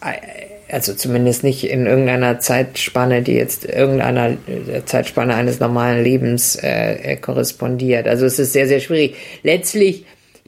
also 0.72 0.94
zumindest 0.94 1.44
nicht 1.44 1.64
in 1.64 1.86
irgendeiner 1.86 2.40
Zeitspanne, 2.40 3.22
die 3.22 3.34
jetzt 3.34 3.66
irgendeiner 3.66 4.30
äh, 4.30 4.84
Zeitspanne 4.86 5.34
eines 5.34 5.60
normalen 5.60 6.02
Lebens 6.02 6.56
äh, 6.56 6.94
äh, 6.94 7.16
korrespondiert. 7.16 8.08
Also 8.08 8.24
es 8.24 8.38
ist 8.38 8.54
sehr, 8.54 8.66
sehr 8.66 8.80
schwierig. 8.80 9.16
Letztlich 9.42 10.06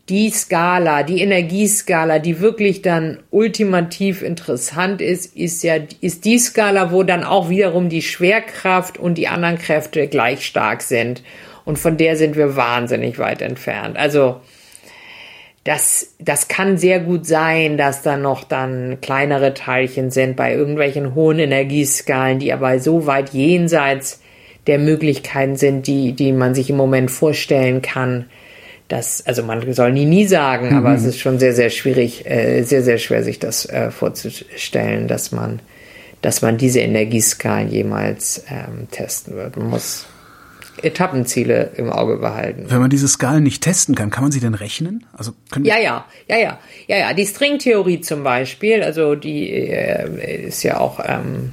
die 0.09 0.31
Skala, 0.31 1.03
die 1.03 1.21
Energieskala, 1.21 2.19
die 2.19 2.41
wirklich 2.41 2.81
dann 2.81 3.21
ultimativ 3.31 4.23
interessant 4.23 5.03
ist, 5.03 5.37
ist 5.37 5.63
ja, 5.63 5.77
ist 6.01 6.25
die 6.25 6.39
Skala, 6.39 6.91
wo 6.91 7.03
dann 7.03 7.25
auch 7.25 7.51
wiederum 7.51 7.91
die 7.91 8.03
Schwerkraft 8.03 8.99
und 8.99 9.17
die 9.17 9.29
anderen 9.29 9.59
Kräfte 9.59 10.07
gleich 10.09 10.47
stark 10.47 10.83
sind. 10.83 11.23
Und 11.65 11.79
von 11.79 11.97
der 11.97 12.17
sind 12.17 12.37
wir 12.37 12.57
wahnsinnig 12.57 13.19
weit 13.19 13.41
entfernt. 13.41 13.97
Also, 13.97 14.41
das, 15.65 16.15
das 16.19 16.49
kann 16.49 16.77
sehr 16.77 17.01
gut 17.01 17.27
sein, 17.27 17.79
dass 17.79 18.03
da 18.03 18.19
noch 18.19 18.45
dann 18.45 18.99
kleinere 19.01 19.55
Teilchen 19.55 20.11
sind 20.11 20.37
bei 20.37 20.55
irgendwelchen 20.55 21.15
hohen 21.15 21.39
Energieskalen, 21.39 22.39
die 22.39 22.53
aber 22.53 22.79
so 22.81 23.07
weit 23.07 23.31
jenseits 23.31 24.21
der 24.67 24.79
Möglichkeiten 24.79 25.57
sind, 25.57 25.87
die, 25.87 26.13
die 26.13 26.33
man 26.33 26.55
sich 26.55 26.69
im 26.69 26.77
Moment 26.77 27.11
vorstellen 27.11 27.81
kann, 27.81 28.27
das, 28.89 29.27
also 29.27 29.43
man 29.43 29.73
soll 29.73 29.93
nie 29.93 30.05
nie 30.05 30.27
sagen, 30.27 30.71
mhm. 30.71 30.77
aber 30.77 30.95
es 30.95 31.05
ist 31.05 31.19
schon 31.19 31.39
sehr, 31.39 31.55
sehr 31.55 31.71
schwierig, 31.71 32.27
äh, 32.27 32.63
sehr, 32.63 32.83
sehr 32.83 32.99
schwer, 32.99 33.23
sich 33.23 33.39
das 33.39 33.67
äh, 33.67 33.91
vorzustellen, 33.91 35.09
dass 35.09 35.33
man, 35.33 35.61
dass 36.21 36.43
man 36.43 36.59
diese 36.59 36.81
Energieskalen 36.81 37.71
jemals 37.71 38.45
ähm, 38.51 38.89
testen 38.91 39.37
wird. 39.37 39.57
Man 39.57 39.71
muss 39.71 40.07
Etappenziele 40.83 41.73
im 41.77 41.91
Auge 41.91 42.17
behalten. 42.17 42.67
Wenn 42.69 42.81
man 42.81 42.91
diese 42.91 43.09
Skalen 43.09 43.43
nicht 43.43 43.63
testen 43.63 43.95
kann, 43.95 44.11
kann 44.11 44.23
man 44.23 44.33
sie 44.33 44.41
denn 44.41 44.55
rechnen? 44.55 45.07
Also 45.13 45.33
können 45.51 45.65
ja, 45.65 45.79
ja, 45.79 46.05
ja, 46.29 46.37
ja, 46.37 46.59
ja, 46.87 46.97
ja. 46.97 47.15
Die 47.15 47.27
Stringtheorie 47.27 48.01
zum 48.01 48.25
Beispiel, 48.25 48.83
also 48.83 49.15
die 49.15 49.51
äh, 49.51 50.47
ist 50.47 50.63
ja 50.63 50.81
auch 50.81 51.01
ähm, 51.05 51.53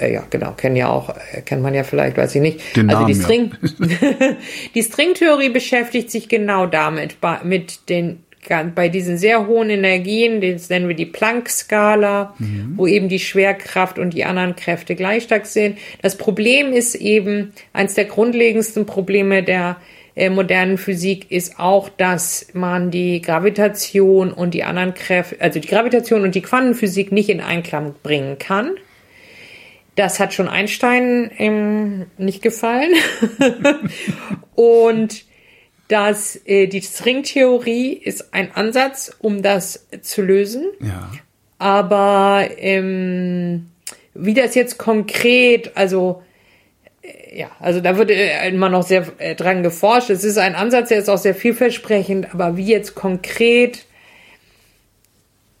äh, 0.00 0.12
ja, 0.12 0.24
genau, 0.28 0.52
kennen 0.52 0.76
ja 0.76 0.88
auch, 0.88 1.10
äh, 1.32 1.42
kennt 1.42 1.62
man 1.62 1.74
ja 1.74 1.84
vielleicht, 1.84 2.16
weiß 2.16 2.34
ich 2.34 2.40
nicht. 2.42 2.76
Den 2.76 2.90
also 2.90 3.02
Namen, 3.02 3.14
die 3.14 3.20
String, 3.20 3.52
ja. 3.78 4.36
die 4.74 4.82
Stringtheorie 4.82 5.50
beschäftigt 5.50 6.10
sich 6.10 6.28
genau 6.28 6.66
damit, 6.66 7.16
mit 7.44 7.88
den 7.88 8.24
bei 8.74 8.88
diesen 8.88 9.16
sehr 9.16 9.46
hohen 9.46 9.70
Energien, 9.70 10.40
das 10.40 10.68
nennen 10.70 10.88
wir 10.88 10.96
die 10.96 11.06
Planck-Skala, 11.06 12.34
mhm. 12.38 12.72
wo 12.76 12.86
eben 12.86 13.08
die 13.08 13.18
Schwerkraft 13.18 13.98
und 13.98 14.14
die 14.14 14.24
anderen 14.24 14.56
Kräfte 14.56 14.96
gleich 14.96 15.24
stark 15.24 15.46
sind. 15.46 15.78
Das 16.02 16.16
Problem 16.16 16.72
ist 16.72 16.94
eben, 16.94 17.52
eines 17.72 17.94
der 17.94 18.06
grundlegendsten 18.06 18.86
Probleme 18.86 19.42
der 19.42 19.76
äh, 20.16 20.30
modernen 20.30 20.78
Physik 20.78 21.30
ist 21.30 21.58
auch, 21.58 21.88
dass 21.88 22.48
man 22.52 22.90
die 22.90 23.22
Gravitation 23.22 24.32
und 24.32 24.54
die 24.54 24.64
anderen 24.64 24.94
Kräfte, 24.94 25.40
also 25.40 25.60
die 25.60 25.68
Gravitation 25.68 26.22
und 26.22 26.34
die 26.34 26.42
Quantenphysik 26.42 27.12
nicht 27.12 27.28
in 27.28 27.40
Einklang 27.40 27.94
bringen 28.02 28.38
kann. 28.38 28.72
Das 29.94 30.18
hat 30.18 30.32
schon 30.32 30.48
Einstein 30.48 31.30
ähm, 31.38 32.06
nicht 32.16 32.42
gefallen. 32.42 32.92
und 34.54 35.29
dass 35.90 36.40
äh, 36.46 36.68
die 36.68 36.82
Stringtheorie 36.82 37.94
ist 37.94 38.32
ein 38.32 38.54
Ansatz, 38.54 39.10
um 39.18 39.42
das 39.42 39.88
zu 40.02 40.22
lösen. 40.22 40.66
Ja. 40.80 41.10
Aber 41.58 42.48
ähm, 42.58 43.66
wie 44.14 44.32
das 44.32 44.54
jetzt 44.54 44.78
konkret, 44.78 45.72
also 45.76 46.22
äh, 47.02 47.40
ja, 47.40 47.50
also 47.58 47.80
da 47.80 47.98
wird 47.98 48.12
äh, 48.12 48.48
immer 48.48 48.68
noch 48.68 48.84
sehr 48.84 49.04
äh, 49.18 49.34
dran 49.34 49.64
geforscht. 49.64 50.10
Es 50.10 50.22
ist 50.22 50.38
ein 50.38 50.54
Ansatz, 50.54 50.90
der 50.90 50.98
ist 50.98 51.10
auch 51.10 51.18
sehr 51.18 51.34
vielversprechend, 51.34 52.32
aber 52.32 52.56
wie 52.56 52.66
jetzt 52.66 52.94
konkret 52.94 53.84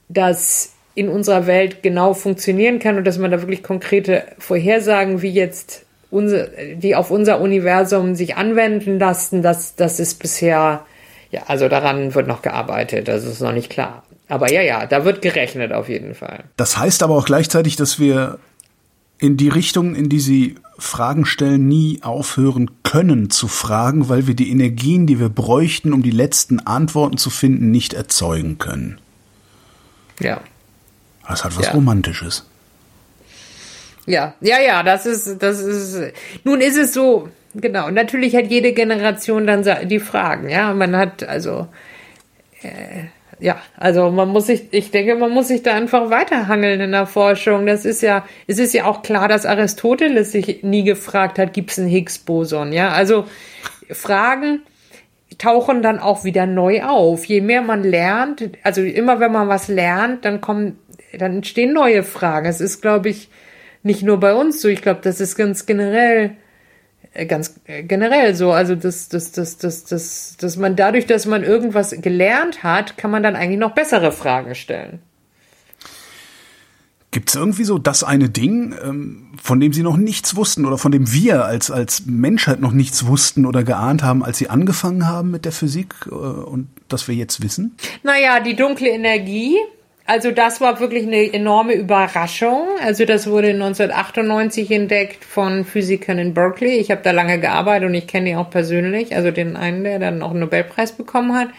das 0.08 0.74
in 0.94 1.08
unserer 1.08 1.48
Welt 1.48 1.82
genau 1.82 2.14
funktionieren 2.14 2.78
kann 2.78 2.98
und 2.98 3.04
dass 3.04 3.18
man 3.18 3.32
da 3.32 3.40
wirklich 3.42 3.64
konkrete 3.64 4.22
Vorhersagen, 4.38 5.22
wie 5.22 5.30
jetzt 5.30 5.86
unser, 6.10 6.48
die 6.74 6.96
auf 6.96 7.10
unser 7.10 7.40
Universum 7.40 8.14
sich 8.14 8.36
anwenden 8.36 8.98
lassen, 8.98 9.42
das, 9.42 9.76
das 9.76 10.00
ist 10.00 10.18
bisher, 10.18 10.84
ja, 11.30 11.42
also 11.46 11.68
daran 11.68 12.14
wird 12.14 12.26
noch 12.26 12.42
gearbeitet, 12.42 13.08
das 13.08 13.24
ist 13.24 13.40
noch 13.40 13.52
nicht 13.52 13.70
klar. 13.70 14.02
Aber 14.28 14.52
ja, 14.52 14.62
ja, 14.62 14.86
da 14.86 15.04
wird 15.04 15.22
gerechnet 15.22 15.72
auf 15.72 15.88
jeden 15.88 16.14
Fall. 16.14 16.44
Das 16.56 16.76
heißt 16.76 17.02
aber 17.02 17.16
auch 17.16 17.24
gleichzeitig, 17.24 17.76
dass 17.76 17.98
wir 17.98 18.38
in 19.18 19.36
die 19.36 19.48
Richtung, 19.48 19.94
in 19.94 20.08
die 20.08 20.20
Sie 20.20 20.54
Fragen 20.78 21.26
stellen, 21.26 21.68
nie 21.68 22.00
aufhören 22.02 22.70
können 22.82 23.28
zu 23.28 23.48
fragen, 23.48 24.08
weil 24.08 24.26
wir 24.26 24.34
die 24.34 24.50
Energien, 24.50 25.06
die 25.06 25.20
wir 25.20 25.28
bräuchten, 25.28 25.92
um 25.92 26.02
die 26.02 26.10
letzten 26.10 26.60
Antworten 26.60 27.18
zu 27.18 27.28
finden, 27.28 27.70
nicht 27.70 27.92
erzeugen 27.92 28.58
können. 28.58 28.98
Ja. 30.20 30.40
Das 31.28 31.44
hat 31.44 31.56
was 31.56 31.66
ja. 31.66 31.72
Romantisches. 31.72 32.49
Ja, 34.06 34.34
ja, 34.40 34.60
ja, 34.60 34.82
das 34.82 35.06
ist, 35.06 35.42
das 35.42 35.60
ist, 35.60 36.12
nun 36.44 36.60
ist 36.60 36.76
es 36.76 36.94
so, 36.94 37.28
genau, 37.54 37.90
natürlich 37.90 38.34
hat 38.34 38.46
jede 38.46 38.72
Generation 38.72 39.46
dann 39.46 39.64
die 39.88 40.00
Fragen, 40.00 40.48
ja, 40.48 40.72
man 40.74 40.96
hat, 40.96 41.22
also, 41.22 41.68
äh, 42.62 43.04
ja, 43.38 43.60
also 43.76 44.10
man 44.10 44.28
muss 44.28 44.46
sich, 44.46 44.64
ich 44.70 44.90
denke, 44.90 45.14
man 45.14 45.30
muss 45.30 45.48
sich 45.48 45.62
da 45.62 45.74
einfach 45.74 46.10
weiterhangeln 46.10 46.80
in 46.80 46.92
der 46.92 47.06
Forschung. 47.06 47.64
Das 47.64 47.86
ist 47.86 48.02
ja, 48.02 48.26
es 48.46 48.58
ist 48.58 48.74
ja 48.74 48.84
auch 48.84 49.00
klar, 49.00 49.28
dass 49.28 49.46
Aristoteles 49.46 50.32
sich 50.32 50.62
nie 50.62 50.84
gefragt 50.84 51.38
hat, 51.38 51.54
gibt 51.54 51.70
es 51.70 51.78
ein 51.78 51.86
Higgs-Boson, 51.86 52.72
ja, 52.72 52.90
also 52.90 53.24
Fragen 53.90 54.62
tauchen 55.38 55.80
dann 55.82 55.98
auch 55.98 56.24
wieder 56.24 56.46
neu 56.46 56.82
auf. 56.82 57.24
Je 57.24 57.40
mehr 57.40 57.62
man 57.62 57.82
lernt, 57.82 58.50
also 58.62 58.82
immer 58.82 59.20
wenn 59.20 59.32
man 59.32 59.48
was 59.48 59.68
lernt, 59.68 60.24
dann 60.24 60.40
kommen 60.40 60.78
dann 61.18 61.36
entstehen 61.36 61.72
neue 61.72 62.02
Fragen. 62.02 62.46
Es 62.46 62.60
ist, 62.60 62.82
glaube 62.82 63.08
ich, 63.08 63.28
nicht 63.82 64.02
nur 64.02 64.20
bei 64.20 64.34
uns 64.34 64.60
so. 64.60 64.68
Ich 64.68 64.82
glaube, 64.82 65.00
das 65.02 65.20
ist 65.20 65.36
ganz 65.36 65.66
generell, 65.66 66.36
äh, 67.14 67.26
ganz 67.26 67.60
äh, 67.64 67.82
generell 67.82 68.34
so. 68.34 68.52
Also, 68.52 68.74
dass, 68.74 69.08
dass, 69.08 69.32
dass, 69.32 69.58
dass, 69.58 69.84
dass, 69.84 70.36
dass 70.36 70.56
man 70.56 70.76
dadurch, 70.76 71.06
dass 71.06 71.26
man 71.26 71.42
irgendwas 71.42 71.90
gelernt 72.00 72.62
hat, 72.62 72.96
kann 72.96 73.10
man 73.10 73.22
dann 73.22 73.36
eigentlich 73.36 73.60
noch 73.60 73.74
bessere 73.74 74.12
Fragen 74.12 74.54
stellen. 74.54 75.00
Gibt 77.12 77.30
es 77.30 77.34
irgendwie 77.34 77.64
so 77.64 77.78
das 77.78 78.04
eine 78.04 78.28
Ding, 78.28 78.72
ähm, 78.84 79.32
von 79.42 79.58
dem 79.58 79.72
Sie 79.72 79.82
noch 79.82 79.96
nichts 79.96 80.36
wussten 80.36 80.64
oder 80.64 80.78
von 80.78 80.92
dem 80.92 81.12
wir 81.12 81.44
als, 81.44 81.68
als 81.72 82.06
Menschheit 82.06 82.60
noch 82.60 82.70
nichts 82.70 83.04
wussten 83.04 83.46
oder 83.46 83.64
geahnt 83.64 84.04
haben, 84.04 84.22
als 84.22 84.38
Sie 84.38 84.48
angefangen 84.48 85.08
haben 85.08 85.32
mit 85.32 85.44
der 85.44 85.50
Physik 85.50 85.94
äh, 86.06 86.14
und 86.14 86.68
das 86.88 87.08
wir 87.08 87.16
jetzt 87.16 87.42
wissen? 87.42 87.76
Naja, 88.04 88.38
die 88.38 88.54
dunkle 88.54 88.90
Energie, 88.90 89.56
also 90.10 90.32
das 90.32 90.60
war 90.60 90.80
wirklich 90.80 91.06
eine 91.06 91.32
enorme 91.32 91.74
Überraschung. 91.74 92.66
Also 92.82 93.04
das 93.04 93.28
wurde 93.28 93.50
1998 93.50 94.68
entdeckt 94.72 95.24
von 95.24 95.64
Physikern 95.64 96.18
in 96.18 96.34
Berkeley. 96.34 96.78
Ich 96.78 96.90
habe 96.90 97.00
da 97.04 97.12
lange 97.12 97.38
gearbeitet 97.38 97.88
und 97.88 97.94
ich 97.94 98.08
kenne 98.08 98.30
ihn 98.30 98.36
auch 98.36 98.50
persönlich. 98.50 99.14
Also 99.14 99.30
den 99.30 99.56
einen, 99.56 99.84
der 99.84 100.00
dann 100.00 100.20
auch 100.22 100.32
einen 100.32 100.40
Nobelpreis 100.40 100.90
bekommen 100.90 101.36
hat. 101.36 101.50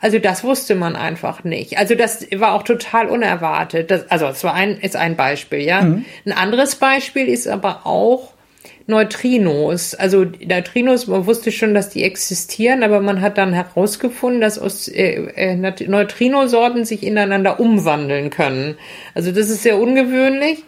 Also 0.00 0.20
das 0.20 0.44
wusste 0.44 0.76
man 0.76 0.94
einfach 0.94 1.42
nicht. 1.42 1.78
Also 1.78 1.96
das 1.96 2.28
war 2.36 2.54
auch 2.54 2.62
total 2.62 3.08
unerwartet. 3.08 3.90
Das, 3.90 4.08
also 4.08 4.26
es 4.26 4.44
war 4.44 4.54
ein, 4.54 4.78
ist 4.78 4.94
ein 4.94 5.16
Beispiel, 5.16 5.62
ja. 5.62 5.82
Mhm. 5.82 6.04
Ein 6.24 6.32
anderes 6.32 6.76
Beispiel 6.76 7.26
ist 7.26 7.48
aber 7.48 7.86
auch, 7.86 8.34
Neutrinos. 8.90 9.94
Also 9.94 10.24
Neutrinos, 10.24 11.06
man 11.06 11.26
wusste 11.26 11.50
schon, 11.52 11.72
dass 11.72 11.88
die 11.88 12.04
existieren, 12.04 12.82
aber 12.82 13.00
man 13.00 13.20
hat 13.20 13.38
dann 13.38 13.52
herausgefunden, 13.52 14.40
dass 14.40 14.58
aus 14.58 14.88
äh, 14.88 15.14
äh, 15.34 15.56
Neutrinosorten 15.56 16.84
sich 16.84 17.02
ineinander 17.02 17.58
umwandeln 17.60 18.30
können. 18.30 18.76
Also 19.14 19.32
das 19.32 19.48
ist 19.48 19.62
sehr 19.62 19.78
ungewöhnlich. 19.78 20.64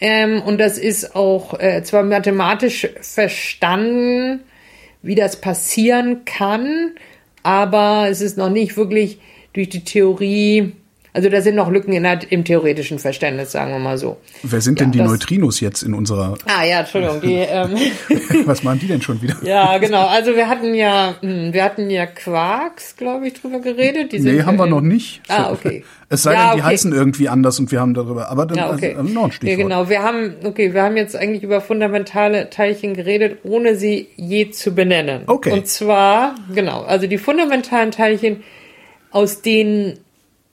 Ähm, 0.00 0.42
und 0.42 0.58
das 0.58 0.76
ist 0.76 1.16
auch 1.16 1.58
äh, 1.58 1.82
zwar 1.82 2.02
mathematisch 2.02 2.88
verstanden, 3.00 4.40
wie 5.02 5.14
das 5.14 5.40
passieren 5.40 6.24
kann, 6.24 6.92
aber 7.42 8.08
es 8.10 8.20
ist 8.20 8.36
noch 8.36 8.50
nicht 8.50 8.76
wirklich 8.76 9.20
durch 9.52 9.68
die 9.68 9.84
Theorie 9.84 10.72
also 11.16 11.30
da 11.30 11.40
sind 11.40 11.54
noch 11.54 11.70
Lücken 11.70 11.94
in 11.94 12.02
der, 12.02 12.20
im 12.28 12.44
theoretischen 12.44 12.98
Verständnis, 12.98 13.50
sagen 13.50 13.72
wir 13.72 13.78
mal 13.78 13.96
so. 13.96 14.18
Wer 14.42 14.60
sind 14.60 14.78
ja, 14.78 14.84
denn 14.84 14.92
die 14.92 15.00
Neutrinos 15.00 15.60
jetzt 15.60 15.82
in 15.82 15.94
unserer? 15.94 16.36
Ah 16.44 16.62
ja, 16.62 16.80
Entschuldigung. 16.80 17.22
Die, 17.22 17.34
ähm 17.36 17.74
Was 18.44 18.62
machen 18.62 18.80
die 18.80 18.86
denn 18.86 19.00
schon 19.00 19.22
wieder? 19.22 19.34
Ja, 19.42 19.78
genau. 19.78 20.06
Also 20.06 20.36
wir 20.36 20.46
hatten 20.46 20.74
ja, 20.74 21.14
hm, 21.22 21.54
wir 21.54 21.64
hatten 21.64 21.88
ja 21.88 22.04
Quarks, 22.04 22.96
glaube 22.96 23.28
ich, 23.28 23.32
drüber 23.32 23.60
geredet. 23.60 24.12
Die 24.12 24.20
nee, 24.20 24.42
haben 24.42 24.58
wir 24.58 24.66
noch 24.66 24.82
nicht. 24.82 25.22
Ah, 25.28 25.52
okay. 25.52 25.84
Es 26.08 26.22
sei 26.22 26.34
ja, 26.34 26.50
denn, 26.50 26.58
die 26.58 26.62
okay. 26.62 26.72
heißen 26.72 26.92
irgendwie 26.92 27.28
anders 27.28 27.58
und 27.58 27.72
wir 27.72 27.80
haben 27.80 27.92
darüber, 27.92 28.28
aber 28.30 28.46
dann 28.46 28.58
ja, 28.58 28.72
okay. 28.72 28.94
also, 28.96 29.12
noch 29.12 29.24
ein 29.24 29.32
Stichwort. 29.32 29.58
Ja, 29.58 29.64
genau. 29.64 29.88
Wir 29.88 30.04
haben, 30.04 30.36
okay, 30.44 30.72
wir 30.72 30.84
haben 30.84 30.96
jetzt 30.96 31.16
eigentlich 31.16 31.42
über 31.42 31.60
fundamentale 31.60 32.48
Teilchen 32.48 32.94
geredet, 32.94 33.38
ohne 33.42 33.74
sie 33.74 34.06
je 34.14 34.50
zu 34.50 34.72
benennen. 34.72 35.22
Okay. 35.26 35.50
Und 35.50 35.66
zwar, 35.66 36.36
genau, 36.54 36.84
also 36.84 37.08
die 37.08 37.18
fundamentalen 37.18 37.90
Teilchen, 37.90 38.44
aus 39.10 39.42
denen 39.42 39.98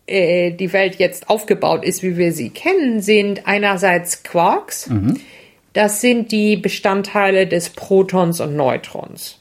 äh, 0.08 0.52
die 0.52 0.74
Welt 0.74 0.96
jetzt 0.96 1.30
aufgebaut 1.30 1.84
ist, 1.86 2.04
wie 2.04 2.18
wir 2.18 2.34
sie 2.34 2.50
kennen, 2.50 3.02
sind 3.02 3.48
einerseits 3.48 4.24
Quarks. 4.24 4.90
Mhm. 4.90 5.20
Das 5.74 6.02
sind 6.02 6.32
die 6.32 6.58
Bestandteile 6.58 7.48
des 7.48 7.70
Protons 7.70 8.40
und 8.40 8.56
Neutrons. 8.56 9.40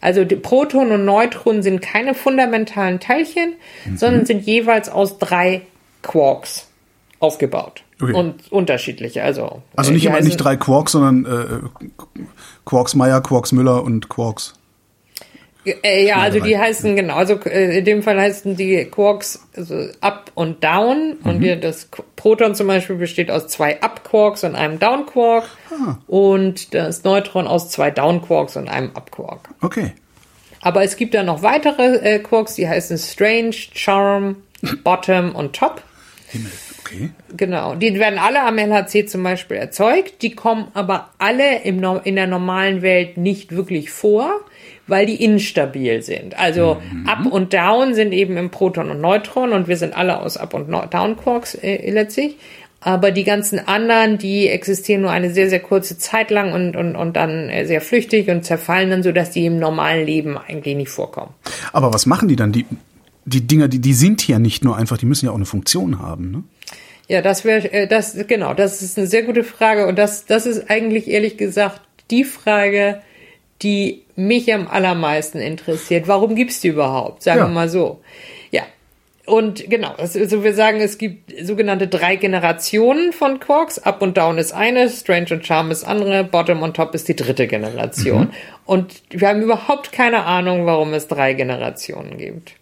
Also 0.00 0.24
Proton 0.24 0.92
und 0.92 1.04
Neutron 1.04 1.62
sind 1.62 1.80
keine 1.80 2.14
fundamentalen 2.14 3.00
Teilchen, 3.00 3.54
mhm. 3.84 3.96
sondern 3.96 4.26
sind 4.26 4.46
jeweils 4.46 4.88
aus 4.88 5.18
drei 5.18 5.62
Quarks 6.02 6.68
aufgebaut. 7.18 7.82
Okay. 8.00 8.12
Und 8.12 8.52
unterschiedliche. 8.52 9.24
Also, 9.24 9.62
also 9.74 9.90
nicht, 9.92 10.06
immer, 10.06 10.20
nicht 10.20 10.36
drei 10.36 10.56
Quarks, 10.56 10.92
sondern 10.92 11.24
äh, 11.24 11.94
Quarks 12.64 12.94
Meyer, 12.94 13.20
Quarks 13.20 13.50
Müller 13.50 13.82
und 13.82 14.08
Quarks. 14.08 14.54
Äh, 15.64 16.06
ja, 16.06 16.16
also 16.16 16.40
die 16.40 16.56
heißen, 16.56 16.96
genau, 16.96 17.14
also 17.14 17.34
äh, 17.44 17.78
in 17.78 17.84
dem 17.84 18.02
Fall 18.02 18.18
heißen 18.18 18.56
die 18.56 18.84
Quarks 18.84 19.40
also 19.56 19.88
Up 20.00 20.30
und 20.34 20.62
Down. 20.62 21.16
Mhm. 21.20 21.30
Und 21.30 21.40
wir, 21.40 21.56
das 21.56 21.88
Proton 22.16 22.54
zum 22.54 22.66
Beispiel 22.66 22.96
besteht 22.96 23.30
aus 23.30 23.48
zwei 23.48 23.80
Up-Quarks 23.82 24.44
und 24.44 24.54
einem 24.54 24.78
Down-Quark. 24.78 25.44
Ah. 25.70 25.98
Und 26.06 26.74
das 26.74 27.04
Neutron 27.04 27.46
aus 27.46 27.70
zwei 27.70 27.90
Down-Quarks 27.90 28.56
und 28.56 28.68
einem 28.68 28.90
Up-Quark. 28.94 29.48
Okay. 29.60 29.92
Aber 30.60 30.82
es 30.82 30.96
gibt 30.96 31.14
da 31.14 31.22
noch 31.22 31.42
weitere 31.42 31.96
äh, 31.96 32.18
Quarks, 32.18 32.54
die 32.54 32.68
heißen 32.68 32.98
Strange, 32.98 33.54
Charm, 33.74 34.36
Bottom 34.84 35.34
und 35.34 35.54
Top. 35.54 35.82
Himmel. 36.28 36.50
Okay. 36.80 37.10
Genau, 37.36 37.74
die 37.74 37.98
werden 37.98 38.18
alle 38.18 38.42
am 38.42 38.56
LHC 38.56 39.06
zum 39.06 39.22
Beispiel 39.22 39.58
erzeugt, 39.58 40.22
die 40.22 40.34
kommen 40.34 40.68
aber 40.72 41.10
alle 41.18 41.62
im, 41.62 41.84
in 42.04 42.16
der 42.16 42.26
normalen 42.26 42.80
Welt 42.80 43.18
nicht 43.18 43.54
wirklich 43.54 43.90
vor 43.90 44.40
weil 44.88 45.06
die 45.06 45.22
instabil 45.22 46.02
sind. 46.02 46.36
Also 46.38 46.78
mhm. 46.92 47.06
Up 47.06 47.26
und 47.30 47.52
Down 47.52 47.94
sind 47.94 48.12
eben 48.12 48.36
im 48.36 48.50
Proton 48.50 48.90
und 48.90 49.00
Neutron 49.00 49.52
und 49.52 49.68
wir 49.68 49.76
sind 49.76 49.96
alle 49.96 50.20
aus 50.20 50.36
Up 50.36 50.54
und 50.54 50.68
Down 50.70 51.16
Quarks 51.16 51.54
äh, 51.54 51.90
letztlich. 51.90 52.36
Aber 52.80 53.10
die 53.10 53.24
ganzen 53.24 53.66
anderen, 53.66 54.18
die 54.18 54.48
existieren 54.48 55.02
nur 55.02 55.10
eine 55.10 55.30
sehr, 55.30 55.50
sehr 55.50 55.60
kurze 55.60 55.98
Zeit 55.98 56.30
lang 56.30 56.52
und, 56.52 56.76
und, 56.76 56.94
und 56.94 57.16
dann 57.16 57.50
äh, 57.50 57.66
sehr 57.66 57.80
flüchtig 57.80 58.30
und 58.30 58.44
zerfallen 58.44 58.90
dann 58.90 59.02
so, 59.02 59.12
dass 59.12 59.30
die 59.30 59.46
im 59.46 59.58
normalen 59.58 60.06
Leben 60.06 60.38
eigentlich 60.38 60.76
nicht 60.76 60.90
vorkommen. 60.90 61.34
Aber 61.72 61.92
was 61.92 62.06
machen 62.06 62.28
die 62.28 62.36
dann? 62.36 62.52
Die, 62.52 62.66
die 63.24 63.46
Dinger, 63.46 63.68
die, 63.68 63.80
die 63.80 63.94
sind 63.94 64.26
ja 64.26 64.38
nicht 64.38 64.64
nur 64.64 64.76
einfach, 64.76 64.96
die 64.96 65.06
müssen 65.06 65.26
ja 65.26 65.32
auch 65.32 65.36
eine 65.36 65.44
Funktion 65.44 65.98
haben, 65.98 66.30
ne? 66.30 66.42
Ja, 67.08 67.22
das 67.22 67.44
wäre, 67.44 67.72
äh, 67.72 67.88
das, 67.88 68.16
genau, 68.28 68.52
das 68.52 68.82
ist 68.82 68.98
eine 68.98 69.06
sehr 69.06 69.22
gute 69.22 69.42
Frage 69.42 69.86
und 69.86 69.98
das, 69.98 70.26
das 70.26 70.44
ist 70.44 70.70
eigentlich 70.70 71.08
ehrlich 71.08 71.38
gesagt 71.38 71.80
die 72.10 72.24
Frage, 72.24 73.00
die 73.62 74.02
mich 74.16 74.52
am 74.52 74.68
allermeisten 74.68 75.38
interessiert. 75.38 76.08
Warum 76.08 76.34
gibt's 76.34 76.60
die 76.60 76.68
überhaupt? 76.68 77.22
Sagen 77.22 77.40
ja. 77.40 77.46
wir 77.46 77.52
mal 77.52 77.68
so. 77.68 78.00
Ja. 78.50 78.62
Und 79.26 79.68
genau, 79.68 79.92
also 79.98 80.42
wir 80.42 80.54
sagen, 80.54 80.80
es 80.80 80.96
gibt 80.96 81.32
sogenannte 81.42 81.86
drei 81.86 82.16
Generationen 82.16 83.12
von 83.12 83.40
Quarks. 83.40 83.78
Up 83.78 84.00
und 84.00 84.16
Down 84.16 84.38
ist 84.38 84.52
eine, 84.52 84.88
Strange 84.88 85.28
und 85.32 85.46
Charm 85.46 85.70
ist 85.70 85.84
andere, 85.84 86.24
Bottom 86.24 86.62
und 86.62 86.76
Top 86.76 86.94
ist 86.94 87.08
die 87.08 87.16
dritte 87.16 87.46
Generation. 87.46 88.22
Mhm. 88.22 88.30
Und 88.64 89.02
wir 89.10 89.28
haben 89.28 89.42
überhaupt 89.42 89.92
keine 89.92 90.24
Ahnung, 90.24 90.66
warum 90.66 90.94
es 90.94 91.08
drei 91.08 91.34
Generationen 91.34 92.16
gibt. 92.16 92.54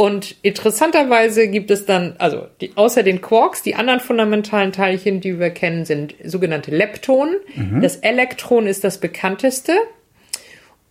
Und 0.00 0.36
interessanterweise 0.40 1.48
gibt 1.48 1.70
es 1.70 1.84
dann, 1.84 2.14
also 2.16 2.46
die, 2.62 2.72
außer 2.74 3.02
den 3.02 3.20
Quarks, 3.20 3.60
die 3.60 3.74
anderen 3.74 4.00
fundamentalen 4.00 4.72
Teilchen, 4.72 5.20
die 5.20 5.38
wir 5.38 5.50
kennen, 5.50 5.84
sind 5.84 6.14
sogenannte 6.24 6.70
Leptonen. 6.70 7.36
Mhm. 7.54 7.82
Das 7.82 7.96
Elektron 7.96 8.66
ist 8.66 8.82
das 8.82 8.96
bekannteste. 8.96 9.74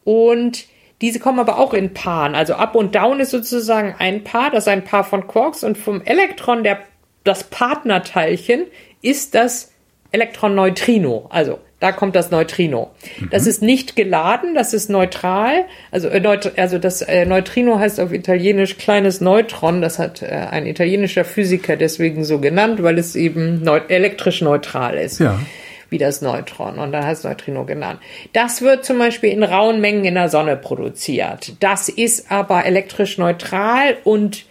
Und 0.09 0.65
diese 1.01 1.19
kommen 1.19 1.37
aber 1.37 1.59
auch 1.59 1.71
in 1.71 1.93
Paaren. 1.93 2.33
Also 2.33 2.55
Up 2.55 2.73
und 2.73 2.95
Down 2.95 3.19
ist 3.19 3.29
sozusagen 3.29 3.93
ein 3.99 4.23
Paar, 4.23 4.49
das 4.49 4.63
ist 4.63 4.67
ein 4.67 4.83
Paar 4.83 5.03
von 5.03 5.27
Quarks. 5.27 5.63
Und 5.63 5.77
vom 5.77 6.01
Elektron, 6.01 6.63
der, 6.63 6.79
das 7.23 7.43
Partnerteilchen, 7.43 8.65
ist 9.03 9.35
das 9.35 9.71
Elektron-Neutrino. 10.11 11.27
Also 11.29 11.59
da 11.79 11.91
kommt 11.91 12.15
das 12.15 12.31
Neutrino. 12.31 12.89
Mhm. 13.19 13.29
Das 13.29 13.45
ist 13.45 13.61
nicht 13.61 13.95
geladen, 13.95 14.55
das 14.55 14.73
ist 14.73 14.89
neutral. 14.89 15.65
Also, 15.91 16.07
äh, 16.07 16.19
neut 16.19 16.57
also 16.57 16.79
das 16.79 17.03
äh, 17.03 17.27
Neutrino 17.27 17.77
heißt 17.77 17.99
auf 17.99 18.11
Italienisch 18.11 18.79
kleines 18.79 19.21
Neutron. 19.21 19.83
Das 19.83 19.99
hat 19.99 20.23
äh, 20.23 20.25
ein 20.25 20.65
italienischer 20.65 21.23
Physiker 21.23 21.77
deswegen 21.77 22.23
so 22.23 22.39
genannt, 22.39 22.81
weil 22.81 22.97
es 22.97 23.15
eben 23.15 23.61
neu 23.61 23.79
elektrisch 23.87 24.41
neutral 24.41 24.97
ist. 24.97 25.19
Ja. 25.19 25.39
Wie 25.89 25.97
das 25.97 26.21
Neutron. 26.21 26.77
Und 26.77 26.91
da 26.91 27.03
heißt 27.03 27.23
Neutrino 27.23 27.65
genannt. 27.65 27.99
Das 28.33 28.61
wird 28.61 28.85
zum 28.85 28.97
Beispiel 28.99 29.31
in 29.31 29.43
rauen 29.43 29.81
Mengen 29.81 30.05
in 30.05 30.15
der 30.15 30.29
Sonne 30.29 30.55
produziert. 30.55 31.53
Das 31.59 31.89
ist 31.89 32.31
aber 32.31 32.65
elektrisch 32.65 33.17
neutral 33.17 33.97
und 34.03 34.45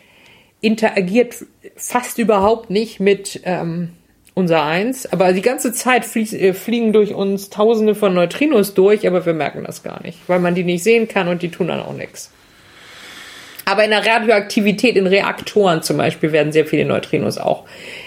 interagiert 0.61 1.37
fast 1.77 2.19
überhaupt 2.19 2.71
nicht 2.71 2.99
mit 2.99 3.41
ähm, 3.45 3.91
unser 4.35 4.63
Eins. 4.65 5.13
Aber 5.13 5.33
die 5.33 5.43
ganze 5.43 5.73
Zeit 5.73 6.05
äh, 6.17 6.53
fliegen 6.55 6.93
durch 6.93 7.15
uns 7.15 7.51
Tausende 7.51 7.95
von 7.95 8.15
Neutrinos 8.15 8.75
durch, 8.75 9.07
aber 9.07 9.27
wir 9.27 9.35
merken 9.35 9.65
das 9.65 9.83
gar 9.83 10.03
nicht, 10.03 10.19
weil 10.29 10.41
man 10.41 10.55
die 10.55 10.65
nicht 10.65 10.83
sehen 10.83 11.09
kann 11.09 11.29
und 11.29 11.43
die 11.43 11.51
tun 11.51 11.69
dann 11.69 11.81
auch 11.81 11.93
nichts. 11.93 12.31
Aber 13.69 13.85
in 13.85 13.91
der 13.91 14.07
Radioaktivität, 14.07 14.97
in 14.97 15.07
Reaktoren 15.07 15.83
zum 15.83 15.99
Beispiel, 15.99 16.33
werden 16.33 16.53
sehr 16.53 16.65
viele 16.65 16.87
Neutrinos 16.87 17.37
auch, 17.37 17.65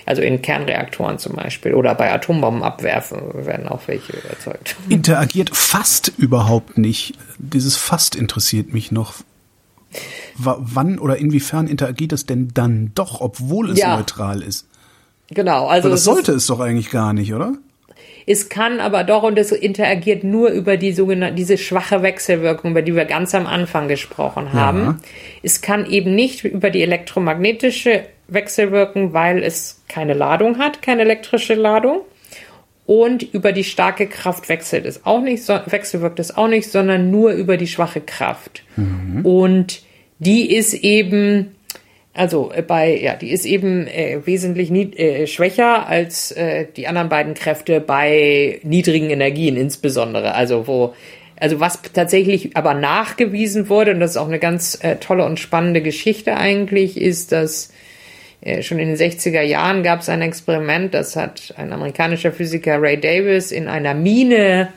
also 0.08 0.24
in 0.24 0.42
Kernreaktoren 0.42 1.20
zum 1.20 1.36
Beispiel 1.36 1.76
oder 1.76 1.94
bei 1.94 2.12
Atombomben 2.12 2.64
abwerfen, 2.64 3.46
werden 3.46 3.68
auch 3.68 3.82
welche 3.86 4.14
erzeugt. 4.28 4.76
Interagiert 4.90 5.56
fast 5.56 6.12
überhaupt 6.18 6.80
nicht. 6.80 7.14
Dieses 7.38 7.78
fast 7.78 8.16
interessiert 8.16 8.74
mich 8.74 8.92
noch. 8.92 9.14
W 10.36 10.52
wann 10.58 10.98
oder 10.98 11.18
inwiefern 11.18 11.68
interagiert 11.68 12.14
es 12.14 12.26
denn 12.26 12.48
dann 12.56 12.94
doch, 12.96 13.22
obwohl 13.22 13.70
es 13.70 13.78
ja. 13.78 13.96
neutral 13.98 14.42
ist? 14.42 14.66
Genau, 15.30 15.68
also. 15.68 15.90
Aber 15.90 15.94
das 15.94 16.04
sollte 16.04 16.32
es 16.32 16.48
doch 16.48 16.60
eigentlich 16.60 16.90
gar 16.90 17.14
nicht, 17.14 17.36
oder? 17.36 17.54
Es 18.26 18.50
kann 18.50 18.80
aber 18.80 19.04
doch 19.04 19.24
und 19.24 19.38
es 19.38 19.52
interagiert 19.52 20.24
nur 20.24 20.50
über 20.50 20.78
die 20.78 20.92
sogenannte, 20.92 21.36
diese 21.36 21.58
schwache 21.58 22.02
Wechselwirkung, 22.02 22.72
über 22.72 22.82
die 22.82 22.96
wir 22.96 23.06
ganz 23.06 23.34
am 23.36 23.48
Anfang 23.48 23.88
gesprochen 23.88 24.54
haben. 24.54 24.84
Ja. 24.84 24.98
Es 25.44 25.62
kann 25.62 25.90
eben 25.90 26.16
nicht 26.16 26.44
über 26.44 26.70
die 26.70 26.82
elektromagnetische 26.82 28.04
Wechselwirkung, 28.28 29.14
weil 29.14 29.44
es 29.44 29.82
keine 29.88 30.14
Ladung 30.14 30.58
hat, 30.58 30.82
keine 30.82 31.02
elektrische 31.02 31.54
Ladung. 31.54 32.02
Und 32.86 33.24
über 33.24 33.52
die 33.52 33.64
starke 33.64 34.08
Kraft 34.08 34.50
wechselt 34.50 34.86
es 34.86 35.06
auch 35.06 35.22
nicht, 35.22 35.48
wechselwirkt 35.48 36.20
es 36.20 36.36
auch 36.36 36.48
nicht, 36.48 36.70
sondern 36.70 37.12
nur 37.12 37.32
über 37.32 37.56
die 37.58 37.68
schwache 37.68 38.02
Kraft. 38.02 38.64
Mhm. 38.76 39.26
Und 39.26 39.84
die 40.20 40.54
ist 40.54 40.74
eben 40.74 41.56
also 42.14 42.52
äh, 42.54 42.62
bei, 42.62 42.98
ja, 42.98 43.16
die 43.16 43.32
ist 43.32 43.46
eben 43.46 43.88
äh, 43.88 44.20
wesentlich 44.26 44.70
nie, 44.70 44.94
äh, 44.94 45.28
schwächer 45.28 45.88
als 45.88 46.32
äh, 46.32 46.66
die 46.76 46.88
anderen 46.88 47.10
beiden 47.10 47.34
Kräfte 47.34 47.80
bei 47.80 48.60
niedrigen 48.64 49.10
Energien 49.10 49.56
insbesondere. 49.56 50.34
Also 50.34 50.68
wo, 50.68 50.94
also 51.40 51.60
was 51.60 51.82
tatsächlich 51.94 52.58
aber 52.58 52.74
nachgewiesen 52.74 53.70
wurde, 53.70 53.92
und 53.92 54.02
das 54.02 54.12
ist 54.12 54.18
auch 54.18 54.28
eine 54.28 54.40
ganz 54.40 54.78
äh, 54.84 54.98
tolle 54.98 55.26
und 55.26 55.40
spannende 55.40 55.82
Geschichte 55.82 56.36
eigentlich, 56.36 57.00
ist, 57.00 57.32
dass 57.32 57.72
äh, 58.42 58.62
schon 58.62 58.80
in 58.80 58.90
den 58.90 58.98
60er 58.98 59.42
Jahren 59.42 59.82
gab 59.82 60.02
es 60.02 60.10
ein 60.10 60.22
Experiment, 60.22 60.94
das 60.94 61.16
hat 61.16 61.54
ein 61.58 61.72
amerikanischer 61.72 62.34
Physiker 62.34 62.82
Ray 62.82 63.00
Davis 63.00 63.52
in 63.52 63.70
einer 63.70 63.94
Mine 63.94 64.74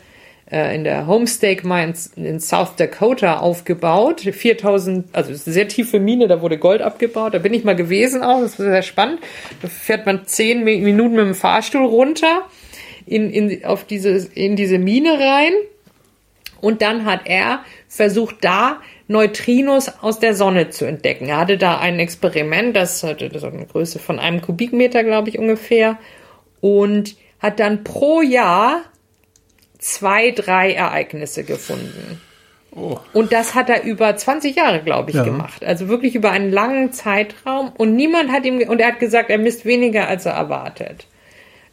in 0.50 0.84
der 0.84 1.06
Homestake 1.06 1.66
Mines 1.66 2.12
in 2.16 2.38
South 2.38 2.76
Dakota 2.76 3.38
aufgebaut. 3.38 4.20
4000, 4.20 5.06
also 5.12 5.32
sehr 5.32 5.68
tiefe 5.68 5.98
Mine, 6.00 6.28
da 6.28 6.42
wurde 6.42 6.58
Gold 6.58 6.82
abgebaut. 6.82 7.34
Da 7.34 7.38
bin 7.38 7.54
ich 7.54 7.64
mal 7.64 7.76
gewesen 7.76 8.22
auch, 8.22 8.40
das 8.40 8.58
war 8.58 8.66
sehr 8.66 8.82
spannend. 8.82 9.20
Da 9.62 9.68
fährt 9.68 10.04
man 10.04 10.26
zehn 10.26 10.62
Minuten 10.64 11.16
mit 11.16 11.24
dem 11.24 11.34
Fahrstuhl 11.34 11.86
runter 11.86 12.42
in, 13.06 13.30
in, 13.30 13.64
auf 13.64 13.84
diese, 13.84 14.10
in 14.34 14.54
diese 14.54 14.78
Mine 14.78 15.18
rein. 15.18 15.52
Und 16.60 16.82
dann 16.82 17.04
hat 17.04 17.22
er 17.24 17.60
versucht, 17.88 18.36
da 18.42 18.80
Neutrinos 19.06 20.02
aus 20.02 20.18
der 20.18 20.34
Sonne 20.34 20.70
zu 20.70 20.86
entdecken. 20.86 21.28
Er 21.28 21.38
hatte 21.38 21.58
da 21.58 21.78
ein 21.78 21.98
Experiment, 21.98 22.74
das 22.74 23.02
hatte 23.02 23.28
das 23.28 23.44
eine 23.44 23.66
Größe 23.66 23.98
von 23.98 24.18
einem 24.18 24.40
Kubikmeter, 24.40 25.04
glaube 25.04 25.28
ich, 25.28 25.38
ungefähr. 25.38 25.98
Und 26.60 27.16
hat 27.38 27.60
dann 27.60 27.84
pro 27.84 28.22
Jahr 28.22 28.82
zwei, 29.84 30.30
drei 30.30 30.72
Ereignisse 30.72 31.44
gefunden. 31.44 32.18
Oh. 32.74 32.98
Und 33.12 33.32
das 33.32 33.54
hat 33.54 33.68
er 33.68 33.84
über 33.84 34.16
20 34.16 34.56
Jahre, 34.56 34.82
glaube 34.82 35.10
ich, 35.10 35.16
ja. 35.16 35.24
gemacht. 35.24 35.62
Also 35.62 35.88
wirklich 35.88 36.14
über 36.14 36.30
einen 36.30 36.50
langen 36.50 36.92
Zeitraum. 36.92 37.70
Und 37.76 37.94
niemand 37.94 38.32
hat 38.32 38.46
ihm, 38.46 38.66
und 38.66 38.80
er 38.80 38.88
hat 38.88 38.98
gesagt, 38.98 39.28
er 39.28 39.36
misst 39.36 39.66
weniger, 39.66 40.08
als 40.08 40.24
er 40.24 40.32
erwartet. 40.32 41.06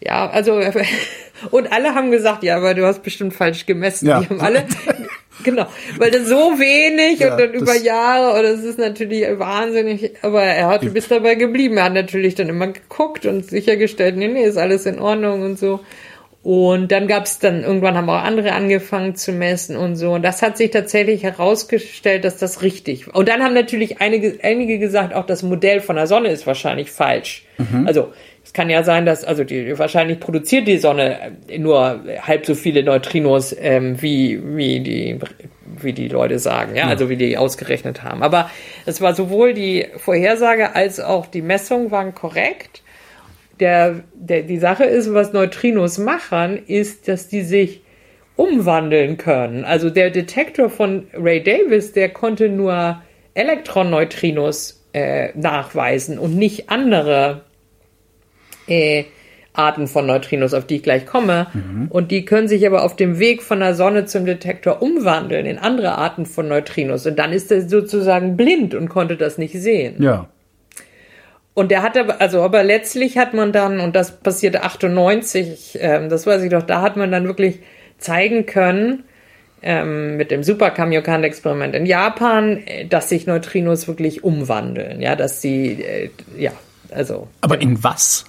Ja, 0.01 0.29
also, 0.29 0.61
und 1.51 1.71
alle 1.71 1.95
haben 1.95 2.11
gesagt, 2.11 2.43
ja, 2.43 2.57
aber 2.57 2.73
du 2.73 2.85
hast 2.85 3.01
bestimmt 3.01 3.33
falsch 3.33 3.65
gemessen. 3.65 4.09
Ja. 4.09 4.19
Die 4.19 4.27
haben 4.27 4.41
alle, 4.41 4.65
genau, 5.43 5.67
weil 5.97 6.11
das 6.11 6.27
so 6.27 6.59
wenig 6.59 7.19
ja, 7.19 7.31
und 7.31 7.39
dann 7.39 7.53
über 7.53 7.75
Jahre, 7.75 8.37
und 8.37 8.43
das 8.43 8.65
ist 8.65 8.77
natürlich 8.77 9.25
wahnsinnig, 9.39 10.11
aber 10.21 10.43
er 10.43 10.67
hat 10.67 10.93
bis 10.93 11.07
dabei 11.07 11.35
geblieben. 11.35 11.77
Er 11.77 11.85
hat 11.85 11.93
natürlich 11.93 12.35
dann 12.35 12.49
immer 12.49 12.67
geguckt 12.67 13.25
und 13.25 13.49
sichergestellt, 13.49 14.17
nee, 14.17 14.27
nee, 14.27 14.43
ist 14.43 14.57
alles 14.57 14.85
in 14.85 14.99
Ordnung 14.99 15.43
und 15.43 15.57
so. 15.57 15.79
Und 16.43 16.91
dann 16.91 17.07
gab 17.07 17.25
es 17.25 17.37
dann, 17.37 17.63
irgendwann 17.63 17.95
haben 17.95 18.09
auch 18.09 18.23
andere 18.23 18.53
angefangen 18.53 19.13
zu 19.13 19.31
messen 19.31 19.75
und 19.77 19.95
so. 19.95 20.13
Und 20.13 20.23
das 20.23 20.41
hat 20.41 20.57
sich 20.57 20.71
tatsächlich 20.71 21.21
herausgestellt, 21.21 22.25
dass 22.25 22.37
das 22.37 22.63
richtig 22.63 23.07
war. 23.07 23.15
Und 23.15 23.29
dann 23.29 23.43
haben 23.43 23.53
natürlich 23.53 24.01
einige, 24.01 24.39
einige 24.41 24.79
gesagt, 24.79 25.13
auch 25.13 25.27
das 25.27 25.43
Modell 25.43 25.81
von 25.81 25.97
der 25.97 26.07
Sonne 26.07 26.29
ist 26.29 26.47
wahrscheinlich 26.47 26.89
falsch. 26.89 27.45
Mhm. 27.59 27.85
Also 27.85 28.11
es 28.43 28.53
kann 28.53 28.71
ja 28.71 28.83
sein, 28.83 29.05
dass, 29.05 29.23
also 29.23 29.43
die, 29.43 29.77
wahrscheinlich 29.77 30.19
produziert 30.19 30.67
die 30.67 30.79
Sonne 30.79 31.33
nur 31.59 32.01
halb 32.23 32.47
so 32.47 32.55
viele 32.55 32.81
Neutrinos, 32.81 33.55
ähm, 33.59 34.01
wie, 34.01 34.41
wie 34.43 34.79
die, 34.79 35.19
wie 35.79 35.93
die 35.93 36.07
Leute 36.07 36.39
sagen, 36.39 36.75
ja, 36.75 36.85
ja, 36.85 36.89
also 36.89 37.07
wie 37.07 37.17
die 37.17 37.37
ausgerechnet 37.37 38.01
haben. 38.01 38.23
Aber 38.23 38.49
es 38.87 38.99
war 38.99 39.13
sowohl 39.13 39.53
die 39.53 39.85
Vorhersage 39.95 40.75
als 40.75 40.99
auch 40.99 41.27
die 41.27 41.43
Messung 41.43 41.91
waren 41.91 42.15
korrekt 42.15 42.81
der, 43.61 44.03
der, 44.15 44.41
die 44.41 44.57
Sache 44.57 44.83
ist, 44.83 45.13
was 45.13 45.33
Neutrinos 45.33 45.97
machen, 45.97 46.57
ist, 46.65 47.07
dass 47.07 47.29
die 47.29 47.43
sich 47.43 47.81
umwandeln 48.35 49.17
können. 49.17 49.63
Also 49.63 49.89
der 49.89 50.09
Detektor 50.09 50.69
von 50.69 51.07
Ray 51.13 51.43
Davis, 51.43 51.93
der 51.93 52.09
konnte 52.09 52.49
nur 52.49 53.01
Elektronneutrinos 53.35 54.83
äh, 54.93 55.29
nachweisen 55.37 56.17
und 56.17 56.35
nicht 56.35 56.69
andere 56.69 57.41
äh, 58.67 59.05
Arten 59.53 59.87
von 59.87 60.05
Neutrinos, 60.05 60.53
auf 60.53 60.65
die 60.65 60.77
ich 60.77 60.83
gleich 60.83 61.05
komme. 61.05 61.47
Mhm. 61.53 61.87
Und 61.89 62.11
die 62.11 62.25
können 62.25 62.47
sich 62.47 62.65
aber 62.65 62.83
auf 62.83 62.95
dem 62.95 63.19
Weg 63.19 63.43
von 63.43 63.59
der 63.59 63.75
Sonne 63.75 64.05
zum 64.05 64.25
Detektor 64.25 64.81
umwandeln 64.81 65.45
in 65.45 65.57
andere 65.57 65.97
Arten 65.97 66.25
von 66.25 66.47
Neutrinos. 66.47 67.05
Und 67.05 67.19
dann 67.19 67.33
ist 67.33 67.51
er 67.51 67.67
sozusagen 67.67 68.37
blind 68.37 68.73
und 68.73 68.89
konnte 68.89 69.17
das 69.17 69.37
nicht 69.37 69.53
sehen. 69.53 70.01
Ja. 70.01 70.29
Und 71.53 71.71
der 71.71 71.81
hatte, 71.81 72.19
also 72.19 72.41
aber 72.41 72.63
letztlich 72.63 73.17
hat 73.17 73.33
man 73.33 73.51
dann, 73.51 73.79
und 73.79 73.95
das 73.95 74.19
passierte 74.19 74.63
98, 74.63 75.77
ähm, 75.81 76.09
das 76.09 76.25
weiß 76.25 76.43
ich 76.43 76.49
doch, 76.49 76.63
da 76.63 76.81
hat 76.81 76.95
man 76.95 77.11
dann 77.11 77.25
wirklich 77.25 77.59
zeigen 77.97 78.45
können, 78.45 79.03
ähm, 79.61 80.17
mit 80.17 80.31
dem 80.31 80.43
Super 80.43 80.71
Kamiokande-Experiment 80.71 81.75
in 81.75 81.85
Japan, 81.85 82.63
äh, 82.65 82.85
dass 82.85 83.09
sich 83.09 83.27
Neutrinos 83.27 83.87
wirklich 83.87 84.23
umwandeln. 84.23 85.01
Ja, 85.01 85.15
dass 85.15 85.41
sie, 85.41 85.83
äh, 85.83 86.09
ja, 86.37 86.51
also. 86.89 87.27
Aber 87.41 87.61
in 87.61 87.83
was? 87.83 88.25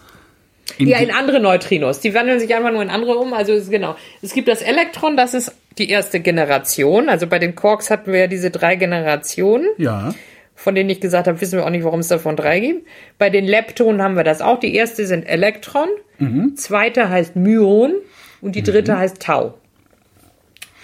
In 0.78 0.89
ja, 0.89 0.99
in 0.99 1.11
andere 1.11 1.40
Neutrinos. 1.40 2.01
Die 2.01 2.15
wandeln 2.15 2.39
sich 2.39 2.55
einfach 2.55 2.73
nur 2.73 2.82
in 2.82 2.90
andere 2.90 3.16
um. 3.16 3.35
Also 3.35 3.53
es, 3.53 3.70
genau. 3.70 3.97
Es 4.20 4.32
gibt 4.32 4.49
das 4.49 4.62
Elektron, 4.62 5.16
das 5.16 5.35
ist 5.35 5.53
die 5.78 5.90
erste 5.90 6.20
Generation. 6.20 7.09
Also 7.09 7.27
bei 7.27 7.39
den 7.39 7.55
Quarks 7.55 7.90
hatten 7.90 8.12
wir 8.12 8.20
ja 8.20 8.27
diese 8.27 8.51
drei 8.51 8.77
Generationen. 8.77 9.69
Ja. 9.78 10.15
Von 10.62 10.76
denen 10.76 10.89
ich 10.90 11.01
gesagt 11.01 11.26
habe, 11.26 11.40
wissen 11.40 11.59
wir 11.59 11.66
auch 11.66 11.70
nicht, 11.70 11.82
warum 11.82 11.98
es 11.98 12.06
davon 12.06 12.36
drei 12.36 12.60
gibt. 12.60 12.86
Bei 13.18 13.30
den 13.30 13.44
Leptonen 13.47 14.01
haben 14.01 14.14
wir 14.14 14.22
das 14.22 14.40
auch. 14.40 14.60
Die 14.60 14.76
erste 14.76 15.09
sind 15.09 15.24
Elektron, 15.24 15.89
mhm. 16.20 16.55
zweite 16.55 17.09
heißt 17.09 17.34
Myon 17.34 17.94
und 18.40 18.55
die 18.55 18.62
dritte 18.62 18.93
mhm. 18.93 18.98
heißt 18.98 19.20
Tau. 19.20 19.55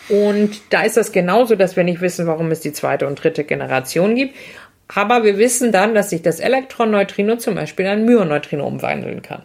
Und 0.08 0.50
da 0.70 0.82
ist 0.82 0.96
das 0.96 1.12
genauso, 1.12 1.54
dass 1.54 1.76
wir 1.76 1.84
nicht 1.84 2.00
wissen, 2.00 2.26
warum 2.26 2.50
es 2.50 2.58
die 2.58 2.72
zweite 2.72 3.06
und 3.06 3.22
dritte 3.22 3.44
Generation 3.44 4.16
gibt. 4.16 4.34
Aber 4.88 5.22
wir 5.22 5.38
wissen 5.38 5.70
dann, 5.70 5.94
dass 5.94 6.10
sich 6.10 6.22
das 6.22 6.40
Elektron-Neutrino 6.40 7.36
zum 7.36 7.54
Beispiel 7.54 7.84
in 7.84 7.92
ein 7.92 8.04
Myon-Neutrino 8.04 8.66
umwandeln 8.66 9.22
kann. 9.22 9.42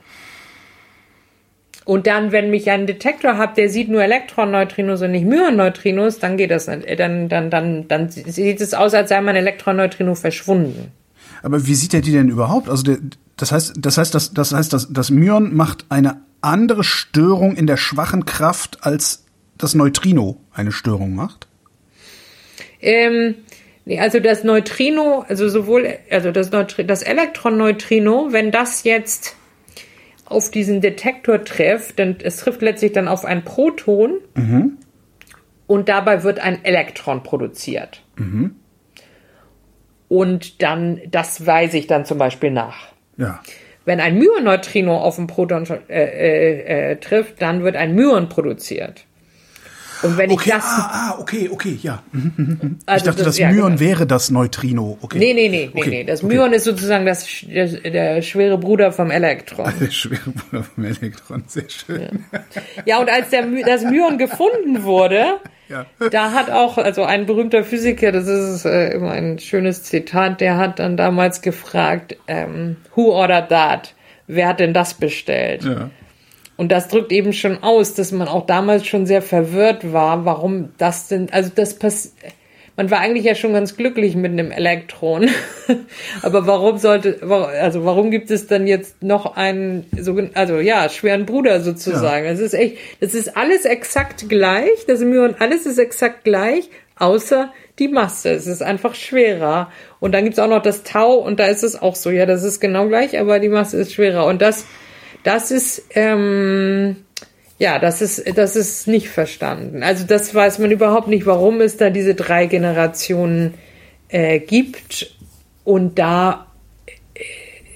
Und 1.85 2.07
dann, 2.07 2.31
wenn 2.31 2.53
ich 2.53 2.69
einen 2.69 2.87
Detektor 2.87 3.37
habe, 3.37 3.55
der 3.55 3.69
sieht 3.69 3.89
nur 3.89 4.01
Elektron-Neutrinos 4.03 5.01
und 5.01 5.11
nicht 5.11 5.25
Myon-Neutrinos, 5.25 6.19
dann 6.19 6.37
geht 6.37 6.51
das 6.51 6.67
nicht. 6.67 6.99
Dann, 6.99 7.27
dann, 7.29 7.49
dann, 7.49 7.87
dann 7.87 8.09
sieht 8.09 8.61
es 8.61 8.73
aus, 8.73 8.93
als 8.93 9.09
sei 9.09 9.19
mein 9.21 9.35
Elektron-Neutrino 9.35 10.15
verschwunden. 10.15 10.91
Aber 11.41 11.65
wie 11.67 11.75
sieht 11.75 11.93
er 11.93 12.01
die 12.01 12.13
denn 12.13 12.29
überhaupt? 12.29 12.69
Also 12.69 12.83
der, 12.83 12.97
das 13.35 13.51
heißt, 13.51 13.73
das 13.77 13.97
heißt, 13.97 14.15
das, 14.15 14.33
das 14.33 14.53
heißt, 14.53 14.71
das, 14.71 14.87
das 14.91 15.09
Myon 15.09 15.53
macht 15.55 15.85
eine 15.89 16.21
andere 16.41 16.83
Störung 16.83 17.55
in 17.55 17.67
der 17.67 17.77
schwachen 17.77 18.25
Kraft, 18.25 18.79
als 18.81 19.25
das 19.57 19.75
Neutrino 19.75 20.37
eine 20.53 20.71
Störung 20.71 21.15
macht? 21.15 21.47
Ähm, 22.81 23.35
also 23.97 24.19
das 24.19 24.43
Neutrino, 24.43 25.25
also 25.27 25.49
sowohl, 25.49 25.97
also 26.09 26.31
das, 26.31 26.51
Neutri 26.51 26.85
das 26.85 27.01
Elektron-Neutrino, 27.01 28.29
wenn 28.31 28.51
das 28.51 28.83
jetzt 28.83 29.35
auf 30.33 30.51
diesen 30.51 30.81
Detektor 30.81 31.43
trifft, 31.43 31.99
denn 31.99 32.17
es 32.23 32.37
trifft 32.37 32.61
letztlich 32.61 32.91
dann 32.91 33.07
auf 33.07 33.25
ein 33.25 33.43
Proton 33.43 34.19
mhm. 34.35 34.77
und 35.67 35.89
dabei 35.89 36.23
wird 36.23 36.39
ein 36.39 36.63
Elektron 36.63 37.23
produziert. 37.23 38.01
Mhm. 38.17 38.55
Und 40.09 40.61
dann, 40.61 41.01
das 41.09 41.45
weise 41.45 41.77
ich 41.77 41.87
dann 41.87 42.05
zum 42.05 42.17
Beispiel 42.17 42.51
nach. 42.51 42.93
Ja. 43.17 43.39
Wenn 43.85 43.99
ein 43.99 44.17
Myon-Neutrino 44.17 44.97
auf 44.97 45.17
ein 45.17 45.27
Proton 45.27 45.65
äh, 45.89 46.03
äh, 46.03 46.91
äh, 46.91 46.95
trifft, 46.97 47.41
dann 47.41 47.63
wird 47.63 47.75
ein 47.75 47.95
Myon 47.95 48.29
produziert. 48.29 49.05
Und 50.03 50.17
wenn 50.17 50.31
okay, 50.31 50.49
ich 50.49 50.55
das. 50.55 50.63
Ah, 50.65 50.89
ah, 50.91 51.17
okay, 51.19 51.49
okay, 51.51 51.77
ja. 51.81 52.03
Mhm, 52.11 52.33
mhm, 52.35 52.59
mhm. 52.61 52.79
Also 52.85 53.03
ich 53.03 53.09
dachte, 53.09 53.23
das, 53.23 53.35
das 53.35 53.37
ja, 53.37 53.51
Myon 53.51 53.77
genau. 53.77 53.79
wäre 53.79 54.05
das 54.05 54.31
Neutrino. 54.31 54.97
Okay. 55.01 55.17
Nee, 55.17 55.33
nee, 55.33 55.49
nee, 55.49 55.71
okay. 55.73 55.89
nee, 55.89 56.03
Das 56.03 56.23
okay. 56.23 56.35
Myon 56.35 56.53
ist 56.53 56.65
sozusagen 56.65 57.05
das, 57.05 57.27
der, 57.41 57.67
der, 57.67 58.21
schwere 58.21 58.57
Bruder 58.57 58.91
vom 58.91 59.11
Elektron. 59.11 59.71
Der 59.79 59.91
schwere 59.91 60.29
Bruder 60.29 60.63
vom 60.63 60.83
Elektron, 60.83 61.43
sehr 61.47 61.69
schön. 61.69 62.25
Ja, 62.31 62.41
ja 62.85 62.99
und 62.99 63.09
als 63.09 63.29
der, 63.29 63.45
das 63.65 63.83
Myon 63.83 64.17
gefunden 64.17 64.83
wurde, 64.83 65.39
ja. 65.69 65.85
da 66.11 66.31
hat 66.31 66.49
auch, 66.49 66.77
also 66.77 67.03
ein 67.03 67.25
berühmter 67.25 67.63
Physiker, 67.63 68.11
das 68.11 68.27
ist 68.27 68.65
äh, 68.65 68.89
immer 68.93 69.11
ein 69.11 69.39
schönes 69.39 69.83
Zitat, 69.83 70.41
der 70.41 70.57
hat 70.57 70.79
dann 70.79 70.97
damals 70.97 71.41
gefragt, 71.41 72.17
ähm, 72.27 72.77
who 72.95 73.11
ordered 73.11 73.49
that? 73.49 73.93
Wer 74.27 74.47
hat 74.47 74.59
denn 74.59 74.73
das 74.73 74.93
bestellt? 74.93 75.63
Ja. 75.63 75.89
Und 76.55 76.71
das 76.71 76.87
drückt 76.87 77.11
eben 77.11 77.33
schon 77.33 77.63
aus, 77.63 77.95
dass 77.95 78.11
man 78.11 78.27
auch 78.27 78.45
damals 78.45 78.85
schon 78.85 79.05
sehr 79.05 79.21
verwirrt 79.21 79.91
war, 79.91 80.25
warum 80.25 80.69
das 80.77 81.07
denn, 81.07 81.29
also 81.31 81.51
das 81.53 81.75
passiert, 81.75 82.13
man 82.75 82.89
war 82.89 82.99
eigentlich 82.99 83.25
ja 83.25 83.35
schon 83.35 83.53
ganz 83.53 83.77
glücklich 83.77 84.15
mit 84.15 84.31
einem 84.31 84.51
Elektron. 84.51 85.29
Aber 86.23 86.47
warum 86.47 86.77
sollte, 86.77 87.19
also 87.21 87.85
warum 87.85 88.09
gibt 88.09 88.31
es 88.31 88.47
dann 88.47 88.65
jetzt 88.65 89.03
noch 89.03 89.35
einen, 89.35 89.85
also 90.33 90.59
ja, 90.59 90.89
schweren 90.89 91.25
Bruder 91.25 91.61
sozusagen? 91.61 92.25
Ja. 92.25 92.31
Das 92.31 92.39
ist 92.39 92.53
echt, 92.53 92.77
das 92.99 93.13
ist 93.13 93.37
alles 93.37 93.65
exakt 93.65 94.27
gleich, 94.27 94.85
das 94.87 95.01
Myon, 95.01 95.35
alles 95.37 95.65
ist 95.65 95.77
exakt 95.77 96.23
gleich, 96.23 96.69
außer 96.97 97.51
die 97.79 97.87
Masse. 97.87 98.31
Es 98.31 98.47
ist 98.47 98.63
einfach 98.63 98.95
schwerer. 98.95 99.71
Und 99.99 100.13
dann 100.13 100.23
gibt's 100.23 100.39
auch 100.39 100.49
noch 100.49 100.61
das 100.61 100.83
Tau 100.83 101.15
und 101.15 101.39
da 101.39 101.47
ist 101.47 101.63
es 101.63 101.79
auch 101.79 101.95
so, 101.95 102.09
ja, 102.09 102.25
das 102.25 102.43
ist 102.43 102.59
genau 102.59 102.87
gleich, 102.87 103.19
aber 103.19 103.39
die 103.39 103.49
Masse 103.49 103.77
ist 103.77 103.93
schwerer. 103.93 104.25
Und 104.25 104.41
das, 104.41 104.65
das 105.23 105.51
ist, 105.51 105.83
ähm, 105.91 106.97
ja, 107.57 107.79
das 107.79 108.01
ist, 108.01 108.37
das 108.37 108.55
ist 108.55 108.87
nicht 108.87 109.09
verstanden. 109.09 109.83
Also 109.83 110.05
das 110.05 110.33
weiß 110.33 110.59
man 110.59 110.71
überhaupt 110.71 111.07
nicht, 111.07 111.25
warum 111.25 111.61
es 111.61 111.77
da 111.77 111.89
diese 111.89 112.15
drei 112.15 112.45
Generationen 112.45 113.53
äh, 114.09 114.39
gibt. 114.39 115.15
Und 115.63 115.97
da, 115.97 116.47
äh, 117.15 117.21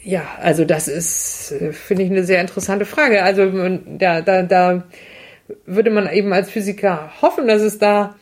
ja, 0.03 0.23
also 0.41 0.65
das 0.65 0.87
ist, 0.87 1.53
äh, 1.53 1.73
finde 1.73 2.03
ich, 2.03 2.11
eine 2.11 2.23
sehr 2.23 2.41
interessante 2.41 2.85
Frage. 2.85 3.23
Also 3.23 3.49
da, 3.97 4.21
da, 4.21 4.43
da 4.43 4.83
würde 5.65 5.89
man 5.89 6.11
eben 6.11 6.33
als 6.33 6.49
Physiker 6.49 7.11
hoffen, 7.21 7.47
dass 7.47 7.61
es 7.61 7.79
da 7.79 8.15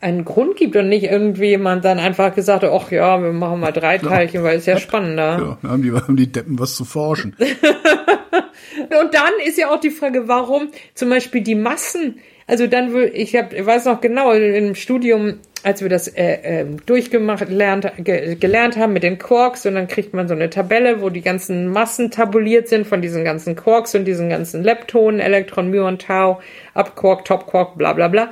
einen 0.00 0.24
Grund 0.24 0.56
gibt 0.56 0.76
und 0.76 0.88
nicht 0.88 1.04
irgendwie 1.04 1.48
jemand 1.48 1.84
dann 1.84 1.98
einfach 1.98 2.34
gesagt 2.34 2.62
hat, 2.62 2.70
ach 2.72 2.90
ja, 2.90 3.22
wir 3.22 3.32
machen 3.32 3.60
mal 3.60 3.72
drei 3.72 3.98
Teilchen, 3.98 4.42
weil 4.42 4.58
es 4.58 4.66
ja 4.66 4.78
spannender. 4.78 5.58
Ja, 5.62 5.68
haben 5.70 5.82
die, 5.82 5.92
haben 5.92 6.16
die 6.16 6.32
Deppen 6.32 6.58
was 6.58 6.74
zu 6.74 6.84
forschen. 6.84 7.36
und 7.40 9.14
dann 9.14 9.32
ist 9.44 9.58
ja 9.58 9.70
auch 9.70 9.80
die 9.80 9.90
Frage, 9.90 10.26
warum 10.26 10.68
zum 10.94 11.10
Beispiel 11.10 11.42
die 11.42 11.54
Massen, 11.54 12.18
also 12.46 12.66
dann 12.66 12.94
ich 13.12 13.36
hab, 13.36 13.52
ich 13.52 13.66
weiß 13.66 13.84
noch 13.84 14.00
genau, 14.00 14.32
im 14.32 14.74
Studium, 14.74 15.34
als 15.64 15.82
wir 15.82 15.90
das 15.90 16.08
äh, 16.08 16.62
äh, 16.62 16.66
durchgemacht, 16.86 17.50
lernt, 17.50 17.92
ge, 17.98 18.36
gelernt 18.36 18.78
haben 18.78 18.94
mit 18.94 19.02
den 19.02 19.18
Quarks 19.18 19.66
und 19.66 19.74
dann 19.74 19.86
kriegt 19.86 20.14
man 20.14 20.28
so 20.28 20.34
eine 20.34 20.48
Tabelle, 20.48 21.02
wo 21.02 21.10
die 21.10 21.20
ganzen 21.20 21.68
Massen 21.68 22.10
tabuliert 22.10 22.68
sind 22.68 22.86
von 22.86 23.02
diesen 23.02 23.22
ganzen 23.22 23.54
Quarks 23.54 23.94
und 23.94 24.06
diesen 24.06 24.30
ganzen 24.30 24.62
Leptonen, 24.62 25.20
Elektron, 25.20 25.68
Myon, 25.70 25.98
Tau, 25.98 26.40
Up-Quark, 26.72 27.26
Top-Quark, 27.26 27.76
bla 27.76 27.92
bla 27.92 28.08
bla. 28.08 28.30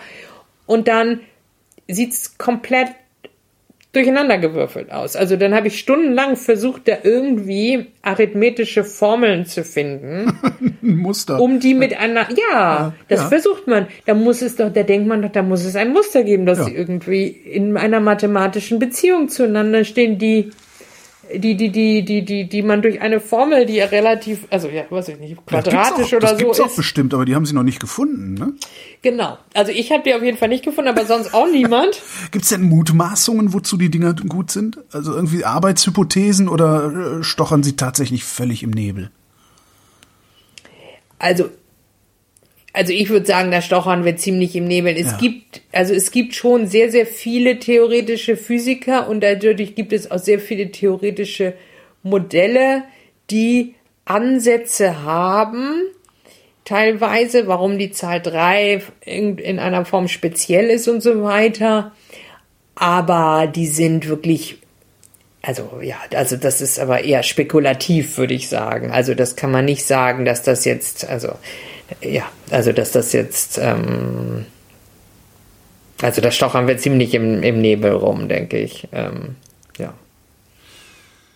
Und 0.67 0.89
dann 0.89 1.21
sieht's 1.89 2.39
komplett 2.39 2.89
durcheinandergewürfelt 3.97 4.93
aus. 4.93 5.17
Also 5.17 5.37
dann 5.37 5.55
habe 5.55 5.69
ich 5.69 5.79
stundenlang 5.79 6.37
versucht, 6.37 6.87
da 6.87 6.99
irgendwie 7.03 7.87
arithmetische 8.03 8.85
Formeln 8.85 9.47
zu 9.47 9.65
finden. 9.65 10.39
Muster. 10.83 11.41
Um 11.41 11.61
die 11.61 11.73
miteinander, 11.73 12.29
ja, 12.31 12.53
ja 12.53 12.95
das 13.09 13.23
ja. 13.23 13.29
versucht 13.29 13.67
man. 13.67 13.87
Da 14.05 14.13
muss 14.13 14.43
es 14.43 14.57
doch, 14.57 14.71
da 14.71 14.83
denkt 14.83 15.09
man 15.09 15.23
doch, 15.23 15.33
da 15.33 15.43
muss 15.43 15.65
es 15.65 15.77
ein 15.77 15.95
Muster 15.95 16.25
geben, 16.25 16.45
dass 16.45 16.59
ja. 16.59 16.65
sie 16.65 16.75
irgendwie 16.75 17.27
in 17.27 17.77
einer 17.79 18.01
mathematischen 18.01 18.79
Beziehung 18.79 19.31
zueinander 19.31 19.85
stehen, 19.85 20.19
die 20.19 20.51
die, 21.35 21.57
die, 21.57 21.71
die, 21.71 22.05
die, 22.05 22.25
die, 22.25 22.49
die 22.49 22.63
man 22.63 22.83
durch 22.83 23.01
eine 23.01 23.21
Formel, 23.21 23.67
die 23.67 23.75
ja 23.75 23.87
relativ, 23.87 24.47
also 24.51 24.69
ja, 24.69 24.85
weiß 24.89 25.09
ich 25.09 25.19
nicht, 25.19 25.47
quadratisch 25.47 26.09
auch, 26.09 26.19
oder 26.19 26.21
das 26.21 26.31
so 26.33 26.37
gibt's 26.37 26.59
ist. 26.59 26.65
auch 26.65 26.77
bestimmt, 26.77 27.15
aber 27.15 27.25
die 27.25 27.35
haben 27.35 27.47
sie 27.47 27.55
noch 27.55 27.63
nicht 27.63 27.81
gefunden, 27.81 28.35
ne? 28.35 28.53
Genau. 29.03 29.39
Also 29.55 29.73
ich 29.73 29.93
habe 29.93 30.03
die 30.05 30.15
auf 30.15 30.23
jeden 30.23 30.39
Fall 30.39 30.49
nicht 30.49 30.65
gefunden, 30.65 30.89
aber 30.89 31.05
sonst 31.07 31.35
auch 31.35 31.47
niemand. 31.47 32.01
Gibt's 32.31 32.49
denn 32.49 32.63
Mutmaßungen, 32.63 33.53
wozu 33.53 33.77
die 33.77 33.91
Dinger 33.91 34.15
gut 34.15 34.51
sind? 34.51 34.79
Also 34.93 35.15
irgendwie 35.15 35.45
Arbeitshypothesen 35.45 36.49
oder 36.49 37.19
äh, 37.19 37.23
stochern 37.23 37.63
sie 37.63 37.77
tatsächlich 37.77 38.25
völlig 38.25 38.63
im 38.63 38.71
Nebel? 38.71 39.11
Also 41.19 41.51
also 42.77 42.93
ich 42.93 43.09
würde 43.09 43.25
sagen, 43.25 43.51
da 43.51 43.63
stochern 43.63 44.05
wir 44.05 44.19
ziemlich 44.19 44.55
im 44.55 44.69
Nebel. 44.69 44.95
Es 44.99 45.13
ja. 45.13 45.17
gibt, 45.17 45.63
also 45.73 45.95
es 45.95 46.11
gibt 46.11 46.35
schon 46.35 46.67
sehr, 46.67 46.91
sehr 46.91 47.07
viele 47.07 47.59
theoretische 47.59 48.37
Physiker 48.37 49.09
und 49.09 49.23
dadurch 49.23 49.75
gibt 49.75 49.95
es 49.95 50.11
auch 50.11 50.19
sehr 50.19 50.39
viele 50.39 50.71
theoretische 50.71 51.55
Modelle, 52.03 52.83
die 53.31 53.75
Ansätze 54.05 55.03
haben, 55.05 55.85
teilweise, 56.67 57.47
warum 57.47 57.79
die 57.79 57.93
Zahl 57.93 58.21
drei 58.21 58.83
in, 59.01 59.39
in 59.39 59.59
einer 59.59 59.87
Form 59.87 60.07
speziell 60.07 60.69
ist 60.69 60.87
und 60.87 61.03
so 61.03 61.23
weiter. 61.23 61.93
Aber 62.75 63.47
die 63.47 63.69
sind 63.69 64.07
wirklich 64.07 64.59
also 65.41 65.79
ja, 65.81 65.95
also 66.13 66.37
das 66.37 66.61
ist 66.61 66.81
aber 66.81 67.05
eher 67.05 67.23
spekulativ, 67.23 68.19
würde 68.19 68.35
ich 68.35 68.49
sagen. 68.49 68.91
Also 68.91 69.15
das 69.15 69.37
kann 69.37 69.53
man 69.53 69.65
nicht 69.65 69.87
sagen, 69.87 70.25
dass 70.25 70.43
das 70.43 70.65
jetzt, 70.65 71.09
also 71.09 71.35
ja, 72.01 72.25
also 72.51 72.73
dass 72.73 72.93
das 72.93 73.13
jetzt, 73.13 73.59
ähm, 73.59 74.47
also 76.03 76.21
da 76.21 76.31
stochern 76.31 76.67
wir 76.67 76.79
ziemlich 76.79 77.15
im, 77.15 77.43
im 77.43 77.61
Nebel 77.61 77.93
rum, 77.93 78.29
denke 78.29 78.59
ich. 78.59 78.89
Ähm, 78.93 79.37
ja. 79.79 79.95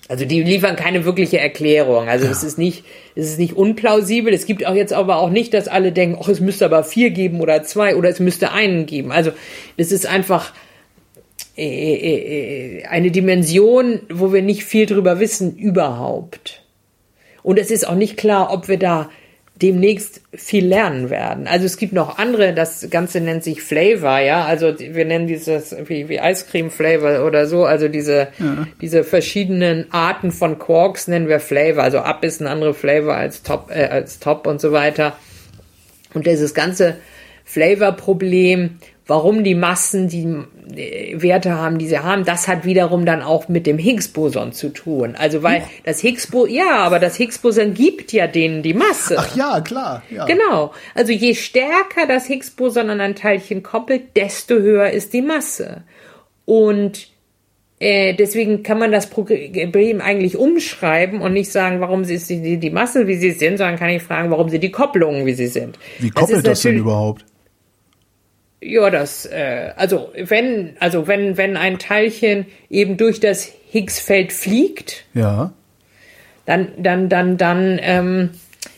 Also 0.09 0.25
die 0.25 0.43
liefern 0.43 0.75
keine 0.75 1.05
wirkliche 1.05 1.39
Erklärung. 1.39 2.09
Also 2.09 2.27
ja. 2.27 2.33
es 2.33 2.43
ist 2.43 2.59
nicht, 2.59 2.85
es 3.15 3.27
ist 3.31 3.39
nicht 3.39 3.57
unplausibel. 3.57 4.35
Es 4.35 4.45
gibt 4.45 4.67
auch 4.67 4.75
jetzt 4.75 4.93
aber 4.93 5.19
auch 5.19 5.31
nicht, 5.31 5.55
dass 5.55 5.69
alle 5.69 5.93
denken, 5.93 6.19
ach, 6.21 6.29
es 6.29 6.41
müsste 6.41 6.65
aber 6.65 6.83
vier 6.83 7.11
geben 7.11 7.41
oder 7.41 7.63
zwei 7.63 7.95
oder 7.95 8.09
es 8.09 8.19
müsste 8.19 8.53
einen 8.53 8.87
geben. 8.87 9.13
Also 9.13 9.31
es 9.77 9.93
ist 9.93 10.07
einfach 10.07 10.53
äh, 11.57 12.81
äh, 12.81 12.85
eine 12.87 13.11
Dimension, 13.11 14.01
wo 14.11 14.33
wir 14.33 14.43
nicht 14.43 14.65
viel 14.65 14.87
drüber 14.87 15.21
wissen 15.21 15.57
überhaupt. 15.57 16.63
Und 17.43 17.59
es 17.59 17.71
ist 17.71 17.87
auch 17.87 17.95
nicht 17.95 18.17
klar, 18.17 18.53
ob 18.53 18.69
wir 18.69 18.79
da 18.79 19.11
demnächst 19.62 20.23
viel 20.32 20.66
lernen 20.66 21.11
werden. 21.11 21.47
Also 21.47 21.66
es 21.66 21.77
gibt 21.77 21.93
noch 21.93 22.19
andere, 22.19 22.55
das 22.55 22.89
Ganze 22.91 23.20
nennt 23.20 23.45
sich 23.45 23.62
Flavor, 23.62 24.19
ja, 24.19 24.45
also 24.45 24.73
wir 24.78 25.05
nennen 25.05 25.27
dieses 25.27 25.77
wie, 25.87 26.09
wie 26.09 26.16
Ice 26.16 26.47
Cream 26.51 26.70
Flavor 26.70 27.27
oder 27.27 27.47
so, 27.47 27.65
also 27.65 27.89
diese, 27.89 28.28
ja. 28.39 28.66
diese 28.81 29.05
verschiedenen 29.05 29.93
Arten 29.93 30.32
von 30.32 30.59
Quarks 30.59 31.09
nennen 31.09 31.28
wir 31.28 31.41
Flavor, 31.41 31.82
also 31.82 31.99
Up 31.99 32.24
ist 32.24 32.41
ein 32.41 32.47
anderer 32.47 32.74
Flavor 32.74 33.15
als 33.15 33.43
Top, 33.43 33.70
äh, 33.70 33.85
als 33.85 34.19
Top 34.19 34.47
und 34.47 34.61
so 34.61 34.73
weiter. 34.73 35.16
Und 36.15 36.27
dieses 36.27 36.55
ganze 36.55 36.97
Flavor-Problem 37.45 38.78
warum 39.11 39.43
die 39.43 39.57
Massen 39.57 40.07
die 40.07 40.24
äh, 40.77 41.20
Werte 41.20 41.57
haben, 41.57 41.78
die 41.78 41.89
sie 41.89 41.99
haben, 41.99 42.24
das 42.24 42.47
hat 42.47 42.65
wiederum 42.65 43.05
dann 43.05 43.23
auch 43.23 43.49
mit 43.49 43.66
dem 43.66 43.77
Higgs-Boson 43.77 44.53
zu 44.53 44.69
tun. 44.69 45.16
Also 45.19 45.43
weil 45.43 45.65
das 45.85 46.01
Higgs-Boson, 46.01 46.55
ja, 46.55 46.77
aber 46.77 47.01
das 47.01 47.16
Higgs-Boson 47.16 47.74
gibt 47.74 48.12
ja 48.12 48.28
denen 48.28 48.62
die 48.62 48.73
Masse. 48.73 49.16
Ach 49.19 49.35
ja, 49.35 49.61
klar. 49.62 50.05
Ja. 50.11 50.27
Genau. 50.27 50.73
Also 50.95 51.12
je 51.12 51.35
stärker 51.35 52.07
das 52.07 52.27
Higgs-Boson 52.27 52.89
an 52.89 53.01
ein 53.01 53.16
Teilchen 53.16 53.65
koppelt, 53.65 54.16
desto 54.16 54.55
höher 54.55 54.91
ist 54.91 55.12
die 55.12 55.23
Masse. 55.23 55.82
Und 56.45 57.09
äh, 57.81 58.15
deswegen 58.15 58.62
kann 58.62 58.78
man 58.78 58.93
das 58.93 59.11
Problem 59.11 60.01
eigentlich 60.01 60.37
umschreiben 60.37 61.20
und 61.20 61.32
nicht 61.32 61.51
sagen, 61.51 61.81
warum 61.81 62.03
ist 62.03 62.31
die, 62.31 62.59
die 62.59 62.70
Masse, 62.70 63.09
wie 63.09 63.16
sie 63.16 63.32
sind, 63.32 63.59
sondern 63.59 63.77
kann 63.77 63.91
ich 63.91 64.05
fragen, 64.05 64.31
warum 64.31 64.51
sind 64.51 64.62
die 64.62 64.70
Kopplungen, 64.70 65.27
wie 65.27 65.35
sie 65.35 65.49
sind. 65.49 65.81
Wie 65.99 66.11
koppelt 66.11 66.47
das, 66.47 66.61
das 66.61 66.62
denn 66.62 66.77
überhaupt? 66.77 67.24
Ja, 68.62 68.91
das, 68.91 69.24
äh, 69.24 69.73
also 69.77 70.11
wenn, 70.15 70.77
also 70.81 71.07
wenn, 71.07 71.37
wenn 71.39 71.57
ein 71.57 71.78
Teilchen 71.78 72.47
eben 72.69 72.99
durch 72.99 73.19
das 73.19 73.51
Higgsfeld 73.73 74.32
fliegt, 74.32 75.05
ja, 75.15 75.53
dann, 76.45 76.69
dann, 76.77 77.09
dann, 77.09 77.37
dann, 77.39 77.78
ähm, 77.82 78.31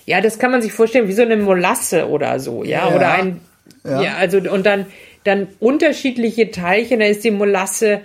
ja, 0.06 0.20
das 0.20 0.38
kann 0.38 0.52
man 0.52 0.62
sich 0.62 0.72
vorstellen 0.72 1.08
wie 1.08 1.12
so 1.12 1.22
eine 1.22 1.36
Molasse 1.36 2.08
oder 2.08 2.38
so, 2.38 2.62
ja, 2.62 2.88
ja. 2.88 2.94
oder 2.94 3.12
ein, 3.12 3.40
ja. 3.84 4.02
ja, 4.02 4.16
also 4.16 4.38
und 4.38 4.66
dann, 4.66 4.86
dann 5.24 5.48
unterschiedliche 5.58 6.50
Teilchen, 6.50 7.00
da 7.00 7.06
ist 7.06 7.24
die 7.24 7.30
Molasse 7.30 8.02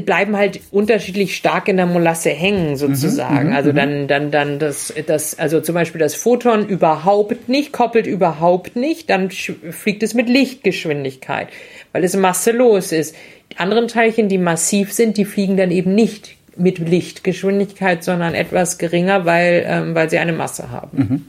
bleiben 0.00 0.36
halt 0.36 0.60
unterschiedlich 0.70 1.36
stark 1.36 1.68
in 1.68 1.76
der 1.76 1.86
Molasse 1.86 2.30
hängen, 2.30 2.76
sozusagen. 2.76 3.48
Mhm, 3.48 3.54
also 3.54 3.70
mhm. 3.70 3.76
dann, 3.76 4.08
dann, 4.08 4.30
dann 4.30 4.58
das, 4.58 4.92
das, 5.06 5.38
also 5.38 5.60
zum 5.60 5.74
Beispiel 5.74 5.98
das 5.98 6.14
Photon 6.14 6.66
überhaupt 6.66 7.48
nicht, 7.48 7.72
koppelt 7.72 8.06
überhaupt 8.06 8.76
nicht, 8.76 9.10
dann 9.10 9.30
fliegt 9.30 10.02
es 10.02 10.14
mit 10.14 10.28
Lichtgeschwindigkeit, 10.28 11.48
weil 11.92 12.04
es 12.04 12.16
masselos 12.16 12.92
ist. 12.92 13.14
Die 13.52 13.58
anderen 13.58 13.88
Teilchen, 13.88 14.28
die 14.28 14.38
massiv 14.38 14.92
sind, 14.92 15.16
die 15.16 15.24
fliegen 15.24 15.56
dann 15.56 15.70
eben 15.70 15.94
nicht 15.94 16.36
mit 16.56 16.78
Lichtgeschwindigkeit, 16.78 18.04
sondern 18.04 18.34
etwas 18.34 18.78
geringer, 18.78 19.24
weil, 19.24 19.64
ähm, 19.66 19.94
weil 19.94 20.10
sie 20.10 20.18
eine 20.18 20.32
Masse 20.32 20.70
haben. 20.70 20.98
Mhm. 20.98 21.26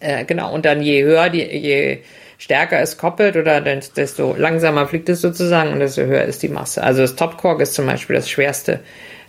Äh, 0.00 0.24
genau, 0.24 0.54
und 0.54 0.64
dann 0.64 0.82
je 0.82 1.02
höher, 1.02 1.28
die, 1.28 1.42
je 1.42 1.98
stärker 2.38 2.80
es 2.80 2.96
koppelt 2.96 3.36
oder 3.36 3.60
desto 3.60 4.34
langsamer 4.36 4.86
fliegt 4.86 5.08
es 5.08 5.20
sozusagen 5.20 5.72
und 5.72 5.80
desto 5.80 6.02
höher 6.02 6.24
ist 6.24 6.42
die 6.42 6.48
Masse. 6.48 6.82
Also 6.82 7.02
das 7.02 7.16
Topquark 7.16 7.60
ist 7.60 7.74
zum 7.74 7.86
Beispiel 7.86 8.16
das 8.16 8.30
schwerste 8.30 8.80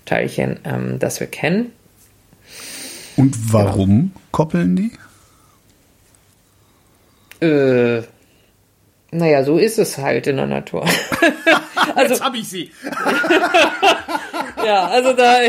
Teilchen, 0.05 0.59
ähm, 0.63 0.99
das 0.99 1.19
wir 1.19 1.27
kennen. 1.27 1.73
Und 3.17 3.35
warum 3.51 3.89
genau. 3.89 4.11
koppeln 4.31 4.75
die? 4.75 4.91
Äh, 7.45 8.03
naja, 9.11 9.43
so 9.43 9.57
ist 9.57 9.79
es 9.79 9.97
halt 9.97 10.27
in 10.27 10.37
der 10.37 10.45
Natur. 10.45 10.85
also, 11.95 12.13
Jetzt 12.13 12.23
habe 12.23 12.37
ich 12.37 12.47
sie. 12.47 12.71
ja, 14.65 14.87
also 14.87 15.13
da, 15.13 15.39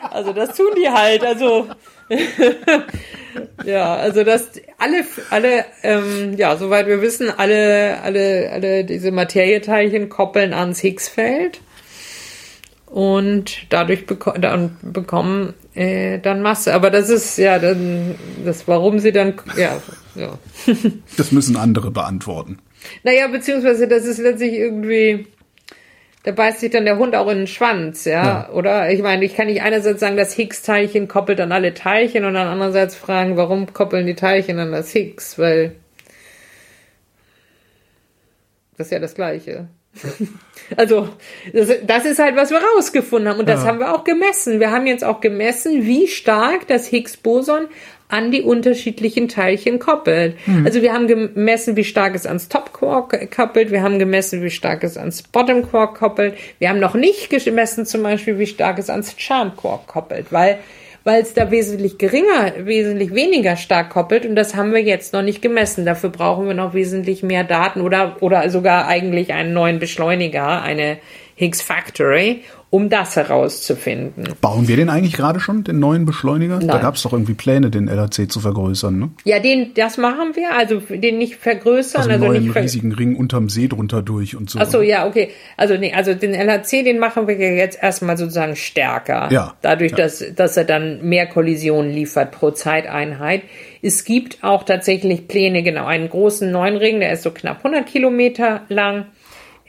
also 0.10 0.32
das 0.32 0.56
tun 0.56 0.70
die 0.76 0.88
halt. 0.88 1.24
Also 1.24 1.68
ja, 3.64 3.94
also 3.94 4.24
das 4.24 4.50
alle 4.78 5.04
alle 5.30 5.64
ähm, 5.82 6.34
ja, 6.36 6.56
soweit 6.56 6.86
wir 6.86 7.02
wissen, 7.02 7.30
alle 7.30 8.00
alle 8.02 8.50
alle 8.52 8.84
diese 8.84 9.12
Materieteilchen 9.12 10.08
koppeln 10.08 10.52
ans 10.52 10.82
Higgsfeld 10.82 11.60
und 12.86 13.66
dadurch 13.68 14.06
beko 14.06 14.32
dann 14.32 14.76
bekommen 14.82 15.54
äh, 15.74 16.18
dann 16.18 16.42
Masse. 16.42 16.74
Aber 16.74 16.90
das 16.90 17.08
ist 17.08 17.38
ja 17.38 17.58
dann 17.58 18.16
das, 18.44 18.66
warum 18.66 18.98
sie 18.98 19.12
dann 19.12 19.34
ja 19.56 19.80
ja. 20.16 20.38
das 21.16 21.32
müssen 21.32 21.56
andere 21.56 21.90
beantworten. 21.90 22.58
Naja, 23.04 23.28
beziehungsweise 23.28 23.86
das 23.86 24.04
ist 24.04 24.18
letztlich 24.18 24.54
irgendwie 24.54 25.26
da 26.22 26.32
beißt 26.32 26.60
sich 26.60 26.70
dann 26.70 26.84
der 26.84 26.98
Hund 26.98 27.14
auch 27.16 27.28
in 27.28 27.38
den 27.38 27.46
Schwanz, 27.46 28.04
ja? 28.04 28.24
ja. 28.24 28.50
Oder 28.50 28.90
ich 28.90 29.02
meine, 29.02 29.24
ich 29.24 29.34
kann 29.34 29.46
nicht 29.46 29.62
einerseits 29.62 30.00
sagen, 30.00 30.16
das 30.16 30.34
Higgs-Teilchen 30.34 31.08
koppelt 31.08 31.40
an 31.40 31.52
alle 31.52 31.72
Teilchen 31.72 32.24
und 32.24 32.34
dann 32.34 32.46
andererseits 32.46 32.94
fragen, 32.94 33.36
warum 33.36 33.72
koppeln 33.72 34.06
die 34.06 34.14
Teilchen 34.14 34.58
an 34.58 34.72
das 34.72 34.90
Higgs? 34.90 35.38
Weil 35.38 35.76
das 38.76 38.88
ist 38.88 38.92
ja 38.92 38.98
das 38.98 39.14
Gleiche. 39.14 39.68
also, 40.76 41.08
das, 41.52 41.68
das, 41.84 42.04
ist 42.04 42.18
halt, 42.18 42.36
was 42.36 42.50
wir 42.50 42.60
rausgefunden 42.76 43.28
haben. 43.28 43.40
Und 43.40 43.48
das 43.48 43.62
ja. 43.62 43.68
haben 43.68 43.78
wir 43.78 43.94
auch 43.94 44.04
gemessen. 44.04 44.60
Wir 44.60 44.70
haben 44.70 44.86
jetzt 44.86 45.04
auch 45.04 45.20
gemessen, 45.20 45.84
wie 45.84 46.06
stark 46.06 46.66
das 46.68 46.86
Higgs-Boson 46.86 47.68
an 48.10 48.30
die 48.30 48.42
unterschiedlichen 48.42 49.28
Teilchen 49.28 49.78
koppelt. 49.78 50.36
Mhm. 50.46 50.66
Also 50.66 50.82
wir 50.82 50.92
haben 50.92 51.06
gemessen, 51.06 51.76
wie 51.76 51.84
stark 51.84 52.14
es 52.14 52.26
ans 52.26 52.48
Top 52.48 52.72
Quark 52.72 53.30
koppelt, 53.34 53.70
wir 53.70 53.82
haben 53.82 53.98
gemessen, 53.98 54.42
wie 54.42 54.50
stark 54.50 54.84
es 54.84 54.96
ans 54.96 55.22
Bottom 55.22 55.68
Quark 55.68 55.98
koppelt. 55.98 56.34
Wir 56.58 56.68
haben 56.68 56.80
noch 56.80 56.94
nicht 56.94 57.30
gemessen 57.30 57.86
zum 57.86 58.02
Beispiel, 58.02 58.38
wie 58.38 58.46
stark 58.46 58.78
es 58.78 58.90
ans 58.90 59.14
Charm 59.16 59.56
Quark 59.56 59.86
koppelt, 59.86 60.26
weil 60.30 60.58
weil 61.04 61.22
es 61.22 61.32
da 61.32 61.50
wesentlich 61.50 61.98
geringer, 61.98 62.52
wesentlich 62.58 63.14
weniger 63.14 63.56
stark 63.56 63.90
koppelt 63.90 64.26
und 64.26 64.36
das 64.36 64.54
haben 64.54 64.72
wir 64.72 64.82
jetzt 64.82 65.12
noch 65.12 65.22
nicht 65.22 65.40
gemessen. 65.40 65.86
Dafür 65.86 66.10
brauchen 66.10 66.46
wir 66.46 66.54
noch 66.54 66.74
wesentlich 66.74 67.22
mehr 67.22 67.44
Daten 67.44 67.80
oder, 67.80 68.16
oder 68.20 68.48
sogar 68.50 68.86
eigentlich 68.86 69.32
einen 69.32 69.54
neuen 69.54 69.78
Beschleuniger, 69.78 70.62
eine 70.62 70.98
Higgs 71.36 71.62
Factory, 71.62 72.42
um 72.70 72.88
das 72.88 73.16
herauszufinden. 73.16 74.28
Bauen 74.40 74.68
wir 74.68 74.76
den 74.76 74.90
eigentlich 74.90 75.14
gerade 75.14 75.40
schon, 75.40 75.64
den 75.64 75.80
neuen 75.80 76.06
Beschleuniger? 76.06 76.58
Nein. 76.58 76.68
Da 76.68 76.78
gab 76.78 76.94
es 76.94 77.02
doch 77.02 77.12
irgendwie 77.12 77.34
Pläne, 77.34 77.68
den 77.68 77.88
LHC 77.88 78.28
zu 78.28 78.38
vergrößern, 78.38 78.96
ne? 78.96 79.10
Ja, 79.24 79.40
den, 79.40 79.74
das 79.74 79.98
machen 79.98 80.36
wir, 80.36 80.56
also 80.56 80.78
den 80.78 81.18
nicht 81.18 81.34
vergrößern. 81.34 82.02
Also, 82.02 82.12
also 82.12 82.24
neuen 82.26 82.44
nicht 82.44 82.52
ver 82.52 82.62
riesigen 82.62 82.92
Ring 82.92 83.16
unterm 83.16 83.48
See 83.48 83.66
drunter 83.66 84.02
durch 84.02 84.36
und 84.36 84.48
so. 84.48 84.60
Ach 84.60 84.66
so, 84.66 84.82
ja, 84.82 85.08
okay. 85.08 85.30
Also 85.56 85.76
nee, 85.76 85.92
also 85.92 86.14
den 86.14 86.32
LHC, 86.32 86.84
den 86.84 87.00
machen 87.00 87.26
wir 87.26 87.36
jetzt 87.36 87.82
erstmal 87.82 88.16
sozusagen 88.16 88.54
stärker. 88.54 89.28
Ja. 89.32 89.54
Dadurch, 89.62 89.90
ja. 89.90 89.96
Dass, 89.96 90.24
dass 90.36 90.56
er 90.56 90.64
dann 90.64 91.02
mehr 91.02 91.26
Kollisionen 91.26 91.90
liefert 91.90 92.30
pro 92.30 92.52
Zeiteinheit. 92.52 93.42
Es 93.82 94.04
gibt 94.04 94.44
auch 94.44 94.62
tatsächlich 94.62 95.26
Pläne, 95.26 95.64
genau, 95.64 95.86
einen 95.86 96.08
großen 96.08 96.48
neuen 96.52 96.76
Ring, 96.76 97.00
der 97.00 97.12
ist 97.12 97.24
so 97.24 97.32
knapp 97.32 97.58
100 97.64 97.84
Kilometer 97.86 98.60
lang 98.68 99.06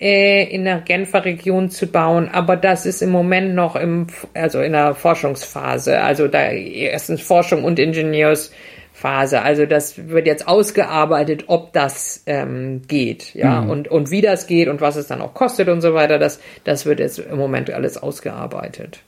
äh, 0.02 0.44
in 0.44 0.66
der 0.66 0.80
Genfer 0.80 1.24
Region 1.24 1.70
zu 1.70 1.86
bauen, 1.86 2.28
aber 2.34 2.58
das 2.58 2.88
ist 2.88 3.04
im 3.04 3.12
Moment 3.12 3.54
noch 3.54 3.76
im, 3.76 4.08
also 4.34 4.60
in 4.60 4.72
der 4.72 4.96
Forschungsphase, 4.96 6.02
also 6.02 6.28
da 6.28 6.50
erstens 6.50 7.22
Forschung 7.22 7.64
und 7.64 7.78
Ingenieursphase. 7.78 9.44
Also 9.44 9.68
das 9.68 10.10
wird 10.10 10.26
jetzt 10.26 10.48
ausgearbeitet, 10.48 11.44
ob 11.48 11.72
das 11.74 12.24
ähm, 12.26 12.82
geht, 12.88 13.36
ja, 13.36 13.62
mhm. 13.62 13.70
und, 13.70 13.88
und 13.90 14.10
wie 14.10 14.22
das 14.22 14.48
geht 14.48 14.70
und 14.70 14.82
was 14.82 14.96
es 14.96 15.06
dann 15.06 15.22
auch 15.22 15.36
kostet 15.36 15.70
und 15.70 15.82
so 15.82 15.94
weiter. 15.94 16.18
Das, 16.18 16.40
das 16.64 16.88
wird 16.88 17.00
jetzt 17.00 17.20
im 17.20 17.38
Moment 17.38 17.70
alles 17.70 18.02
ausgearbeitet. 18.02 19.02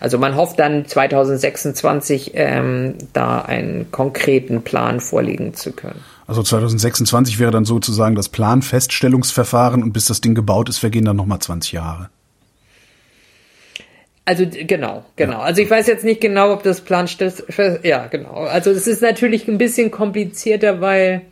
Also 0.00 0.18
man 0.18 0.34
hofft 0.34 0.58
dann 0.58 0.84
2026 0.84 2.32
ähm, 2.34 2.94
da 3.12 3.42
einen 3.42 3.92
konkreten 3.92 4.62
Plan 4.62 4.98
vorlegen 4.98 5.54
zu 5.54 5.70
können. 5.70 6.02
Also 6.26 6.42
2026 6.42 7.38
wäre 7.38 7.50
dann 7.50 7.64
sozusagen 7.64 8.14
das 8.14 8.28
Planfeststellungsverfahren 8.28 9.82
und 9.82 9.92
bis 9.92 10.06
das 10.06 10.20
Ding 10.20 10.34
gebaut 10.34 10.68
ist, 10.68 10.78
vergehen 10.78 11.04
dann 11.04 11.16
nochmal 11.16 11.38
20 11.38 11.72
Jahre. 11.72 12.08
Also 14.24 14.46
genau, 14.46 15.04
genau. 15.16 15.40
Also 15.40 15.60
ich 15.60 15.68
weiß 15.68 15.86
jetzt 15.86 16.04
nicht 16.04 16.20
genau, 16.22 16.52
ob 16.52 16.62
das 16.62 16.80
Plan 16.80 17.06
ja 17.82 18.06
genau. 18.06 18.32
Also 18.44 18.70
es 18.70 18.86
ist 18.86 19.02
natürlich 19.02 19.48
ein 19.48 19.58
bisschen 19.58 19.90
komplizierter, 19.90 20.80
weil 20.80 21.22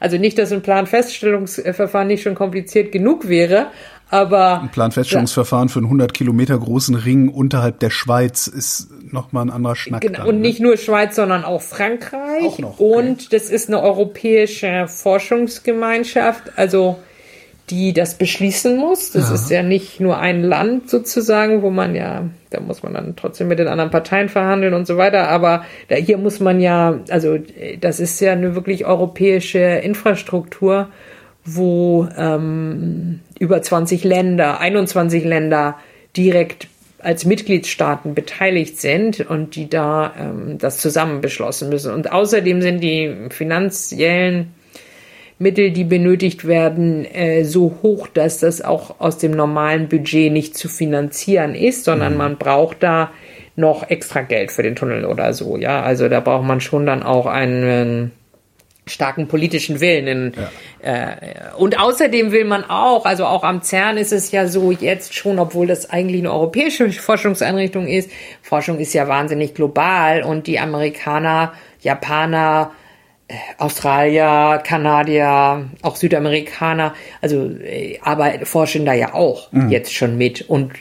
also 0.00 0.16
nicht, 0.16 0.38
dass 0.38 0.52
ein 0.52 0.62
Planfeststellungsverfahren 0.62 2.08
nicht 2.08 2.22
schon 2.22 2.34
kompliziert 2.34 2.92
genug 2.92 3.28
wäre, 3.28 3.66
aber 4.10 4.62
ein 4.62 4.70
Planfeststellungsverfahren 4.70 5.68
für 5.68 5.80
einen 5.80 5.86
100 5.86 6.14
Kilometer 6.14 6.58
großen 6.58 6.94
Ring 6.94 7.28
unterhalb 7.28 7.78
der 7.80 7.90
Schweiz 7.90 8.46
ist 8.46 8.88
nochmal 9.12 9.46
ein 9.46 9.50
anderer 9.50 9.76
Schnack. 9.76 10.00
Genau, 10.00 10.18
dann, 10.18 10.28
und 10.28 10.36
ne? 10.36 10.40
nicht 10.42 10.60
nur 10.60 10.76
Schweiz, 10.76 11.16
sondern 11.16 11.44
auch 11.44 11.60
Frankreich. 11.60 12.44
Auch 12.44 12.58
noch, 12.58 12.80
okay. 12.80 13.08
Und 13.08 13.32
das 13.32 13.50
ist 13.50 13.68
eine 13.68 13.82
europäische 13.82 14.86
Forschungsgemeinschaft, 14.88 16.52
also 16.56 16.98
die 17.70 17.92
das 17.92 18.16
beschließen 18.16 18.76
muss. 18.76 19.10
Das 19.10 19.28
ja. 19.28 19.34
ist 19.34 19.50
ja 19.50 19.62
nicht 19.62 20.00
nur 20.00 20.18
ein 20.18 20.42
Land 20.42 20.88
sozusagen, 20.88 21.62
wo 21.62 21.70
man 21.70 21.94
ja, 21.94 22.24
da 22.50 22.60
muss 22.60 22.82
man 22.82 22.94
dann 22.94 23.14
trotzdem 23.16 23.48
mit 23.48 23.58
den 23.58 23.68
anderen 23.68 23.90
Parteien 23.90 24.28
verhandeln 24.28 24.74
und 24.74 24.86
so 24.86 24.96
weiter. 24.96 25.28
Aber 25.28 25.64
da, 25.88 25.96
hier 25.96 26.18
muss 26.18 26.40
man 26.40 26.60
ja, 26.60 27.00
also 27.10 27.38
das 27.80 28.00
ist 28.00 28.20
ja 28.20 28.32
eine 28.32 28.54
wirklich 28.54 28.86
europäische 28.86 29.58
Infrastruktur 29.58 30.88
wo 31.54 32.08
ähm, 32.16 33.20
über 33.38 33.62
20 33.62 34.04
Länder, 34.04 34.60
21 34.60 35.24
Länder 35.24 35.76
direkt 36.16 36.68
als 37.00 37.24
Mitgliedstaaten 37.24 38.14
beteiligt 38.14 38.80
sind 38.80 39.20
und 39.20 39.54
die 39.54 39.70
da 39.70 40.12
ähm, 40.18 40.58
das 40.58 40.78
zusammen 40.78 41.20
beschlossen 41.20 41.68
müssen. 41.68 41.92
Und 41.92 42.12
außerdem 42.12 42.60
sind 42.60 42.80
die 42.80 43.14
finanziellen 43.30 44.52
Mittel, 45.38 45.70
die 45.70 45.84
benötigt 45.84 46.46
werden, 46.46 47.04
äh, 47.04 47.44
so 47.44 47.78
hoch, 47.82 48.08
dass 48.08 48.40
das 48.40 48.60
auch 48.60 48.98
aus 48.98 49.18
dem 49.18 49.30
normalen 49.30 49.88
Budget 49.88 50.32
nicht 50.32 50.56
zu 50.56 50.68
finanzieren 50.68 51.54
ist, 51.54 51.84
sondern 51.84 52.12
mhm. 52.12 52.18
man 52.18 52.36
braucht 52.36 52.82
da 52.82 53.12
noch 53.54 53.88
extra 53.88 54.22
Geld 54.22 54.50
für 54.50 54.62
den 54.62 54.74
Tunnel 54.74 55.04
oder 55.04 55.32
so. 55.32 55.56
Ja, 55.56 55.82
also 55.82 56.08
da 56.08 56.20
braucht 56.20 56.46
man 56.46 56.60
schon 56.60 56.86
dann 56.86 57.02
auch 57.02 57.26
einen 57.26 58.12
starken 58.88 59.28
politischen 59.28 59.80
Willen. 59.80 60.06
In, 60.06 60.32
ja. 60.82 61.10
äh, 61.10 61.16
und 61.56 61.78
außerdem 61.78 62.32
will 62.32 62.44
man 62.44 62.64
auch, 62.64 63.04
also 63.04 63.26
auch 63.26 63.44
am 63.44 63.62
CERN 63.62 63.96
ist 63.96 64.12
es 64.12 64.30
ja 64.30 64.46
so 64.46 64.72
jetzt 64.72 65.14
schon, 65.14 65.38
obwohl 65.38 65.66
das 65.66 65.90
eigentlich 65.90 66.20
eine 66.20 66.32
europäische 66.32 66.90
Forschungseinrichtung 66.92 67.86
ist, 67.86 68.10
Forschung 68.42 68.78
ist 68.78 68.92
ja 68.94 69.08
wahnsinnig 69.08 69.54
global 69.54 70.22
und 70.22 70.46
die 70.46 70.58
Amerikaner, 70.58 71.52
Japaner, 71.80 72.72
äh, 73.28 73.34
Australier, 73.58 74.62
Kanadier, 74.64 75.68
auch 75.82 75.96
Südamerikaner, 75.96 76.94
also 77.20 77.50
äh, 77.62 77.98
aber 78.02 78.32
forschen 78.44 78.86
da 78.86 78.94
ja 78.94 79.12
auch 79.12 79.52
mhm. 79.52 79.68
jetzt 79.68 79.92
schon 79.92 80.16
mit 80.16 80.48
und 80.48 80.72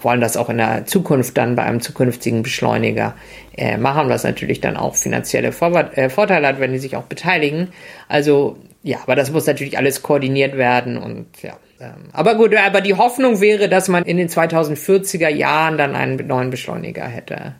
wollen 0.00 0.20
das 0.20 0.36
auch 0.36 0.48
in 0.48 0.58
der 0.58 0.86
Zukunft 0.86 1.36
dann 1.36 1.56
bei 1.56 1.64
einem 1.64 1.80
zukünftigen 1.80 2.44
Beschleuniger 2.44 3.14
äh, 3.60 3.76
machen, 3.76 4.08
was 4.08 4.24
natürlich 4.24 4.62
dann 4.62 4.76
auch 4.78 4.96
finanzielle 4.96 5.52
Vor 5.52 5.74
äh, 5.94 6.08
Vorteile 6.08 6.48
hat, 6.48 6.60
wenn 6.60 6.72
die 6.72 6.78
sich 6.78 6.96
auch 6.96 7.04
beteiligen. 7.04 7.68
Also 8.08 8.56
ja, 8.82 9.00
aber 9.02 9.14
das 9.14 9.30
muss 9.30 9.46
natürlich 9.46 9.76
alles 9.76 10.02
koordiniert 10.02 10.56
werden 10.56 10.96
und 10.96 11.26
ja. 11.42 11.58
Ähm, 11.78 12.08
aber 12.12 12.36
gut, 12.36 12.56
aber 12.56 12.80
die 12.80 12.94
Hoffnung 12.94 13.40
wäre, 13.42 13.68
dass 13.68 13.88
man 13.88 14.04
in 14.04 14.16
den 14.16 14.28
2040er 14.28 15.28
Jahren 15.28 15.76
dann 15.76 15.94
einen 15.94 16.26
neuen 16.26 16.48
Beschleuniger 16.48 17.04
hätte. 17.04 17.54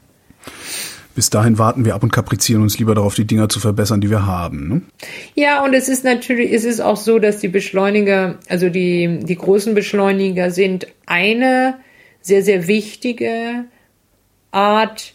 Bis 1.15 1.29
dahin 1.29 1.59
warten 1.59 1.85
wir 1.85 1.95
ab 1.95 2.03
und 2.03 2.13
kaprizieren 2.13 2.63
uns 2.63 2.79
lieber 2.79 2.95
darauf, 2.95 3.15
die 3.15 3.27
Dinger 3.27 3.51
zu 3.51 3.61
verbessern, 3.61 4.01
die 4.01 4.09
wir 4.09 4.25
haben. 4.25 4.69
Ne? 4.69 4.83
Ja, 5.35 5.63
und 5.63 5.75
es 5.75 5.91
ist 5.91 6.03
natürlich, 6.03 6.51
es 6.51 6.65
ist 6.65 6.81
auch 6.81 6.97
so, 6.97 7.19
dass 7.19 7.39
die 7.39 7.49
Beschleuniger, 7.49 8.39
also 8.49 8.71
die, 8.71 9.21
die 9.23 9.37
großen 9.37 9.75
Beschleuniger 9.75 10.51
sind 10.51 10.87
eine 11.05 11.75
sehr, 12.23 12.43
sehr 12.43 12.67
wichtige 12.69 13.65
Art, 14.51 15.15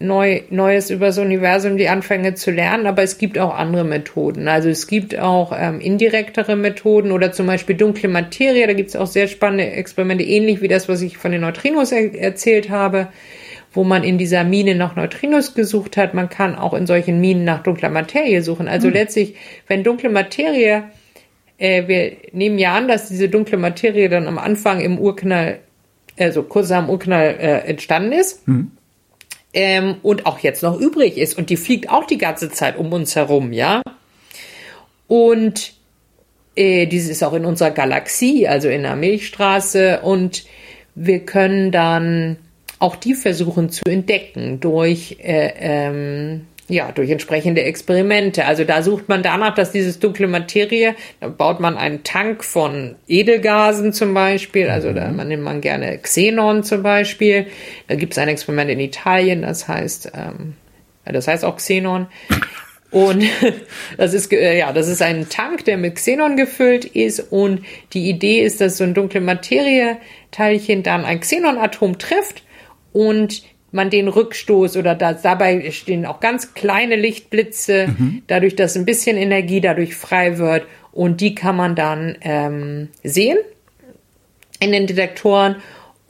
neu, 0.00 0.42
Neues 0.50 0.90
über 0.90 1.06
das 1.06 1.18
Universum, 1.18 1.76
die 1.76 1.88
Anfänge 1.88 2.34
zu 2.34 2.50
lernen, 2.50 2.86
aber 2.86 3.02
es 3.02 3.18
gibt 3.18 3.38
auch 3.38 3.54
andere 3.54 3.84
Methoden. 3.84 4.46
Also 4.46 4.68
es 4.68 4.86
gibt 4.86 5.18
auch 5.18 5.52
ähm, 5.58 5.80
indirektere 5.80 6.56
Methoden 6.56 7.10
oder 7.10 7.32
zum 7.32 7.46
Beispiel 7.46 7.76
dunkle 7.76 8.08
Materie, 8.08 8.66
da 8.66 8.74
gibt 8.74 8.90
es 8.90 8.96
auch 8.96 9.06
sehr 9.06 9.26
spannende 9.26 9.66
Experimente, 9.66 10.24
ähnlich 10.24 10.60
wie 10.62 10.68
das, 10.68 10.88
was 10.88 11.02
ich 11.02 11.16
von 11.16 11.32
den 11.32 11.40
Neutrinos 11.40 11.90
er 11.90 12.14
erzählt 12.14 12.70
habe, 12.70 13.08
wo 13.72 13.82
man 13.84 14.04
in 14.04 14.18
dieser 14.18 14.44
Mine 14.44 14.76
nach 14.76 14.94
Neutrinos 14.94 15.54
gesucht 15.54 15.96
hat. 15.96 16.14
Man 16.14 16.28
kann 16.28 16.54
auch 16.54 16.74
in 16.74 16.86
solchen 16.86 17.20
Minen 17.20 17.44
nach 17.44 17.62
dunkler 17.62 17.90
Materie 17.90 18.42
suchen. 18.42 18.68
Also 18.68 18.88
mhm. 18.88 18.94
letztlich, 18.94 19.34
wenn 19.66 19.84
dunkle 19.84 20.10
Materie, 20.10 20.84
äh, 21.58 21.88
wir 21.88 22.12
nehmen 22.32 22.58
ja 22.58 22.74
an, 22.74 22.88
dass 22.88 23.08
diese 23.08 23.28
dunkle 23.28 23.58
Materie 23.58 24.08
dann 24.08 24.26
am 24.26 24.38
Anfang 24.38 24.80
im 24.80 24.98
Urknall 24.98 25.58
also 26.18 26.42
kurz 26.42 26.68
dem 26.68 26.88
Urknall 26.88 27.36
äh, 27.38 27.68
entstanden 27.68 28.12
ist. 28.12 28.46
Mhm. 28.48 28.72
Ähm, 29.54 29.96
und 30.02 30.26
auch 30.26 30.40
jetzt 30.40 30.62
noch 30.62 30.78
übrig 30.78 31.16
ist. 31.16 31.38
Und 31.38 31.50
die 31.50 31.56
fliegt 31.56 31.88
auch 31.88 32.04
die 32.04 32.18
ganze 32.18 32.50
Zeit 32.50 32.76
um 32.76 32.92
uns 32.92 33.16
herum, 33.16 33.52
ja. 33.52 33.82
Und 35.06 35.72
äh, 36.54 36.86
dieses 36.86 37.10
ist 37.10 37.22
auch 37.22 37.32
in 37.32 37.44
unserer 37.44 37.70
Galaxie, 37.70 38.46
also 38.46 38.68
in 38.68 38.82
der 38.82 38.96
Milchstraße. 38.96 40.00
Und 40.02 40.44
wir 40.94 41.20
können 41.20 41.72
dann 41.72 42.36
auch 42.78 42.96
die 42.96 43.14
versuchen 43.14 43.70
zu 43.70 43.84
entdecken 43.88 44.60
durch 44.60 45.16
äh, 45.20 45.52
ähm, 45.58 46.46
ja, 46.68 46.92
durch 46.92 47.10
entsprechende 47.10 47.62
Experimente. 47.62 48.44
Also 48.44 48.64
da 48.64 48.82
sucht 48.82 49.08
man 49.08 49.22
danach, 49.22 49.54
dass 49.54 49.72
dieses 49.72 49.98
dunkle 49.98 50.28
Materie, 50.28 50.94
da 51.20 51.28
baut 51.28 51.60
man 51.60 51.78
einen 51.78 52.04
Tank 52.04 52.44
von 52.44 52.96
Edelgasen 53.06 53.92
zum 53.94 54.12
Beispiel, 54.12 54.68
also 54.68 54.92
da 54.92 55.08
mhm. 55.08 55.28
nimmt 55.28 55.42
man 55.42 55.60
gerne 55.62 55.98
Xenon 55.98 56.62
zum 56.62 56.82
Beispiel. 56.82 57.46
Da 57.88 57.94
gibt 57.94 58.12
es 58.12 58.18
ein 58.18 58.28
Experiment 58.28 58.70
in 58.70 58.80
Italien, 58.80 59.42
das 59.42 59.66
heißt, 59.66 60.12
ähm, 60.14 60.54
das 61.04 61.26
heißt 61.26 61.44
auch 61.44 61.56
Xenon. 61.56 62.06
Und 62.90 63.24
das 63.96 64.12
ist, 64.12 64.30
äh, 64.32 64.58
ja, 64.58 64.72
das 64.72 64.88
ist 64.88 65.00
ein 65.00 65.28
Tank, 65.30 65.64
der 65.64 65.78
mit 65.78 65.94
Xenon 65.94 66.36
gefüllt 66.36 66.84
ist. 66.84 67.20
Und 67.32 67.62
die 67.94 68.10
Idee 68.10 68.42
ist, 68.42 68.60
dass 68.60 68.76
so 68.76 68.84
ein 68.84 68.94
dunkle 68.94 69.22
Materie-Teilchen 69.22 70.82
dann 70.82 71.06
ein 71.06 71.20
Xenon-Atom 71.20 71.98
trifft 71.98 72.42
und 72.92 73.42
man 73.70 73.90
den 73.90 74.08
Rückstoß 74.08 74.76
oder 74.76 74.94
da, 74.94 75.12
dabei 75.12 75.70
stehen 75.70 76.06
auch 76.06 76.20
ganz 76.20 76.54
kleine 76.54 76.96
Lichtblitze, 76.96 77.88
mhm. 77.88 78.22
dadurch, 78.26 78.56
dass 78.56 78.76
ein 78.76 78.84
bisschen 78.84 79.16
Energie 79.16 79.60
dadurch 79.60 79.94
frei 79.94 80.38
wird 80.38 80.66
und 80.92 81.20
die 81.20 81.34
kann 81.34 81.56
man 81.56 81.74
dann 81.74 82.16
ähm, 82.22 82.88
sehen 83.02 83.38
in 84.60 84.72
den 84.72 84.86
Detektoren 84.86 85.56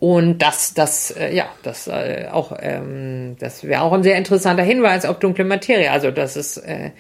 und 0.01 0.39
das, 0.39 0.75
das, 0.75 1.11
äh, 1.11 1.35
ja, 1.35 1.47
das 1.65 1.89
äh, 1.89 2.29
auch, 2.31 2.57
ähm, 2.61 3.37
das 3.41 3.65
wäre 3.65 3.83
auch 3.83 3.93
ein 3.93 4.05
sehr 4.05 4.17
interessanter 4.17 4.63
Hinweis 4.63 5.05
auf 5.05 5.19
dunkle 5.19 5.45
Materie. 5.45 5.91
Also 5.91 6.13
das 6.13 6.37
ist 6.37 6.59
äh, 6.59 6.93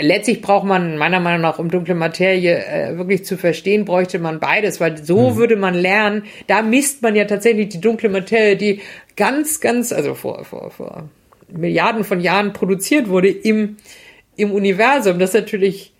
letztlich 0.00 0.40
braucht 0.40 0.66
man 0.66 0.96
meiner 0.96 1.20
Meinung 1.20 1.42
nach, 1.42 1.58
um 1.58 1.70
dunkle 1.70 1.94
Materie 1.94 2.64
äh, 2.64 2.98
wirklich 2.98 3.24
zu 3.24 3.36
verstehen, 3.36 3.84
bräuchte 3.84 4.18
man 4.18 4.40
beides, 4.40 4.80
weil 4.80 5.02
so 5.02 5.30
mhm. 5.30 5.36
würde 5.36 5.56
man 5.56 5.74
lernen. 5.74 6.24
Da 6.46 6.62
misst 6.62 7.02
man 7.02 7.14
ja 7.14 7.24
tatsächlich 7.24 7.68
die 7.68 7.80
dunkle 7.80 8.08
Materie, 8.08 8.56
die 8.56 8.80
ganz, 9.16 9.60
ganz, 9.60 9.92
also 9.92 10.14
vor, 10.14 10.44
vor, 10.44 10.70
vor 10.70 11.08
Milliarden 11.48 12.04
von 12.04 12.20
Jahren 12.20 12.52
produziert 12.52 13.08
wurde 13.08 13.28
im, 13.28 13.76
im 14.36 14.52
Universum. 14.52 15.18
Das 15.18 15.30
ist 15.30 15.40
natürlich 15.40 15.92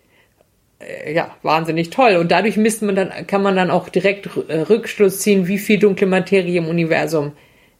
äh, 0.80 1.14
ja 1.14 1.36
wahnsinnig 1.42 1.90
toll. 1.90 2.16
Und 2.16 2.32
dadurch 2.32 2.56
misst 2.56 2.82
man 2.82 2.96
dann, 2.96 3.26
kann 3.26 3.42
man 3.42 3.54
dann 3.54 3.70
auch 3.70 3.88
direkt 3.88 4.28
Rückschluss 4.36 5.20
ziehen, 5.20 5.46
wie 5.46 5.58
viel 5.58 5.78
dunkle 5.78 6.06
Materie 6.06 6.58
im 6.58 6.68
Universum 6.68 7.32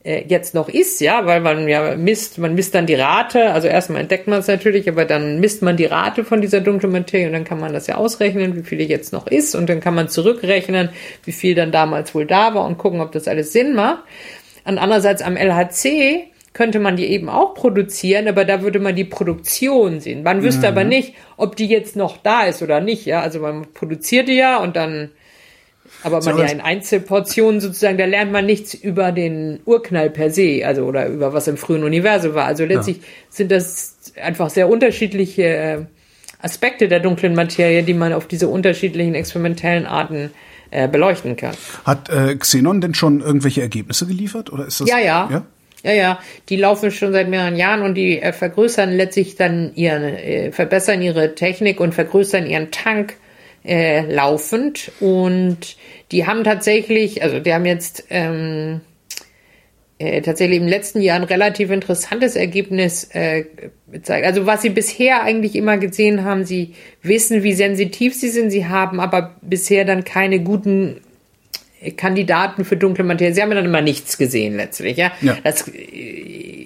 jetzt 0.04 0.54
noch 0.54 0.68
ist, 0.68 1.00
ja, 1.00 1.24
weil 1.24 1.40
man 1.40 1.66
ja 1.66 1.96
misst, 1.96 2.36
man 2.36 2.54
misst 2.54 2.74
dann 2.74 2.84
die 2.84 2.94
Rate, 2.94 3.52
also 3.52 3.68
erstmal 3.68 4.02
entdeckt 4.02 4.26
man 4.26 4.40
es 4.40 4.48
natürlich, 4.48 4.86
aber 4.86 5.06
dann 5.06 5.40
misst 5.40 5.62
man 5.62 5.78
die 5.78 5.86
Rate 5.86 6.24
von 6.24 6.42
dieser 6.42 6.60
dunklen 6.60 6.92
Materie 6.92 7.26
und 7.26 7.32
dann 7.32 7.44
kann 7.44 7.58
man 7.58 7.72
das 7.72 7.86
ja 7.86 7.94
ausrechnen, 7.94 8.54
wie 8.54 8.62
viel 8.62 8.82
jetzt 8.82 9.14
noch 9.14 9.26
ist 9.26 9.54
und 9.54 9.68
dann 9.68 9.80
kann 9.80 9.94
man 9.94 10.10
zurückrechnen, 10.10 10.90
wie 11.24 11.32
viel 11.32 11.54
dann 11.54 11.72
damals 11.72 12.14
wohl 12.14 12.26
da 12.26 12.54
war 12.54 12.66
und 12.66 12.76
gucken, 12.76 13.00
ob 13.00 13.12
das 13.12 13.28
alles 13.28 13.52
Sinn 13.52 13.74
macht. 13.74 14.02
Und 14.66 14.78
andererseits 14.78 15.22
am 15.22 15.36
LHC 15.36 16.24
könnte 16.52 16.80
man 16.80 16.96
die 16.96 17.06
eben 17.06 17.30
auch 17.30 17.54
produzieren, 17.54 18.28
aber 18.28 18.44
da 18.44 18.62
würde 18.62 18.80
man 18.80 18.94
die 18.94 19.04
Produktion 19.04 20.00
sehen. 20.00 20.22
Man 20.22 20.42
wüsste 20.42 20.70
mhm. 20.70 20.72
aber 20.72 20.84
nicht, 20.84 21.14
ob 21.36 21.56
die 21.56 21.66
jetzt 21.66 21.96
noch 21.96 22.18
da 22.18 22.44
ist 22.44 22.62
oder 22.62 22.80
nicht, 22.80 23.06
ja. 23.06 23.20
Also 23.20 23.40
man 23.40 23.72
produziert 23.72 24.28
die 24.28 24.36
ja 24.36 24.58
und 24.58 24.76
dann 24.76 25.10
aber 26.04 26.22
man 26.22 26.38
ja 26.38 26.44
in 26.44 26.60
Einzelportionen 26.60 27.60
sozusagen, 27.60 27.98
da 27.98 28.04
lernt 28.04 28.30
man 28.30 28.46
nichts 28.46 28.74
über 28.74 29.10
den 29.10 29.60
Urknall 29.64 30.10
per 30.10 30.30
se, 30.30 30.62
also 30.64 30.84
oder 30.84 31.08
über 31.08 31.32
was 31.32 31.48
im 31.48 31.56
frühen 31.56 31.82
Universum 31.82 32.34
war. 32.34 32.44
Also 32.44 32.64
letztlich 32.64 32.98
ja. 32.98 33.02
sind 33.30 33.50
das 33.50 33.96
einfach 34.22 34.50
sehr 34.50 34.68
unterschiedliche 34.68 35.42
äh, 35.42 35.78
Aspekte 36.40 36.88
der 36.88 37.00
dunklen 37.00 37.34
Materie, 37.34 37.82
die 37.82 37.94
man 37.94 38.12
auf 38.12 38.28
diese 38.28 38.48
unterschiedlichen 38.48 39.14
experimentellen 39.14 39.86
Arten 39.86 40.30
äh, 40.70 40.88
beleuchten 40.88 41.36
kann. 41.36 41.54
Hat 41.84 42.10
äh, 42.10 42.34
Xenon 42.36 42.82
denn 42.82 42.94
schon 42.94 43.20
irgendwelche 43.20 43.62
Ergebnisse 43.62 44.06
geliefert 44.06 44.52
oder 44.52 44.66
ist 44.66 44.80
das? 44.80 44.88
Ja, 44.88 44.98
ja. 44.98 45.28
ja? 45.30 45.46
Ja, 45.84 45.92
ja, 45.92 46.18
die 46.48 46.56
laufen 46.56 46.90
schon 46.90 47.12
seit 47.12 47.28
mehreren 47.28 47.56
Jahren 47.56 47.82
und 47.82 47.94
die 47.94 48.18
äh, 48.18 48.32
vergrößern 48.32 48.90
letztlich 48.90 49.36
dann 49.36 49.74
ihren, 49.74 50.02
äh, 50.02 50.50
verbessern 50.50 51.02
ihre 51.02 51.34
Technik 51.34 51.78
und 51.78 51.94
vergrößern 51.94 52.46
ihren 52.46 52.70
Tank 52.70 53.16
äh, 53.64 54.02
laufend. 54.02 54.92
Und 55.00 55.76
die 56.12 56.26
haben 56.26 56.44
tatsächlich, 56.44 57.22
also 57.22 57.40
die 57.40 57.52
haben 57.52 57.66
jetzt 57.66 58.04
ähm, 58.10 58.80
äh, 59.98 60.22
tatsächlich 60.22 60.58
im 60.58 60.68
letzten 60.68 61.00
Jahr 61.00 61.16
ein 61.16 61.24
relativ 61.24 61.70
interessantes 61.70 62.36
Ergebnis 62.36 63.04
äh, 63.12 63.44
gezeigt. 63.90 64.26
Also 64.26 64.46
was 64.46 64.62
sie 64.62 64.70
bisher 64.70 65.22
eigentlich 65.22 65.54
immer 65.56 65.78
gesehen 65.78 66.24
haben, 66.24 66.44
sie 66.44 66.74
wissen, 67.02 67.42
wie 67.42 67.54
sensitiv 67.54 68.14
sie 68.14 68.28
sind, 68.28 68.50
sie 68.50 68.66
haben 68.66 69.00
aber 69.00 69.36
bisher 69.40 69.84
dann 69.84 70.04
keine 70.04 70.40
guten 70.40 71.00
Kandidaten 71.96 72.64
für 72.64 72.76
dunkle 72.76 73.04
Materie. 73.04 73.34
Sie 73.34 73.42
haben 73.42 73.50
dann 73.50 73.64
immer 73.64 73.82
nichts 73.82 74.18
gesehen 74.18 74.56
letztlich. 74.56 74.96
Ja, 74.96 75.12
ja. 75.20 75.36
das 75.44 75.68
äh, 75.68 75.74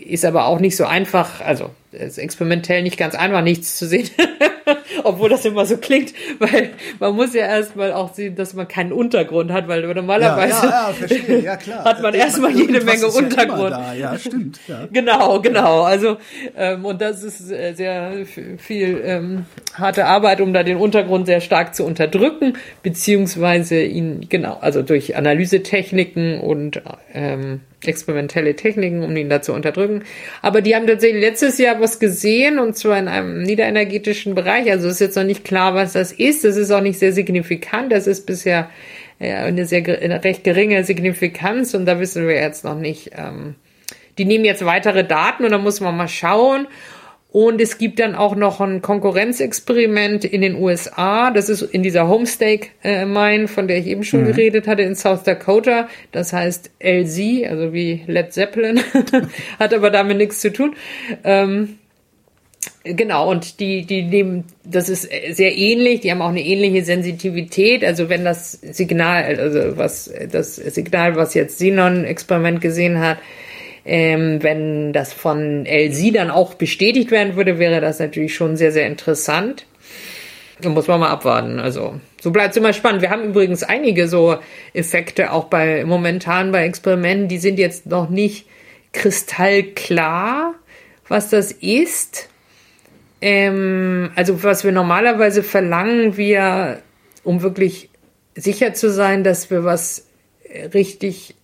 ist 0.08 0.24
aber 0.24 0.46
auch 0.46 0.60
nicht 0.60 0.76
so 0.76 0.84
einfach. 0.84 1.40
Also 1.40 1.70
ist 1.92 2.18
experimentell 2.18 2.82
nicht 2.82 2.96
ganz 2.96 3.14
einfach, 3.14 3.42
nichts 3.42 3.78
zu 3.78 3.86
sehen. 3.86 4.08
Obwohl 5.04 5.28
das 5.28 5.44
immer 5.44 5.66
so 5.66 5.76
klingt, 5.76 6.12
weil 6.38 6.70
man 6.98 7.14
muss 7.14 7.34
ja 7.34 7.46
erstmal 7.46 7.92
auch 7.92 8.14
sehen, 8.14 8.36
dass 8.36 8.54
man 8.54 8.68
keinen 8.68 8.92
Untergrund 8.92 9.52
hat, 9.52 9.68
weil 9.68 9.82
normalerweise 9.94 10.66
ja, 10.66 10.92
ja, 11.08 11.34
ja, 11.34 11.56
klar. 11.56 11.84
hat 11.84 12.02
man 12.02 12.14
erstmal 12.14 12.50
jede 12.50 12.82
Menge 12.82 13.06
Untergrund. 13.06 13.70
Ja, 13.70 13.92
ja, 13.94 14.18
stimmt. 14.18 14.60
Genau, 14.92 15.40
genau. 15.40 15.82
Also 15.82 16.16
ähm, 16.56 16.84
und 16.84 17.00
das 17.00 17.22
ist 17.22 17.50
äh, 17.50 17.74
sehr 17.74 18.26
viel 18.58 19.00
ähm, 19.04 19.44
harte 19.74 20.06
Arbeit, 20.06 20.40
um 20.40 20.52
da 20.52 20.62
den 20.62 20.76
Untergrund 20.76 21.26
sehr 21.26 21.40
stark 21.40 21.74
zu 21.74 21.84
unterdrücken, 21.84 22.54
beziehungsweise 22.82 23.82
ihn 23.82 24.26
genau, 24.28 24.58
also 24.60 24.82
durch 24.82 25.16
Analysetechniken 25.16 26.40
und 26.40 26.82
ähm, 27.12 27.60
experimentelle 27.84 28.56
Techniken, 28.56 29.02
um 29.02 29.16
ihn 29.16 29.28
da 29.28 29.40
zu 29.40 29.52
unterdrücken. 29.52 30.02
Aber 30.42 30.62
die 30.62 30.74
haben 30.74 30.86
tatsächlich 30.86 31.22
letztes 31.22 31.58
Jahr 31.58 31.80
was 31.80 31.98
gesehen 31.98 32.58
und 32.58 32.76
zwar 32.76 32.98
in 32.98 33.08
einem 33.08 33.42
niederenergetischen 33.42 34.34
Bereich. 34.34 34.70
Also 34.70 34.88
ist 34.88 35.00
jetzt 35.00 35.16
noch 35.16 35.24
nicht 35.24 35.44
klar, 35.44 35.74
was 35.74 35.92
das 35.92 36.12
ist. 36.12 36.44
Das 36.44 36.56
ist 36.56 36.70
auch 36.70 36.80
nicht 36.80 36.98
sehr 36.98 37.12
signifikant. 37.12 37.92
Das 37.92 38.06
ist 38.06 38.26
bisher 38.26 38.68
ja, 39.20 39.44
eine 39.44 39.66
sehr 39.66 39.84
eine 40.00 40.22
recht 40.22 40.44
geringe 40.44 40.82
Signifikanz 40.84 41.74
und 41.74 41.86
da 41.86 42.00
wissen 42.00 42.26
wir 42.26 42.34
jetzt 42.34 42.64
noch 42.64 42.78
nicht. 42.78 43.12
Ähm, 43.16 43.54
die 44.16 44.24
nehmen 44.24 44.44
jetzt 44.44 44.64
weitere 44.64 45.04
Daten 45.04 45.44
und 45.44 45.52
da 45.52 45.58
muss 45.58 45.80
man 45.80 45.96
mal 45.96 46.08
schauen. 46.08 46.66
Und 47.30 47.60
es 47.60 47.76
gibt 47.76 47.98
dann 47.98 48.14
auch 48.14 48.34
noch 48.34 48.60
ein 48.60 48.80
Konkurrenzexperiment 48.80 50.24
in 50.24 50.40
den 50.40 50.54
USA. 50.54 51.30
Das 51.30 51.50
ist 51.50 51.60
in 51.60 51.82
dieser 51.82 52.08
Homestake 52.08 52.68
äh, 52.82 53.04
Mine, 53.04 53.48
von 53.48 53.68
der 53.68 53.78
ich 53.78 53.86
eben 53.86 54.02
schon 54.02 54.22
mhm. 54.22 54.28
geredet 54.28 54.66
hatte, 54.66 54.82
in 54.82 54.94
South 54.94 55.24
Dakota. 55.24 55.88
Das 56.10 56.32
heißt 56.32 56.70
LZ, 56.82 57.46
also 57.50 57.74
wie 57.74 58.02
Led 58.06 58.32
Zeppelin. 58.32 58.80
Hat 59.58 59.74
aber 59.74 59.90
damit 59.90 60.16
nichts 60.16 60.40
zu 60.40 60.52
tun. 60.52 60.74
Ähm, 61.22 61.78
Genau, 62.84 63.30
und 63.30 63.60
die, 63.60 63.84
die 63.84 64.02
nehmen, 64.02 64.44
das 64.64 64.88
ist 64.88 65.02
sehr 65.30 65.56
ähnlich, 65.56 66.00
die 66.00 66.10
haben 66.10 66.22
auch 66.22 66.28
eine 66.28 66.44
ähnliche 66.44 66.84
Sensitivität. 66.84 67.84
Also 67.84 68.08
wenn 68.08 68.24
das 68.24 68.52
Signal, 68.52 69.38
also 69.38 69.76
was, 69.76 70.10
das 70.30 70.56
Signal, 70.56 71.16
was 71.16 71.34
jetzt 71.34 71.56
Xenon-Experiment 71.56 72.60
gesehen 72.60 72.98
hat, 73.00 73.18
ähm, 73.88 74.42
wenn 74.42 74.92
das 74.92 75.14
von 75.14 75.64
LC 75.64 76.12
dann 76.12 76.30
auch 76.30 76.52
bestätigt 76.52 77.10
werden 77.10 77.36
würde, 77.36 77.58
wäre 77.58 77.80
das 77.80 77.98
natürlich 77.98 78.34
schon 78.34 78.58
sehr, 78.58 78.70
sehr 78.70 78.86
interessant. 78.86 79.64
Da 80.60 80.68
muss 80.68 80.88
man 80.88 81.00
mal 81.00 81.08
abwarten. 81.08 81.58
Also, 81.58 81.98
so 82.20 82.30
bleibt 82.30 82.50
es 82.50 82.58
immer 82.58 82.74
spannend. 82.74 83.00
Wir 83.00 83.08
haben 83.08 83.24
übrigens 83.24 83.62
einige 83.62 84.06
so 84.06 84.36
Effekte 84.74 85.32
auch 85.32 85.44
bei 85.44 85.86
momentan 85.86 86.52
bei 86.52 86.66
Experimenten, 86.66 87.28
die 87.28 87.38
sind 87.38 87.58
jetzt 87.58 87.86
noch 87.86 88.10
nicht 88.10 88.46
kristallklar, 88.92 90.54
was 91.08 91.30
das 91.30 91.50
ist. 91.50 92.28
Ähm, 93.22 94.10
also, 94.16 94.42
was 94.42 94.64
wir 94.64 94.72
normalerweise 94.72 95.42
verlangen, 95.42 96.18
wir, 96.18 96.82
um 97.24 97.40
wirklich 97.40 97.88
sicher 98.34 98.74
zu 98.74 98.90
sein, 98.90 99.24
dass 99.24 99.50
wir 99.50 99.64
was 99.64 100.08
richtig 100.74 101.37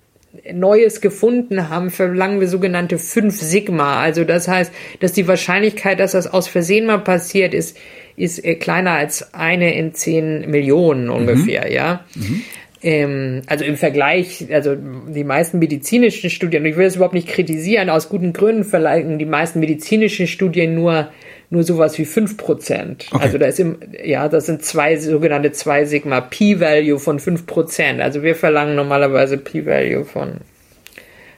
Neues 0.53 1.01
gefunden 1.01 1.69
haben, 1.69 1.91
verlangen 1.91 2.41
wir 2.41 2.49
sogenannte 2.49 2.99
5 2.99 3.41
Sigma. 3.41 4.01
Also 4.01 4.25
das 4.25 4.49
heißt, 4.49 4.73
dass 5.01 5.13
die 5.13 5.29
Wahrscheinlichkeit, 5.29 6.01
dass 6.01 6.13
das 6.13 6.27
aus 6.27 6.49
Versehen 6.49 6.87
mal 6.87 6.99
passiert 6.99 7.55
ist, 7.55 7.77
ist 8.17 8.45
äh, 8.45 8.55
kleiner 8.55 8.93
als 8.93 9.35
eine 9.35 9.77
in 9.77 9.95
10 9.95 10.51
Millionen 10.51 11.09
ungefähr, 11.09 11.67
mhm. 11.67 11.73
ja. 11.73 12.05
Mhm. 12.15 12.43
Ähm, 12.83 13.43
also 13.47 13.65
im 13.65 13.77
Vergleich, 13.77 14.47
also 14.53 14.77
die 14.77 15.25
meisten 15.25 15.59
medizinischen 15.59 16.29
Studien, 16.29 16.63
und 16.63 16.69
ich 16.69 16.77
will 16.77 16.85
das 16.85 16.97
überhaupt 16.97 17.15
nicht 17.15 17.29
kritisieren, 17.29 17.89
aus 17.89 18.09
guten 18.09 18.33
Gründen 18.33 18.65
verlangen 18.65 19.19
die 19.19 19.25
meisten 19.25 19.59
medizinischen 19.61 20.27
Studien 20.27 20.75
nur 20.75 21.09
nur 21.55 21.65
sowas 21.65 21.97
wie 21.99 22.05
5 22.05 22.37
Prozent. 22.37 23.07
Okay. 23.11 23.23
Also 23.23 23.39
da 23.39 23.47
ist 23.47 23.61
im, 23.61 23.79
ja, 24.05 24.29
das 24.29 24.47
sind 24.47 24.63
zwei 24.63 24.99
sogenannte 24.99 25.53
2 25.53 25.87
Sigma 25.87 26.21
P-Value 26.21 26.99
von 26.99 27.19
5 27.19 27.47
Prozent. 27.47 28.01
Also 28.01 28.23
wir 28.23 28.35
verlangen 28.35 28.77
normalerweise 28.77 29.39
P-Value 29.39 30.05
von 30.05 30.41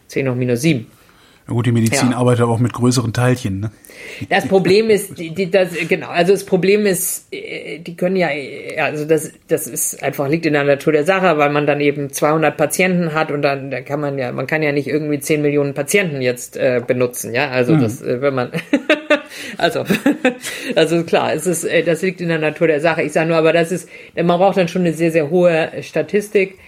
10 0.09 0.29
hoch 0.29 0.35
minus 0.35 0.63
7. 0.63 0.87
Na 1.47 1.55
gut, 1.55 1.67
die 1.67 1.73
Medizin 1.73 2.11
ja. 2.11 2.17
arbeitet 2.17 2.45
auch 2.47 2.59
mit 2.59 2.73
größeren 2.73 3.13
Teilchen, 3.13 3.61
ne? 3.61 3.71
Das 4.29 4.47
Problem 4.47 4.91
ist, 4.91 5.19
die, 5.19 5.31
die, 5.31 5.51
das, 5.51 5.71
genau, 5.89 6.09
also 6.09 6.33
das 6.33 6.45
Problem 6.45 6.87
ist, 6.87 7.33
äh, 7.33 7.79
die 7.79 7.97
können 7.97 8.17
ja, 8.17 8.29
also 8.83 9.05
das, 9.05 9.33
das 9.49 9.67
ist 9.67 10.03
einfach 10.03 10.29
liegt 10.29 10.47
in 10.47 10.55
der 10.55 10.65
Natur 10.65 10.93
der 10.93 11.05
Sache, 11.05 11.39
weil 11.39 11.51
man 11.51 11.67
dann 11.67 11.81
eben 11.81 12.11
200 12.11 12.57
Patienten 12.57 13.15
hat 13.15 13.31
und 13.31 13.43
dann, 13.43 13.71
da 13.71 13.81
kann 13.81 14.01
man 14.01 14.19
ja, 14.19 14.33
man 14.33 14.47
kann 14.47 14.63
ja 14.63 14.73
nicht 14.73 14.89
irgendwie 14.89 15.19
10 15.19 15.43
Millionen 15.43 15.75
Patienten 15.75 16.21
jetzt 16.21 16.57
äh, 16.57 16.83
benutzen, 16.87 17.35
ja, 17.35 17.51
also 17.51 17.75
mhm. 17.75 17.81
das, 17.81 18.03
äh, 18.03 18.21
wenn 18.21 18.35
man, 18.35 18.53
also, 19.59 19.85
also 20.75 21.03
klar, 21.05 21.35
es 21.35 21.47
ist, 21.47 21.65
äh, 21.65 21.83
das 21.83 22.03
liegt 22.03 22.21
in 22.21 22.29
der 22.29 22.39
Natur 22.39 22.67
der 22.67 22.81
Sache. 22.81 23.03
Ich 23.03 23.13
sage 23.13 23.29
nur, 23.29 23.37
aber 23.37 23.53
das 23.53 23.73
ist, 23.73 23.89
man 24.15 24.39
braucht 24.39 24.57
dann 24.57 24.69
schon 24.69 24.83
eine 24.83 24.93
sehr, 24.93 25.13
sehr 25.13 25.31
hohe 25.31 25.71
Statistik. 25.83 26.59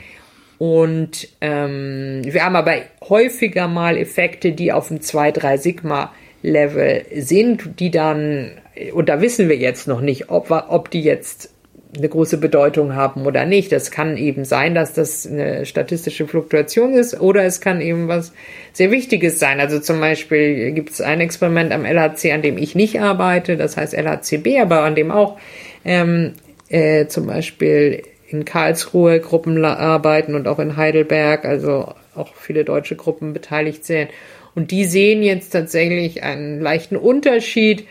Und 0.59 1.28
ähm, 1.40 2.22
wir 2.24 2.44
haben 2.44 2.56
aber 2.56 2.78
häufiger 3.09 3.68
mal 3.68 3.96
Effekte, 3.96 4.52
die 4.52 4.72
auf 4.72 4.88
dem 4.88 4.98
2-3 4.98 5.56
Sigma 5.56 6.12
Level 6.43 7.05
sind, 7.15 7.81
die 7.81 7.90
dann, 7.90 8.52
und 8.93 9.09
da 9.09 9.20
wissen 9.20 9.48
wir 9.48 9.56
jetzt 9.56 9.89
noch 9.89 10.01
nicht, 10.01 10.31
ob, 10.31 10.51
ob 10.51 10.90
die 10.90 11.02
jetzt 11.02 11.51
eine 11.97 12.09
große 12.09 12.39
Bedeutung 12.39 12.94
haben 12.94 13.27
oder 13.27 13.47
nicht. 13.47 13.73
Das 13.73 13.90
kann 13.90 14.16
eben 14.16 14.44
sein, 14.44 14.74
dass 14.74 14.93
das 14.93 15.27
eine 15.27 15.65
statistische 15.65 16.27
Fluktuation 16.27 16.93
ist 16.93 17.20
oder 17.20 17.44
es 17.44 17.60
kann 17.60 17.81
eben 17.81 18.09
was 18.09 18.32
sehr 18.73 18.90
Wichtiges 18.90 19.39
sein. 19.39 19.60
Also 19.60 19.81
zum 19.81 20.01
Beispiel 20.01 20.73
gibt 20.73 20.90
es 20.90 21.01
ein 21.01 21.20
Experiment 21.20 21.73
am 21.73 21.85
LHC, 21.85 22.32
an 22.32 22.43
dem 22.43 22.59
ich 22.59 22.74
nicht 22.74 23.01
arbeite, 23.01 23.56
das 23.56 23.77
heißt 23.77 23.94
LHCB, 23.94 24.60
aber 24.60 24.82
an 24.82 24.94
dem 24.94 25.10
auch 25.10 25.39
ähm, 25.85 26.35
äh, 26.69 27.06
zum 27.06 27.27
Beispiel 27.27 28.02
in 28.28 28.44
Karlsruhe 28.44 29.20
Gruppen 29.20 29.65
arbeiten 29.65 30.35
und 30.35 30.47
auch 30.47 30.59
in 30.59 30.77
Heidelberg, 30.77 31.47
also 31.47 31.94
auch 32.15 32.35
viele 32.35 32.65
deutsche 32.65 32.97
Gruppen 32.97 33.32
beteiligt 33.32 33.86
sind. 33.86 34.10
Und 34.59 34.72
die 34.72 34.86
sehen 34.86 35.22
jetzt 35.22 35.51
tatsächlich 35.51 36.24
einen 36.24 36.60
leichten 36.60 36.97
Unterschied 36.97 37.86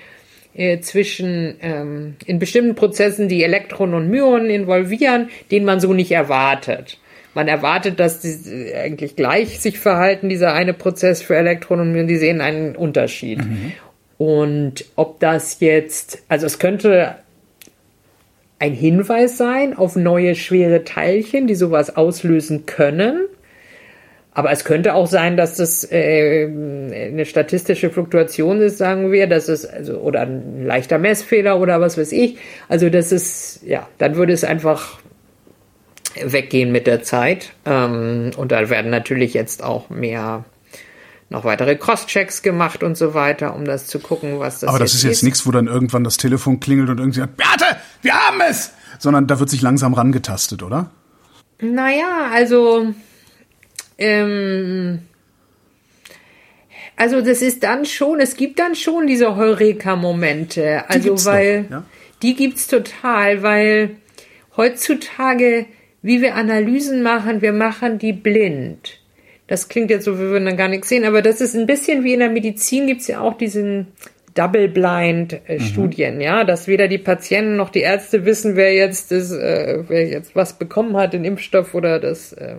äh, 0.53 0.81
zwischen 0.81 1.55
ähm, 1.61 2.17
in 2.25 2.39
bestimmten 2.39 2.75
Prozessen, 2.75 3.29
die 3.29 3.41
Elektronen 3.41 3.95
und 3.95 4.09
Myonen 4.09 4.49
involvieren, 4.49 5.29
den 5.49 5.63
man 5.63 5.79
so 5.79 5.93
nicht 5.93 6.11
erwartet. 6.11 6.97
Man 7.33 7.47
erwartet, 7.47 8.01
dass 8.01 8.19
die 8.19 8.73
eigentlich 8.75 9.15
gleich 9.15 9.61
sich 9.61 9.79
verhalten, 9.79 10.27
dieser 10.27 10.51
eine 10.51 10.73
Prozess 10.73 11.21
für 11.21 11.37
Elektronen 11.37 11.87
und 11.87 11.93
Myonen, 11.93 12.09
die 12.09 12.17
sehen 12.17 12.41
einen 12.41 12.75
Unterschied. 12.75 13.37
Mhm. 13.37 13.71
Und 14.17 14.83
ob 14.97 15.21
das 15.21 15.61
jetzt, 15.61 16.21
also 16.27 16.47
es 16.47 16.59
könnte 16.59 17.15
ein 18.59 18.73
Hinweis 18.73 19.37
sein 19.37 19.73
auf 19.73 19.95
neue 19.95 20.35
schwere 20.35 20.83
Teilchen, 20.83 21.47
die 21.47 21.55
sowas 21.55 21.95
auslösen 21.95 22.65
können. 22.65 23.21
Aber 24.37 24.51
es 24.51 24.65
könnte 24.65 24.93
auch 24.93 25.07
sein, 25.07 25.35
dass 25.35 25.55
das 25.55 25.91
äh, 25.91 26.45
eine 26.45 27.25
statistische 27.25 27.89
Fluktuation 27.89 28.61
ist, 28.61 28.77
sagen 28.77 29.11
wir, 29.11 29.25
dass 29.25 29.47
es 29.47 29.65
also 29.65 29.97
oder 29.97 30.21
ein 30.21 30.63
leichter 30.63 30.99
Messfehler 30.99 31.59
oder 31.59 31.81
was 31.81 31.97
weiß 31.97 32.11
ich. 32.11 32.37
Also 32.69 32.91
das 32.91 33.11
ist 33.11 33.61
ja, 33.65 33.87
dann 33.97 34.15
würde 34.15 34.33
es 34.33 34.43
einfach 34.43 34.99
weggehen 36.23 36.71
mit 36.71 36.85
der 36.85 37.01
Zeit. 37.01 37.53
Ähm, 37.65 38.29
und 38.37 38.51
da 38.51 38.69
werden 38.69 38.91
natürlich 38.91 39.33
jetzt 39.33 39.63
auch 39.63 39.89
mehr 39.89 40.45
noch 41.29 41.43
weitere 41.43 41.75
Cross-Checks 41.75 42.43
gemacht 42.43 42.83
und 42.83 42.95
so 42.95 43.15
weiter, 43.15 43.55
um 43.55 43.65
das 43.65 43.87
zu 43.87 43.97
gucken, 43.97 44.37
was 44.37 44.59
das 44.59 44.69
Aber 44.69 44.77
das 44.77 44.93
ist 44.93 45.01
jetzt 45.01 45.23
nichts, 45.23 45.47
wo 45.47 45.51
dann 45.51 45.65
irgendwann 45.65 46.03
das 46.03 46.17
Telefon 46.17 46.59
klingelt 46.59 46.91
und 46.91 46.99
irgendwie 46.99 47.21
sagt, 47.21 47.37
Beate, 47.37 47.65
wir 48.03 48.13
haben 48.13 48.39
es! 48.47 48.71
Sondern 48.99 49.25
da 49.25 49.39
wird 49.39 49.49
sich 49.49 49.63
langsam 49.63 49.95
rangetastet, 49.95 50.61
oder? 50.61 50.91
Naja, 51.59 52.29
also 52.31 52.93
ähm, 53.97 54.99
also 56.95 57.21
das 57.21 57.41
ist 57.43 57.63
dann 57.63 57.85
schon, 57.85 58.19
es 58.19 58.35
gibt 58.35 58.59
dann 58.59 58.75
schon 58.75 59.05
diese 59.05 59.35
Heureka-Momente. 59.35 60.89
Also 60.89 61.15
die 61.15 61.25
weil 61.25 61.63
doch, 61.63 61.71
ja? 61.71 61.85
die 62.23 62.35
gibt's 62.35 62.67
total, 62.67 63.43
weil 63.43 63.91
heutzutage, 64.57 65.67
wie 66.01 66.21
wir 66.21 66.35
Analysen 66.35 67.03
machen, 67.03 67.41
wir 67.41 67.53
machen 67.53 67.99
die 67.99 68.13
blind. 68.13 68.99
Das 69.45 69.69
klingt 69.69 69.91
jetzt 69.91 70.05
so, 70.05 70.19
wir 70.19 70.27
würden 70.29 70.45
dann 70.45 70.57
gar 70.57 70.67
nichts 70.67 70.89
sehen, 70.89 71.05
aber 71.05 71.21
das 71.21 71.39
ist 71.39 71.55
ein 71.55 71.67
bisschen 71.67 72.03
wie 72.03 72.13
in 72.13 72.19
der 72.19 72.29
Medizin 72.31 72.87
gibt's 72.87 73.07
ja 73.07 73.21
auch 73.21 73.37
diesen 73.37 73.87
Double-Blind-Studien, 74.33 76.15
mhm. 76.15 76.21
ja, 76.21 76.43
dass 76.43 76.67
weder 76.67 76.87
die 76.87 76.97
Patienten 76.97 77.55
noch 77.55 77.69
die 77.69 77.81
Ärzte 77.81 78.25
wissen, 78.25 78.55
wer 78.55 78.73
jetzt 78.73 79.11
das, 79.11 79.31
äh, 79.31 79.83
wer 79.87 80.07
jetzt 80.07 80.35
was 80.35 80.57
bekommen 80.57 80.97
hat, 80.97 81.13
den 81.13 81.25
Impfstoff 81.25 81.73
oder 81.75 81.99
das. 81.99 82.33
Äh, 82.33 82.55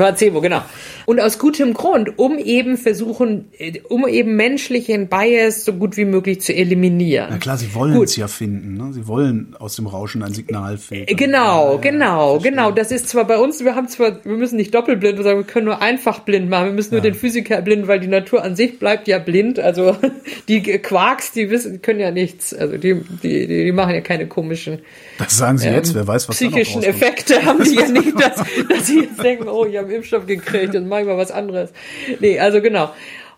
Placebo, 0.00 0.40
genau. 0.40 0.62
Und 1.04 1.20
aus 1.20 1.38
gutem 1.38 1.74
Grund, 1.74 2.18
um 2.18 2.38
eben 2.38 2.78
versuchen, 2.78 3.50
äh, 3.58 3.80
um 3.86 4.08
eben 4.08 4.34
menschlichen 4.34 5.08
Bias 5.08 5.66
so 5.66 5.74
gut 5.74 5.98
wie 5.98 6.06
möglich 6.06 6.40
zu 6.40 6.54
eliminieren. 6.54 7.26
Na 7.28 7.36
klar, 7.36 7.58
sie 7.58 7.74
wollen 7.74 8.00
es 8.02 8.16
ja 8.16 8.26
finden. 8.26 8.78
Ne? 8.78 8.94
Sie 8.94 9.06
wollen 9.06 9.54
aus 9.58 9.76
dem 9.76 9.86
Rauschen 9.86 10.22
ein 10.22 10.32
Signal 10.32 10.78
finden. 10.78 11.14
Genau, 11.14 11.74
ja, 11.74 11.80
genau, 11.80 12.36
ja, 12.36 12.42
genau. 12.42 12.70
Das 12.70 12.90
ist 12.92 13.10
zwar 13.10 13.26
bei 13.26 13.36
uns, 13.36 13.62
wir 13.62 13.74
haben 13.74 13.88
zwar, 13.88 14.24
wir 14.24 14.36
müssen 14.36 14.56
nicht 14.56 14.74
doppelblind 14.74 15.22
sagen, 15.22 15.40
wir 15.40 15.44
können 15.44 15.66
nur 15.66 15.82
einfach 15.82 16.20
blind 16.20 16.48
machen. 16.48 16.66
Wir 16.66 16.72
müssen 16.72 16.94
nur 16.94 17.04
ja. 17.04 17.10
den 17.10 17.14
Physiker 17.14 17.60
blind, 17.60 17.86
weil 17.86 18.00
die 18.00 18.06
Natur 18.06 18.42
an 18.42 18.56
sich 18.56 18.78
bleibt 18.78 19.06
ja 19.06 19.18
blind. 19.18 19.58
Also 19.58 19.98
die 20.48 20.62
Quarks, 20.62 21.32
die 21.32 21.50
wissen, 21.50 21.82
können 21.82 22.00
ja 22.00 22.10
nichts. 22.10 22.54
Also 22.54 22.78
die, 22.78 23.02
die, 23.22 23.46
die 23.46 23.72
machen 23.72 23.94
ja 23.94 24.00
keine 24.00 24.28
komischen. 24.28 24.78
Das 25.18 25.36
sagen 25.36 25.58
sie 25.58 25.68
ähm, 25.68 25.74
jetzt. 25.74 25.94
Wer 25.94 26.06
weiß, 26.06 26.26
was 26.30 26.36
psychischen 26.36 26.82
Effekte 26.82 27.44
haben 27.44 27.62
die 27.64 27.74
ja 27.74 27.88
nicht, 27.88 28.18
dass, 28.18 28.36
dass 28.66 28.86
sie 28.86 29.00
jetzt 29.00 29.22
denken, 29.22 29.46
oh, 29.46 29.66
ich 29.66 29.76
habe 29.90 29.96
Impfstoff 29.96 30.26
gekriegt 30.26 30.74
und 30.74 30.88
mach 30.88 31.00
ich 31.00 31.06
mal 31.06 31.16
was 31.16 31.30
anderes. 31.30 31.72
Nee, 32.20 32.38
also 32.38 32.62
genau. 32.62 32.90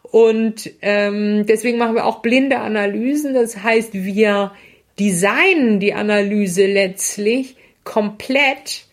Und 0.03 0.71
ähm, 0.83 1.47
deswegen 1.47 1.79
machen 1.79 1.95
wir 1.95 2.05
auch 2.05 2.21
blinde 2.21 2.59
Analysen. 2.59 3.35
Das 3.35 3.63
heißt, 3.63 3.95
wir 3.95 4.53
designen 5.01 5.81
die 5.81 5.95
Analyse 5.95 6.67
letztlich 6.67 7.57
komplett 7.85 8.85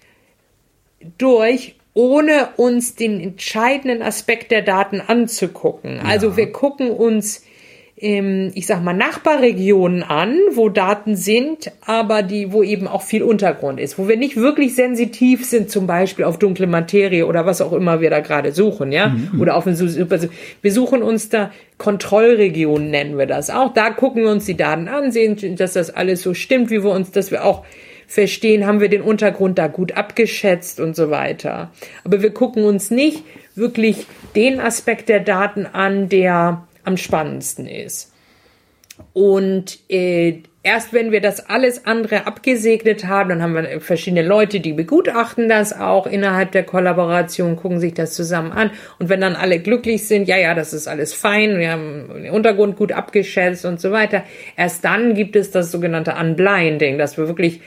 durch, 1.18 1.76
ohne 1.94 2.49
uns 2.56 2.95
den 2.95 3.19
entscheidenden 3.19 4.02
Aspekt 4.02 4.52
der 4.52 4.61
Daten 4.61 5.02
anzugucken. 5.02 5.98
Ja. 5.98 6.03
Also 6.03 6.38
wir 6.38 6.52
gucken 6.52 6.91
uns 6.91 7.44
ich 8.01 8.65
sag 8.65 8.81
mal, 8.81 8.93
Nachbarregionen 8.93 10.03
an, 10.03 10.38
wo 10.53 10.69
Daten 10.69 11.17
sind, 11.17 11.69
aber 11.85 12.23
die, 12.23 12.53
wo 12.53 12.63
eben 12.63 12.88
auch 12.88 13.01
viel 13.01 13.23
Untergrund 13.23 13.77
ist, 13.77 13.99
wo 13.99 14.07
wir 14.07 14.15
nicht 14.15 14.38
wirklich 14.38 14.73
sensitiv 14.73 15.45
sind, 15.45 15.69
zum 15.69 15.85
Beispiel 15.85 16.23
auf 16.23 16.39
dunkle 16.39 16.65
Materie 16.67 17.26
oder 17.26 17.45
was 17.45 17.59
auch 17.59 17.73
immer 17.73 17.99
wir 17.99 18.09
da 18.09 18.21
gerade 18.21 18.53
suchen, 18.53 18.93
ja, 18.93 19.09
mhm. 19.09 19.41
oder 19.41 19.57
auf 19.57 19.67
ein, 19.67 19.77
wir 19.77 20.71
suchen 20.71 21.03
uns 21.03 21.27
da 21.27 21.51
Kontrollregionen 21.77 22.89
nennen 22.89 23.17
wir 23.17 23.26
das 23.26 23.49
auch. 23.49 23.73
Da 23.73 23.89
gucken 23.89 24.23
wir 24.23 24.31
uns 24.31 24.45
die 24.45 24.57
Daten 24.57 24.88
an, 24.88 25.11
sehen, 25.11 25.55
dass 25.57 25.73
das 25.73 25.89
alles 25.89 26.21
so 26.21 26.34
stimmt, 26.34 26.69
wie 26.69 26.84
wir 26.84 26.91
uns, 26.91 27.11
dass 27.11 27.31
wir 27.31 27.43
auch 27.43 27.65
verstehen, 28.07 28.65
haben 28.65 28.80
wir 28.80 28.89
den 28.89 29.01
Untergrund 29.01 29.57
da 29.57 29.67
gut 29.67 29.91
abgeschätzt 29.91 30.80
und 30.80 30.95
so 30.95 31.09
weiter. 31.09 31.71
Aber 32.03 32.21
wir 32.21 32.31
gucken 32.31 32.63
uns 32.63 32.91
nicht 32.91 33.23
wirklich 33.55 34.07
den 34.35 34.59
Aspekt 34.59 35.09
der 35.09 35.19
Daten 35.19 35.65
an, 35.65 36.09
der 36.09 36.65
am 36.89 36.97
spannendsten 36.97 37.67
ist. 37.67 38.11
Und 39.13 39.79
äh, 39.89 40.41
erst 40.63 40.91
wenn 40.91 41.11
wir 41.11 41.21
das 41.21 41.49
alles 41.49 41.85
andere 41.85 42.27
abgesegnet 42.27 43.05
haben, 43.05 43.29
dann 43.29 43.41
haben 43.41 43.53
wir 43.53 43.79
verschiedene 43.79 44.23
Leute, 44.23 44.59
die 44.59 44.73
begutachten 44.73 45.47
das 45.47 45.71
auch 45.71 46.05
innerhalb 46.05 46.51
der 46.51 46.63
Kollaboration, 46.63 47.55
gucken 47.55 47.79
sich 47.79 47.93
das 47.93 48.13
zusammen 48.13 48.51
an. 48.51 48.71
Und 48.97 49.07
wenn 49.07 49.21
dann 49.21 49.35
alle 49.35 49.59
glücklich 49.59 50.07
sind, 50.07 50.27
ja, 50.27 50.35
ja, 50.35 50.53
das 50.53 50.73
ist 50.73 50.87
alles 50.87 51.13
fein, 51.13 51.59
wir 51.59 51.71
haben 51.71 52.09
den 52.23 52.31
Untergrund 52.31 52.75
gut 52.75 52.91
abgeschätzt 52.91 53.63
und 53.63 53.79
so 53.79 53.91
weiter, 53.91 54.23
erst 54.57 54.83
dann 54.83 55.13
gibt 55.13 55.37
es 55.37 55.51
das 55.51 55.71
sogenannte 55.71 56.15
Unblinding, 56.19 56.97
dass 56.97 57.17
wir 57.17 57.27
wirklich, 57.27 57.61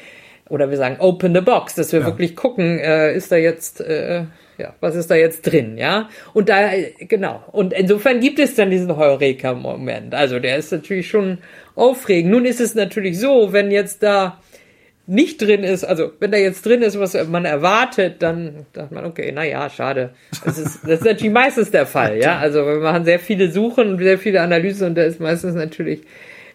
oder 0.51 0.69
wir 0.69 0.77
sagen 0.77 0.97
Open 0.99 1.35
the 1.35 1.41
Box, 1.41 1.77
dass 1.77 1.93
wir 1.93 2.01
ja. 2.01 2.07
wirklich 2.07 2.37
gucken, 2.37 2.79
äh, 2.79 3.15
ist 3.15 3.33
da 3.33 3.37
jetzt... 3.37 3.81
Äh, 3.81 4.25
ja, 4.63 4.75
was 4.81 4.95
ist 4.95 5.11
da 5.11 5.17
jetzt 5.17 5.43
drin, 5.43 5.77
ja? 5.77 6.09
Und 6.33 6.49
da, 6.49 6.71
genau. 7.01 7.43
Und 7.51 7.73
insofern 7.73 8.21
gibt 8.21 8.39
es 8.39 8.55
dann 8.55 8.71
diesen 8.71 8.97
Heureka-Moment. 8.97 10.15
Also 10.15 10.39
der 10.39 10.57
ist 10.57 10.71
natürlich 10.71 11.09
schon 11.09 11.39
aufregend. 11.75 12.31
Nun 12.31 12.45
ist 12.45 12.61
es 12.61 12.75
natürlich 12.75 13.19
so, 13.19 13.53
wenn 13.53 13.73
jetzt 13.73 14.03
da 14.05 14.39
nicht 15.09 15.43
drin 15.43 15.65
ist, 15.65 15.83
also 15.83 16.13
wenn 16.21 16.31
da 16.31 16.39
jetzt 16.39 16.65
drin 16.65 16.81
ist, 16.83 16.99
was 16.99 17.15
man 17.27 17.45
erwartet, 17.45 18.23
dann 18.23 18.67
sagt 18.73 18.93
man, 18.93 19.05
okay, 19.05 19.33
naja, 19.33 19.69
schade. 19.69 20.11
Das 20.45 20.59
ist, 20.59 20.85
das 20.85 21.01
ist 21.01 21.05
natürlich 21.05 21.33
meistens 21.33 21.73
der 21.73 21.87
Fall, 21.87 22.19
ja. 22.19 22.39
Also 22.41 22.65
wir 22.65 22.77
machen 22.77 23.05
sehr 23.05 23.19
viele 23.19 23.51
Suchen 23.51 23.91
und 23.95 23.99
sehr 23.99 24.19
viele 24.19 24.41
Analysen 24.43 24.89
und 24.89 24.95
da 24.95 25.03
ist 25.03 25.19
meistens 25.19 25.57
natürlich 25.57 26.03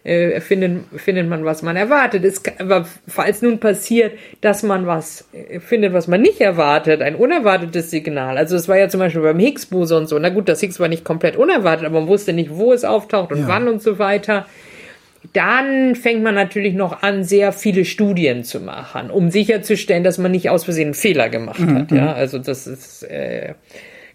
äh, 0.03 0.39
findet, 0.39 0.83
findet 0.95 1.27
man, 1.27 1.45
was 1.45 1.61
man 1.61 1.75
erwartet. 1.75 2.23
Es, 2.23 2.41
aber 2.59 2.85
falls 3.07 3.41
nun 3.41 3.59
passiert, 3.59 4.13
dass 4.41 4.63
man 4.63 4.87
was 4.87 5.27
äh, 5.33 5.59
findet, 5.59 5.93
was 5.93 6.07
man 6.07 6.21
nicht 6.21 6.41
erwartet, 6.41 7.01
ein 7.01 7.15
unerwartetes 7.15 7.91
Signal. 7.91 8.37
Also 8.37 8.55
es 8.55 8.67
war 8.67 8.77
ja 8.77 8.89
zum 8.89 8.99
Beispiel 8.99 9.21
beim 9.21 9.39
Higgs-Boson 9.39 10.07
so. 10.07 10.17
Na 10.19 10.29
gut, 10.29 10.49
das 10.49 10.61
Higgs 10.61 10.79
war 10.79 10.87
nicht 10.87 11.03
komplett 11.03 11.35
unerwartet, 11.35 11.85
aber 11.85 11.99
man 11.99 12.09
wusste 12.09 12.33
nicht, 12.33 12.51
wo 12.51 12.73
es 12.73 12.85
auftaucht 12.85 13.31
und 13.31 13.41
ja. 13.41 13.47
wann 13.47 13.67
und 13.67 13.81
so 13.81 13.99
weiter. 13.99 14.45
Dann 15.33 15.95
fängt 15.95 16.23
man 16.23 16.35
natürlich 16.35 16.73
noch 16.73 17.01
an, 17.01 17.23
sehr 17.23 17.51
viele 17.51 17.85
Studien 17.85 18.43
zu 18.43 18.59
machen, 18.59 19.09
um 19.09 19.29
sicherzustellen, 19.29 20.03
dass 20.03 20.17
man 20.17 20.31
nicht 20.31 20.49
aus 20.49 20.63
Versehen 20.65 20.87
einen 20.87 20.93
Fehler 20.93 21.29
gemacht 21.29 21.59
mhm. 21.59 21.75
hat. 21.75 21.91
Ja, 21.91 22.03
mhm. 22.03 22.09
also 22.09 22.39
das 22.39 22.67
ist 22.67 23.03
äh, 23.03 23.55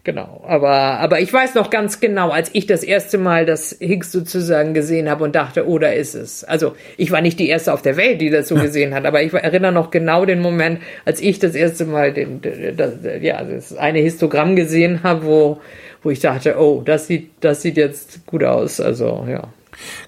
Genau, 0.05 0.43
aber, 0.49 0.99
aber 0.99 1.21
ich 1.21 1.33
weiß 1.33 1.55
noch 1.55 1.71
ganz 1.71 2.01
genau, 2.01 2.31
als 2.31 2.51
ich 2.55 2.67
das 2.67 2.83
erste 2.83 3.19
Mal 3.19 3.47
das 3.47 3.77
Higgs 3.79 4.11
sozusagen 4.11 4.75
gesehen 4.75 5.09
habe 5.09 5.23
und 5.23 5.37
dachte, 5.37 5.69
oh, 5.69 5.79
da 5.79 5.91
ist 5.91 6.17
es. 6.17 6.43
Also 6.43 6.75
ich 6.97 7.13
war 7.13 7.21
nicht 7.21 7.39
die 7.39 7.49
erste 7.49 7.73
auf 7.73 7.83
der 7.83 7.97
Welt, 7.97 8.21
die 8.21 8.29
das 8.29 8.49
so 8.49 8.55
gesehen 8.61 8.95
hat, 8.95 9.07
aber 9.07 9.23
ich 9.23 9.33
erinnere 9.33 9.71
noch 9.71 9.93
genau 9.93 10.25
den 10.25 10.41
Moment, 10.41 10.81
als 11.05 11.21
ich 11.21 11.39
das 11.39 11.55
erste 11.55 11.85
Mal 11.85 12.13
den, 12.13 12.41
das, 12.77 12.95
ja, 13.21 13.45
das 13.45 13.77
eine 13.77 14.01
Histogramm 14.01 14.57
gesehen 14.57 15.05
habe, 15.05 15.25
wo, 15.25 15.61
wo 16.03 16.11
ich 16.11 16.19
dachte, 16.19 16.57
oh, 16.59 16.83
das 16.85 17.07
sieht, 17.07 17.31
das 17.39 17.63
sieht 17.63 17.77
jetzt 17.77 18.27
gut 18.27 18.43
aus. 18.43 18.81
Also 18.81 19.25
ja. 19.29 19.45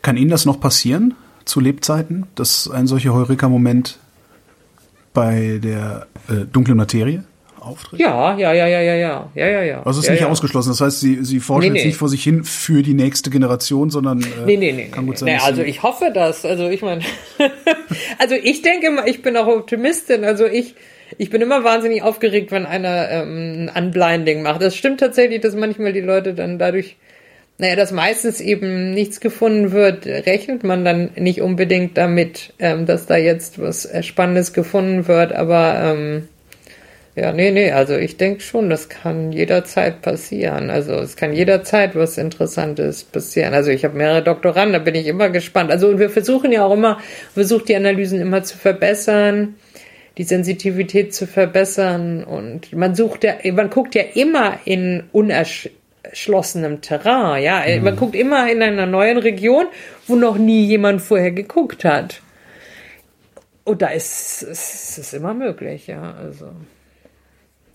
Kann 0.03 0.17
Ihnen 0.17 0.31
das 0.31 0.45
noch 0.45 0.59
passieren 0.59 1.15
zu 1.45 1.61
Lebzeiten, 1.61 2.27
dass 2.35 2.69
ein 2.69 2.89
solcher 2.89 3.15
Heureka-Moment 3.15 4.01
bei 5.13 5.61
der 5.63 6.09
äh, 6.29 6.47
dunklen 6.53 6.77
Materie 6.77 7.23
auftritt? 7.65 8.01
Ja, 8.01 8.37
ja, 8.37 8.53
ja, 8.53 8.67
ja, 8.67 8.81
ja, 8.81 8.95
ja, 8.95 9.31
ja, 9.35 9.49
ja, 9.49 9.63
ja. 9.63 9.83
Also 9.83 9.99
es 10.01 10.05
ist 10.05 10.07
ja, 10.07 10.13
nicht 10.13 10.21
ja. 10.23 10.29
ausgeschlossen. 10.29 10.71
Das 10.71 10.81
heißt, 10.81 11.01
Sie, 11.01 11.25
Sie 11.25 11.41
forschen 11.41 11.73
nee, 11.73 11.79
jetzt 11.79 11.85
nee. 11.85 11.89
nicht 11.91 11.99
vor 11.99 12.09
sich 12.09 12.23
hin 12.23 12.45
für 12.45 12.83
die 12.83 12.95
nächste 12.95 13.31
Generation, 13.31 13.91
sondern 13.91 14.23
äh, 14.23 14.27
nee, 14.47 14.57
nee, 14.57 14.73
nee, 14.73 14.89
kann 14.89 15.07
gut 15.07 15.19
sein. 15.19 15.35
Nee, 15.35 15.39
also 15.43 15.63
ich 15.63 15.83
hoffe 15.83 16.11
das. 16.13 16.45
Also 16.45 16.69
ich 16.69 16.83
meine, 16.83 17.03
also 18.19 18.35
ich 18.35 18.63
denke 18.63 18.91
mal, 18.91 19.09
ich 19.09 19.23
bin 19.23 19.37
auch 19.37 19.47
Optimistin. 19.47 20.25
Also 20.25 20.47
ich 20.47 20.75
ich 21.19 21.31
bin 21.31 21.43
immer 21.43 21.65
wahnsinnig 21.65 22.03
aufgeregt, 22.03 22.51
wenn 22.51 22.67
einer 22.67 23.11
ähm, 23.11 23.71
ein 23.73 23.87
Unblinding 23.87 24.43
macht. 24.43 24.63
Das 24.63 24.77
stimmt 24.77 25.01
tatsächlich, 25.01 25.41
dass 25.41 25.55
manchmal 25.55 25.93
die 25.93 26.01
Leute 26.01 26.35
dann 26.35 26.59
dadurch, 26.59 26.97
naja, 27.59 27.77
dass 27.77 27.93
meistens 27.93 28.41
eben 28.41 28.93
nichts 28.93 29.21
gefunden 29.21 29.73
wird, 29.73 30.07
rechnet 30.07 30.65
man 30.65 30.85
dann 30.85 31.11
nicht 31.17 31.41
unbedingt 31.41 31.97
damit, 31.97 32.53
ähm, 32.59 32.87
dass 32.87 33.07
da 33.07 33.17
jetzt 33.17 33.61
was 33.61 33.89
Spannendes 34.03 34.53
gefunden 34.53 35.07
wird, 35.07 35.33
aber 35.33 35.79
ähm, 35.81 36.29
ja, 37.17 37.33
nee, 37.33 37.53
nee, 37.53 37.71
also 37.71 37.97
ich 37.97 38.17
denke 38.17 38.41
schon, 38.41 38.71
das 38.71 38.89
kann 38.89 39.31
jederzeit 39.31 40.03
passieren. 40.03 40.69
Also 40.69 40.95
es 40.95 41.15
kann 41.15 41.33
jederzeit 41.33 41.95
was 41.95 42.19
Interessantes 42.19 43.05
passieren. 43.05 43.55
Also 43.55 43.71
ich 43.71 43.85
habe 43.85 43.97
mehrere 43.97 44.23
Doktoranden, 44.23 44.73
da 44.73 44.81
bin 44.81 44.97
ich 44.97 45.07
immer 45.07 45.31
gespannt. 45.31 45.71
Also 45.71 45.87
und 45.89 46.01
wir 46.01 46.11
versuchen 46.11 46.51
ja 46.51 46.65
auch 46.65 46.73
immer, 46.73 46.99
versucht 47.33 47.69
die 47.69 47.77
Analysen 47.77 48.21
immer 48.21 48.43
zu 48.43 48.59
verbessern, 48.59 49.55
die 50.19 50.25
Sensitivität 50.25 51.15
zu 51.15 51.29
verbessern 51.29 52.25
und 52.25 52.73
man 52.73 52.97
sucht 52.97 53.23
ja, 53.23 53.35
man 53.53 53.71
guckt 53.71 53.95
ja 53.95 54.03
immer 54.15 54.59
in 54.65 55.05
unerschlossenem 55.13 56.81
Terrain, 56.81 57.45
ja. 57.45 57.63
Mhm. 57.65 57.85
Man 57.85 57.97
guckt 57.97 58.17
immer 58.17 58.51
in 58.51 58.61
einer 58.61 58.87
neuen 58.87 59.19
Region, 59.19 59.67
wo 60.09 60.17
noch 60.17 60.37
nie 60.37 60.67
jemand 60.67 61.01
vorher 61.01 61.31
geguckt 61.31 61.85
hat. 61.85 62.23
Und 63.63 63.83
da 63.83 63.89
ist 63.89 64.43
es 64.43 64.99
ist 64.99 65.15
immer 65.15 65.33
möglich, 65.33 65.87
ja. 65.87 66.15
Also. 66.21 66.51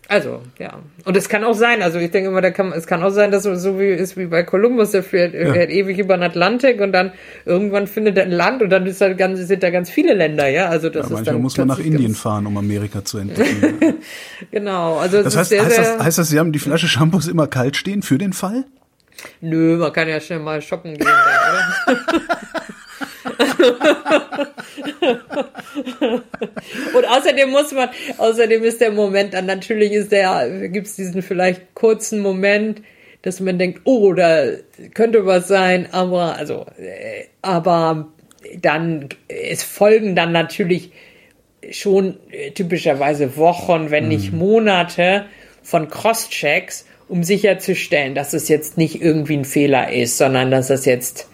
Also, 0.09 0.41
ja. 0.57 0.79
Und 1.05 1.15
es 1.15 1.29
kann 1.29 1.43
auch 1.43 1.53
sein, 1.53 1.83
also 1.83 1.99
ich 1.99 2.09
denke 2.09 2.29
immer, 2.29 2.41
da 2.41 2.49
kann, 2.49 2.73
es 2.73 2.87
kann 2.87 3.03
auch 3.03 3.11
sein, 3.11 3.29
dass 3.29 3.45
es 3.45 3.61
so 3.61 3.79
wie 3.79 3.89
ist 3.89 4.17
wie 4.17 4.25
bei 4.25 4.41
Kolumbus, 4.41 4.89
der 4.89 5.03
fährt, 5.03 5.35
ja. 5.35 5.53
fährt 5.53 5.69
ewig 5.69 5.99
über 5.99 6.17
den 6.17 6.23
Atlantik 6.23 6.81
und 6.81 6.93
dann 6.93 7.11
irgendwann 7.45 7.85
findet 7.85 8.17
er 8.17 8.23
ein 8.23 8.31
Land 8.31 8.63
und 8.63 8.71
dann 8.71 8.87
ist 8.87 9.01
da 9.01 9.13
ganz, 9.13 9.39
sind 9.39 9.61
da 9.61 9.69
ganz 9.69 9.91
viele 9.91 10.15
Länder, 10.15 10.49
ja. 10.49 10.65
Also 10.67 10.89
das 10.89 11.01
ja, 11.01 11.03
ist 11.03 11.09
manchmal 11.11 11.33
dann 11.35 11.41
muss 11.43 11.57
man 11.59 11.67
nach 11.67 11.77
Indien 11.77 12.15
fahren, 12.15 12.47
um 12.47 12.57
Amerika 12.57 13.05
zu 13.05 13.19
entdecken. 13.19 13.99
genau, 14.51 14.97
also 14.97 15.21
das 15.21 15.37
heißt, 15.37 15.49
sehr, 15.49 15.63
heißt, 15.63 15.77
das, 15.77 15.99
heißt 16.03 16.17
das, 16.17 16.29
Sie 16.29 16.39
haben 16.39 16.53
die 16.53 16.59
Flasche 16.59 16.87
Shampoos 16.87 17.27
immer 17.27 17.45
kalt 17.45 17.77
stehen 17.77 18.01
für 18.01 18.17
den 18.17 18.33
Fall? 18.33 18.65
Nö, 19.41 19.77
man 19.77 19.93
kann 19.93 20.09
ja 20.09 20.19
schnell 20.19 20.39
mal 20.39 20.59
shoppen 20.59 20.95
gehen, 20.95 21.05
oder? 21.05 21.99
und 26.93 27.05
außerdem 27.05 27.49
muss 27.49 27.73
man, 27.73 27.89
außerdem 28.17 28.63
ist 28.63 28.81
der 28.81 28.91
Moment 28.91 29.33
dann 29.33 29.45
natürlich 29.45 29.91
ist 29.91 30.11
der, 30.11 30.69
gibt 30.69 30.87
es 30.87 30.95
diesen 30.95 31.21
vielleicht 31.21 31.75
kurzen 31.75 32.21
Moment, 32.21 32.81
dass 33.21 33.41
man 33.41 33.59
denkt, 33.59 33.81
oh, 33.83 34.13
da 34.13 34.45
könnte 34.93 35.25
was 35.25 35.47
sein, 35.47 35.89
aber 35.91 36.37
also, 36.37 36.65
äh, 36.77 37.25
aber 37.41 38.07
dann 38.61 39.09
es 39.27 39.63
folgen 39.63 40.15
dann 40.15 40.31
natürlich 40.31 40.91
schon 41.71 42.17
äh, 42.31 42.51
typischerweise 42.51 43.35
Wochen, 43.35 43.91
wenn 43.91 44.07
nicht 44.07 44.31
mhm. 44.31 44.39
Monate 44.39 45.25
von 45.61 45.89
Crosschecks, 45.89 46.85
um 47.09 47.23
sicherzustellen, 47.23 48.15
dass 48.15 48.33
es 48.33 48.47
jetzt 48.47 48.77
nicht 48.77 49.01
irgendwie 49.01 49.37
ein 49.37 49.45
Fehler 49.45 49.91
ist, 49.91 50.17
sondern 50.17 50.51
dass 50.51 50.69
es 50.69 50.85
jetzt 50.85 51.27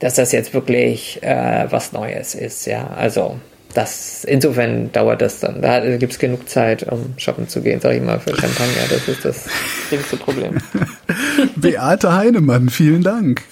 dass 0.00 0.14
das 0.14 0.32
jetzt 0.32 0.52
wirklich 0.52 1.22
äh, 1.22 1.66
was 1.70 1.92
Neues 1.92 2.34
ist, 2.34 2.66
ja. 2.66 2.88
Also 2.88 3.38
das, 3.74 4.24
insofern 4.24 4.90
dauert 4.92 5.22
das 5.22 5.40
dann. 5.40 5.62
Da 5.62 5.96
gibt 5.96 6.12
es 6.12 6.18
genug 6.18 6.48
Zeit, 6.48 6.82
um 6.90 7.14
shoppen 7.16 7.48
zu 7.48 7.60
gehen, 7.60 7.80
sag 7.80 7.94
ich 7.94 8.02
mal, 8.02 8.18
für 8.18 8.34
Champagner. 8.34 8.88
Das 8.88 9.06
ist 9.08 9.24
das 9.24 9.44
geringste 9.90 10.16
Problem. 10.16 10.58
Beate 11.56 12.12
Heinemann, 12.12 12.68
vielen 12.68 13.02
Dank. 13.02 13.42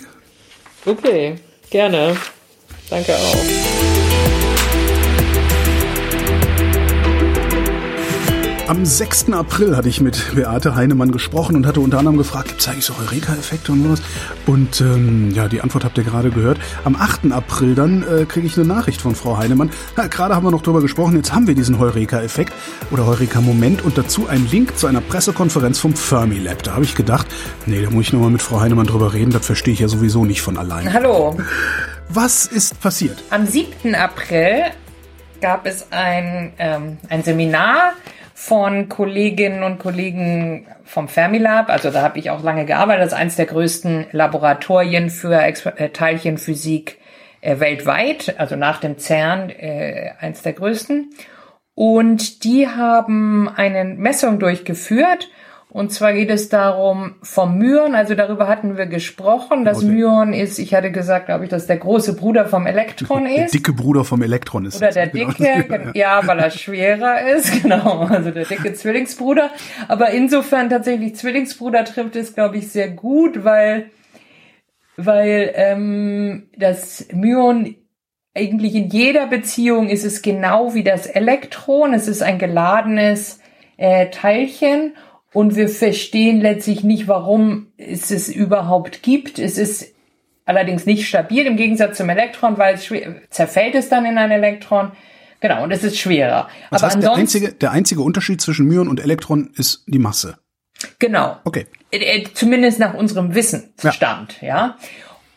Okay, 0.85 1.37
gerne. 1.71 2.17
Danke 2.91 3.15
auch. 3.15 3.78
Am 8.69 8.85
6. 8.85 9.33
April 9.33 9.75
hatte 9.79 9.89
ich 9.89 10.03
mit 10.03 10.35
Beate 10.35 10.75
Heinemann 10.75 11.11
gesprochen 11.11 11.57
und 11.57 11.67
hatte 11.67 11.81
unter 11.81 11.97
anderem 12.01 12.19
gefragt, 12.19 12.49
gibt 12.49 12.61
es 12.61 12.69
eigentlich 12.69 12.85
so 12.85 12.93
Eureka-Effekte 13.01 13.73
und 13.73 13.83
sowas? 13.83 14.03
Und 14.45 14.83
ähm, 14.83 15.31
ja, 15.31 15.49
die 15.49 15.63
Antwort 15.63 15.87
habt 15.87 15.97
ihr 15.97 16.05
gerade 16.05 16.31
gehört. 16.31 16.59
Am 16.85 16.95
8. 16.95 17.33
April 17.33 17.75
dann 17.75 18.03
äh, 18.03 18.27
kriege 18.27 18.47
ich 18.47 18.59
eine 18.59 18.67
Nachricht 18.67 19.01
von 19.01 19.15
Frau 19.15 19.39
Heinemann. 19.39 19.71
Gerade 20.11 20.37
haben 20.37 20.45
wir 20.45 20.51
noch 20.51 20.61
drüber 20.61 20.83
gesprochen, 20.83 21.17
jetzt 21.17 21.33
haben 21.33 21.47
wir 21.47 21.55
diesen 21.55 21.79
Heureka-Effekt 21.79 22.53
oder 22.91 23.07
Heureka-Moment 23.07 23.87
und 23.87 23.97
dazu 23.97 24.29
ein 24.29 24.47
Link 24.51 24.77
zu 24.77 24.87
einer 24.87 25.01
Pressekonferenz 25.01 25.79
vom 25.79 25.95
Fermilab. 25.95 26.63
Da 26.63 26.75
habe 26.75 26.85
ich 26.85 26.95
gedacht, 26.95 27.27
nee, 27.65 27.81
da 27.81 27.89
muss 27.89 28.09
ich 28.09 28.13
nochmal 28.13 28.31
mit 28.31 28.43
Frau 28.43 28.61
Heinemann 28.61 28.87
drüber 28.87 29.15
reden, 29.15 29.31
das 29.31 29.47
verstehe 29.47 29.73
ich 29.73 29.81
ja 29.81 29.89
sowieso 29.89 30.27
nicht 30.27 30.43
von 30.43 30.59
allein. 30.59 30.93
Hallo. 30.93 31.39
Was 32.11 32.45
ist 32.45 32.79
passiert? 32.83 33.17
Am 33.31 33.47
7. 33.47 33.95
April 33.95 34.65
gab 35.41 35.67
es 35.67 35.87
ein, 35.91 36.53
ähm, 36.59 36.99
ein 37.09 37.23
Seminar 37.23 37.95
von 38.41 38.89
Kolleginnen 38.89 39.65
und 39.65 39.81
Kollegen 39.81 40.69
vom 40.85 41.09
Fermilab. 41.09 41.71
Also 41.71 41.91
da 41.91 42.03
habe 42.03 42.21
ich 42.21 42.31
auch 42.31 42.41
lange 42.45 42.67
gearbeitet. 42.67 43.03
Das 43.03 43.13
ist 43.13 43.19
eines 43.19 43.35
der 43.35 43.47
größten 43.47 44.07
Laboratorien 44.13 45.11
für 45.11 45.35
äh, 45.43 45.89
Teilchenphysik 45.91 46.99
äh, 47.41 47.59
weltweit, 47.59 48.39
also 48.39 48.55
nach 48.55 48.79
dem 48.79 48.97
CERN 48.97 49.51
äh, 49.51 50.13
eins 50.21 50.43
der 50.43 50.53
größten. 50.53 51.11
Und 51.75 52.45
die 52.45 52.69
haben 52.69 53.49
eine 53.49 53.85
Messung 53.85 54.39
durchgeführt 54.39 55.29
und 55.71 55.93
zwar 55.93 56.15
geht 56.15 56.31
es 56.31 56.49
darum 56.49 57.17
vom 57.23 57.59
Myon, 57.59 57.95
also 57.95 58.15
darüber 58.15 58.49
hatten 58.49 58.79
wir 58.79 58.87
gesprochen. 58.87 59.67
Das 59.67 59.79
okay. 59.79 59.89
Myon 59.89 60.33
ist, 60.33 60.59
ich 60.59 60.75
hatte 60.75 60.91
gesagt, 60.91 61.27
glaube 61.27 61.45
ich, 61.45 61.51
dass 61.51 61.67
der 61.67 61.77
große 61.77 62.17
Bruder 62.17 62.47
vom 62.47 62.67
Elektron 62.67 63.27
ist. 63.27 63.37
Der 63.37 63.61
dicke 63.61 63.75
Bruder 63.75 64.03
vom 64.05 64.23
Elektron 64.23 64.65
ist. 64.65 64.79
Oder 64.79 64.93
der 64.93 65.09
genau. 65.09 65.31
dicke, 65.31 65.93
ja, 65.95 66.27
weil 66.27 66.39
er 66.39 66.51
schwerer 66.51 67.21
ist, 67.29 67.63
genau. 67.63 68.07
Also 68.09 68.31
der 68.31 68.47
dicke 68.47 68.73
Zwillingsbruder. 68.73 69.51
Aber 69.89 70.09
insofern 70.11 70.71
tatsächlich 70.71 71.17
Zwillingsbruder 71.17 71.85
trifft 71.85 72.17
es, 72.17 72.35
glaube 72.35 72.57
ich, 72.57 72.73
sehr 72.73 72.89
gut, 72.89 73.45
weil, 73.45 73.91
weil 74.97 75.53
ähm, 75.55 76.49
das 76.57 77.09
Myon 77.13 77.77
eigentlich 78.35 78.75
in 78.75 78.89
jeder 78.89 79.27
Beziehung 79.27 79.91
ist 79.91 80.07
es 80.07 80.23
genau 80.23 80.73
wie 80.73 80.85
das 80.85 81.07
Elektron. 81.07 81.93
Es 81.93 82.09
ist 82.09 82.23
ein 82.23 82.39
geladenes 82.39 83.41
äh, 83.77 84.09
Teilchen 84.09 84.95
und 85.33 85.57
wir 85.57 85.69
verstehen 85.69 86.41
letztlich 86.41 86.83
nicht, 86.83 87.09
warum 87.09 87.69
es 87.77 88.11
es 88.11 88.29
überhaupt 88.29 89.03
gibt. 89.03 89.39
Es 89.39 89.59
ist 89.59 89.95
allerdings 90.45 90.87
nicht 90.87 91.07
stabil 91.07 91.47
im 91.47 91.57
Gegensatz 91.57 91.99
zum 91.99 92.09
Elektron, 92.09 92.57
weil 92.57 92.75
es 92.75 92.91
zerfällt 93.31 93.75
es 93.75 93.89
dann 93.89 94.07
in 94.07 94.17
ein 94.17 94.31
Elektron. 94.31 94.93
Genau, 95.41 95.63
und 95.63 95.71
es 95.71 95.85
ist 95.85 95.99
schwerer. 95.99 96.49
Das 96.71 96.83
Aber 96.83 96.93
heißt, 96.93 97.03
der 97.03 97.15
einzige, 97.15 97.53
der 97.53 97.71
einzige 97.71 98.01
Unterschied 98.01 98.41
zwischen 98.41 98.67
Myon 98.67 98.89
und 98.89 99.01
Elektron 99.01 99.51
ist 99.57 99.85
die 99.87 99.99
Masse. 99.99 100.39
Genau. 100.99 101.37
Okay. 101.45 101.67
Äh, 101.91 101.99
äh, 101.99 102.25
zumindest 102.35 102.79
nach 102.79 102.95
unserem 102.95 103.35
Wissensstand, 103.35 104.41
ja. 104.41 104.49
ja. 104.49 104.77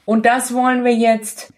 Und 0.06 0.26
das 0.26 0.54
wollen 0.54 0.84
wir 0.84 0.94
jetzt, 0.94 1.54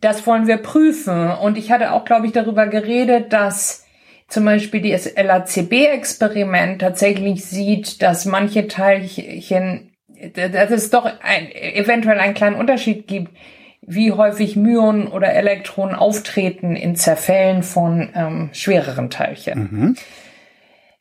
das 0.00 0.26
wollen 0.26 0.46
wir 0.46 0.58
prüfen. 0.58 1.30
Und 1.30 1.58
ich 1.58 1.72
hatte 1.72 1.92
auch, 1.92 2.04
glaube 2.04 2.26
ich, 2.26 2.32
darüber 2.32 2.66
geredet, 2.66 3.32
dass 3.32 3.84
zum 4.30 4.44
Beispiel 4.44 4.90
das 4.90 5.12
LACB-Experiment 5.14 6.80
tatsächlich 6.80 7.44
sieht, 7.44 8.00
dass 8.00 8.24
manche 8.24 8.68
Teilchen, 8.68 9.90
dass 10.34 10.70
es 10.70 10.90
doch 10.90 11.04
ein, 11.04 11.50
eventuell 11.52 12.18
einen 12.18 12.34
kleinen 12.34 12.56
Unterschied 12.56 13.06
gibt, 13.06 13.36
wie 13.82 14.12
häufig 14.12 14.54
Myonen 14.54 15.08
oder 15.08 15.32
Elektronen 15.32 15.96
auftreten 15.96 16.76
in 16.76 16.94
Zerfällen 16.94 17.64
von 17.64 18.10
ähm, 18.14 18.50
schwereren 18.52 19.10
Teilchen. 19.10 19.58
Mhm. 19.58 19.96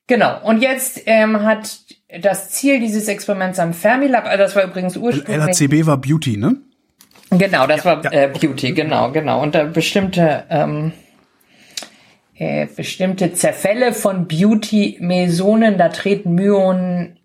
Genau. 0.08 0.42
Und 0.44 0.64
jetzt 0.64 1.04
ähm, 1.06 1.44
hat 1.44 1.82
das 2.22 2.50
Ziel 2.50 2.80
dieses 2.80 3.08
Experiments 3.08 3.60
am 3.60 3.74
Fermilab, 3.74 4.26
also 4.26 4.44
das 4.44 4.56
war 4.56 4.64
übrigens 4.64 4.98
ursprünglich. 4.98 5.60
LACB 5.60 5.86
war 5.86 5.98
Beauty, 5.98 6.36
ne? 6.38 6.56
Genau, 7.30 7.68
das 7.68 7.84
ja, 7.84 7.86
war 7.86 8.04
ja. 8.06 8.24
Äh, 8.24 8.28
Beauty, 8.30 8.72
genau, 8.72 9.12
genau. 9.12 9.40
Und 9.44 9.54
da 9.54 9.66
bestimmte 9.66 10.46
ähm, 10.50 10.94
äh, 12.40 12.68
bestimmte 12.74 13.34
Zerfälle 13.34 13.92
von 13.92 14.26
Beauty-Mesonen, 14.28 15.78
da 15.78 15.90
treten 15.90 16.36
Myonen 16.36 17.20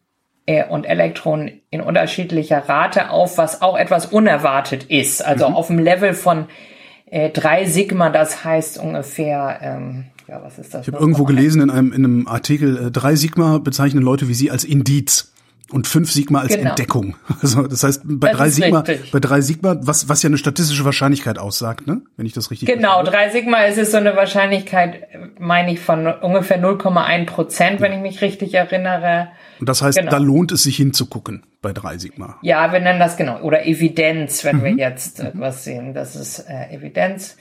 äh, 0.44 0.64
und 0.66 0.84
Elektronen 0.86 1.60
in 1.70 1.80
unterschiedlicher 1.80 2.68
Rate 2.68 3.10
auf, 3.10 3.38
was 3.38 3.62
auch 3.62 3.78
etwas 3.78 4.06
unerwartet 4.06 4.84
ist. 4.84 5.24
Also 5.24 5.48
mhm. 5.48 5.54
auf 5.54 5.68
dem 5.68 5.78
Level 5.78 6.14
von 6.14 6.46
äh, 7.06 7.30
drei 7.30 7.64
Sigma, 7.66 8.10
das 8.10 8.44
heißt 8.44 8.76
ungefähr, 8.78 9.60
ähm, 9.62 10.06
ja, 10.26 10.42
was 10.42 10.58
ist 10.58 10.74
das? 10.74 10.88
Ich 10.88 10.92
habe 10.92 11.00
irgendwo 11.00 11.22
gelesen 11.22 11.62
in 11.62 11.70
einem, 11.70 11.92
in 11.92 12.04
einem 12.04 12.26
Artikel, 12.26 12.88
äh, 12.88 12.90
drei 12.90 13.14
Sigma 13.14 13.58
bezeichnen 13.58 14.02
Leute 14.02 14.28
wie 14.28 14.34
Sie 14.34 14.50
als 14.50 14.64
Indiz 14.64 15.32
und 15.72 15.86
fünf 15.86 16.12
Sigma 16.12 16.40
als 16.40 16.54
genau. 16.54 16.70
Entdeckung. 16.70 17.16
Also 17.42 17.66
das 17.66 17.82
heißt 17.82 18.02
bei 18.04 18.28
das 18.28 18.38
drei 18.38 18.48
Sigma, 18.48 18.80
richtig. 18.80 19.10
bei 19.10 19.20
drei 19.20 19.40
Sigma, 19.40 19.76
was 19.80 20.08
was 20.08 20.22
ja 20.22 20.28
eine 20.28 20.38
statistische 20.38 20.84
Wahrscheinlichkeit 20.84 21.38
aussagt, 21.38 21.86
ne? 21.86 22.02
Wenn 22.16 22.26
ich 22.26 22.32
das 22.32 22.50
richtig 22.50 22.68
Genau, 22.68 22.94
verstehe. 22.94 23.12
drei 23.12 23.28
Sigma 23.30 23.58
ist 23.64 23.78
es 23.78 23.90
so 23.90 23.98
eine 23.98 24.16
Wahrscheinlichkeit, 24.16 25.08
meine 25.38 25.72
ich, 25.72 25.80
von 25.80 26.06
ungefähr 26.06 26.60
0,1 26.60 27.26
Prozent, 27.26 27.80
wenn 27.80 27.92
ich 27.92 28.00
mich 28.00 28.22
richtig 28.22 28.54
erinnere. 28.54 29.28
Und 29.60 29.68
das 29.68 29.82
heißt, 29.82 29.98
genau. 29.98 30.10
da 30.10 30.18
lohnt 30.18 30.52
es 30.52 30.62
sich 30.62 30.76
hinzugucken 30.76 31.44
bei 31.60 31.72
drei 31.72 31.98
Sigma. 31.98 32.38
Ja, 32.42 32.72
wir 32.72 32.80
nennen 32.80 33.00
das 33.00 33.16
genau 33.16 33.40
oder 33.40 33.66
Evidenz, 33.66 34.44
wenn 34.44 34.58
mhm. 34.58 34.64
wir 34.64 34.72
jetzt 34.72 35.20
etwas 35.20 35.64
sehen. 35.64 35.92
Das 35.92 36.16
ist 36.16 36.40
äh, 36.40 36.74
Evidenz. 36.74 37.36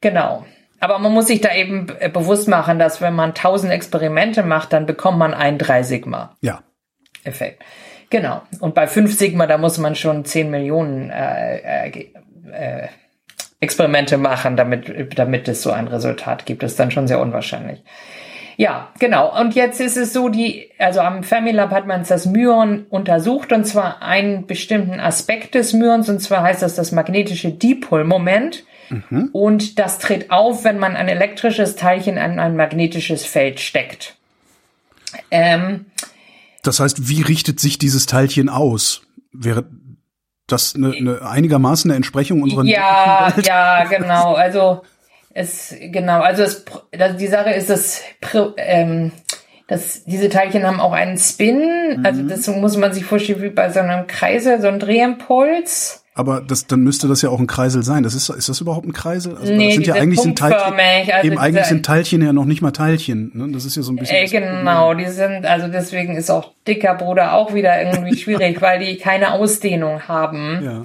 Genau. 0.00 0.44
Aber 0.80 0.98
man 0.98 1.12
muss 1.12 1.28
sich 1.28 1.40
da 1.40 1.54
eben 1.54 1.86
äh, 2.00 2.08
bewusst 2.08 2.48
machen, 2.48 2.78
dass 2.78 3.00
wenn 3.00 3.14
man 3.14 3.34
tausend 3.34 3.72
Experimente 3.72 4.42
macht, 4.42 4.72
dann 4.72 4.84
bekommt 4.84 5.18
man 5.18 5.32
ein 5.32 5.58
drei 5.58 5.84
Sigma. 5.84 6.36
Ja. 6.40 6.62
Effekt. 7.24 7.62
Genau. 8.10 8.42
Und 8.60 8.74
bei 8.74 8.86
5 8.86 9.16
Sigma, 9.16 9.46
da 9.46 9.58
muss 9.58 9.78
man 9.78 9.94
schon 9.94 10.24
10 10.24 10.50
Millionen 10.50 11.10
äh, 11.10 11.86
äh, 11.86 12.08
äh, 12.52 12.88
Experimente 13.60 14.18
machen, 14.18 14.56
damit, 14.56 15.18
damit 15.18 15.48
es 15.48 15.62
so 15.62 15.70
ein 15.70 15.88
Resultat 15.88 16.44
gibt. 16.44 16.62
Das 16.62 16.72
ist 16.72 16.80
dann 16.80 16.90
schon 16.90 17.08
sehr 17.08 17.20
unwahrscheinlich. 17.20 17.82
Ja, 18.56 18.90
genau. 18.98 19.38
Und 19.40 19.54
jetzt 19.54 19.80
ist 19.80 19.96
es 19.96 20.12
so, 20.12 20.28
die, 20.28 20.70
also 20.78 21.00
am 21.00 21.22
Fermilab 21.22 21.70
hat 21.70 21.86
man 21.86 22.04
das 22.06 22.26
Myon 22.26 22.86
untersucht 22.90 23.52
und 23.52 23.64
zwar 23.64 24.02
einen 24.02 24.46
bestimmten 24.46 25.00
Aspekt 25.00 25.54
des 25.54 25.72
Myons 25.72 26.08
und 26.08 26.20
zwar 26.20 26.42
heißt 26.42 26.62
das 26.62 26.74
das 26.74 26.92
magnetische 26.92 27.50
Dipolmoment. 27.50 28.64
Mhm. 28.90 29.30
Und 29.32 29.78
das 29.78 29.98
tritt 29.98 30.30
auf, 30.30 30.64
wenn 30.64 30.78
man 30.78 30.96
ein 30.96 31.08
elektrisches 31.08 31.76
Teilchen 31.76 32.18
an 32.18 32.38
ein 32.38 32.56
magnetisches 32.56 33.24
Feld 33.24 33.60
steckt. 33.60 34.16
Ähm, 35.30 35.86
das 36.62 36.80
heißt, 36.80 37.08
wie 37.08 37.22
richtet 37.22 37.60
sich 37.60 37.78
dieses 37.78 38.06
Teilchen 38.06 38.48
aus? 38.48 39.02
Wäre 39.32 39.64
das 40.46 40.74
eine, 40.74 40.92
eine 40.92 41.22
einigermaßen 41.22 41.90
eine 41.90 41.96
Entsprechung 41.96 42.42
unserer 42.42 42.64
Ja, 42.64 43.32
ja, 43.44 43.84
genau. 43.90 44.34
Also 44.34 44.82
es 45.34 45.74
genau, 45.80 46.20
also 46.20 46.42
es, 46.42 46.64
die 47.18 47.26
Sache 47.26 47.50
ist, 47.50 47.70
dass, 47.70 48.02
ähm, 48.56 49.12
dass 49.66 50.04
diese 50.04 50.28
Teilchen 50.28 50.66
haben 50.66 50.80
auch 50.80 50.92
einen 50.92 51.18
Spin. 51.18 52.02
Also 52.04 52.22
mhm. 52.22 52.28
das 52.28 52.46
muss 52.48 52.76
man 52.76 52.92
sich 52.92 53.04
vorstellen 53.04 53.42
wie 53.42 53.50
bei 53.50 53.70
so 53.70 53.80
einem 53.80 54.06
Kreisel, 54.06 54.60
so 54.60 54.68
ein 54.68 54.78
Drehimpuls. 54.78 56.01
Aber 56.14 56.42
das, 56.42 56.66
dann 56.66 56.80
müsste 56.80 57.08
das 57.08 57.22
ja 57.22 57.30
auch 57.30 57.40
ein 57.40 57.46
Kreisel 57.46 57.82
sein. 57.82 58.02
Das 58.02 58.14
ist, 58.14 58.28
ist 58.28 58.48
das 58.48 58.60
überhaupt 58.60 58.86
ein 58.86 58.92
Kreisel? 58.92 59.34
Also, 59.34 59.50
nee, 59.50 59.66
das 59.66 59.74
sind 59.74 59.86
ja 59.86 59.94
eigentlich 59.94 60.20
sind 60.20 60.38
Teilchen, 60.38 60.60
also 61.10 61.26
eben 61.26 61.38
eigentlich 61.38 61.64
sind 61.64 61.86
Teilchen 61.86 62.20
ja 62.20 62.34
noch 62.34 62.44
nicht 62.44 62.60
mal 62.60 62.70
Teilchen. 62.70 63.30
Ne? 63.32 63.50
Das 63.52 63.64
ist 63.64 63.76
ja 63.76 63.82
so 63.82 63.92
ein 63.92 63.96
bisschen. 63.96 64.16
Äh, 64.16 64.26
genau, 64.26 64.92
die 64.92 65.08
sind, 65.08 65.46
also 65.46 65.68
deswegen 65.68 66.14
ist 66.14 66.30
auch 66.30 66.52
dicker 66.68 66.94
Bruder 66.96 67.32
auch 67.32 67.54
wieder 67.54 67.82
irgendwie 67.82 68.16
schwierig, 68.18 68.60
weil 68.60 68.80
die 68.80 68.98
keine 68.98 69.32
Ausdehnung 69.32 70.02
haben. 70.06 70.60
Ja. 70.62 70.84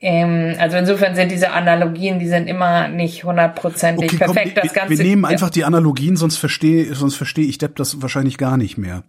Ähm, 0.00 0.56
also 0.58 0.76
insofern 0.76 1.14
sind 1.14 1.30
diese 1.30 1.52
Analogien, 1.52 2.18
die 2.18 2.28
sind 2.28 2.48
immer 2.48 2.88
nicht 2.88 3.22
hundertprozentig 3.22 4.14
okay, 4.14 4.24
perfekt. 4.24 4.54
Komm, 4.54 4.62
das 4.64 4.72
Ganze, 4.74 4.98
wir 4.98 5.04
nehmen 5.04 5.24
einfach 5.24 5.50
die 5.50 5.64
Analogien, 5.64 6.16
sonst 6.16 6.38
verstehe, 6.38 6.92
sonst 6.94 7.14
verstehe 7.14 7.46
ich 7.46 7.58
Depp 7.58 7.76
das 7.76 8.02
wahrscheinlich 8.02 8.36
gar 8.36 8.56
nicht 8.56 8.78
mehr. 8.78 9.04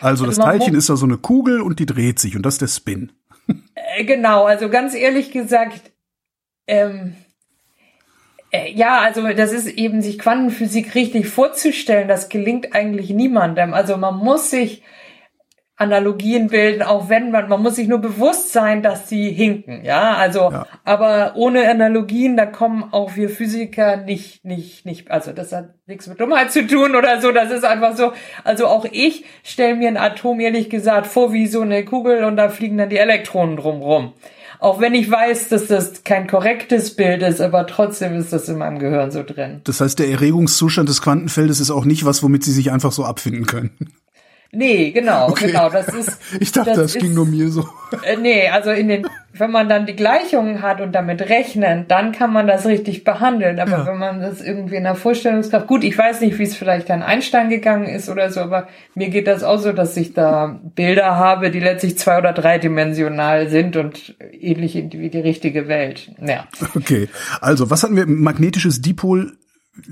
Also, 0.00 0.24
also 0.24 0.26
das 0.26 0.36
Teilchen 0.36 0.74
ist 0.74 0.88
da 0.88 0.96
so 0.96 1.06
eine 1.06 1.16
Kugel 1.16 1.60
und 1.60 1.78
die 1.78 1.86
dreht 1.86 2.18
sich 2.18 2.34
und 2.36 2.46
das 2.46 2.54
ist 2.54 2.60
der 2.62 2.68
Spin. 2.68 3.12
Äh, 3.74 4.04
genau, 4.04 4.44
also 4.44 4.68
ganz 4.68 4.94
ehrlich 4.94 5.32
gesagt, 5.32 5.90
ähm, 6.66 7.16
äh, 8.50 8.70
ja, 8.72 9.00
also 9.00 9.26
das 9.32 9.52
ist 9.52 9.66
eben 9.66 10.02
sich 10.02 10.18
Quantenphysik 10.18 10.94
richtig 10.94 11.28
vorzustellen, 11.28 12.08
das 12.08 12.28
gelingt 12.28 12.74
eigentlich 12.74 13.10
niemandem. 13.10 13.74
Also 13.74 13.96
man 13.96 14.16
muss 14.16 14.50
sich 14.50 14.82
Analogien 15.82 16.48
bilden, 16.48 16.82
auch 16.82 17.08
wenn 17.08 17.30
man, 17.30 17.48
man 17.48 17.62
muss 17.62 17.76
sich 17.76 17.88
nur 17.88 17.98
bewusst 17.98 18.52
sein, 18.52 18.82
dass 18.82 19.08
sie 19.08 19.30
hinken, 19.30 19.84
ja, 19.84 20.14
also, 20.14 20.50
ja. 20.50 20.66
aber 20.84 21.32
ohne 21.34 21.68
Analogien, 21.68 22.36
da 22.36 22.46
kommen 22.46 22.84
auch 22.92 23.16
wir 23.16 23.28
Physiker 23.28 23.96
nicht, 23.96 24.44
nicht, 24.44 24.86
nicht, 24.86 25.10
also 25.10 25.32
das 25.32 25.52
hat 25.52 25.74
nichts 25.86 26.06
mit 26.06 26.20
Dummheit 26.20 26.52
zu 26.52 26.66
tun 26.66 26.94
oder 26.94 27.20
so, 27.20 27.32
das 27.32 27.50
ist 27.50 27.64
einfach 27.64 27.96
so, 27.96 28.12
also 28.44 28.66
auch 28.66 28.86
ich 28.90 29.24
stelle 29.42 29.74
mir 29.74 29.88
ein 29.88 29.96
Atom 29.96 30.40
ehrlich 30.40 30.70
gesagt 30.70 31.06
vor 31.06 31.32
wie 31.32 31.46
so 31.46 31.60
eine 31.60 31.84
Kugel 31.84 32.24
und 32.24 32.36
da 32.36 32.48
fliegen 32.48 32.78
dann 32.78 32.88
die 32.88 32.98
Elektronen 32.98 33.56
drumrum. 33.56 34.14
Auch 34.62 34.80
wenn 34.80 34.94
ich 34.94 35.10
weiß, 35.10 35.48
dass 35.48 35.66
das 35.66 36.04
kein 36.04 36.28
korrektes 36.28 36.94
Bild 36.94 37.22
ist, 37.22 37.40
aber 37.40 37.66
trotzdem 37.66 38.16
ist 38.16 38.32
das 38.32 38.48
in 38.48 38.58
meinem 38.58 38.78
Gehirn 38.78 39.10
so 39.10 39.24
drin. 39.24 39.60
Das 39.64 39.80
heißt, 39.80 39.98
der 39.98 40.08
Erregungszustand 40.08 40.88
des 40.88 41.02
Quantenfeldes 41.02 41.58
ist 41.58 41.72
auch 41.72 41.84
nicht 41.84 42.04
was, 42.04 42.22
womit 42.22 42.44
Sie 42.44 42.52
sich 42.52 42.70
einfach 42.70 42.92
so 42.92 43.04
abfinden 43.04 43.46
können. 43.46 43.72
Nee, 44.54 44.90
genau, 44.90 45.30
okay. 45.30 45.46
genau. 45.46 45.70
Das 45.70 45.88
ist. 45.88 46.18
Ich 46.40 46.52
dachte, 46.52 46.70
das, 46.70 46.92
das 46.92 46.94
ging 46.94 47.14
nur 47.14 47.26
mir 47.26 47.48
so. 47.48 47.66
Äh, 48.04 48.16
nee, 48.16 48.48
also 48.48 48.70
in 48.70 48.88
den, 48.88 49.06
wenn 49.32 49.50
man 49.50 49.68
dann 49.68 49.86
die 49.86 49.96
Gleichungen 49.96 50.60
hat 50.60 50.82
und 50.82 50.92
damit 50.92 51.22
rechnen, 51.22 51.86
dann 51.88 52.12
kann 52.12 52.32
man 52.32 52.46
das 52.46 52.66
richtig 52.66 53.02
behandeln. 53.02 53.58
Aber 53.60 53.70
ja. 53.70 53.86
wenn 53.86 53.98
man 53.98 54.20
das 54.20 54.42
irgendwie 54.42 54.76
in 54.76 54.84
der 54.84 54.94
Vorstellungskraft, 54.94 55.66
gut, 55.66 55.84
ich 55.84 55.96
weiß 55.96 56.20
nicht, 56.20 56.38
wie 56.38 56.42
es 56.42 56.54
vielleicht 56.54 56.90
an 56.90 57.02
Einstein 57.02 57.48
gegangen 57.48 57.86
ist 57.86 58.10
oder 58.10 58.30
so, 58.30 58.40
aber 58.40 58.68
mir 58.94 59.08
geht 59.08 59.26
das 59.26 59.42
auch 59.42 59.58
so, 59.58 59.72
dass 59.72 59.96
ich 59.96 60.12
da 60.12 60.60
Bilder 60.74 61.16
habe, 61.16 61.50
die 61.50 61.60
letztlich 61.60 61.96
zwei- 61.96 62.18
oder 62.18 62.34
dreidimensional 62.34 63.48
sind 63.48 63.76
und 63.76 64.16
ähnlich 64.38 64.74
wie 64.74 65.08
die 65.08 65.20
richtige 65.20 65.66
Welt. 65.68 66.10
Ja. 66.20 66.46
Okay. 66.74 67.08
Also, 67.40 67.70
was 67.70 67.82
hatten 67.82 67.96
wir? 67.96 68.06
Magnetisches 68.06 68.82
Dipol 68.82 69.32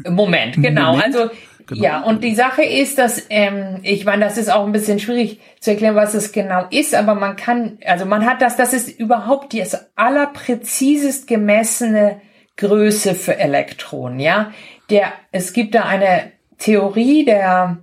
Moment, 0.08 0.56
genau. 0.56 0.92
Moment. 0.92 1.16
Also 1.16 1.30
Genau. 1.70 1.82
Ja, 1.84 2.00
und 2.02 2.24
die 2.24 2.34
Sache 2.34 2.64
ist, 2.64 2.98
dass 2.98 3.26
ähm, 3.30 3.78
ich 3.84 4.04
meine, 4.04 4.24
das 4.24 4.36
ist 4.36 4.52
auch 4.52 4.66
ein 4.66 4.72
bisschen 4.72 4.98
schwierig 4.98 5.40
zu 5.60 5.70
erklären, 5.70 5.94
was 5.94 6.14
es 6.14 6.32
genau 6.32 6.66
ist, 6.70 6.96
aber 6.96 7.14
man 7.14 7.36
kann, 7.36 7.78
also 7.86 8.06
man 8.06 8.26
hat 8.26 8.42
das, 8.42 8.56
das 8.56 8.72
ist 8.72 8.98
überhaupt 8.98 9.52
die 9.52 9.62
allerpräzisest 9.94 11.28
gemessene 11.28 12.20
Größe 12.56 13.14
für 13.14 13.38
Elektronen, 13.38 14.18
ja. 14.18 14.50
Der, 14.90 15.12
es 15.30 15.52
gibt 15.52 15.76
da 15.76 15.84
eine 15.84 16.32
Theorie 16.58 17.24
der 17.24 17.78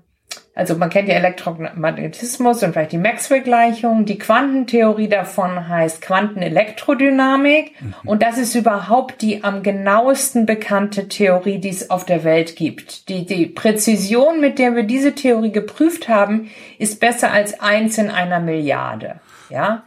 also 0.58 0.76
man 0.76 0.90
kennt 0.90 1.08
ja 1.08 1.14
Elektromagnetismus 1.14 2.64
und 2.64 2.74
vielleicht 2.74 2.92
die 2.92 2.98
Maxwell-Gleichung. 2.98 4.06
Die 4.06 4.18
Quantentheorie 4.18 5.08
davon 5.08 5.70
heißt 5.70 6.02
Quantenelektrodynamik. 6.02 7.80
Mhm. 7.80 7.94
Und 8.04 8.24
das 8.24 8.40
ist 8.40 8.56
überhaupt 8.56 9.22
die 9.22 9.44
am 9.44 9.62
genauesten 9.62 10.48
bekannte 10.48 11.10
Theorie, 11.10 11.60
die 11.60 11.70
es 11.70 11.92
auf 11.92 12.06
der 12.06 12.24
Welt 12.24 12.56
gibt. 12.56 13.08
Die, 13.08 13.28
die 13.28 13.46
Präzision, 13.46 14.42
mit 14.42 14.58
der 14.58 14.76
wir 14.76 14.82
diese 14.82 15.14
Theorie 15.14 15.52
geprüft 15.52 16.10
haben, 16.10 16.50
ist 16.80 17.00
besser 17.00 17.32
als 17.32 17.60
eins 17.60 18.00
in 18.00 18.10
einer 18.10 18.40
Milliarde. 18.40 19.20
Ja? 19.52 19.84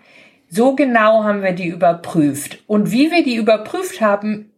So 0.50 0.76
genau 0.76 1.24
haben 1.24 1.42
wir 1.42 1.52
die 1.52 1.66
überprüft. 1.66 2.62
Und 2.68 2.92
wie 2.92 3.10
wir 3.10 3.24
die 3.24 3.34
überprüft 3.34 4.00
haben 4.00 4.52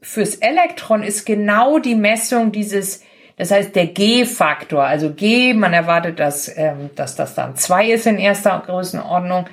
fürs 0.00 0.36
Elektron 0.36 1.02
ist 1.02 1.26
genau 1.26 1.78
die 1.78 1.94
Messung 1.94 2.52
dieses 2.52 3.02
das 3.38 3.52
heißt, 3.52 3.74
der 3.76 3.86
G-Faktor, 3.86 4.84
also 4.84 5.12
G, 5.12 5.54
man 5.54 5.72
erwartet, 5.72 6.18
dass, 6.18 6.50
ähm, 6.56 6.90
dass 6.96 7.14
das 7.14 7.34
dann 7.34 7.56
zwei 7.56 7.88
ist 7.88 8.06
in 8.06 8.18
erster 8.18 8.62
Größenordnung 8.66 9.46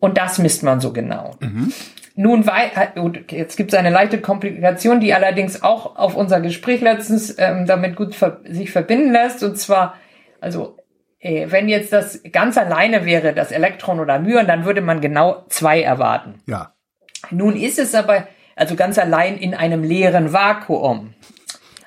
und 0.00 0.18
das 0.18 0.38
misst 0.38 0.62
man 0.62 0.80
so 0.80 0.92
genau. 0.92 1.36
Mhm. 1.40 1.72
Nun, 2.16 2.44
jetzt 3.30 3.56
gibt 3.56 3.72
es 3.72 3.78
eine 3.78 3.90
leichte 3.90 4.20
Komplikation, 4.20 4.98
die 4.98 5.14
allerdings 5.14 5.62
auch 5.62 5.94
auf 5.94 6.16
unser 6.16 6.40
Gespräch 6.40 6.80
letztens 6.80 7.36
ähm, 7.38 7.64
damit 7.64 7.94
gut 7.94 8.16
ver 8.16 8.40
sich 8.44 8.72
verbinden 8.72 9.12
lässt. 9.12 9.44
Und 9.44 9.56
zwar, 9.56 9.94
also 10.40 10.76
äh, 11.20 11.46
wenn 11.50 11.68
jetzt 11.68 11.92
das 11.92 12.20
ganz 12.32 12.58
alleine 12.58 13.04
wäre, 13.04 13.34
das 13.34 13.52
Elektron 13.52 14.00
oder 14.00 14.18
Myon, 14.18 14.48
dann 14.48 14.64
würde 14.64 14.80
man 14.80 15.00
genau 15.00 15.44
zwei 15.48 15.80
erwarten. 15.80 16.40
Ja. 16.46 16.72
Nun 17.30 17.54
ist 17.54 17.78
es 17.78 17.94
aber 17.94 18.26
also 18.56 18.74
ganz 18.74 18.98
allein 18.98 19.38
in 19.38 19.54
einem 19.54 19.84
leeren 19.84 20.32
Vakuum. 20.32 21.14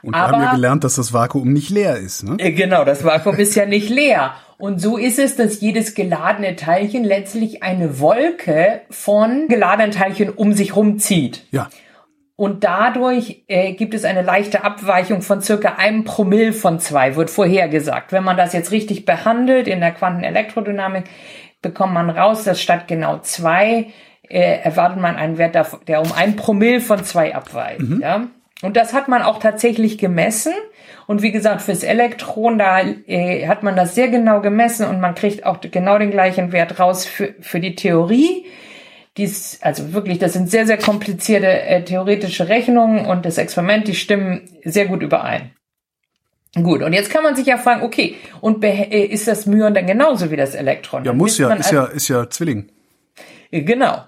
Und 0.03 0.15
wir 0.15 0.21
haben 0.21 0.41
ja 0.41 0.53
gelernt, 0.53 0.83
dass 0.83 0.95
das 0.95 1.13
Vakuum 1.13 1.53
nicht 1.53 1.69
leer 1.69 1.97
ist. 1.97 2.23
Ne? 2.23 2.35
Äh, 2.39 2.51
genau, 2.51 2.83
das 2.85 3.03
Vakuum 3.03 3.35
ist 3.35 3.55
ja 3.55 3.65
nicht 3.65 3.89
leer. 3.89 4.33
Und 4.57 4.79
so 4.79 4.97
ist 4.97 5.19
es, 5.19 5.35
dass 5.35 5.59
jedes 5.59 5.95
geladene 5.95 6.55
Teilchen 6.55 7.03
letztlich 7.03 7.63
eine 7.63 7.99
Wolke 7.99 8.81
von 8.89 9.47
geladenen 9.47 9.91
Teilchen 9.91 10.29
um 10.29 10.53
sich 10.53 10.75
rumzieht. 10.75 11.45
Ja. 11.51 11.69
Und 12.35 12.63
dadurch 12.63 13.43
äh, 13.47 13.73
gibt 13.73 13.93
es 13.93 14.03
eine 14.03 14.23
leichte 14.23 14.63
Abweichung 14.63 15.21
von 15.21 15.41
circa 15.41 15.75
einem 15.77 16.03
Promille 16.03 16.53
von 16.53 16.79
zwei, 16.79 17.15
wird 17.15 17.29
vorhergesagt. 17.29 18.11
Wenn 18.11 18.23
man 18.23 18.37
das 18.37 18.53
jetzt 18.53 18.71
richtig 18.71 19.05
behandelt 19.05 19.67
in 19.67 19.79
der 19.79 19.91
Quantenelektrodynamik, 19.91 21.05
bekommt 21.61 21.93
man 21.93 22.09
raus, 22.09 22.43
dass 22.43 22.59
statt 22.59 22.87
genau 22.87 23.19
zwei 23.19 23.87
äh, 24.27 24.59
erwartet 24.63 24.99
man 24.99 25.17
einen 25.17 25.37
Wert, 25.37 25.55
der 25.87 26.01
um 26.01 26.11
ein 26.13 26.35
Promille 26.35 26.81
von 26.81 27.03
zwei 27.03 27.35
abweicht. 27.35 27.81
Mhm. 27.81 28.01
Ja? 28.01 28.27
Und 28.61 28.77
das 28.77 28.93
hat 28.93 29.07
man 29.07 29.23
auch 29.23 29.39
tatsächlich 29.39 29.97
gemessen. 29.97 30.53
Und 31.07 31.21
wie 31.21 31.31
gesagt, 31.31 31.61
fürs 31.61 31.83
Elektron, 31.83 32.57
da 32.57 32.81
äh, 32.81 33.47
hat 33.47 33.63
man 33.63 33.75
das 33.75 33.95
sehr 33.95 34.07
genau 34.07 34.41
gemessen 34.41 34.85
und 34.85 34.99
man 34.99 35.15
kriegt 35.15 35.45
auch 35.45 35.59
genau 35.59 35.97
den 35.97 36.11
gleichen 36.11 36.51
Wert 36.51 36.79
raus 36.79 37.05
für, 37.05 37.33
für 37.41 37.59
die 37.59 37.75
Theorie. 37.75 38.45
Dies, 39.17 39.59
also 39.61 39.93
wirklich, 39.93 40.19
das 40.19 40.33
sind 40.33 40.49
sehr, 40.49 40.65
sehr 40.65 40.77
komplizierte 40.77 41.47
äh, 41.47 41.83
theoretische 41.83 42.47
Rechnungen 42.47 43.05
und 43.05 43.25
das 43.25 43.37
Experiment, 43.37 43.87
die 43.87 43.95
stimmen 43.95 44.41
sehr 44.63 44.85
gut 44.85 45.01
überein. 45.01 45.51
Gut, 46.53 46.81
und 46.81 46.93
jetzt 46.93 47.09
kann 47.09 47.23
man 47.23 47.35
sich 47.35 47.47
ja 47.47 47.57
fragen, 47.57 47.81
okay, 47.81 48.15
und 48.41 48.63
äh, 48.63 49.05
ist 49.05 49.27
das 49.27 49.45
Myon 49.45 49.73
dann 49.73 49.87
genauso 49.87 50.31
wie 50.31 50.35
das 50.35 50.53
Elektron? 50.53 51.03
Ja, 51.03 51.13
muss 51.13 51.37
ja, 51.37 51.51
ist 51.53 51.71
ja, 51.71 51.85
ist 51.85 52.07
ja 52.09 52.29
Zwilling. 52.29 52.69
Genau 53.51 54.03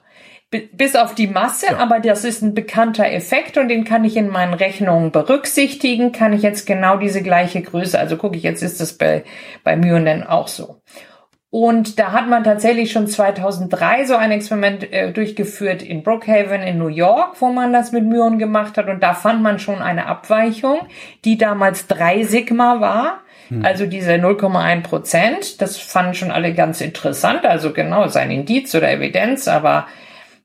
bis 0.59 0.95
auf 0.95 1.15
die 1.15 1.27
Masse, 1.27 1.67
ja. 1.67 1.77
aber 1.77 1.99
das 1.99 2.23
ist 2.23 2.41
ein 2.41 2.53
bekannter 2.53 3.11
Effekt 3.11 3.57
und 3.57 3.69
den 3.69 3.83
kann 3.83 4.03
ich 4.05 4.17
in 4.17 4.29
meinen 4.29 4.53
Rechnungen 4.53 5.11
berücksichtigen. 5.11 6.11
Kann 6.11 6.33
ich 6.33 6.41
jetzt 6.41 6.65
genau 6.65 6.97
diese 6.97 7.21
gleiche 7.21 7.61
Größe, 7.61 7.99
also 7.99 8.17
gucke 8.17 8.37
ich 8.37 8.43
jetzt, 8.43 8.63
ist 8.63 8.79
das 8.79 8.93
bei, 8.93 9.23
bei 9.63 9.75
Myonen 9.75 10.23
auch 10.23 10.47
so. 10.47 10.81
Und 11.53 11.99
da 11.99 12.13
hat 12.13 12.27
man 12.27 12.43
tatsächlich 12.43 12.91
schon 12.91 13.05
2003 13.05 14.05
so 14.05 14.15
ein 14.15 14.31
Experiment 14.31 14.91
äh, 14.91 15.11
durchgeführt 15.11 15.83
in 15.83 16.01
Brookhaven 16.01 16.63
in 16.63 16.79
New 16.79 16.87
York, 16.87 17.39
wo 17.41 17.49
man 17.49 17.71
das 17.71 17.91
mit 17.91 18.03
Myonen 18.05 18.39
gemacht 18.39 18.75
hat. 18.75 18.89
Und 18.89 19.03
da 19.03 19.13
fand 19.13 19.43
man 19.43 19.59
schon 19.59 19.79
eine 19.79 20.07
Abweichung, 20.07 20.79
die 21.25 21.37
damals 21.37 21.85
drei 21.85 22.23
Sigma 22.23 22.81
war. 22.81 23.19
Hm. 23.49 23.63
Also 23.63 23.85
diese 23.85 24.13
0,1 24.13 24.81
Prozent. 24.81 25.61
Das 25.61 25.77
fanden 25.77 26.15
schon 26.15 26.31
alle 26.31 26.55
ganz 26.55 26.81
interessant. 26.81 27.45
Also 27.45 27.71
genau, 27.71 28.03
ist 28.03 28.17
ein 28.17 28.31
Indiz 28.31 28.73
oder 28.73 28.91
Evidenz, 28.91 29.47
aber 29.47 29.85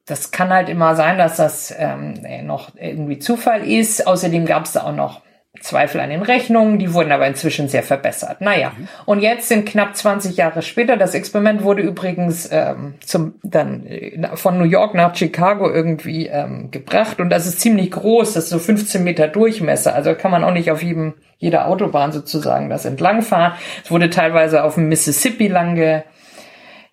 das 0.08 0.30
kann 0.30 0.50
halt 0.50 0.68
immer 0.68 0.96
sein, 0.96 1.18
dass 1.18 1.36
das 1.36 1.74
ähm, 1.76 2.14
noch 2.44 2.70
irgendwie 2.76 3.18
Zufall 3.18 3.68
ist. 3.68 4.06
Außerdem 4.06 4.46
gab 4.46 4.64
es 4.64 4.72
da 4.72 4.84
auch 4.84 4.94
noch 4.94 5.22
Zweifel 5.60 6.00
an 6.00 6.10
den 6.10 6.22
Rechnungen, 6.22 6.78
die 6.78 6.92
wurden 6.94 7.10
aber 7.12 7.26
inzwischen 7.26 7.68
sehr 7.68 7.82
verbessert. 7.82 8.40
Naja, 8.40 8.72
mhm. 8.76 8.88
und 9.06 9.20
jetzt 9.20 9.48
sind 9.48 9.66
knapp 9.66 9.96
20 9.96 10.36
Jahre 10.36 10.62
später, 10.62 10.96
das 10.96 11.14
Experiment 11.14 11.62
wurde 11.62 11.82
übrigens 11.82 12.48
ähm, 12.52 12.94
zum, 13.04 13.34
dann 13.42 13.86
äh, 13.86 14.36
von 14.36 14.58
New 14.58 14.64
York 14.64 14.94
nach 14.94 15.14
Chicago 15.16 15.70
irgendwie 15.70 16.26
ähm, 16.26 16.70
gebracht 16.70 17.20
und 17.20 17.30
das 17.30 17.46
ist 17.46 17.60
ziemlich 17.60 17.90
groß, 17.90 18.34
das 18.34 18.44
ist 18.44 18.50
so 18.50 18.58
15 18.58 19.02
Meter 19.02 19.28
Durchmesser, 19.28 19.94
also 19.94 20.14
kann 20.14 20.30
man 20.30 20.44
auch 20.44 20.52
nicht 20.52 20.70
auf 20.70 20.82
jedem, 20.82 21.14
jeder 21.38 21.66
Autobahn 21.66 22.12
sozusagen 22.12 22.68
das 22.68 22.84
entlangfahren. 22.84 23.52
Es 23.84 23.90
wurde 23.90 24.10
teilweise 24.10 24.64
auf 24.64 24.74
dem 24.74 24.88
Mississippi 24.88 25.48
lang 25.48 25.74
ge, 25.74 26.02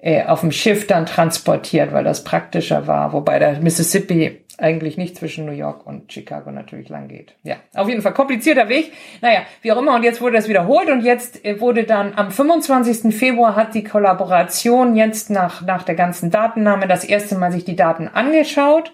äh, 0.05 0.23
auf 0.23 0.41
dem 0.41 0.51
Schiff 0.51 0.85
dann 0.85 1.07
transportiert, 1.07 1.91
weil 1.91 2.03
das 2.03 2.23
praktischer 2.23 2.85
war, 2.85 3.11
wobei 3.11 3.39
der 3.39 3.59
Mississippi 3.59 4.45
eigentlich 4.59 4.97
nicht 4.97 5.17
zwischen 5.17 5.47
New 5.47 5.51
York 5.51 5.87
und 5.87 6.13
Chicago 6.13 6.51
natürlich 6.51 6.89
lang 6.89 7.07
geht. 7.07 7.33
Ja, 7.41 7.55
auf 7.73 7.89
jeden 7.89 8.03
Fall 8.03 8.13
komplizierter 8.13 8.69
Weg. 8.69 8.93
Naja, 9.21 9.39
wie 9.63 9.71
auch 9.71 9.79
immer. 9.79 9.95
Und 9.95 10.03
jetzt 10.03 10.21
wurde 10.21 10.35
das 10.35 10.47
wiederholt 10.47 10.91
und 10.91 11.01
jetzt 11.01 11.43
äh, 11.43 11.59
wurde 11.59 11.85
dann 11.85 12.13
am 12.17 12.29
25. 12.29 13.15
Februar 13.15 13.55
hat 13.55 13.73
die 13.73 13.83
Kollaboration 13.83 14.95
jetzt 14.95 15.31
nach, 15.31 15.63
nach 15.63 15.81
der 15.81 15.95
ganzen 15.95 16.29
Datennahme 16.29 16.87
das 16.87 17.03
erste 17.03 17.35
Mal 17.35 17.51
sich 17.51 17.65
die 17.65 17.75
Daten 17.75 18.07
angeschaut 18.07 18.93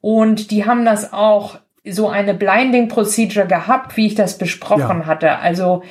und 0.00 0.52
die 0.52 0.64
haben 0.64 0.84
das 0.84 1.12
auch 1.12 1.58
so 1.84 2.08
eine 2.08 2.34
Blinding 2.34 2.86
Procedure 2.86 3.48
gehabt, 3.48 3.96
wie 3.96 4.06
ich 4.06 4.14
das 4.14 4.38
besprochen 4.38 5.00
ja. 5.00 5.06
hatte. 5.06 5.38
Also, 5.38 5.82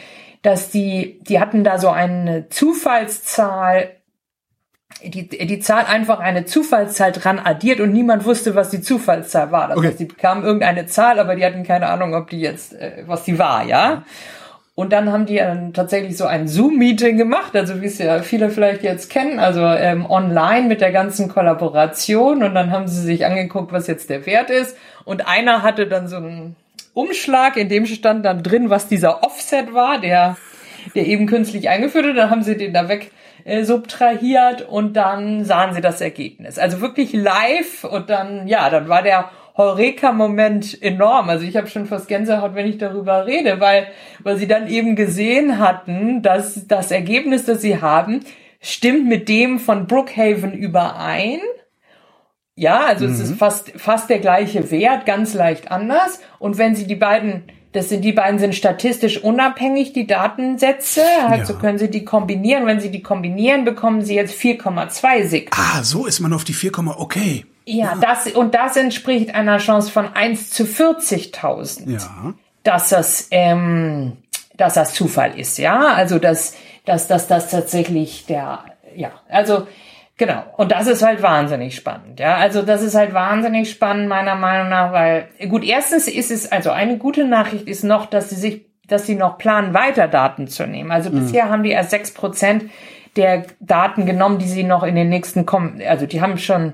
dass 0.44 0.70
die, 0.70 1.20
die 1.24 1.42
hatten 1.42 1.66
da 1.66 1.78
so 1.78 1.90
eine 1.90 2.48
Zufallszahl 2.48 3.90
die, 5.04 5.28
die 5.28 5.60
Zahl 5.60 5.86
einfach 5.86 6.20
eine 6.20 6.46
Zufallszahl 6.46 7.12
dran 7.12 7.40
addiert 7.40 7.80
und 7.80 7.92
niemand 7.92 8.26
wusste, 8.26 8.56
was 8.56 8.70
die 8.70 8.82
Zufallszahl 8.82 9.52
war. 9.52 9.68
Das 9.70 9.78
okay. 9.78 9.88
heißt, 9.88 10.00
die 10.00 10.06
bekamen 10.06 10.44
irgendeine 10.44 10.86
Zahl, 10.88 11.20
aber 11.20 11.36
die 11.36 11.46
hatten 11.46 11.64
keine 11.64 11.88
Ahnung, 11.88 12.16
ob 12.16 12.30
die 12.30 12.40
jetzt, 12.40 12.74
äh, 12.74 13.04
was 13.06 13.24
die 13.24 13.38
war, 13.38 13.64
ja. 13.66 14.04
Und 14.74 14.92
dann 14.92 15.12
haben 15.12 15.26
die 15.26 15.38
dann 15.38 15.74
tatsächlich 15.74 16.18
so 16.18 16.26
ein 16.26 16.50
Zoom-Meeting 16.50 17.18
gemacht, 17.18 17.56
also 17.56 17.82
wie 17.82 17.86
es 17.86 17.98
ja 17.98 18.22
viele 18.22 18.50
vielleicht 18.50 18.84
jetzt 18.84 19.10
kennen, 19.10 19.40
also 19.40 19.62
ähm, 19.62 20.06
online 20.10 20.68
mit 20.68 20.82
der 20.82 20.92
ganzen 20.92 21.30
Kollaboration. 21.30 22.44
Und 22.44 22.56
dann 22.56 22.72
haben 22.72 22.90
sie 22.90 23.02
sich 23.02 23.26
angeguckt, 23.26 23.72
was 23.72 23.88
jetzt 23.88 24.10
der 24.10 24.26
Wert 24.26 24.50
ist. 24.50 24.76
Und 25.06 25.28
einer 25.28 25.64
hatte 25.64 25.88
dann 25.88 26.10
so 26.10 26.18
einen 26.18 26.58
Umschlag, 26.94 27.56
in 27.56 27.70
dem 27.70 27.86
stand 27.86 28.26
dann 28.26 28.44
drin, 28.44 28.70
was 28.70 28.88
dieser 28.88 29.24
Offset 29.24 29.74
war, 29.74 30.02
der 30.02 30.36
der 30.94 31.08
eben 31.08 31.26
künstlich 31.26 31.70
eingeführt 31.70 32.06
hat. 32.06 32.18
Dann 32.18 32.30
haben 32.30 32.44
sie 32.44 32.58
den 32.58 32.74
da 32.74 32.88
weg 32.90 33.12
äh, 33.46 33.64
subtrahiert 33.64 34.64
und 34.68 34.94
dann 34.94 35.46
sahen 35.46 35.74
sie 35.74 35.82
das 35.82 36.02
Ergebnis. 36.02 36.60
Also 36.60 36.82
wirklich 36.82 37.14
live 37.14 37.84
und 37.84 38.10
dann, 38.10 38.48
ja, 38.48 38.70
dann 38.70 38.90
war 38.90 39.04
der 39.04 39.30
Heureka-Moment 39.56 40.82
enorm. 40.82 41.30
Also 41.30 41.46
ich 41.46 41.56
habe 41.56 41.68
schon 41.68 41.86
fast 41.86 42.08
Gänsehaut, 42.08 42.56
wenn 42.56 42.68
ich 42.68 42.80
darüber 42.80 43.26
rede, 43.26 43.60
weil, 43.60 43.88
weil 44.24 44.38
sie 44.38 44.48
dann 44.48 44.68
eben 44.68 44.96
gesehen 44.96 45.60
hatten, 45.60 46.22
dass 46.22 46.68
das 46.68 46.92
Ergebnis, 46.92 47.46
das 47.46 47.62
sie 47.62 47.82
haben, 47.82 48.22
stimmt 48.62 49.08
mit 49.08 49.30
dem 49.30 49.60
von 49.60 49.88
Brookhaven 49.88 50.52
überein. 50.52 51.40
Ja, 52.56 52.86
also 52.86 53.06
mhm. 53.06 53.12
es 53.12 53.20
ist 53.20 53.32
mhm. 53.32 53.38
fast, 53.38 53.72
fast 53.80 54.10
der 54.10 54.20
gleiche 54.20 54.72
Wert, 54.72 55.06
ganz 55.06 55.34
leicht 55.36 55.72
anders. 55.72 56.20
Und 56.40 56.58
wenn 56.58 56.74
Sie 56.74 56.88
die 56.88 56.96
beiden, 56.96 57.44
das 57.76 57.90
sind, 57.90 58.02
die 58.02 58.14
beiden 58.14 58.40
sind 58.40 58.56
statistisch 58.56 59.22
unabhängig, 59.24 59.94
die 59.94 60.08
Datensätze, 60.08 61.02
also 61.28 61.54
ja. 61.54 61.60
können 61.60 61.78
Sie 61.78 61.90
die 61.90 62.06
kombinieren. 62.06 62.66
Wenn 62.66 62.80
Sie 62.80 62.90
die 62.90 63.02
kombinieren, 63.02 63.66
bekommen 63.66 64.02
Sie 64.02 64.16
jetzt 64.16 64.34
4,2 64.40 65.28
Sig. 65.28 65.52
Ah, 65.56 65.84
so 65.84 66.06
ist 66.06 66.20
man 66.20 66.34
auf 66.34 66.44
die 66.44 66.54
4, 66.54 66.72
okay. 66.98 67.46
Ja, 67.66 67.96
das, 68.00 68.28
und 68.28 68.54
das 68.54 68.78
entspricht 68.78 69.34
einer 69.34 69.58
Chance 69.58 69.92
von 69.92 70.14
1 70.14 70.52
zu 70.52 70.64
40.000. 70.64 71.92
Ja. 71.92 72.34
Dass 72.64 72.90
das, 72.90 73.28
ähm, 73.32 74.14
dass 74.56 74.76
das 74.76 74.94
Zufall 74.94 75.38
ist, 75.38 75.58
ja. 75.58 75.94
Also, 75.94 76.20
dass, 76.20 76.56
dass, 76.86 77.08
dass 77.08 77.28
das 77.28 77.50
tatsächlich 77.50 78.26
der, 78.28 78.66
ja, 78.96 79.12
also, 79.30 79.68
Genau. 80.18 80.44
Und 80.56 80.72
das 80.72 80.88
ist 80.88 81.04
halt 81.04 81.22
wahnsinnig 81.22 81.76
spannend. 81.76 82.20
Ja, 82.20 82.38
also 82.38 82.62
das 82.62 82.82
ist 82.82 82.96
halt 82.96 83.14
wahnsinnig 83.14 83.70
spannend 83.70 84.08
meiner 84.08 84.36
Meinung 84.36 84.70
nach, 84.70 84.94
weil 84.94 85.28
gut, 85.50 85.64
erstens 85.66 86.08
ist 86.08 86.32
es 86.32 86.52
also 86.52 86.72
eine 86.72 86.98
gute 86.98 87.26
Nachricht 87.26 87.68
ist 87.68 87.84
noch, 87.84 88.06
dass 88.06 88.30
sie 88.30 88.36
sich, 88.36 88.66
dass 88.88 89.06
sie 89.06 89.16
noch 89.16 89.38
planen, 89.38 89.74
weiter 89.74 90.08
Daten 90.08 90.48
zu 90.48 90.66
nehmen. 90.68 90.92
Also 90.92 91.10
mhm. 91.10 91.20
bisher 91.20 91.50
haben 91.50 91.64
die 91.64 91.72
erst 91.72 91.90
sechs 91.90 92.14
Prozent 92.14 92.70
der 93.18 93.46
Daten 93.60 94.06
genommen, 94.06 94.40
die 94.40 94.48
sie 94.48 94.64
noch 94.64 94.84
in 94.84 94.96
den 94.96 95.10
nächsten 95.10 95.46
kommen. 95.46 95.82
Also 95.86 96.06
die 96.06 96.22
haben 96.22 96.38
schon 96.38 96.74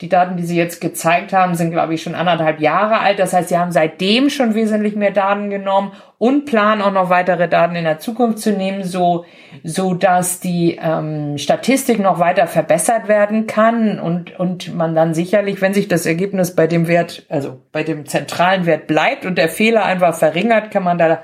die 0.00 0.08
Daten, 0.08 0.38
die 0.38 0.44
Sie 0.44 0.56
jetzt 0.56 0.80
gezeigt 0.80 1.34
haben, 1.34 1.54
sind, 1.54 1.72
glaube 1.72 1.92
ich, 1.92 2.02
schon 2.02 2.14
anderthalb 2.14 2.60
Jahre 2.60 3.00
alt. 3.00 3.18
Das 3.18 3.34
heißt, 3.34 3.50
Sie 3.50 3.58
haben 3.58 3.70
seitdem 3.70 4.30
schon 4.30 4.54
wesentlich 4.54 4.96
mehr 4.96 5.10
Daten 5.10 5.50
genommen 5.50 5.92
und 6.16 6.46
planen 6.46 6.80
auch 6.80 6.92
noch 6.92 7.10
weitere 7.10 7.48
Daten 7.48 7.76
in 7.76 7.84
der 7.84 7.98
Zukunft 7.98 8.38
zu 8.38 8.52
nehmen, 8.52 8.82
so, 8.82 9.26
so 9.62 9.92
dass 9.92 10.40
die 10.40 10.78
ähm, 10.82 11.36
Statistik 11.36 11.98
noch 11.98 12.18
weiter 12.18 12.46
verbessert 12.46 13.08
werden 13.08 13.46
kann 13.46 14.00
und, 14.00 14.38
und 14.40 14.74
man 14.74 14.94
dann 14.94 15.12
sicherlich, 15.12 15.60
wenn 15.60 15.74
sich 15.74 15.88
das 15.88 16.06
Ergebnis 16.06 16.54
bei 16.54 16.66
dem 16.66 16.88
Wert, 16.88 17.26
also 17.28 17.60
bei 17.70 17.82
dem 17.82 18.06
zentralen 18.06 18.64
Wert 18.64 18.86
bleibt 18.86 19.26
und 19.26 19.36
der 19.36 19.50
Fehler 19.50 19.84
einfach 19.84 20.14
verringert, 20.14 20.70
kann 20.70 20.84
man 20.84 20.96
da 20.96 21.20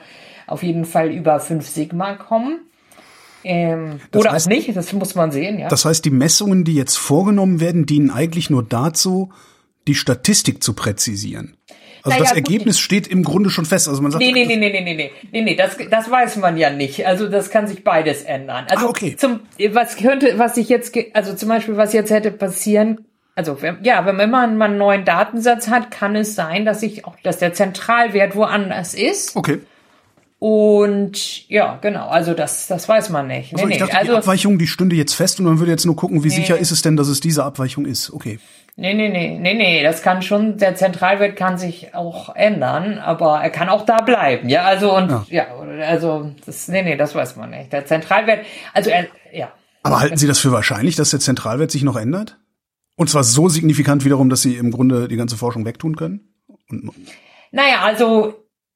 auf 0.47 0.63
jeden 0.63 0.85
Fall 0.85 1.09
über 1.09 1.41
5 1.41 1.67
Sigma 1.67 2.15
kommen. 2.15 2.61
Ähm, 3.47 4.01
oder 4.15 4.33
heißt, 4.33 4.47
auch 4.47 4.51
nicht, 4.51 4.77
das 4.77 4.93
muss 4.93 5.15
man 5.15 5.31
sehen, 5.31 5.59
ja. 5.59 5.69
Das 5.69 5.85
heißt, 5.85 6.05
die 6.05 6.11
Messungen, 6.11 6.65
die 6.65 6.75
jetzt 6.75 6.97
vorgenommen 6.97 7.61
werden, 7.61 7.87
dienen 7.87 8.11
eigentlich 8.11 8.51
nur 8.51 8.63
dazu, 8.63 9.31
die 9.87 9.95
Statistik 9.95 10.63
zu 10.63 10.75
präzisieren. 10.75 11.57
Also 12.03 12.19
naja, 12.19 12.31
das 12.31 12.37
Ergebnis 12.37 12.77
gut. 12.77 12.83
steht 12.83 13.09
im 13.09 13.25
Grunde 13.25 13.51
schon 13.51 13.65
fest. 13.67 13.89
Also 13.89 14.01
man 14.01 14.13
sagt, 14.13 14.23
nee, 14.23 14.33
nee, 14.33 14.45
nee, 14.45 14.57
nee, 14.57 14.71
nee, 14.71 14.81
nee, 14.81 14.95
nee, 14.95 15.11
nee, 15.33 15.43
nee, 15.43 15.55
das, 15.57 15.77
das 15.91 16.11
weiß 16.11 16.37
man 16.37 16.57
ja 16.57 16.71
nicht. 16.71 17.05
Also 17.05 17.29
das 17.29 17.51
kann 17.51 17.67
sich 17.67 17.83
beides 17.83 18.23
ändern. 18.23 18.67
Also 18.69 18.87
ah, 18.87 18.91
okay. 18.91 19.17
zum, 19.17 19.41
was 19.73 19.97
könnte, 19.97 20.39
was 20.39 20.57
ich 20.57 20.69
jetzt, 20.69 20.97
also 21.15 21.35
zum 21.35 21.49
Beispiel, 21.49 21.77
was 21.77 21.93
jetzt 21.93 22.11
hätte 22.11 22.31
passieren, 22.31 23.07
also 23.35 23.59
ja, 23.83 24.07
wenn 24.07 24.17
man 24.17 24.55
immer 24.55 24.65
einen 24.65 24.79
neuen 24.79 25.05
Datensatz 25.05 25.69
hat, 25.69 25.91
kann 25.91 26.17
es 26.17 26.35
sein, 26.35 26.65
dass 26.65 26.81
sich 26.81 27.05
auch, 27.05 27.17
dass 27.23 27.39
der 27.39 27.53
Zentralwert 27.53 28.35
woanders 28.35 28.95
ist. 28.95 29.37
Okay. 29.37 29.61
Und 30.39 31.49
ja, 31.49 31.79
genau, 31.81 32.09
also 32.09 32.35
das, 32.35 32.67
das 32.67 32.89
weiß 32.89 33.09
man 33.09 33.27
nicht. 33.27 33.55
Nee, 33.55 33.63
also 33.63 33.73
ich 33.73 33.79
dachte, 33.79 33.93
nee, 33.93 33.99
also, 33.99 34.13
die 34.13 34.19
Abweichung, 34.19 34.59
die 34.59 34.67
stünde 34.67 34.95
jetzt 34.95 35.15
fest 35.15 35.39
und 35.41 35.47
man 35.47 35.59
würde 35.59 35.73
jetzt 35.73 35.87
nur 35.87 35.97
gucken, 35.97 36.25
wie 36.25 36.29
nee. 36.29 36.35
sicher 36.35 36.59
ist 36.59 36.71
es 36.71 36.83
denn, 36.83 36.97
dass 36.97 37.09
es 37.09 37.21
diese 37.21 37.43
Abweichung 37.43 37.87
ist. 37.87 38.13
Okay. 38.13 38.39
Nee, 38.79 38.93
nee, 38.93 39.09
nee, 39.09 39.39
nee, 39.41 39.55
nee, 39.55 39.83
das 39.83 40.03
kann 40.03 40.21
schon, 40.21 40.59
der 40.59 40.75
Zentralwert 40.75 41.35
kann 41.35 41.57
sich 41.57 41.95
auch 41.95 42.37
ändern, 42.37 42.99
aber 42.99 43.41
er 43.41 43.49
kann 43.49 43.71
auch 43.71 43.87
da 43.87 44.03
bleiben, 44.03 44.51
ja, 44.51 44.65
also 44.65 44.95
und, 44.95 45.09
ja, 45.09 45.25
ja 45.31 45.87
also, 45.87 46.31
das, 46.45 46.69
nee, 46.69 46.83
nee, 46.83 46.95
das 46.95 47.15
weiß 47.15 47.37
man 47.37 47.49
nicht. 47.49 47.73
Der 47.73 47.87
Zentralwert, 47.87 48.45
also 48.75 48.91
er, 48.91 49.07
ja. 49.33 49.51
Aber 49.83 50.01
halten 50.01 50.19
Sie 50.19 50.27
das 50.27 50.41
für 50.41 50.53
wahrscheinlich, 50.53 50.95
dass 50.95 51.09
der 51.09 51.21
Zentralwert 51.21 51.71
sich 51.71 51.85
noch 51.85 51.97
ändert? 51.97 52.37
Und 52.97 53.09
zwar 53.09 53.25
so 53.25 53.49
signifikant 53.49 54.05
wiederum, 54.05 54.29
dass 54.29 54.43
Sie 54.43 54.57
im 54.57 54.71
Grunde 54.71 55.09
die 55.09 55.17
ganze 55.17 55.39
Forschung 55.39 55.65
wegtun 55.65 55.97
können? 55.97 56.35
Und 56.69 56.91
naja, 57.53 57.81
also, 57.83 58.35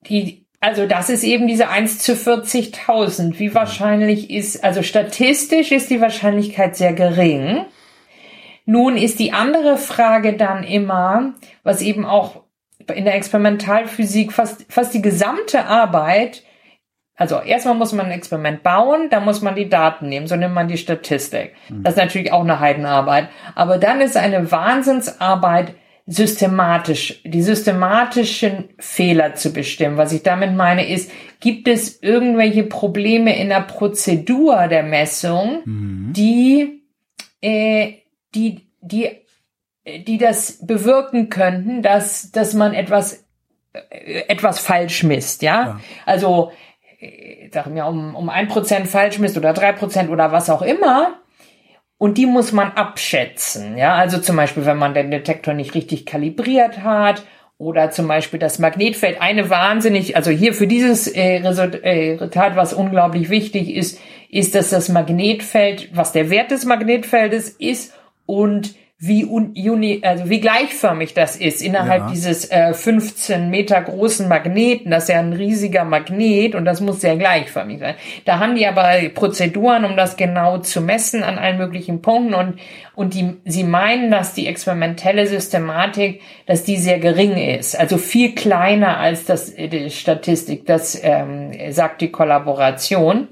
die, 0.08 0.39
also 0.60 0.86
das 0.86 1.08
ist 1.08 1.24
eben 1.24 1.46
diese 1.46 1.68
1 1.68 1.98
zu 1.98 2.12
40.000. 2.12 3.38
Wie 3.38 3.54
wahrscheinlich 3.54 4.30
ist, 4.30 4.62
also 4.62 4.82
statistisch 4.82 5.72
ist 5.72 5.90
die 5.90 6.00
Wahrscheinlichkeit 6.00 6.76
sehr 6.76 6.92
gering. 6.92 7.64
Nun 8.66 8.96
ist 8.96 9.18
die 9.18 9.32
andere 9.32 9.78
Frage 9.78 10.34
dann 10.34 10.62
immer, 10.62 11.34
was 11.62 11.80
eben 11.80 12.04
auch 12.04 12.44
in 12.94 13.04
der 13.04 13.14
Experimentalphysik 13.14 14.32
fast, 14.32 14.70
fast 14.70 14.92
die 14.94 15.02
gesamte 15.02 15.64
Arbeit, 15.64 16.44
also 17.16 17.38
erstmal 17.38 17.74
muss 17.74 17.92
man 17.92 18.06
ein 18.06 18.12
Experiment 18.12 18.62
bauen, 18.62 19.10
dann 19.10 19.26
muss 19.26 19.42
man 19.42 19.54
die 19.54 19.68
Daten 19.68 20.08
nehmen, 20.08 20.26
so 20.26 20.36
nimmt 20.36 20.54
man 20.54 20.68
die 20.68 20.78
Statistik. 20.78 21.54
Hm. 21.66 21.82
Das 21.82 21.94
ist 21.94 22.00
natürlich 22.00 22.32
auch 22.32 22.40
eine 22.40 22.60
Heidenarbeit. 22.60 23.28
Aber 23.54 23.76
dann 23.76 24.00
ist 24.00 24.16
eine 24.16 24.50
Wahnsinnsarbeit, 24.50 25.74
systematisch, 26.10 27.22
die 27.24 27.40
systematischen 27.40 28.70
Fehler 28.78 29.36
zu 29.36 29.52
bestimmen. 29.52 29.96
Was 29.96 30.12
ich 30.12 30.24
damit 30.24 30.52
meine 30.56 30.88
ist, 30.88 31.08
gibt 31.38 31.68
es 31.68 32.02
irgendwelche 32.02 32.64
Probleme 32.64 33.38
in 33.38 33.48
der 33.48 33.60
Prozedur 33.60 34.66
der 34.66 34.82
Messung, 34.82 35.62
mhm. 35.64 36.12
die, 36.12 36.82
äh, 37.40 37.92
die, 38.34 38.66
die, 38.80 39.08
die 39.86 40.18
das 40.18 40.66
bewirken 40.66 41.28
könnten, 41.30 41.80
dass, 41.80 42.32
dass 42.32 42.54
man 42.54 42.74
etwas, 42.74 43.24
äh, 43.72 44.22
etwas 44.26 44.58
falsch 44.58 45.04
misst, 45.04 45.42
ja? 45.42 45.62
ja. 45.62 45.80
Also, 46.06 46.50
äh, 46.98 47.50
sagen 47.52 47.76
wir, 47.76 47.86
um, 47.86 48.16
um 48.16 48.28
ein 48.28 48.48
Prozent 48.48 48.88
falsch 48.88 49.20
misst 49.20 49.36
oder 49.36 49.52
drei 49.52 49.70
Prozent 49.70 50.10
oder 50.10 50.32
was 50.32 50.50
auch 50.50 50.62
immer, 50.62 51.20
und 52.01 52.16
die 52.16 52.24
muss 52.24 52.52
man 52.52 52.72
abschätzen. 52.72 53.77
Ja, 53.77 53.94
also 53.94 54.16
zum 54.16 54.35
Beispiel, 54.35 54.64
wenn 54.64 54.78
man 54.78 54.94
den 54.94 55.10
Detektor 55.10 55.52
nicht 55.52 55.74
richtig 55.74 56.06
kalibriert 56.06 56.82
hat 56.82 57.24
oder 57.59 57.90
zum 57.90 58.09
Beispiel 58.09 58.40
das 58.40 58.59
Magnetfeld. 58.59 59.20
Eine 59.20 59.51
wahnsinnig, 59.51 60.16
also 60.16 60.31
hier 60.31 60.55
für 60.55 60.66
dieses 60.66 61.09
äh, 61.09 61.43
Resultat, 61.47 62.56
was 62.56 62.72
unglaublich 62.72 63.28
wichtig 63.28 63.77
ist, 63.77 64.01
ist, 64.31 64.55
dass 64.55 64.70
das 64.70 64.89
Magnetfeld, 64.89 65.90
was 65.94 66.12
der 66.12 66.31
Wert 66.31 66.52
des 66.52 66.64
Magnetfeldes 66.64 67.51
ist 67.51 67.93
und 68.24 68.74
wie 69.02 69.24
uni, 69.24 70.02
also 70.05 70.28
wie 70.28 70.40
gleichförmig 70.40 71.14
das 71.14 71.35
ist 71.35 71.62
innerhalb 71.62 72.02
ja. 72.02 72.10
dieses 72.10 72.51
äh, 72.51 72.74
15 72.74 73.48
Meter 73.48 73.81
großen 73.81 74.28
Magneten. 74.28 74.90
Das 74.90 75.05
ist 75.05 75.09
ja 75.09 75.20
ein 75.20 75.32
riesiger 75.32 75.86
Magnet 75.86 76.55
und 76.55 76.66
das 76.66 76.82
muss 76.82 77.01
sehr 77.01 77.16
gleichförmig 77.16 77.78
sein. 77.78 77.94
Da 78.27 78.39
haben 78.39 78.56
die 78.56 78.66
aber 78.66 78.90
Prozeduren, 79.14 79.86
um 79.86 79.97
das 79.97 80.18
genau 80.18 80.59
zu 80.59 80.82
messen 80.82 81.22
an 81.22 81.39
allen 81.39 81.56
möglichen 81.56 82.02
Punkten 82.02 82.35
und 82.35 82.60
und 82.94 83.14
die 83.14 83.39
sie 83.47 83.64
meinen, 83.64 84.10
dass 84.10 84.35
die 84.35 84.47
experimentelle 84.47 85.27
Systematik, 85.27 86.20
dass 86.44 86.64
die 86.64 86.77
sehr 86.77 86.98
gering 86.98 87.39
ist, 87.39 87.81
also 87.81 87.97
viel 87.97 88.35
kleiner 88.35 88.98
als 88.98 89.24
das 89.24 89.55
die 89.55 89.89
Statistik. 89.89 90.66
Das 90.66 91.01
ähm, 91.02 91.52
sagt 91.70 92.02
die 92.02 92.12
Kollaboration. 92.12 93.28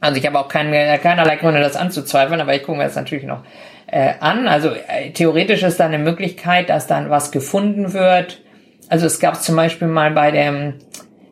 Also 0.00 0.16
ich 0.18 0.26
habe 0.26 0.40
auch 0.40 0.48
keine, 0.48 0.98
keinerlei 0.98 1.36
Gründe, 1.36 1.60
das 1.60 1.76
anzuzweifeln, 1.76 2.40
aber 2.40 2.56
ich 2.56 2.64
gucke 2.64 2.78
mir 2.78 2.84
das 2.84 2.96
natürlich 2.96 3.26
noch 3.26 3.44
äh, 3.90 4.14
an. 4.20 4.48
Also 4.48 4.70
äh, 4.70 5.10
theoretisch 5.12 5.62
ist 5.62 5.80
da 5.80 5.86
eine 5.86 5.98
Möglichkeit, 5.98 6.70
dass 6.70 6.86
dann 6.86 7.10
was 7.10 7.30
gefunden 7.30 7.92
wird. 7.92 8.42
Also 8.88 9.06
es 9.06 9.20
gab 9.20 9.40
zum 9.42 9.56
Beispiel 9.56 9.88
mal 9.88 10.10
bei 10.12 10.30
dem, 10.30 10.74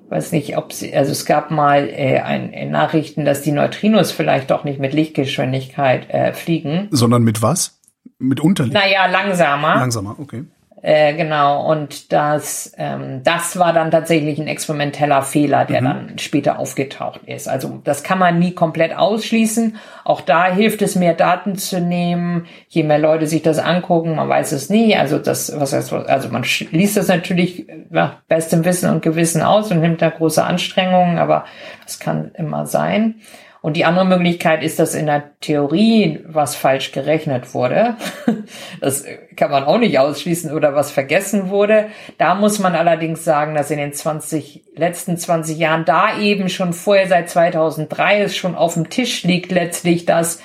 weiß 0.09 0.33
nicht, 0.33 0.57
ob 0.57 0.73
sie, 0.73 0.95
also 0.95 1.13
es 1.13 1.27
gab 1.27 1.51
mal 1.51 1.89
äh, 1.89 2.21
ein, 2.21 2.53
ein 2.55 2.71
Nachrichten, 2.71 3.25
dass 3.25 3.43
die 3.43 3.53
Neutrinos 3.53 4.13
vielleicht 4.13 4.51
doch 4.51 4.65
nicht 4.65 4.79
mit 4.79 4.93
Lichtgeschwindigkeit 4.93 6.09
äh, 6.11 6.33
fliegen. 6.33 6.89
Sondern 6.91 7.23
mit 7.23 7.43
was? 7.43 7.81
Mit 8.19 8.41
Unterlicht? 8.41 8.75
Naja, 8.75 9.07
langsamer. 9.07 9.77
Langsamer, 9.77 10.17
okay. 10.19 10.45
Äh, 10.81 11.15
genau, 11.15 11.69
und 11.69 12.13
das, 12.13 12.73
ähm, 12.79 13.23
das 13.25 13.59
war 13.59 13.73
dann 13.73 13.91
tatsächlich 13.91 14.39
ein 14.39 14.47
experimenteller 14.47 15.23
Fehler, 15.23 15.65
der 15.65 15.81
mhm. 15.81 15.85
dann 15.85 16.19
später 16.19 16.59
aufgetaucht 16.59 17.21
ist. 17.27 17.49
Also 17.49 17.81
das 17.83 18.05
kann 18.05 18.19
man 18.19 18.39
nie 18.39 18.53
komplett 18.53 18.97
ausschließen. 18.97 19.77
Auch 20.05 20.21
da 20.21 20.47
hilft 20.47 20.81
es, 20.83 20.95
mehr 20.95 21.15
Daten 21.15 21.57
zu 21.57 21.81
nehmen. 21.81 22.47
Je 22.69 22.85
mehr 22.85 22.99
Leute 22.99 23.27
sich 23.27 23.43
das 23.43 23.59
angucken, 23.59 24.15
man 24.15 24.29
weiß 24.29 24.53
es 24.53 24.71
nie. 24.71 24.95
Also 24.95 25.19
das, 25.19 25.59
was 25.59 25.73
heißt, 25.73 25.93
also 25.93 26.29
man 26.29 26.45
liest 26.71 26.97
das 26.97 27.09
natürlich 27.09 27.67
ja, 27.91 28.19
bestem 28.29 28.65
Wissen 28.65 28.91
und 28.91 29.03
Gewissen 29.03 29.43
aus 29.43 29.73
und 29.73 29.81
nimmt 29.81 30.01
da 30.01 30.11
große 30.11 30.45
Anstrengungen, 30.45 31.19
aber 31.19 31.45
das 31.85 31.99
kann 31.99 32.31
immer 32.35 32.67
sein. 32.67 33.17
Und 33.61 33.77
die 33.77 33.85
andere 33.85 34.07
Möglichkeit 34.07 34.63
ist, 34.63 34.79
dass 34.79 34.95
in 34.95 35.07
der 35.07 35.33
Theorie 35.41 36.21
was 36.27 36.55
falsch 36.55 36.93
gerechnet 36.93 37.55
wurde. 37.55 37.97
Das 38.81 39.05
kann 39.37 39.51
man 39.51 39.65
auch 39.65 39.79
nicht 39.79 39.99
ausschließen 39.99 40.53
oder 40.53 40.75
was 40.75 40.91
vergessen 40.91 41.51
wurde. 41.51 41.89
Da 42.17 42.35
muss 42.35 42.59
man 42.59 42.75
allerdings 42.75 43.25
sagen, 43.25 43.55
dass 43.55 43.71
in 43.71 43.79
den 43.79 43.93
20, 43.93 44.65
letzten 44.77 45.17
20 45.17 45.59
Jahren 45.59 45.85
da 45.85 46.19
eben 46.19 46.49
schon 46.49 46.73
vorher 46.73 47.09
seit 47.09 47.29
2003 47.29 48.23
es 48.23 48.37
schon 48.37 48.55
auf 48.55 48.75
dem 48.75 48.89
Tisch 48.89 49.25
liegt 49.25 49.51
letztlich, 49.53 50.07
dass 50.07 50.41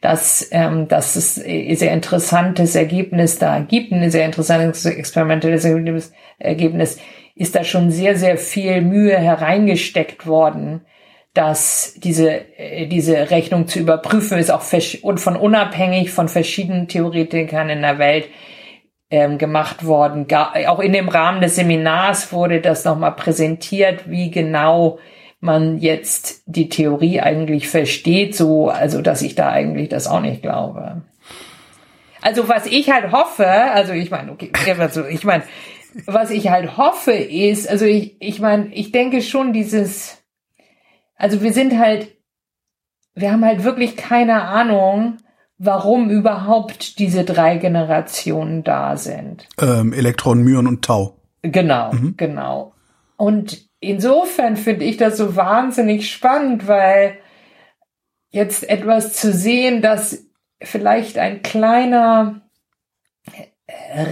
dass, 0.00 0.48
ähm, 0.52 0.86
dass 0.86 1.16
es 1.16 1.34
sehr 1.34 1.92
interessantes 1.92 2.76
Ergebnis 2.76 3.40
da 3.40 3.58
gibt, 3.58 3.90
ein 3.90 4.10
sehr 4.12 4.26
interessantes 4.26 4.86
experimentelles 4.86 5.64
Ergebnis, 6.38 6.98
ist 7.34 7.56
da 7.56 7.64
schon 7.64 7.90
sehr, 7.90 8.16
sehr 8.16 8.38
viel 8.38 8.80
Mühe 8.80 9.18
hereingesteckt 9.18 10.26
worden 10.26 10.82
dass 11.34 11.94
diese, 11.96 12.58
äh, 12.58 12.86
diese 12.86 13.30
Rechnung 13.30 13.68
zu 13.68 13.78
überprüfen 13.78 14.38
ist, 14.38 14.50
auch 14.50 14.64
und 15.02 15.18
von 15.18 15.36
unabhängig 15.36 16.10
von 16.10 16.28
verschiedenen 16.28 16.88
Theoretikern 16.88 17.68
in 17.68 17.82
der 17.82 17.98
Welt 17.98 18.28
ähm, 19.10 19.38
gemacht 19.38 19.84
worden. 19.84 20.26
Gar, 20.26 20.54
auch 20.68 20.80
in 20.80 20.92
dem 20.92 21.08
Rahmen 21.08 21.40
des 21.40 21.56
Seminars 21.56 22.32
wurde 22.32 22.60
das 22.60 22.84
nochmal 22.84 23.12
präsentiert, 23.12 24.10
wie 24.10 24.30
genau 24.30 24.98
man 25.40 25.78
jetzt 25.78 26.42
die 26.46 26.68
Theorie 26.68 27.20
eigentlich 27.20 27.68
versteht, 27.68 28.34
so, 28.34 28.68
also 28.68 29.02
dass 29.02 29.22
ich 29.22 29.34
da 29.34 29.50
eigentlich 29.50 29.88
das 29.88 30.08
auch 30.08 30.20
nicht 30.20 30.42
glaube. 30.42 31.02
Also 32.20 32.48
was 32.48 32.66
ich 32.66 32.90
halt 32.90 33.12
hoffe, 33.12 33.46
also 33.46 33.92
ich 33.92 34.10
meine, 34.10 34.32
okay, 34.32 34.50
also 34.78 35.04
ich 35.06 35.24
meine, 35.24 35.44
was 36.06 36.30
ich 36.30 36.48
halt 36.48 36.76
hoffe 36.76 37.12
ist, 37.12 37.68
also 37.68 37.84
ich, 37.84 38.16
ich 38.20 38.40
meine, 38.40 38.74
ich 38.74 38.90
denke 38.90 39.22
schon 39.22 39.52
dieses, 39.52 40.17
also 41.18 41.42
wir 41.42 41.52
sind 41.52 41.78
halt, 41.78 42.16
wir 43.14 43.32
haben 43.32 43.44
halt 43.44 43.64
wirklich 43.64 43.96
keine 43.96 44.42
Ahnung, 44.42 45.18
warum 45.58 46.08
überhaupt 46.08 46.98
diese 47.00 47.24
drei 47.24 47.56
Generationen 47.56 48.62
da 48.62 48.96
sind. 48.96 49.48
Ähm, 49.60 49.92
Elektron, 49.92 50.42
Myon 50.42 50.68
und 50.68 50.84
Tau. 50.84 51.16
Genau, 51.42 51.92
mhm. 51.92 52.14
genau. 52.16 52.72
Und 53.16 53.68
insofern 53.80 54.56
finde 54.56 54.84
ich 54.84 54.96
das 54.96 55.16
so 55.16 55.34
wahnsinnig 55.34 56.10
spannend, 56.10 56.68
weil 56.68 57.18
jetzt 58.30 58.68
etwas 58.68 59.14
zu 59.14 59.32
sehen, 59.32 59.82
dass 59.82 60.24
vielleicht 60.62 61.18
ein 61.18 61.42
kleiner 61.42 62.42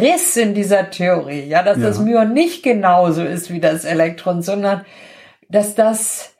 Riss 0.00 0.36
in 0.36 0.54
dieser 0.54 0.90
Theorie, 0.90 1.44
ja, 1.44 1.62
dass 1.62 1.78
ja. 1.78 1.84
das 1.84 2.00
Myon 2.00 2.32
nicht 2.32 2.62
genauso 2.62 3.24
ist 3.24 3.52
wie 3.52 3.60
das 3.60 3.84
Elektron, 3.84 4.42
sondern 4.42 4.84
dass 5.48 5.74
das 5.74 6.35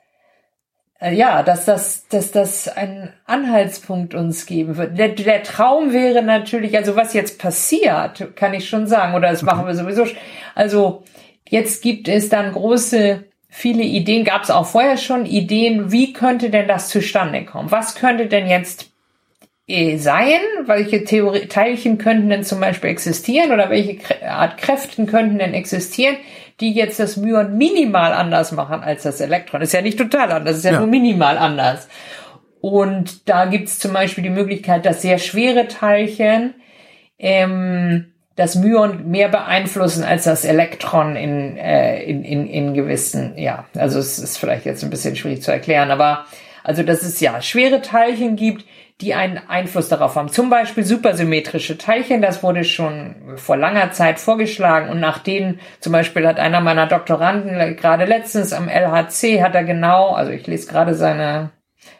ja, 0.99 1.43
dass 1.43 1.65
das, 1.65 2.07
dass 2.07 2.31
das 2.31 2.67
einen 2.67 3.13
Anhaltspunkt 3.25 4.15
uns 4.15 4.45
geben 4.47 4.77
wird. 4.77 4.97
Der, 4.97 5.09
der 5.09 5.43
Traum 5.43 5.93
wäre 5.93 6.23
natürlich, 6.23 6.75
also 6.75 6.95
was 6.95 7.13
jetzt 7.13 7.39
passiert, 7.39 8.35
kann 8.35 8.53
ich 8.53 8.67
schon 8.67 8.87
sagen, 8.87 9.13
oder 9.13 9.29
das 9.29 9.43
machen 9.43 9.67
wir 9.67 9.75
sowieso. 9.75 10.07
Also 10.55 11.03
jetzt 11.47 11.83
gibt 11.83 12.07
es 12.07 12.29
dann 12.29 12.51
große, 12.51 13.25
viele 13.47 13.83
Ideen, 13.83 14.23
gab 14.23 14.43
es 14.43 14.49
auch 14.49 14.65
vorher 14.65 14.97
schon 14.97 15.27
Ideen, 15.27 15.91
wie 15.91 16.13
könnte 16.13 16.49
denn 16.49 16.67
das 16.67 16.89
zustande 16.89 17.45
kommen? 17.45 17.69
Was 17.69 17.95
könnte 17.95 18.25
denn 18.25 18.47
jetzt 18.47 18.83
äh, 18.83 18.96
sein? 19.67 20.39
Welche 20.65 21.03
Theorie, 21.03 21.47
Teilchen 21.47 21.97
könnten 21.97 22.29
denn 22.29 22.43
zum 22.43 22.59
Beispiel 22.59 22.89
existieren 22.89 23.51
oder 23.51 23.69
welche 23.69 23.99
Art 24.27 24.57
Kräften 24.57 25.07
könnten 25.07 25.39
denn 25.39 25.53
existieren? 25.53 26.17
die 26.59 26.73
jetzt 26.73 26.99
das 26.99 27.17
Myon 27.17 27.57
minimal 27.57 28.13
anders 28.13 28.51
machen 28.51 28.81
als 28.81 29.03
das 29.03 29.21
Elektron. 29.21 29.61
Ist 29.61 29.73
ja 29.73 29.81
nicht 29.81 29.97
total 29.97 30.31
anders, 30.31 30.57
ist 30.57 30.65
ja, 30.65 30.73
ja. 30.73 30.79
nur 30.79 30.87
minimal 30.87 31.37
anders. 31.37 31.87
Und 32.61 33.29
da 33.29 33.45
gibt's 33.45 33.79
zum 33.79 33.93
Beispiel 33.93 34.23
die 34.23 34.31
Möglichkeit, 34.31 34.85
dass 34.85 35.03
sehr 35.03 35.19
schwere 35.19 35.67
Teilchen 35.67 36.55
ähm, 37.19 38.07
das 38.35 38.55
Myon 38.55 39.09
mehr 39.09 39.29
beeinflussen 39.29 40.03
als 40.03 40.23
das 40.23 40.45
Elektron 40.45 41.15
in, 41.15 41.57
äh, 41.57 42.03
in, 42.03 42.23
in, 42.23 42.47
in 42.47 42.73
gewissen, 42.73 43.37
ja, 43.37 43.65
also 43.75 43.99
es 43.99 44.19
ist 44.19 44.37
vielleicht 44.37 44.65
jetzt 44.65 44.83
ein 44.83 44.89
bisschen 44.89 45.15
schwierig 45.15 45.43
zu 45.43 45.51
erklären, 45.51 45.91
aber 45.91 46.25
also 46.63 46.83
dass 46.83 47.03
es 47.03 47.19
ja 47.19 47.41
schwere 47.41 47.81
Teilchen 47.81 48.35
gibt, 48.35 48.65
die 49.01 49.13
einen 49.13 49.37
Einfluss 49.47 49.89
darauf 49.89 50.15
haben. 50.15 50.29
Zum 50.29 50.49
Beispiel 50.49 50.83
supersymmetrische 50.83 51.77
Teilchen, 51.77 52.21
das 52.21 52.41
wurde 52.41 52.63
schon 52.63 53.15
vor 53.35 53.55
langer 53.55 53.91
Zeit 53.91 54.19
vorgeschlagen 54.19 54.89
und 54.89 54.99
nach 54.99 55.19
denen, 55.19 55.59
zum 55.79 55.93
Beispiel 55.93 56.27
hat 56.27 56.39
einer 56.39 56.61
meiner 56.61 56.87
Doktoranden 56.87 57.77
gerade 57.77 58.05
letztens 58.05 58.53
am 58.53 58.67
LHC, 58.67 59.43
hat 59.43 59.53
er 59.53 59.63
genau, 59.63 60.13
also 60.13 60.31
ich 60.31 60.47
lese 60.47 60.67
gerade 60.67 60.95
seine 60.95 61.51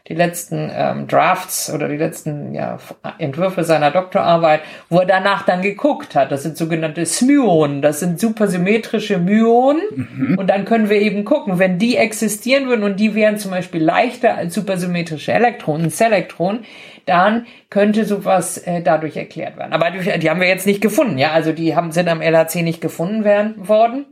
die 0.07 0.14
letzten 0.14 0.72
ähm, 0.73 1.07
Drafts 1.07 1.72
oder 1.73 1.89
die 1.89 1.97
letzten 1.97 2.53
ja, 2.53 2.77
Entwürfe 3.18 3.64
seiner 3.64 3.91
Doktorarbeit, 3.91 4.61
wo 4.89 4.99
er 4.99 5.05
danach 5.05 5.45
dann 5.45 5.61
geguckt 5.61 6.15
hat. 6.15 6.31
Das 6.31 6.43
sind 6.43 6.57
sogenannte 6.57 7.05
Smyonen, 7.05 7.81
das 7.81 7.99
sind 7.99 8.19
supersymmetrische 8.19 9.18
Myonen. 9.18 9.81
Mhm. 9.95 10.38
Und 10.38 10.47
dann 10.47 10.65
können 10.65 10.89
wir 10.89 11.01
eben 11.01 11.26
gucken, 11.26 11.59
wenn 11.59 11.77
die 11.77 11.97
existieren 11.97 12.68
würden 12.68 12.84
und 12.84 12.99
die 12.99 13.15
wären 13.15 13.38
zum 13.38 13.51
Beispiel 13.51 13.84
leichter 13.84 14.35
als 14.35 14.53
supersymmetrische 14.53 15.34
Elektronen, 15.34 15.89
Selektronen, 15.89 16.64
dann 17.05 17.45
könnte 17.69 18.05
sowas 18.05 18.57
äh, 18.57 18.81
dadurch 18.81 19.18
erklärt 19.18 19.57
werden. 19.57 19.73
Aber 19.73 19.91
die, 19.91 20.19
die 20.19 20.30
haben 20.30 20.39
wir 20.39 20.47
jetzt 20.47 20.68
nicht 20.68 20.81
gefunden, 20.81 21.18
ja. 21.18 21.31
Also 21.31 21.51
die 21.51 21.76
haben, 21.76 21.91
sind 21.91 22.07
am 22.07 22.22
LHC 22.22 22.64
nicht 22.64 22.81
gefunden 22.81 23.23
werden, 23.23 23.68
worden. 23.68 24.05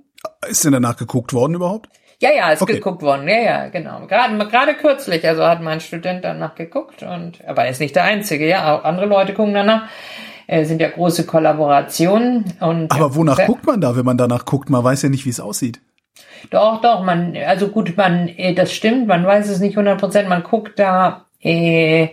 Ist 0.48 0.66
denn 0.66 0.72
danach 0.72 0.98
geguckt 0.98 1.34
worden 1.34 1.56
überhaupt? 1.56 1.90
Ja, 2.22 2.30
ja, 2.32 2.52
ist 2.52 2.62
okay. 2.62 2.76
geguckt 2.76 3.02
worden. 3.02 3.28
Ja, 3.28 3.42
ja, 3.42 3.68
genau. 3.70 4.06
Gerade, 4.08 4.38
gerade 4.38 4.74
kürzlich, 4.76 5.28
also 5.28 5.46
hat 5.46 5.62
mein 5.62 5.82
Student 5.82 6.24
danach 6.24 6.56
geguckt 6.56 7.04
und, 7.04 7.46
aber 7.46 7.66
er 7.66 7.72
ist 7.72 7.82
nicht 7.82 7.96
der 7.96 8.04
Einzige, 8.04 8.48
ja, 8.48 8.76
auch 8.76 8.84
andere 8.84 9.06
Leute 9.06 9.34
gucken 9.34 9.54
danach. 9.54 9.90
Äh, 10.48 10.66
sind 10.66 10.80
ja 10.80 10.90
große 10.90 11.26
Kollaborationen 11.26 12.46
und. 12.60 12.92
Aber 12.92 13.16
wonach 13.16 13.40
ja, 13.40 13.48
guckt 13.48 13.66
man 13.66 13.82
da, 13.82 13.96
wenn 13.96 14.06
man 14.06 14.18
danach 14.18 14.46
guckt? 14.46 14.70
Man 14.70 14.84
weiß 14.84 15.02
ja 15.02 15.10
nicht, 15.10 15.26
wie 15.26 15.32
es 15.32 15.40
aussieht. 15.40 15.82
Doch, 16.52 16.82
doch, 16.82 17.04
man, 17.04 17.36
also 17.36 17.70
gut, 17.70 17.98
man, 17.98 18.28
äh, 18.28 18.54
das 18.54 18.72
stimmt, 18.72 19.08
man 19.08 19.26
weiß 19.26 19.50
es 19.50 19.60
nicht 19.60 19.76
100 19.76 20.00
Prozent, 20.00 20.30
man 20.30 20.44
guckt 20.44 20.78
da, 20.78 21.26
äh, 21.42 22.10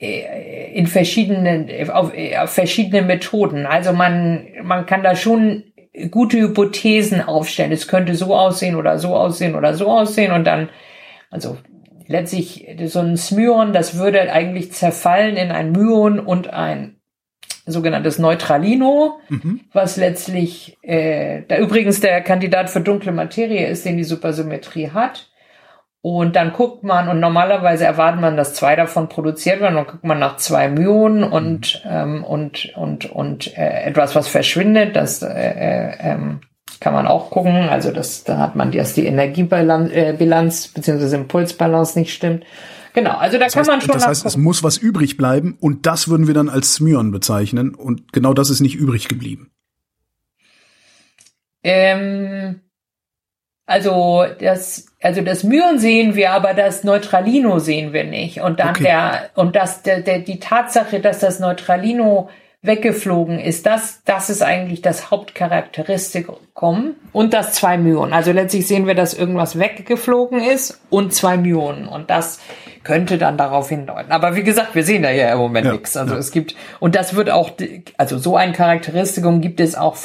äh 0.00 0.72
in 0.74 0.86
verschiedenen, 0.86 1.68
auf, 1.90 2.12
auf 2.40 2.50
verschiedene 2.50 3.02
Methoden. 3.02 3.66
Also 3.66 3.92
man, 3.92 4.46
man 4.62 4.86
kann 4.86 5.02
da 5.02 5.16
schon 5.16 5.64
gute 6.10 6.38
Hypothesen 6.38 7.20
aufstellen. 7.20 7.72
Es 7.72 7.88
könnte 7.88 8.14
so 8.14 8.34
aussehen 8.34 8.76
oder 8.76 8.98
so 8.98 9.14
aussehen 9.16 9.54
oder 9.54 9.74
so 9.74 9.88
aussehen 9.88 10.32
und 10.32 10.44
dann, 10.44 10.68
also 11.30 11.58
letztlich 12.06 12.66
so 12.86 13.00
ein 13.00 13.16
Smyon, 13.16 13.72
das 13.72 13.98
würde 13.98 14.32
eigentlich 14.32 14.72
zerfallen 14.72 15.36
in 15.36 15.50
ein 15.50 15.72
Myon 15.72 16.18
und 16.18 16.52
ein 16.52 16.96
sogenanntes 17.66 18.18
Neutralino, 18.18 19.20
mhm. 19.28 19.60
was 19.72 19.96
letztlich, 19.96 20.78
äh, 20.82 21.42
da 21.46 21.58
übrigens 21.58 22.00
der 22.00 22.22
Kandidat 22.22 22.70
für 22.70 22.80
dunkle 22.80 23.12
Materie 23.12 23.66
ist, 23.66 23.84
den 23.84 23.98
die 23.98 24.04
Supersymmetrie 24.04 24.90
hat. 24.90 25.30
Und 26.00 26.36
dann 26.36 26.52
guckt 26.52 26.84
man, 26.84 27.08
und 27.08 27.18
normalerweise 27.18 27.84
erwartet 27.84 28.20
man, 28.20 28.36
dass 28.36 28.54
zwei 28.54 28.76
davon 28.76 29.08
produziert 29.08 29.60
werden, 29.60 29.74
dann 29.74 29.86
guckt 29.86 30.04
man 30.04 30.18
nach 30.18 30.36
zwei 30.36 30.68
Myonen 30.68 31.24
und, 31.24 31.82
mhm. 31.84 31.90
ähm, 31.90 32.24
und, 32.24 32.72
und, 32.76 33.10
und 33.10 33.58
äh, 33.58 33.82
etwas, 33.82 34.14
was 34.14 34.28
verschwindet, 34.28 34.94
das 34.94 35.22
äh, 35.22 35.28
äh, 35.28 35.96
ähm, 36.00 36.40
kann 36.80 36.92
man 36.92 37.08
auch 37.08 37.30
gucken. 37.30 37.68
Also 37.68 37.90
das, 37.90 38.22
da 38.22 38.38
hat 38.38 38.54
man, 38.54 38.70
dass 38.70 38.94
die 38.94 39.06
Energiebilanz 39.06 39.90
äh, 39.92 40.14
Bilanz, 40.16 40.68
beziehungsweise 40.68 41.16
Impulsbalance 41.16 41.98
nicht 41.98 42.14
stimmt. 42.14 42.44
Genau, 42.94 43.16
also 43.16 43.38
da 43.38 43.44
das 43.44 43.54
kann 43.54 43.60
heißt, 43.60 43.70
man 43.70 43.80
schon. 43.80 43.94
Das 43.94 44.06
heißt, 44.06 44.24
es 44.24 44.36
muss 44.36 44.62
was 44.62 44.76
übrig 44.76 45.16
bleiben 45.16 45.56
und 45.60 45.86
das 45.86 46.08
würden 46.08 46.26
wir 46.26 46.34
dann 46.34 46.48
als 46.48 46.74
Smyon 46.74 47.10
bezeichnen 47.10 47.74
und 47.74 48.12
genau 48.12 48.34
das 48.34 48.50
ist 48.50 48.60
nicht 48.60 48.76
übrig 48.76 49.08
geblieben. 49.08 49.50
Ähm, 51.62 52.60
also 53.66 54.24
das, 54.40 54.86
also 55.02 55.20
das 55.20 55.44
Myon 55.44 55.78
sehen 55.78 56.16
wir, 56.16 56.32
aber 56.32 56.54
das 56.54 56.82
Neutralino 56.82 57.58
sehen 57.58 57.92
wir 57.92 58.04
nicht. 58.04 58.40
Und 58.40 58.58
dann 58.60 58.70
okay. 58.70 58.82
der, 58.84 59.30
und 59.34 59.54
das, 59.54 59.82
der, 59.82 60.00
der, 60.00 60.20
die 60.20 60.40
Tatsache, 60.40 61.00
dass 61.00 61.20
das 61.20 61.38
Neutralino 61.38 62.28
weggeflogen 62.62 63.38
ist, 63.38 63.66
das, 63.66 64.02
das 64.04 64.30
ist 64.30 64.42
eigentlich 64.42 64.82
das 64.82 65.12
Hauptcharakteristikum. 65.12 66.38
Und 67.12 67.32
das 67.32 67.52
zwei 67.52 67.78
Myonen. 67.78 68.12
Also 68.12 68.32
letztlich 68.32 68.66
sehen 68.66 68.88
wir, 68.88 68.96
dass 68.96 69.14
irgendwas 69.14 69.58
weggeflogen 69.58 70.40
ist 70.40 70.80
und 70.90 71.14
zwei 71.14 71.36
Myonen. 71.36 71.86
Und 71.86 72.10
das 72.10 72.40
könnte 72.82 73.18
dann 73.18 73.38
darauf 73.38 73.68
hindeuten. 73.68 74.10
Aber 74.10 74.34
wie 74.34 74.42
gesagt, 74.42 74.74
wir 74.74 74.82
sehen 74.82 75.04
da 75.04 75.10
ja 75.10 75.32
im 75.32 75.38
Moment 75.38 75.66
ja, 75.66 75.72
nichts. 75.72 75.96
Also 75.96 76.14
ja. 76.14 76.20
es 76.20 76.32
gibt, 76.32 76.56
und 76.80 76.96
das 76.96 77.14
wird 77.14 77.30
auch, 77.30 77.52
also 77.96 78.18
so 78.18 78.36
ein 78.36 78.52
Charakteristikum 78.52 79.40
gibt 79.40 79.60
es 79.60 79.76
auch, 79.76 79.96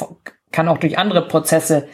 kann 0.52 0.68
auch 0.68 0.78
durch 0.78 0.96
andere 0.98 1.26
Prozesse 1.26 1.88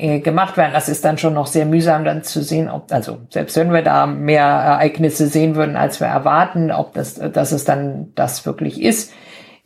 äh, 0.00 0.20
gemacht 0.20 0.56
werden. 0.56 0.72
Das 0.72 0.88
ist 0.88 1.04
dann 1.04 1.18
schon 1.18 1.34
noch 1.34 1.46
sehr 1.46 1.66
mühsam 1.66 2.04
dann 2.04 2.22
zu 2.22 2.42
sehen, 2.42 2.68
ob, 2.70 2.90
also 2.92 3.18
selbst 3.30 3.56
wenn 3.56 3.72
wir 3.72 3.82
da 3.82 4.06
mehr 4.06 4.44
Ereignisse 4.44 5.26
sehen 5.26 5.56
würden, 5.56 5.76
als 5.76 6.00
wir 6.00 6.06
erwarten, 6.08 6.70
ob 6.70 6.94
das, 6.94 7.14
dass 7.14 7.52
es 7.52 7.64
dann 7.64 8.12
das 8.14 8.46
wirklich 8.46 8.80
ist. 8.82 9.12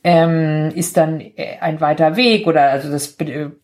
ähm, 0.06 0.70
ist 0.74 0.98
dann 0.98 1.18
äh, 1.20 1.58
ein 1.60 1.80
weiter 1.80 2.14
Weg 2.14 2.46
oder 2.46 2.64
also 2.64 2.90
das 2.90 3.16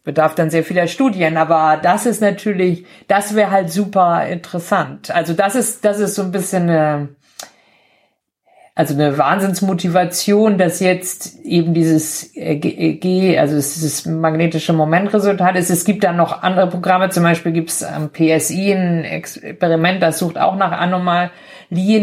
bedarf 0.03 0.35
dann 0.35 0.49
sehr 0.49 0.65
vieler 0.65 0.87
Studien, 0.87 1.37
aber 1.37 1.79
das 1.81 2.07
ist 2.07 2.23
natürlich, 2.23 2.87
das 3.09 3.35
wäre 3.35 3.51
halt 3.51 3.71
super 3.71 4.27
interessant. 4.27 5.11
Also 5.15 5.35
das 5.35 5.55
ist, 5.55 5.85
das 5.85 6.01
ist 6.01 6.15
so 6.15 6.23
ein 6.23 6.33
bisschen 6.33 6.71
eine, 6.71 7.09
also 8.75 8.95
eine 8.95 9.19
Wahnsinnsmotivation, 9.19 10.57
dass 10.57 10.81
jetzt 10.81 11.41
eben 11.45 11.75
dieses 11.75 12.35
äh, 12.37 12.57
G, 12.57 13.39
also 13.39 13.57
dieses 13.57 14.07
magnetische 14.07 14.73
Momentresultat 14.73 15.57
ist. 15.57 15.71
Es 15.71 15.85
gibt 15.85 16.05
dann 16.05 16.17
noch 16.17 16.43
andere 16.43 16.69
Programme, 16.69 17.11
zum 17.11 17.25
Beispiel 17.25 17.53
gibt 17.53 17.71
es 17.71 17.83
am 17.83 18.11
PSI 18.11 18.73
ein 18.73 19.05
Experiment, 19.05 20.03
das 20.03 20.19
sucht 20.19 20.39
auch 20.39 20.57
nach 20.57 20.73
Anomalien 20.73 21.31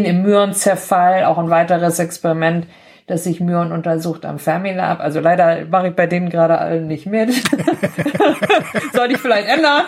im 0.04 0.22
Myrenzerfall, 0.22 1.24
auch 1.24 1.38
ein 1.38 1.50
weiteres 1.50 1.98
Experiment 1.98 2.66
dass 3.08 3.24
sich 3.24 3.40
Myon 3.40 3.72
untersucht 3.72 4.26
am 4.26 4.38
Fermilab. 4.38 5.00
Also 5.00 5.18
leider 5.20 5.64
mache 5.70 5.88
ich 5.88 5.94
bei 5.94 6.06
denen 6.06 6.28
gerade 6.28 6.58
allen 6.58 6.86
nicht 6.86 7.06
mit. 7.06 7.32
Sollte 8.92 9.14
ich 9.14 9.18
vielleicht 9.18 9.48
ändern. 9.48 9.84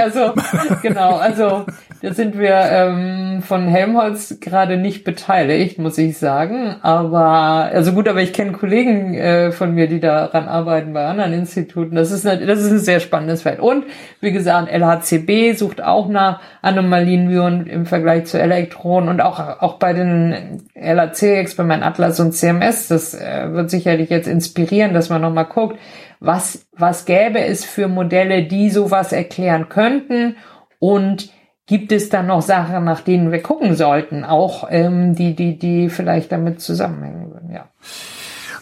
also 0.00 0.34
genau, 0.82 1.16
also 1.16 1.64
da 2.02 2.12
sind 2.12 2.36
wir 2.36 2.54
ähm, 2.54 3.42
von 3.42 3.68
Helmholtz 3.68 4.40
gerade 4.40 4.78
nicht 4.78 5.04
beteiligt, 5.04 5.78
muss 5.78 5.96
ich 5.96 6.18
sagen. 6.18 6.76
Aber 6.82 7.70
also 7.72 7.92
gut, 7.92 8.08
aber 8.08 8.20
ich 8.20 8.32
kenne 8.32 8.52
Kollegen 8.52 9.14
äh, 9.14 9.52
von 9.52 9.72
mir, 9.72 9.86
die 9.86 10.00
daran 10.00 10.48
arbeiten 10.48 10.92
bei 10.92 11.06
anderen 11.06 11.32
Instituten. 11.32 11.94
Das 11.94 12.10
ist 12.10 12.26
eine, 12.26 12.46
das 12.46 12.60
ist 12.60 12.72
ein 12.72 12.78
sehr 12.80 12.98
spannendes 12.98 13.42
Feld. 13.42 13.60
Und 13.60 13.84
wie 14.20 14.32
gesagt, 14.32 14.72
LHCb 14.72 15.56
sucht 15.56 15.82
auch 15.82 16.08
nach 16.08 16.40
Anomalien 16.62 17.66
im 17.66 17.86
Vergleich 17.86 18.24
zu 18.24 18.40
Elektronen 18.40 19.08
und 19.08 19.20
auch 19.20 19.38
auch 19.60 19.74
bei 19.74 19.92
den 19.92 20.62
LHC-Experimenten 20.74 21.59
für 21.60 21.66
mein 21.66 21.82
Atlas 21.82 22.18
und 22.20 22.32
CMS. 22.32 22.88
Das 22.88 23.12
äh, 23.12 23.52
wird 23.52 23.68
sicherlich 23.68 24.08
jetzt 24.08 24.26
inspirieren, 24.26 24.94
dass 24.94 25.10
man 25.10 25.20
nochmal 25.20 25.44
guckt, 25.44 25.78
was, 26.18 26.66
was 26.72 27.04
gäbe 27.04 27.38
es 27.38 27.66
für 27.66 27.86
Modelle, 27.86 28.44
die 28.44 28.70
sowas 28.70 29.12
erklären 29.12 29.68
könnten 29.68 30.36
und 30.78 31.28
gibt 31.66 31.92
es 31.92 32.08
dann 32.08 32.28
noch 32.28 32.40
Sachen, 32.40 32.84
nach 32.84 33.02
denen 33.02 33.30
wir 33.30 33.42
gucken 33.42 33.76
sollten, 33.76 34.24
auch 34.24 34.68
ähm, 34.70 35.14
die, 35.14 35.36
die, 35.36 35.58
die 35.58 35.90
vielleicht 35.90 36.32
damit 36.32 36.62
zusammenhängen 36.62 37.30
würden, 37.30 37.52
ja. 37.52 37.68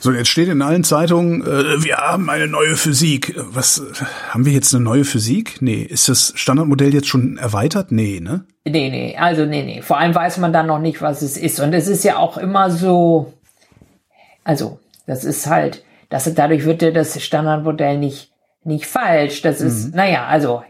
So, 0.01 0.13
jetzt 0.13 0.29
steht 0.29 0.49
in 0.49 0.63
allen 0.63 0.85
Zeitungen, 0.85 1.43
äh, 1.43 1.83
wir 1.83 1.97
haben 1.97 2.31
eine 2.31 2.47
neue 2.47 2.77
Physik. 2.77 3.35
Was 3.37 3.83
haben 4.31 4.45
wir 4.45 4.53
jetzt 4.53 4.73
eine 4.75 4.85
neue 4.85 5.05
Physik? 5.05 5.61
Nee, 5.61 5.83
ist 5.83 6.09
das 6.09 6.33
Standardmodell 6.37 6.95
jetzt 6.95 7.09
schon 7.09 7.37
erweitert? 7.37 7.91
Nee, 7.91 8.21
ne? 8.21 8.45
Nee, 8.65 8.91
nee, 8.91 9.17
also 9.19 9.45
nee, 9.45 9.65
nee. 9.65 9.83
Vor 9.83 9.99
allem 9.99 10.15
weiß 10.15 10.39
man 10.39 10.53
dann 10.53 10.67
noch 10.67 10.79
nicht, 10.79 11.03
was 11.03 11.23
es 11.23 11.37
ist. 11.37 11.59
Und 11.59 11.73
es 11.73 11.89
ist 11.89 12.05
ja 12.05 12.17
auch 12.17 12.39
immer 12.39 12.71
so, 12.71 13.33
also, 14.45 14.79
das 15.07 15.25
ist 15.25 15.47
halt, 15.49 15.85
das, 16.11 16.33
dadurch 16.33 16.65
wird 16.65 16.83
ja 16.83 16.91
das 16.91 17.21
Standardmodell 17.23 17.99
nicht, 17.99 18.31
nicht 18.65 18.87
falsch. 18.87 19.43
Das 19.43 19.61
ist, 19.61 19.89
mhm. 19.89 19.97
naja, 19.97 20.27
also 20.27 20.63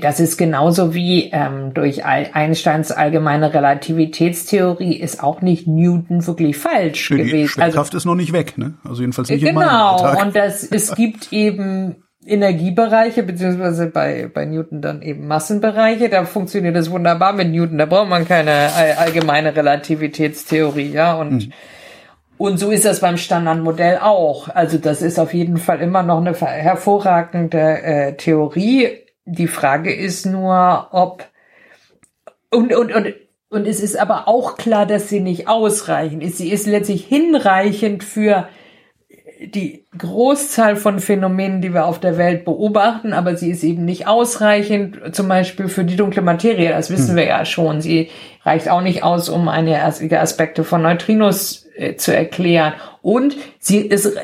das 0.00 0.18
ist 0.18 0.36
genauso 0.36 0.92
wie 0.92 1.30
ähm, 1.32 1.72
durch 1.72 2.04
Einsteins 2.04 2.90
allgemeine 2.90 3.54
Relativitätstheorie 3.54 4.96
ist 4.96 5.22
auch 5.22 5.40
nicht 5.40 5.68
Newton 5.68 6.26
wirklich 6.26 6.56
falsch 6.56 7.10
nee, 7.10 7.24
gewesen. 7.24 7.48
Schwerkraft 7.48 7.94
also, 7.94 7.96
ist 7.96 8.04
noch 8.04 8.16
nicht 8.16 8.32
weg, 8.32 8.58
ne? 8.58 8.74
Also 8.82 9.02
jedenfalls 9.02 9.30
nicht 9.30 9.44
Genau. 9.44 10.20
Und 10.20 10.34
das 10.34 10.64
es 10.64 10.94
gibt 10.96 11.32
eben 11.32 12.02
Energiebereiche, 12.26 13.22
beziehungsweise 13.22 13.86
bei, 13.86 14.28
bei 14.32 14.46
Newton 14.46 14.82
dann 14.82 15.00
eben 15.00 15.28
Massenbereiche, 15.28 16.08
da 16.08 16.24
funktioniert 16.24 16.74
das 16.74 16.90
wunderbar 16.90 17.32
mit 17.32 17.48
Newton, 17.48 17.78
da 17.78 17.86
braucht 17.86 18.08
man 18.08 18.26
keine 18.26 18.70
allgemeine 18.98 19.54
Relativitätstheorie, 19.54 20.90
ja, 20.90 21.14
und 21.14 21.44
hm. 21.44 21.52
Und 22.36 22.58
so 22.58 22.70
ist 22.70 22.84
das 22.84 23.00
beim 23.00 23.16
Standardmodell 23.16 23.98
auch. 23.98 24.48
Also 24.48 24.78
das 24.78 25.02
ist 25.02 25.18
auf 25.18 25.34
jeden 25.34 25.56
Fall 25.56 25.80
immer 25.80 26.04
noch 26.04 26.18
eine 26.18 26.34
hervorragende 26.34 27.82
äh, 27.82 28.16
Theorie 28.16 29.07
die 29.28 29.46
Frage 29.46 29.94
ist 29.94 30.26
nur, 30.26 30.88
ob 30.90 31.24
und 32.50 32.74
und 32.74 32.92
und 32.92 33.14
und 33.50 33.66
es 33.66 33.80
ist 33.80 33.98
aber 33.98 34.28
auch 34.28 34.56
klar, 34.56 34.84
dass 34.84 35.08
sie 35.08 35.20
nicht 35.20 35.48
ausreichend 35.48 36.22
ist. 36.22 36.38
Sie 36.38 36.50
ist 36.50 36.66
letztlich 36.66 37.06
hinreichend 37.06 38.04
für 38.04 38.48
die 39.40 39.86
Großzahl 39.96 40.76
von 40.76 40.98
Phänomenen, 40.98 41.62
die 41.62 41.72
wir 41.72 41.86
auf 41.86 42.00
der 42.00 42.18
Welt 42.18 42.44
beobachten, 42.44 43.12
aber 43.12 43.36
sie 43.36 43.50
ist 43.50 43.62
eben 43.62 43.84
nicht 43.84 44.06
ausreichend, 44.06 45.14
zum 45.14 45.28
Beispiel 45.28 45.68
für 45.68 45.84
die 45.84 45.96
dunkle 45.96 46.22
Materie. 46.22 46.70
Das 46.70 46.90
wissen 46.90 47.10
hm. 47.10 47.16
wir 47.16 47.26
ja 47.26 47.44
schon. 47.44 47.80
Sie 47.80 48.10
reicht 48.44 48.68
auch 48.68 48.82
nicht 48.82 49.02
aus, 49.02 49.28
um 49.28 49.48
einige 49.48 50.20
Aspekte 50.20 50.64
von 50.64 50.82
Neutrinos 50.82 51.66
äh, 51.76 51.94
zu 51.94 52.14
erklären. 52.14 52.74
Und 53.00 53.36
sie 53.60 53.78
ist 53.78 54.18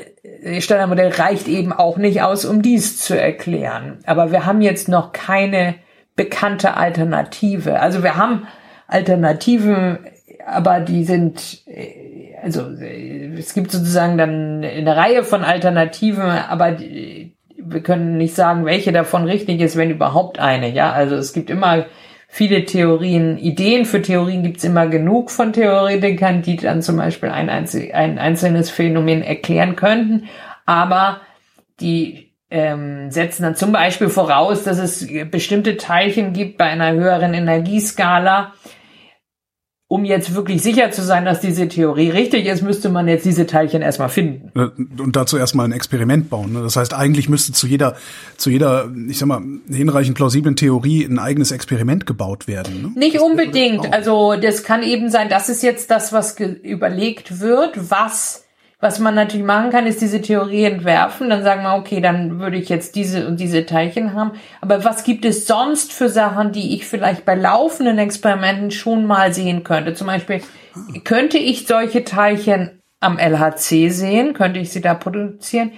Standardmodell 0.60 1.12
reicht 1.12 1.48
eben 1.48 1.72
auch 1.72 1.96
nicht 1.96 2.22
aus, 2.22 2.44
um 2.44 2.62
dies 2.62 2.98
zu 2.98 3.18
erklären. 3.18 3.98
Aber 4.06 4.30
wir 4.30 4.44
haben 4.44 4.60
jetzt 4.60 4.88
noch 4.88 5.12
keine 5.12 5.76
bekannte 6.16 6.76
Alternative. 6.76 7.80
Also 7.80 8.02
wir 8.02 8.16
haben 8.16 8.46
Alternativen, 8.86 9.98
aber 10.46 10.80
die 10.80 11.04
sind, 11.04 11.62
äh, 11.66 12.34
also 12.42 12.62
äh, 12.80 13.34
es 13.38 13.54
gibt 13.54 13.70
sozusagen 13.70 14.18
dann 14.18 14.64
eine 14.64 14.96
Reihe 14.96 15.24
von 15.24 15.42
Alternativen, 15.42 16.22
aber 16.22 16.76
wir 16.78 17.82
können 17.82 18.18
nicht 18.18 18.34
sagen, 18.34 18.66
welche 18.66 18.92
davon 18.92 19.24
richtig 19.24 19.60
ist, 19.60 19.76
wenn 19.76 19.90
überhaupt 19.90 20.38
eine. 20.38 20.70
Ja, 20.70 20.92
also 20.92 21.16
es 21.16 21.32
gibt 21.32 21.50
immer 21.50 21.86
viele 22.34 22.64
Theorien, 22.64 23.38
Ideen 23.38 23.84
für 23.84 24.02
Theorien 24.02 24.42
gibt 24.42 24.56
es 24.56 24.64
immer 24.64 24.88
genug 24.88 25.30
von 25.30 25.52
Theoretikern, 25.52 26.42
die 26.42 26.56
dann 26.56 26.82
zum 26.82 26.96
Beispiel 26.96 27.28
ein, 27.28 27.48
einzel 27.48 27.92
ein 27.92 28.18
einzelnes 28.18 28.70
Phänomen 28.70 29.22
erklären 29.22 29.76
könnten, 29.76 30.24
aber 30.66 31.20
die 31.78 32.32
ähm, 32.50 33.12
setzen 33.12 33.44
dann 33.44 33.54
zum 33.54 33.70
Beispiel 33.70 34.08
voraus, 34.08 34.64
dass 34.64 34.78
es 34.78 35.06
bestimmte 35.30 35.76
Teilchen 35.76 36.32
gibt 36.32 36.58
bei 36.58 36.64
einer 36.64 36.92
höheren 36.94 37.34
Energieskala, 37.34 38.52
um 39.94 40.04
jetzt 40.04 40.34
wirklich 40.34 40.60
sicher 40.60 40.90
zu 40.90 41.04
sein, 41.04 41.24
dass 41.24 41.40
diese 41.40 41.68
Theorie 41.68 42.10
richtig 42.10 42.46
ist, 42.46 42.62
müsste 42.62 42.88
man 42.88 43.06
jetzt 43.06 43.24
diese 43.24 43.46
Teilchen 43.46 43.80
erstmal 43.80 44.08
finden. 44.08 44.50
Und 44.98 45.14
dazu 45.14 45.36
erstmal 45.36 45.68
ein 45.68 45.72
Experiment 45.72 46.28
bauen. 46.30 46.52
Ne? 46.52 46.62
Das 46.62 46.74
heißt, 46.74 46.92
eigentlich 46.92 47.28
müsste 47.28 47.52
zu 47.52 47.68
jeder, 47.68 47.94
zu 48.36 48.50
jeder, 48.50 48.90
ich 49.08 49.20
sag 49.20 49.28
mal, 49.28 49.40
hinreichend 49.70 50.16
plausiblen 50.16 50.56
Theorie 50.56 51.04
ein 51.04 51.20
eigenes 51.20 51.52
Experiment 51.52 52.06
gebaut 52.06 52.48
werden. 52.48 52.82
Ne? 52.82 52.92
Nicht 52.96 53.14
das 53.14 53.22
unbedingt. 53.22 53.92
Also 53.92 54.34
das 54.34 54.64
kann 54.64 54.82
eben 54.82 55.10
sein, 55.10 55.28
das 55.28 55.48
ist 55.48 55.62
jetzt 55.62 55.92
das, 55.92 56.12
was 56.12 56.34
überlegt 56.40 57.38
wird, 57.38 57.88
was 57.88 58.43
was 58.84 58.98
man 58.98 59.14
natürlich 59.14 59.46
machen 59.46 59.70
kann, 59.70 59.86
ist 59.86 60.02
diese 60.02 60.20
Theorie 60.20 60.64
entwerfen. 60.64 61.30
Dann 61.30 61.42
sagen 61.42 61.62
wir, 61.62 61.74
okay, 61.74 62.02
dann 62.02 62.38
würde 62.38 62.58
ich 62.58 62.68
jetzt 62.68 62.94
diese 62.96 63.26
und 63.26 63.40
diese 63.40 63.64
Teilchen 63.64 64.12
haben. 64.12 64.32
Aber 64.60 64.84
was 64.84 65.04
gibt 65.04 65.24
es 65.24 65.46
sonst 65.46 65.94
für 65.94 66.10
Sachen, 66.10 66.52
die 66.52 66.74
ich 66.74 66.84
vielleicht 66.84 67.24
bei 67.24 67.34
laufenden 67.34 67.96
Experimenten 67.96 68.70
schon 68.70 69.06
mal 69.06 69.32
sehen 69.32 69.64
könnte? 69.64 69.94
Zum 69.94 70.06
Beispiel, 70.06 70.42
könnte 71.02 71.38
ich 71.38 71.66
solche 71.66 72.04
Teilchen 72.04 72.82
am 73.00 73.18
LHC 73.18 73.88
sehen? 73.88 74.34
Könnte 74.34 74.60
ich 74.60 74.70
sie 74.70 74.82
da 74.82 74.92
produzieren? 74.92 75.72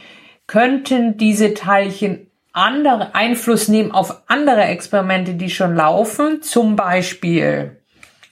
Könnten 0.49 1.17
diese 1.17 1.55
Teilchen 1.55 2.27
andere 2.53 3.15
Einfluss 3.15 3.69
nehmen 3.69 3.93
auf 3.93 4.23
andere 4.27 4.63
Experimente, 4.63 5.35
die 5.35 5.51
schon 5.51 5.77
laufen? 5.77 6.43
Zum 6.43 6.75
Beispiel 6.75 7.77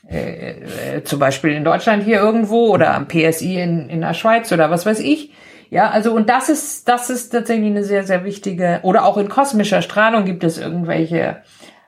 äh, 0.09 0.97
äh, 0.97 1.05
zum 1.05 1.18
Beispiel 1.18 1.52
in 1.52 1.64
Deutschland 1.64 2.05
hier 2.05 2.18
irgendwo 2.18 2.68
oder 2.68 2.94
am 2.94 3.09
PSI 3.09 3.60
in, 3.60 3.89
in 3.89 4.01
der 4.01 4.14
Schweiz 4.14 4.52
oder 4.52 4.70
was 4.70 4.86
weiß 4.86 5.01
ich. 5.01 5.32
Ja, 5.70 5.90
also 5.90 6.12
und 6.12 6.28
das 6.28 6.48
ist, 6.48 6.89
das 6.89 7.10
ist 7.10 7.31
tatsächlich 7.31 7.70
eine 7.70 7.85
sehr, 7.85 8.05
sehr 8.05 8.24
wichtige, 8.24 8.81
oder 8.82 9.05
auch 9.05 9.16
in 9.16 9.28
kosmischer 9.28 9.82
Strahlung 9.82 10.24
gibt 10.24 10.44
es 10.44 10.59
irgendwelche 10.59 11.39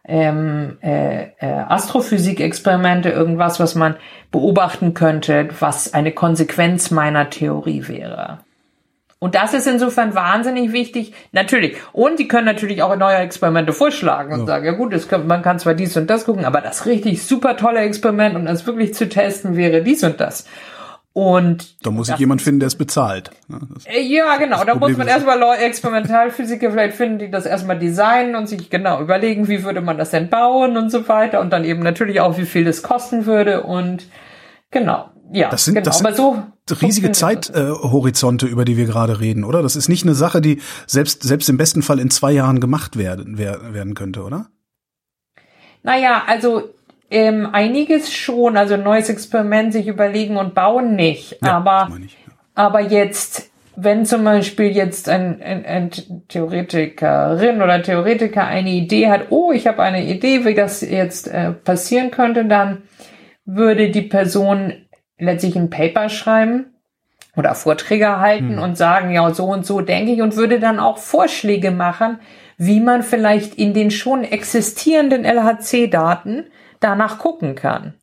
ähm, 0.05 0.79
äh, 0.83 1.25
äh, 1.39 1.65
Astrophysik-Experimente, 1.69 3.11
irgendwas, 3.11 3.61
was 3.61 3.75
man 3.75 3.97
beobachten 4.31 4.95
könnte, 4.95 5.49
was 5.61 5.95
eine 5.95 6.13
Konsequenz 6.13 6.91
meiner 6.91 7.29
Theorie 7.29 7.87
wäre. 7.89 8.46
Und 9.19 9.35
das 9.35 9.55
ist 9.55 9.67
insofern 9.67 10.15
wahnsinnig 10.15 10.73
wichtig. 10.73 11.15
Natürlich. 11.33 11.77
Und 11.93 12.19
die 12.19 12.29
können 12.29 12.45
natürlich 12.45 12.83
auch 12.83 12.95
neue 12.97 13.17
Experimente 13.17 13.73
vorschlagen 13.73 14.33
und 14.35 14.41
ja. 14.41 14.47
sagen, 14.47 14.67
ja 14.67 14.73
gut, 14.73 15.09
kann, 15.09 15.27
man 15.27 15.43
kann 15.43 15.59
zwar 15.59 15.75
dies 15.75 15.97
und 15.97 16.11
das 16.11 16.27
gucken, 16.27 16.45
aber 16.45 16.61
das 16.61 16.85
richtig 16.85 17.23
super 17.23 17.57
tolle 17.57 17.81
Experiment 17.81 18.37
und 18.37 18.45
das 18.45 18.67
wirklich 18.67 18.95
zu 18.95 19.09
testen 19.09 19.57
wäre 19.57 19.83
dies 19.83 20.05
und 20.05 20.21
das. 20.21 20.45
Und 21.15 21.83
da 21.83 21.91
muss 21.91 22.11
ich 22.11 22.17
jemand 22.19 22.43
finden, 22.43 22.61
der 22.61 22.67
es 22.67 22.75
bezahlt. 22.75 23.31
Das 23.49 23.87
äh, 23.87 24.03
ja, 24.03 24.37
genau. 24.37 24.63
Da 24.65 24.75
muss 24.75 24.99
man 24.99 25.09
erstmal 25.09 25.41
Experimentalphysiker 25.63 26.71
vielleicht 26.71 26.95
finden, 26.95 27.19
die 27.19 27.31
das 27.31 27.47
erstmal 27.47 27.79
designen 27.79 28.37
und 28.37 28.49
sich 28.49 28.69
genau 28.69 29.01
überlegen, 29.01 29.49
wie 29.49 29.65
würde 29.65 29.81
man 29.81 29.97
das 29.97 30.11
denn 30.11 30.29
bauen 30.29 30.77
und 30.77 30.91
so 30.91 31.09
weiter. 31.09 31.41
Und 31.41 31.55
dann 31.55 31.65
eben 31.65 31.81
natürlich 31.81 32.21
auch, 32.21 32.37
wie 32.37 32.45
viel 32.45 32.67
das 32.67 32.83
kosten 32.83 33.25
würde. 33.25 33.63
Und 33.63 34.05
genau 34.71 35.09
ja, 35.33 35.51
das 35.51 35.65
sind, 35.65 35.75
genau, 35.75 35.85
das 35.85 35.99
sind 35.99 36.17
so 36.17 36.43
riesige 36.81 37.13
Zeithorizonte, 37.13 38.47
äh, 38.47 38.51
über 38.51 38.65
die 38.65 38.77
wir 38.77 38.87
gerade 38.87 39.21
reden, 39.21 39.45
oder? 39.45 39.63
Das 39.63 39.77
ist 39.77 39.89
nicht 39.89 40.05
eine 40.05 40.15
Sache, 40.15 40.41
die 40.41 40.61
selbst, 40.87 41.23
selbst 41.23 41.49
im 41.49 41.57
besten 41.57 41.83
Fall 41.83 41.99
in 41.99 42.11
zwei 42.11 42.33
Jahren 42.33 42.61
gemacht 42.61 42.97
werden, 42.97 43.39
werden 43.39 43.95
könnte, 43.95 44.23
oder? 44.23 44.47
Naja, 45.83 46.23
also 46.27 46.71
ähm, 47.11 47.49
einiges 47.53 48.13
schon, 48.13 48.57
also 48.57 48.75
ein 48.75 48.83
neues 48.83 49.09
Experiment 49.09 49.73
sich 49.73 49.87
überlegen 49.87 50.37
und 50.37 50.55
bauen 50.55 50.97
nicht. 50.97 51.39
Ja, 51.43 51.57
aber 51.57 51.89
aber 52.57 52.81
jetzt, 52.81 53.51
wenn 53.77 54.07
zum 54.07 54.25
Beispiel 54.25 54.75
jetzt 54.75 55.09
ein, 55.09 55.41
ein, 55.43 55.65
ein 55.65 55.91
Theoretikerin 56.29 57.63
oder 57.63 57.83
Theoretiker 57.83 58.45
eine 58.45 58.71
Idee 58.71 59.09
hat, 59.09 59.27
oh, 59.31 59.53
ich 59.53 59.67
habe 59.67 59.83
eine 59.83 60.05
Idee, 60.05 60.45
wie 60.47 60.55
das 60.55 60.81
jetzt 60.81 61.29
äh, 61.29 61.53
passieren 61.53 62.11
könnte, 62.11 62.47
dann 62.47 62.83
würde 63.45 63.91
die 63.91 64.03
Person 64.03 64.73
letztlich 65.19 65.57
ein 65.57 65.71
Paper 65.71 66.09
schreiben 66.09 66.67
oder 67.37 67.55
Vorträge 67.55 68.19
halten 68.19 68.57
hm. 68.57 68.63
und 68.63 68.77
sagen, 68.77 69.11
ja, 69.11 69.33
so 69.33 69.47
und 69.47 69.67
so 69.67 69.81
denke 69.81 70.13
ich 70.13 70.23
und 70.23 70.37
würde 70.37 70.59
dann 70.59 70.79
auch 70.79 70.99
Vorschläge 70.99 71.71
machen, 71.71 72.19
wie 72.59 72.81
man 72.81 73.03
vielleicht 73.03 73.55
in 73.57 73.75
den 73.75 73.91
schon 73.91 74.25
existierenden 74.25 75.25
LHC-Daten 75.25 76.45
danach 76.81 77.19
gucken 77.19 77.55
kann. 77.55 77.95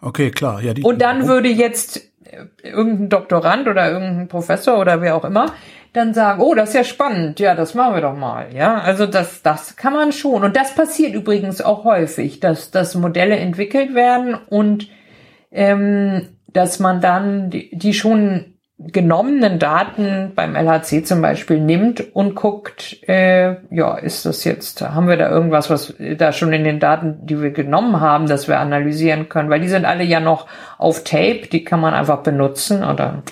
Okay, 0.00 0.30
klar. 0.30 0.60
Ja, 0.62 0.74
die, 0.74 0.82
und 0.82 1.00
dann 1.00 1.26
würde 1.26 1.48
jetzt 1.48 1.98
äh, 2.24 2.44
irgendein 2.62 3.08
Doktorand 3.08 3.68
oder 3.68 3.90
irgendein 3.90 4.28
Professor 4.28 4.78
oder 4.78 5.00
wer 5.00 5.16
auch 5.16 5.24
immer 5.24 5.46
dann 5.92 6.14
sagen, 6.14 6.40
oh, 6.40 6.54
das 6.54 6.70
ist 6.70 6.74
ja 6.74 6.84
spannend, 6.84 7.38
ja, 7.38 7.54
das 7.54 7.74
machen 7.74 7.94
wir 7.94 8.00
doch 8.00 8.16
mal, 8.16 8.54
ja. 8.54 8.78
Also 8.78 9.06
das, 9.06 9.42
das 9.42 9.76
kann 9.76 9.92
man 9.92 10.12
schon. 10.12 10.42
Und 10.42 10.56
das 10.56 10.74
passiert 10.74 11.14
übrigens 11.14 11.60
auch 11.60 11.84
häufig, 11.84 12.40
dass, 12.40 12.70
dass 12.70 12.94
Modelle 12.94 13.36
entwickelt 13.36 13.94
werden 13.94 14.34
und 14.34 14.88
ähm, 15.50 16.28
dass 16.52 16.78
man 16.78 17.00
dann 17.00 17.50
die, 17.50 17.70
die 17.76 17.94
schon 17.94 18.52
genommenen 18.78 19.58
Daten 19.58 20.32
beim 20.34 20.56
LHC 20.56 21.04
zum 21.04 21.22
Beispiel 21.22 21.60
nimmt 21.60 22.14
und 22.14 22.34
guckt, 22.34 22.98
äh, 23.08 23.56
ja, 23.70 23.96
ist 23.96 24.26
das 24.26 24.44
jetzt, 24.44 24.80
haben 24.80 25.08
wir 25.08 25.16
da 25.16 25.30
irgendwas, 25.30 25.70
was 25.70 25.94
da 26.18 26.32
schon 26.32 26.52
in 26.52 26.64
den 26.64 26.80
Daten, 26.80 27.24
die 27.24 27.40
wir 27.40 27.50
genommen 27.50 28.00
haben, 28.00 28.26
dass 28.26 28.48
wir 28.48 28.58
analysieren 28.58 29.28
können, 29.28 29.50
weil 29.50 29.60
die 29.60 29.68
sind 29.68 29.84
alle 29.84 30.04
ja 30.04 30.20
noch 30.20 30.46
auf 30.78 31.04
Tape, 31.04 31.48
die 31.52 31.64
kann 31.64 31.80
man 31.80 31.94
einfach 31.94 32.18
benutzen 32.18 32.82
oder 32.82 33.22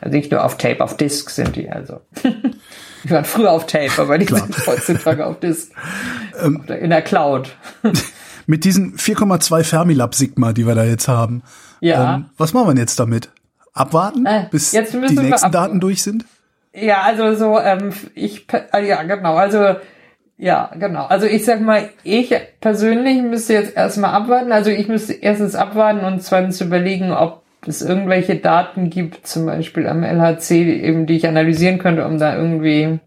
also 0.00 0.16
nicht 0.16 0.30
nur 0.30 0.44
auf 0.44 0.58
Tape, 0.58 0.82
auf 0.82 0.96
Disk 0.96 1.30
sind 1.30 1.56
die 1.56 1.70
also. 1.70 2.00
die 3.04 3.10
waren 3.10 3.24
früher 3.24 3.50
auf 3.52 3.66
Tape, 3.66 3.90
aber 3.98 4.18
die 4.18 4.26
Klar. 4.26 4.40
sind 4.40 4.66
heutzutage 4.66 5.26
auf 5.26 5.40
Disk. 5.40 5.72
Ähm, 6.40 6.64
in 6.68 6.90
der 6.90 7.02
Cloud. 7.02 7.56
mit 8.46 8.64
diesen 8.64 8.96
4,2 8.96 9.62
Fermilab 9.62 10.14
Sigma, 10.14 10.52
die 10.52 10.66
wir 10.66 10.74
da 10.74 10.84
jetzt 10.84 11.08
haben. 11.08 11.42
Ja. 11.82 12.14
Ähm, 12.14 12.26
was 12.38 12.54
machen 12.54 12.74
wir 12.74 12.80
jetzt 12.80 12.98
damit? 12.98 13.30
abwarten, 13.72 14.26
äh, 14.26 14.46
bis 14.50 14.70
die 14.70 14.96
nächsten 15.06 15.52
Daten 15.52 15.80
durch 15.80 16.02
sind? 16.02 16.24
Ja, 16.74 17.02
also 17.02 17.34
so, 17.34 17.58
ähm, 17.58 17.92
ich, 18.14 18.46
äh, 18.72 18.86
ja, 18.86 19.02
genau, 19.02 19.36
also, 19.36 19.76
ja, 20.38 20.70
genau. 20.78 21.04
Also 21.04 21.26
ich 21.26 21.44
sag 21.44 21.60
mal, 21.60 21.90
ich 22.02 22.34
persönlich 22.60 23.22
müsste 23.22 23.52
jetzt 23.52 23.76
erstmal 23.76 24.12
abwarten. 24.12 24.50
Also 24.50 24.70
ich 24.70 24.88
müsste 24.88 25.12
erstens 25.12 25.54
abwarten 25.54 26.00
und 26.04 26.22
zweitens 26.22 26.60
überlegen, 26.60 27.12
ob 27.12 27.42
es 27.66 27.82
irgendwelche 27.82 28.36
Daten 28.36 28.90
gibt, 28.90 29.26
zum 29.26 29.46
Beispiel 29.46 29.86
am 29.86 30.02
LHC, 30.02 30.80
eben, 30.82 31.06
die 31.06 31.16
ich 31.16 31.28
analysieren 31.28 31.78
könnte, 31.78 32.06
um 32.06 32.18
da 32.18 32.34
irgendwie 32.34 32.98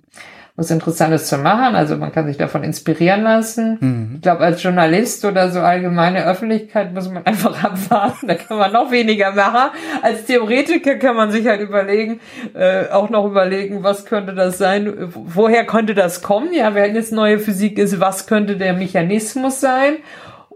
was 0.57 0.71
Interessantes 0.71 1.27
zu 1.27 1.37
machen. 1.37 1.75
Also 1.75 1.97
man 1.97 2.13
kann 2.13 2.27
sich 2.27 2.37
davon 2.37 2.63
inspirieren 2.63 3.23
lassen. 3.23 3.77
Mhm. 3.81 4.11
Ich 4.15 4.21
glaube, 4.21 4.41
als 4.41 4.63
Journalist 4.63 5.25
oder 5.25 5.49
so 5.51 5.59
allgemeine 5.59 6.25
Öffentlichkeit 6.25 6.93
muss 6.93 7.09
man 7.09 7.23
einfach 7.25 7.61
abwarten. 7.61 8.27
Da 8.27 8.35
kann 8.35 8.57
man 8.57 8.71
noch 8.71 8.89
weniger 8.89 9.33
machen. 9.33 9.71
Als 10.01 10.25
Theoretiker 10.25 10.95
kann 10.95 11.17
man 11.17 11.31
sich 11.31 11.45
halt 11.47 11.59
überlegen, 11.59 12.21
äh, 12.53 12.87
auch 12.89 13.09
noch 13.09 13.25
überlegen, 13.25 13.83
was 13.83 14.05
könnte 14.05 14.33
das 14.33 14.57
sein? 14.57 14.93
Woher 15.13 15.65
könnte 15.65 15.93
das 15.93 16.21
kommen? 16.21 16.53
Ja, 16.53 16.73
wenn 16.73 16.95
jetzt 16.95 17.11
neue 17.11 17.39
Physik 17.39 17.77
ist, 17.77 17.99
was 17.99 18.25
könnte 18.25 18.55
der 18.55 18.73
Mechanismus 18.73 19.59
sein? 19.59 19.97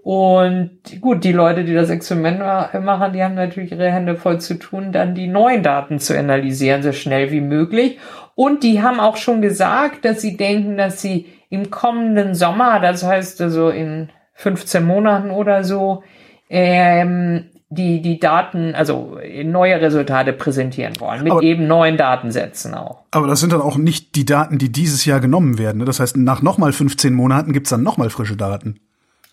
Und 0.02 0.80
gut, 1.02 1.26
die 1.26 1.34
Leute, 1.34 1.66
die 1.66 1.74
das 1.74 1.90
Experiment 1.90 2.40
machen, 2.40 3.14
die 3.14 3.22
haben 3.22 3.36
natürlich 3.36 3.74
ihre 3.74 3.92
Hände 3.92 4.16
voll 4.16 4.40
zu 4.40 4.58
tun, 4.58 4.94
dann 4.94 5.14
die 5.14 5.28
neuen 5.28 5.62
Daten 5.62 6.00
zu 6.00 6.18
analysieren, 6.18 6.82
so 6.84 6.94
schnell 6.94 7.32
wie 7.32 7.42
möglich. 7.42 8.00
Und 8.40 8.64
die 8.64 8.82
haben 8.82 9.02
auch 9.02 9.18
schon 9.18 9.42
gesagt, 9.42 10.06
dass 10.06 10.22
sie 10.22 10.38
denken, 10.38 10.78
dass 10.78 11.02
sie 11.02 11.26
im 11.50 11.70
kommenden 11.70 12.36
Sommer, 12.36 12.80
das 12.80 13.04
heißt 13.04 13.42
also 13.42 13.68
in 13.68 14.12
15 14.36 14.82
Monaten 14.82 15.30
oder 15.30 15.66
so, 15.66 16.04
ähm, 16.50 17.50
die, 17.68 18.02
die 18.02 18.18
Daten, 18.18 18.76
also 18.76 19.18
neue 19.44 19.82
Resultate 19.82 20.32
präsentieren 20.32 21.02
wollen, 21.02 21.24
mit 21.24 21.34
aber, 21.34 21.44
eben 21.44 21.68
neuen 21.68 21.98
Datensätzen 21.98 22.76
auch. 22.76 23.04
Aber 23.12 23.28
das 23.28 23.42
sind 23.42 23.52
dann 23.52 23.60
auch 23.60 23.76
nicht 23.76 24.16
die 24.16 24.24
Daten, 24.24 24.58
die 24.58 24.72
dieses 24.72 25.04
Jahr 25.04 25.20
genommen 25.20 25.58
werden. 25.58 25.80
Ne? 25.80 25.84
Das 25.84 26.00
heißt, 26.00 26.16
nach 26.16 26.42
nochmal 26.42 26.72
15 26.72 27.14
Monaten 27.14 27.52
gibt's 27.52 27.72
dann 27.72 27.84
nochmal 27.84 28.10
frische 28.10 28.38
Daten. 28.38 28.80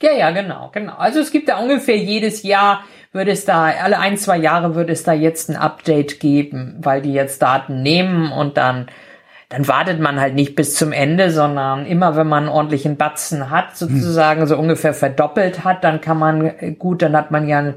Ja, 0.03 0.11
ja, 0.15 0.33
genau, 0.33 0.71
genau. 0.75 0.95
Also 0.97 1.21
es 1.21 1.31
gibt 1.31 1.49
da 1.49 1.59
ungefähr 1.59 1.97
jedes 1.97 2.43
Jahr 2.43 2.81
würde 3.17 3.33
es 3.33 3.45
da, 3.45 3.73
alle 3.83 3.99
ein, 3.99 4.17
zwei 4.17 4.37
Jahre 4.37 4.77
würde 4.77 4.93
es 4.93 5.03
da 5.03 5.13
jetzt 5.13 5.51
ein 5.51 5.57
Update 5.57 6.21
geben, 6.21 6.77
weil 6.79 7.03
die 7.03 7.13
jetzt 7.13 7.43
Daten 7.43 7.83
nehmen 7.83 8.31
und 8.31 8.57
dann, 8.57 8.87
dann 9.49 9.67
wartet 9.67 9.99
man 9.99 10.21
halt 10.21 10.35
nicht 10.35 10.55
bis 10.55 10.77
zum 10.77 10.93
Ende, 10.93 11.33
sondern 11.33 11.87
immer 11.87 12.15
wenn 12.17 12.29
man 12.29 12.45
einen 12.45 12.53
ordentlichen 12.53 12.97
Batzen 12.97 13.51
hat, 13.51 13.77
sozusagen 13.77 14.43
hm. 14.43 14.47
so 14.47 14.57
ungefähr 14.57 14.95
verdoppelt 14.95 15.65
hat, 15.65 15.83
dann 15.83 16.01
kann 16.01 16.19
man, 16.19 16.79
gut, 16.79 17.03
dann 17.03 17.17
hat 17.17 17.33
man 17.33 17.49
ja 17.49 17.75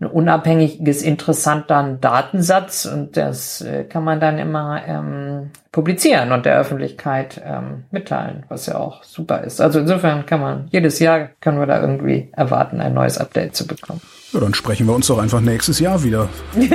ein 0.00 0.06
unabhängiges, 0.06 1.02
interessanter 1.02 1.98
Datensatz 2.00 2.86
und 2.86 3.16
das 3.16 3.60
äh, 3.60 3.84
kann 3.84 4.02
man 4.02 4.18
dann 4.18 4.38
immer 4.38 4.80
ähm, 4.86 5.50
publizieren 5.72 6.32
und 6.32 6.46
der 6.46 6.58
Öffentlichkeit 6.58 7.40
ähm, 7.44 7.84
mitteilen, 7.90 8.44
was 8.48 8.64
ja 8.66 8.76
auch 8.76 9.04
super 9.04 9.42
ist. 9.42 9.60
Also 9.60 9.80
insofern 9.80 10.24
kann 10.24 10.40
man 10.40 10.68
jedes 10.70 10.98
Jahr 11.00 11.28
können 11.40 11.58
wir 11.60 11.66
da 11.66 11.80
irgendwie 11.80 12.30
erwarten, 12.32 12.80
ein 12.80 12.94
neues 12.94 13.18
Update 13.18 13.54
zu 13.54 13.66
bekommen. 13.66 14.00
Ja, 14.32 14.40
dann 14.40 14.54
sprechen 14.54 14.86
wir 14.86 14.94
uns 14.94 15.08
doch 15.08 15.18
einfach 15.18 15.40
nächstes 15.40 15.80
Jahr 15.80 16.02
wieder. 16.02 16.28
und 16.54 16.70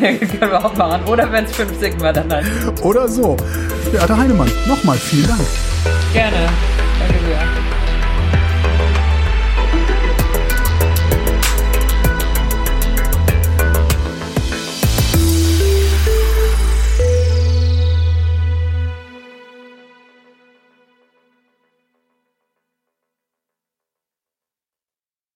ja, 0.00 0.12
können 0.14 0.50
wir 0.50 0.64
auch 0.64 0.74
machen. 0.74 1.04
Oder 1.06 1.30
wenn 1.30 1.44
es 1.44 1.54
fünf 1.54 1.78
Sigma 1.78 2.12
dann 2.12 2.32
halt. 2.32 2.46
Oder 2.82 3.06
so. 3.06 3.36
Beate 3.92 4.16
Heinemann, 4.16 4.50
nochmal 4.66 4.96
vielen 4.96 5.28
Dank. 5.28 5.40
Gerne. 6.12 6.48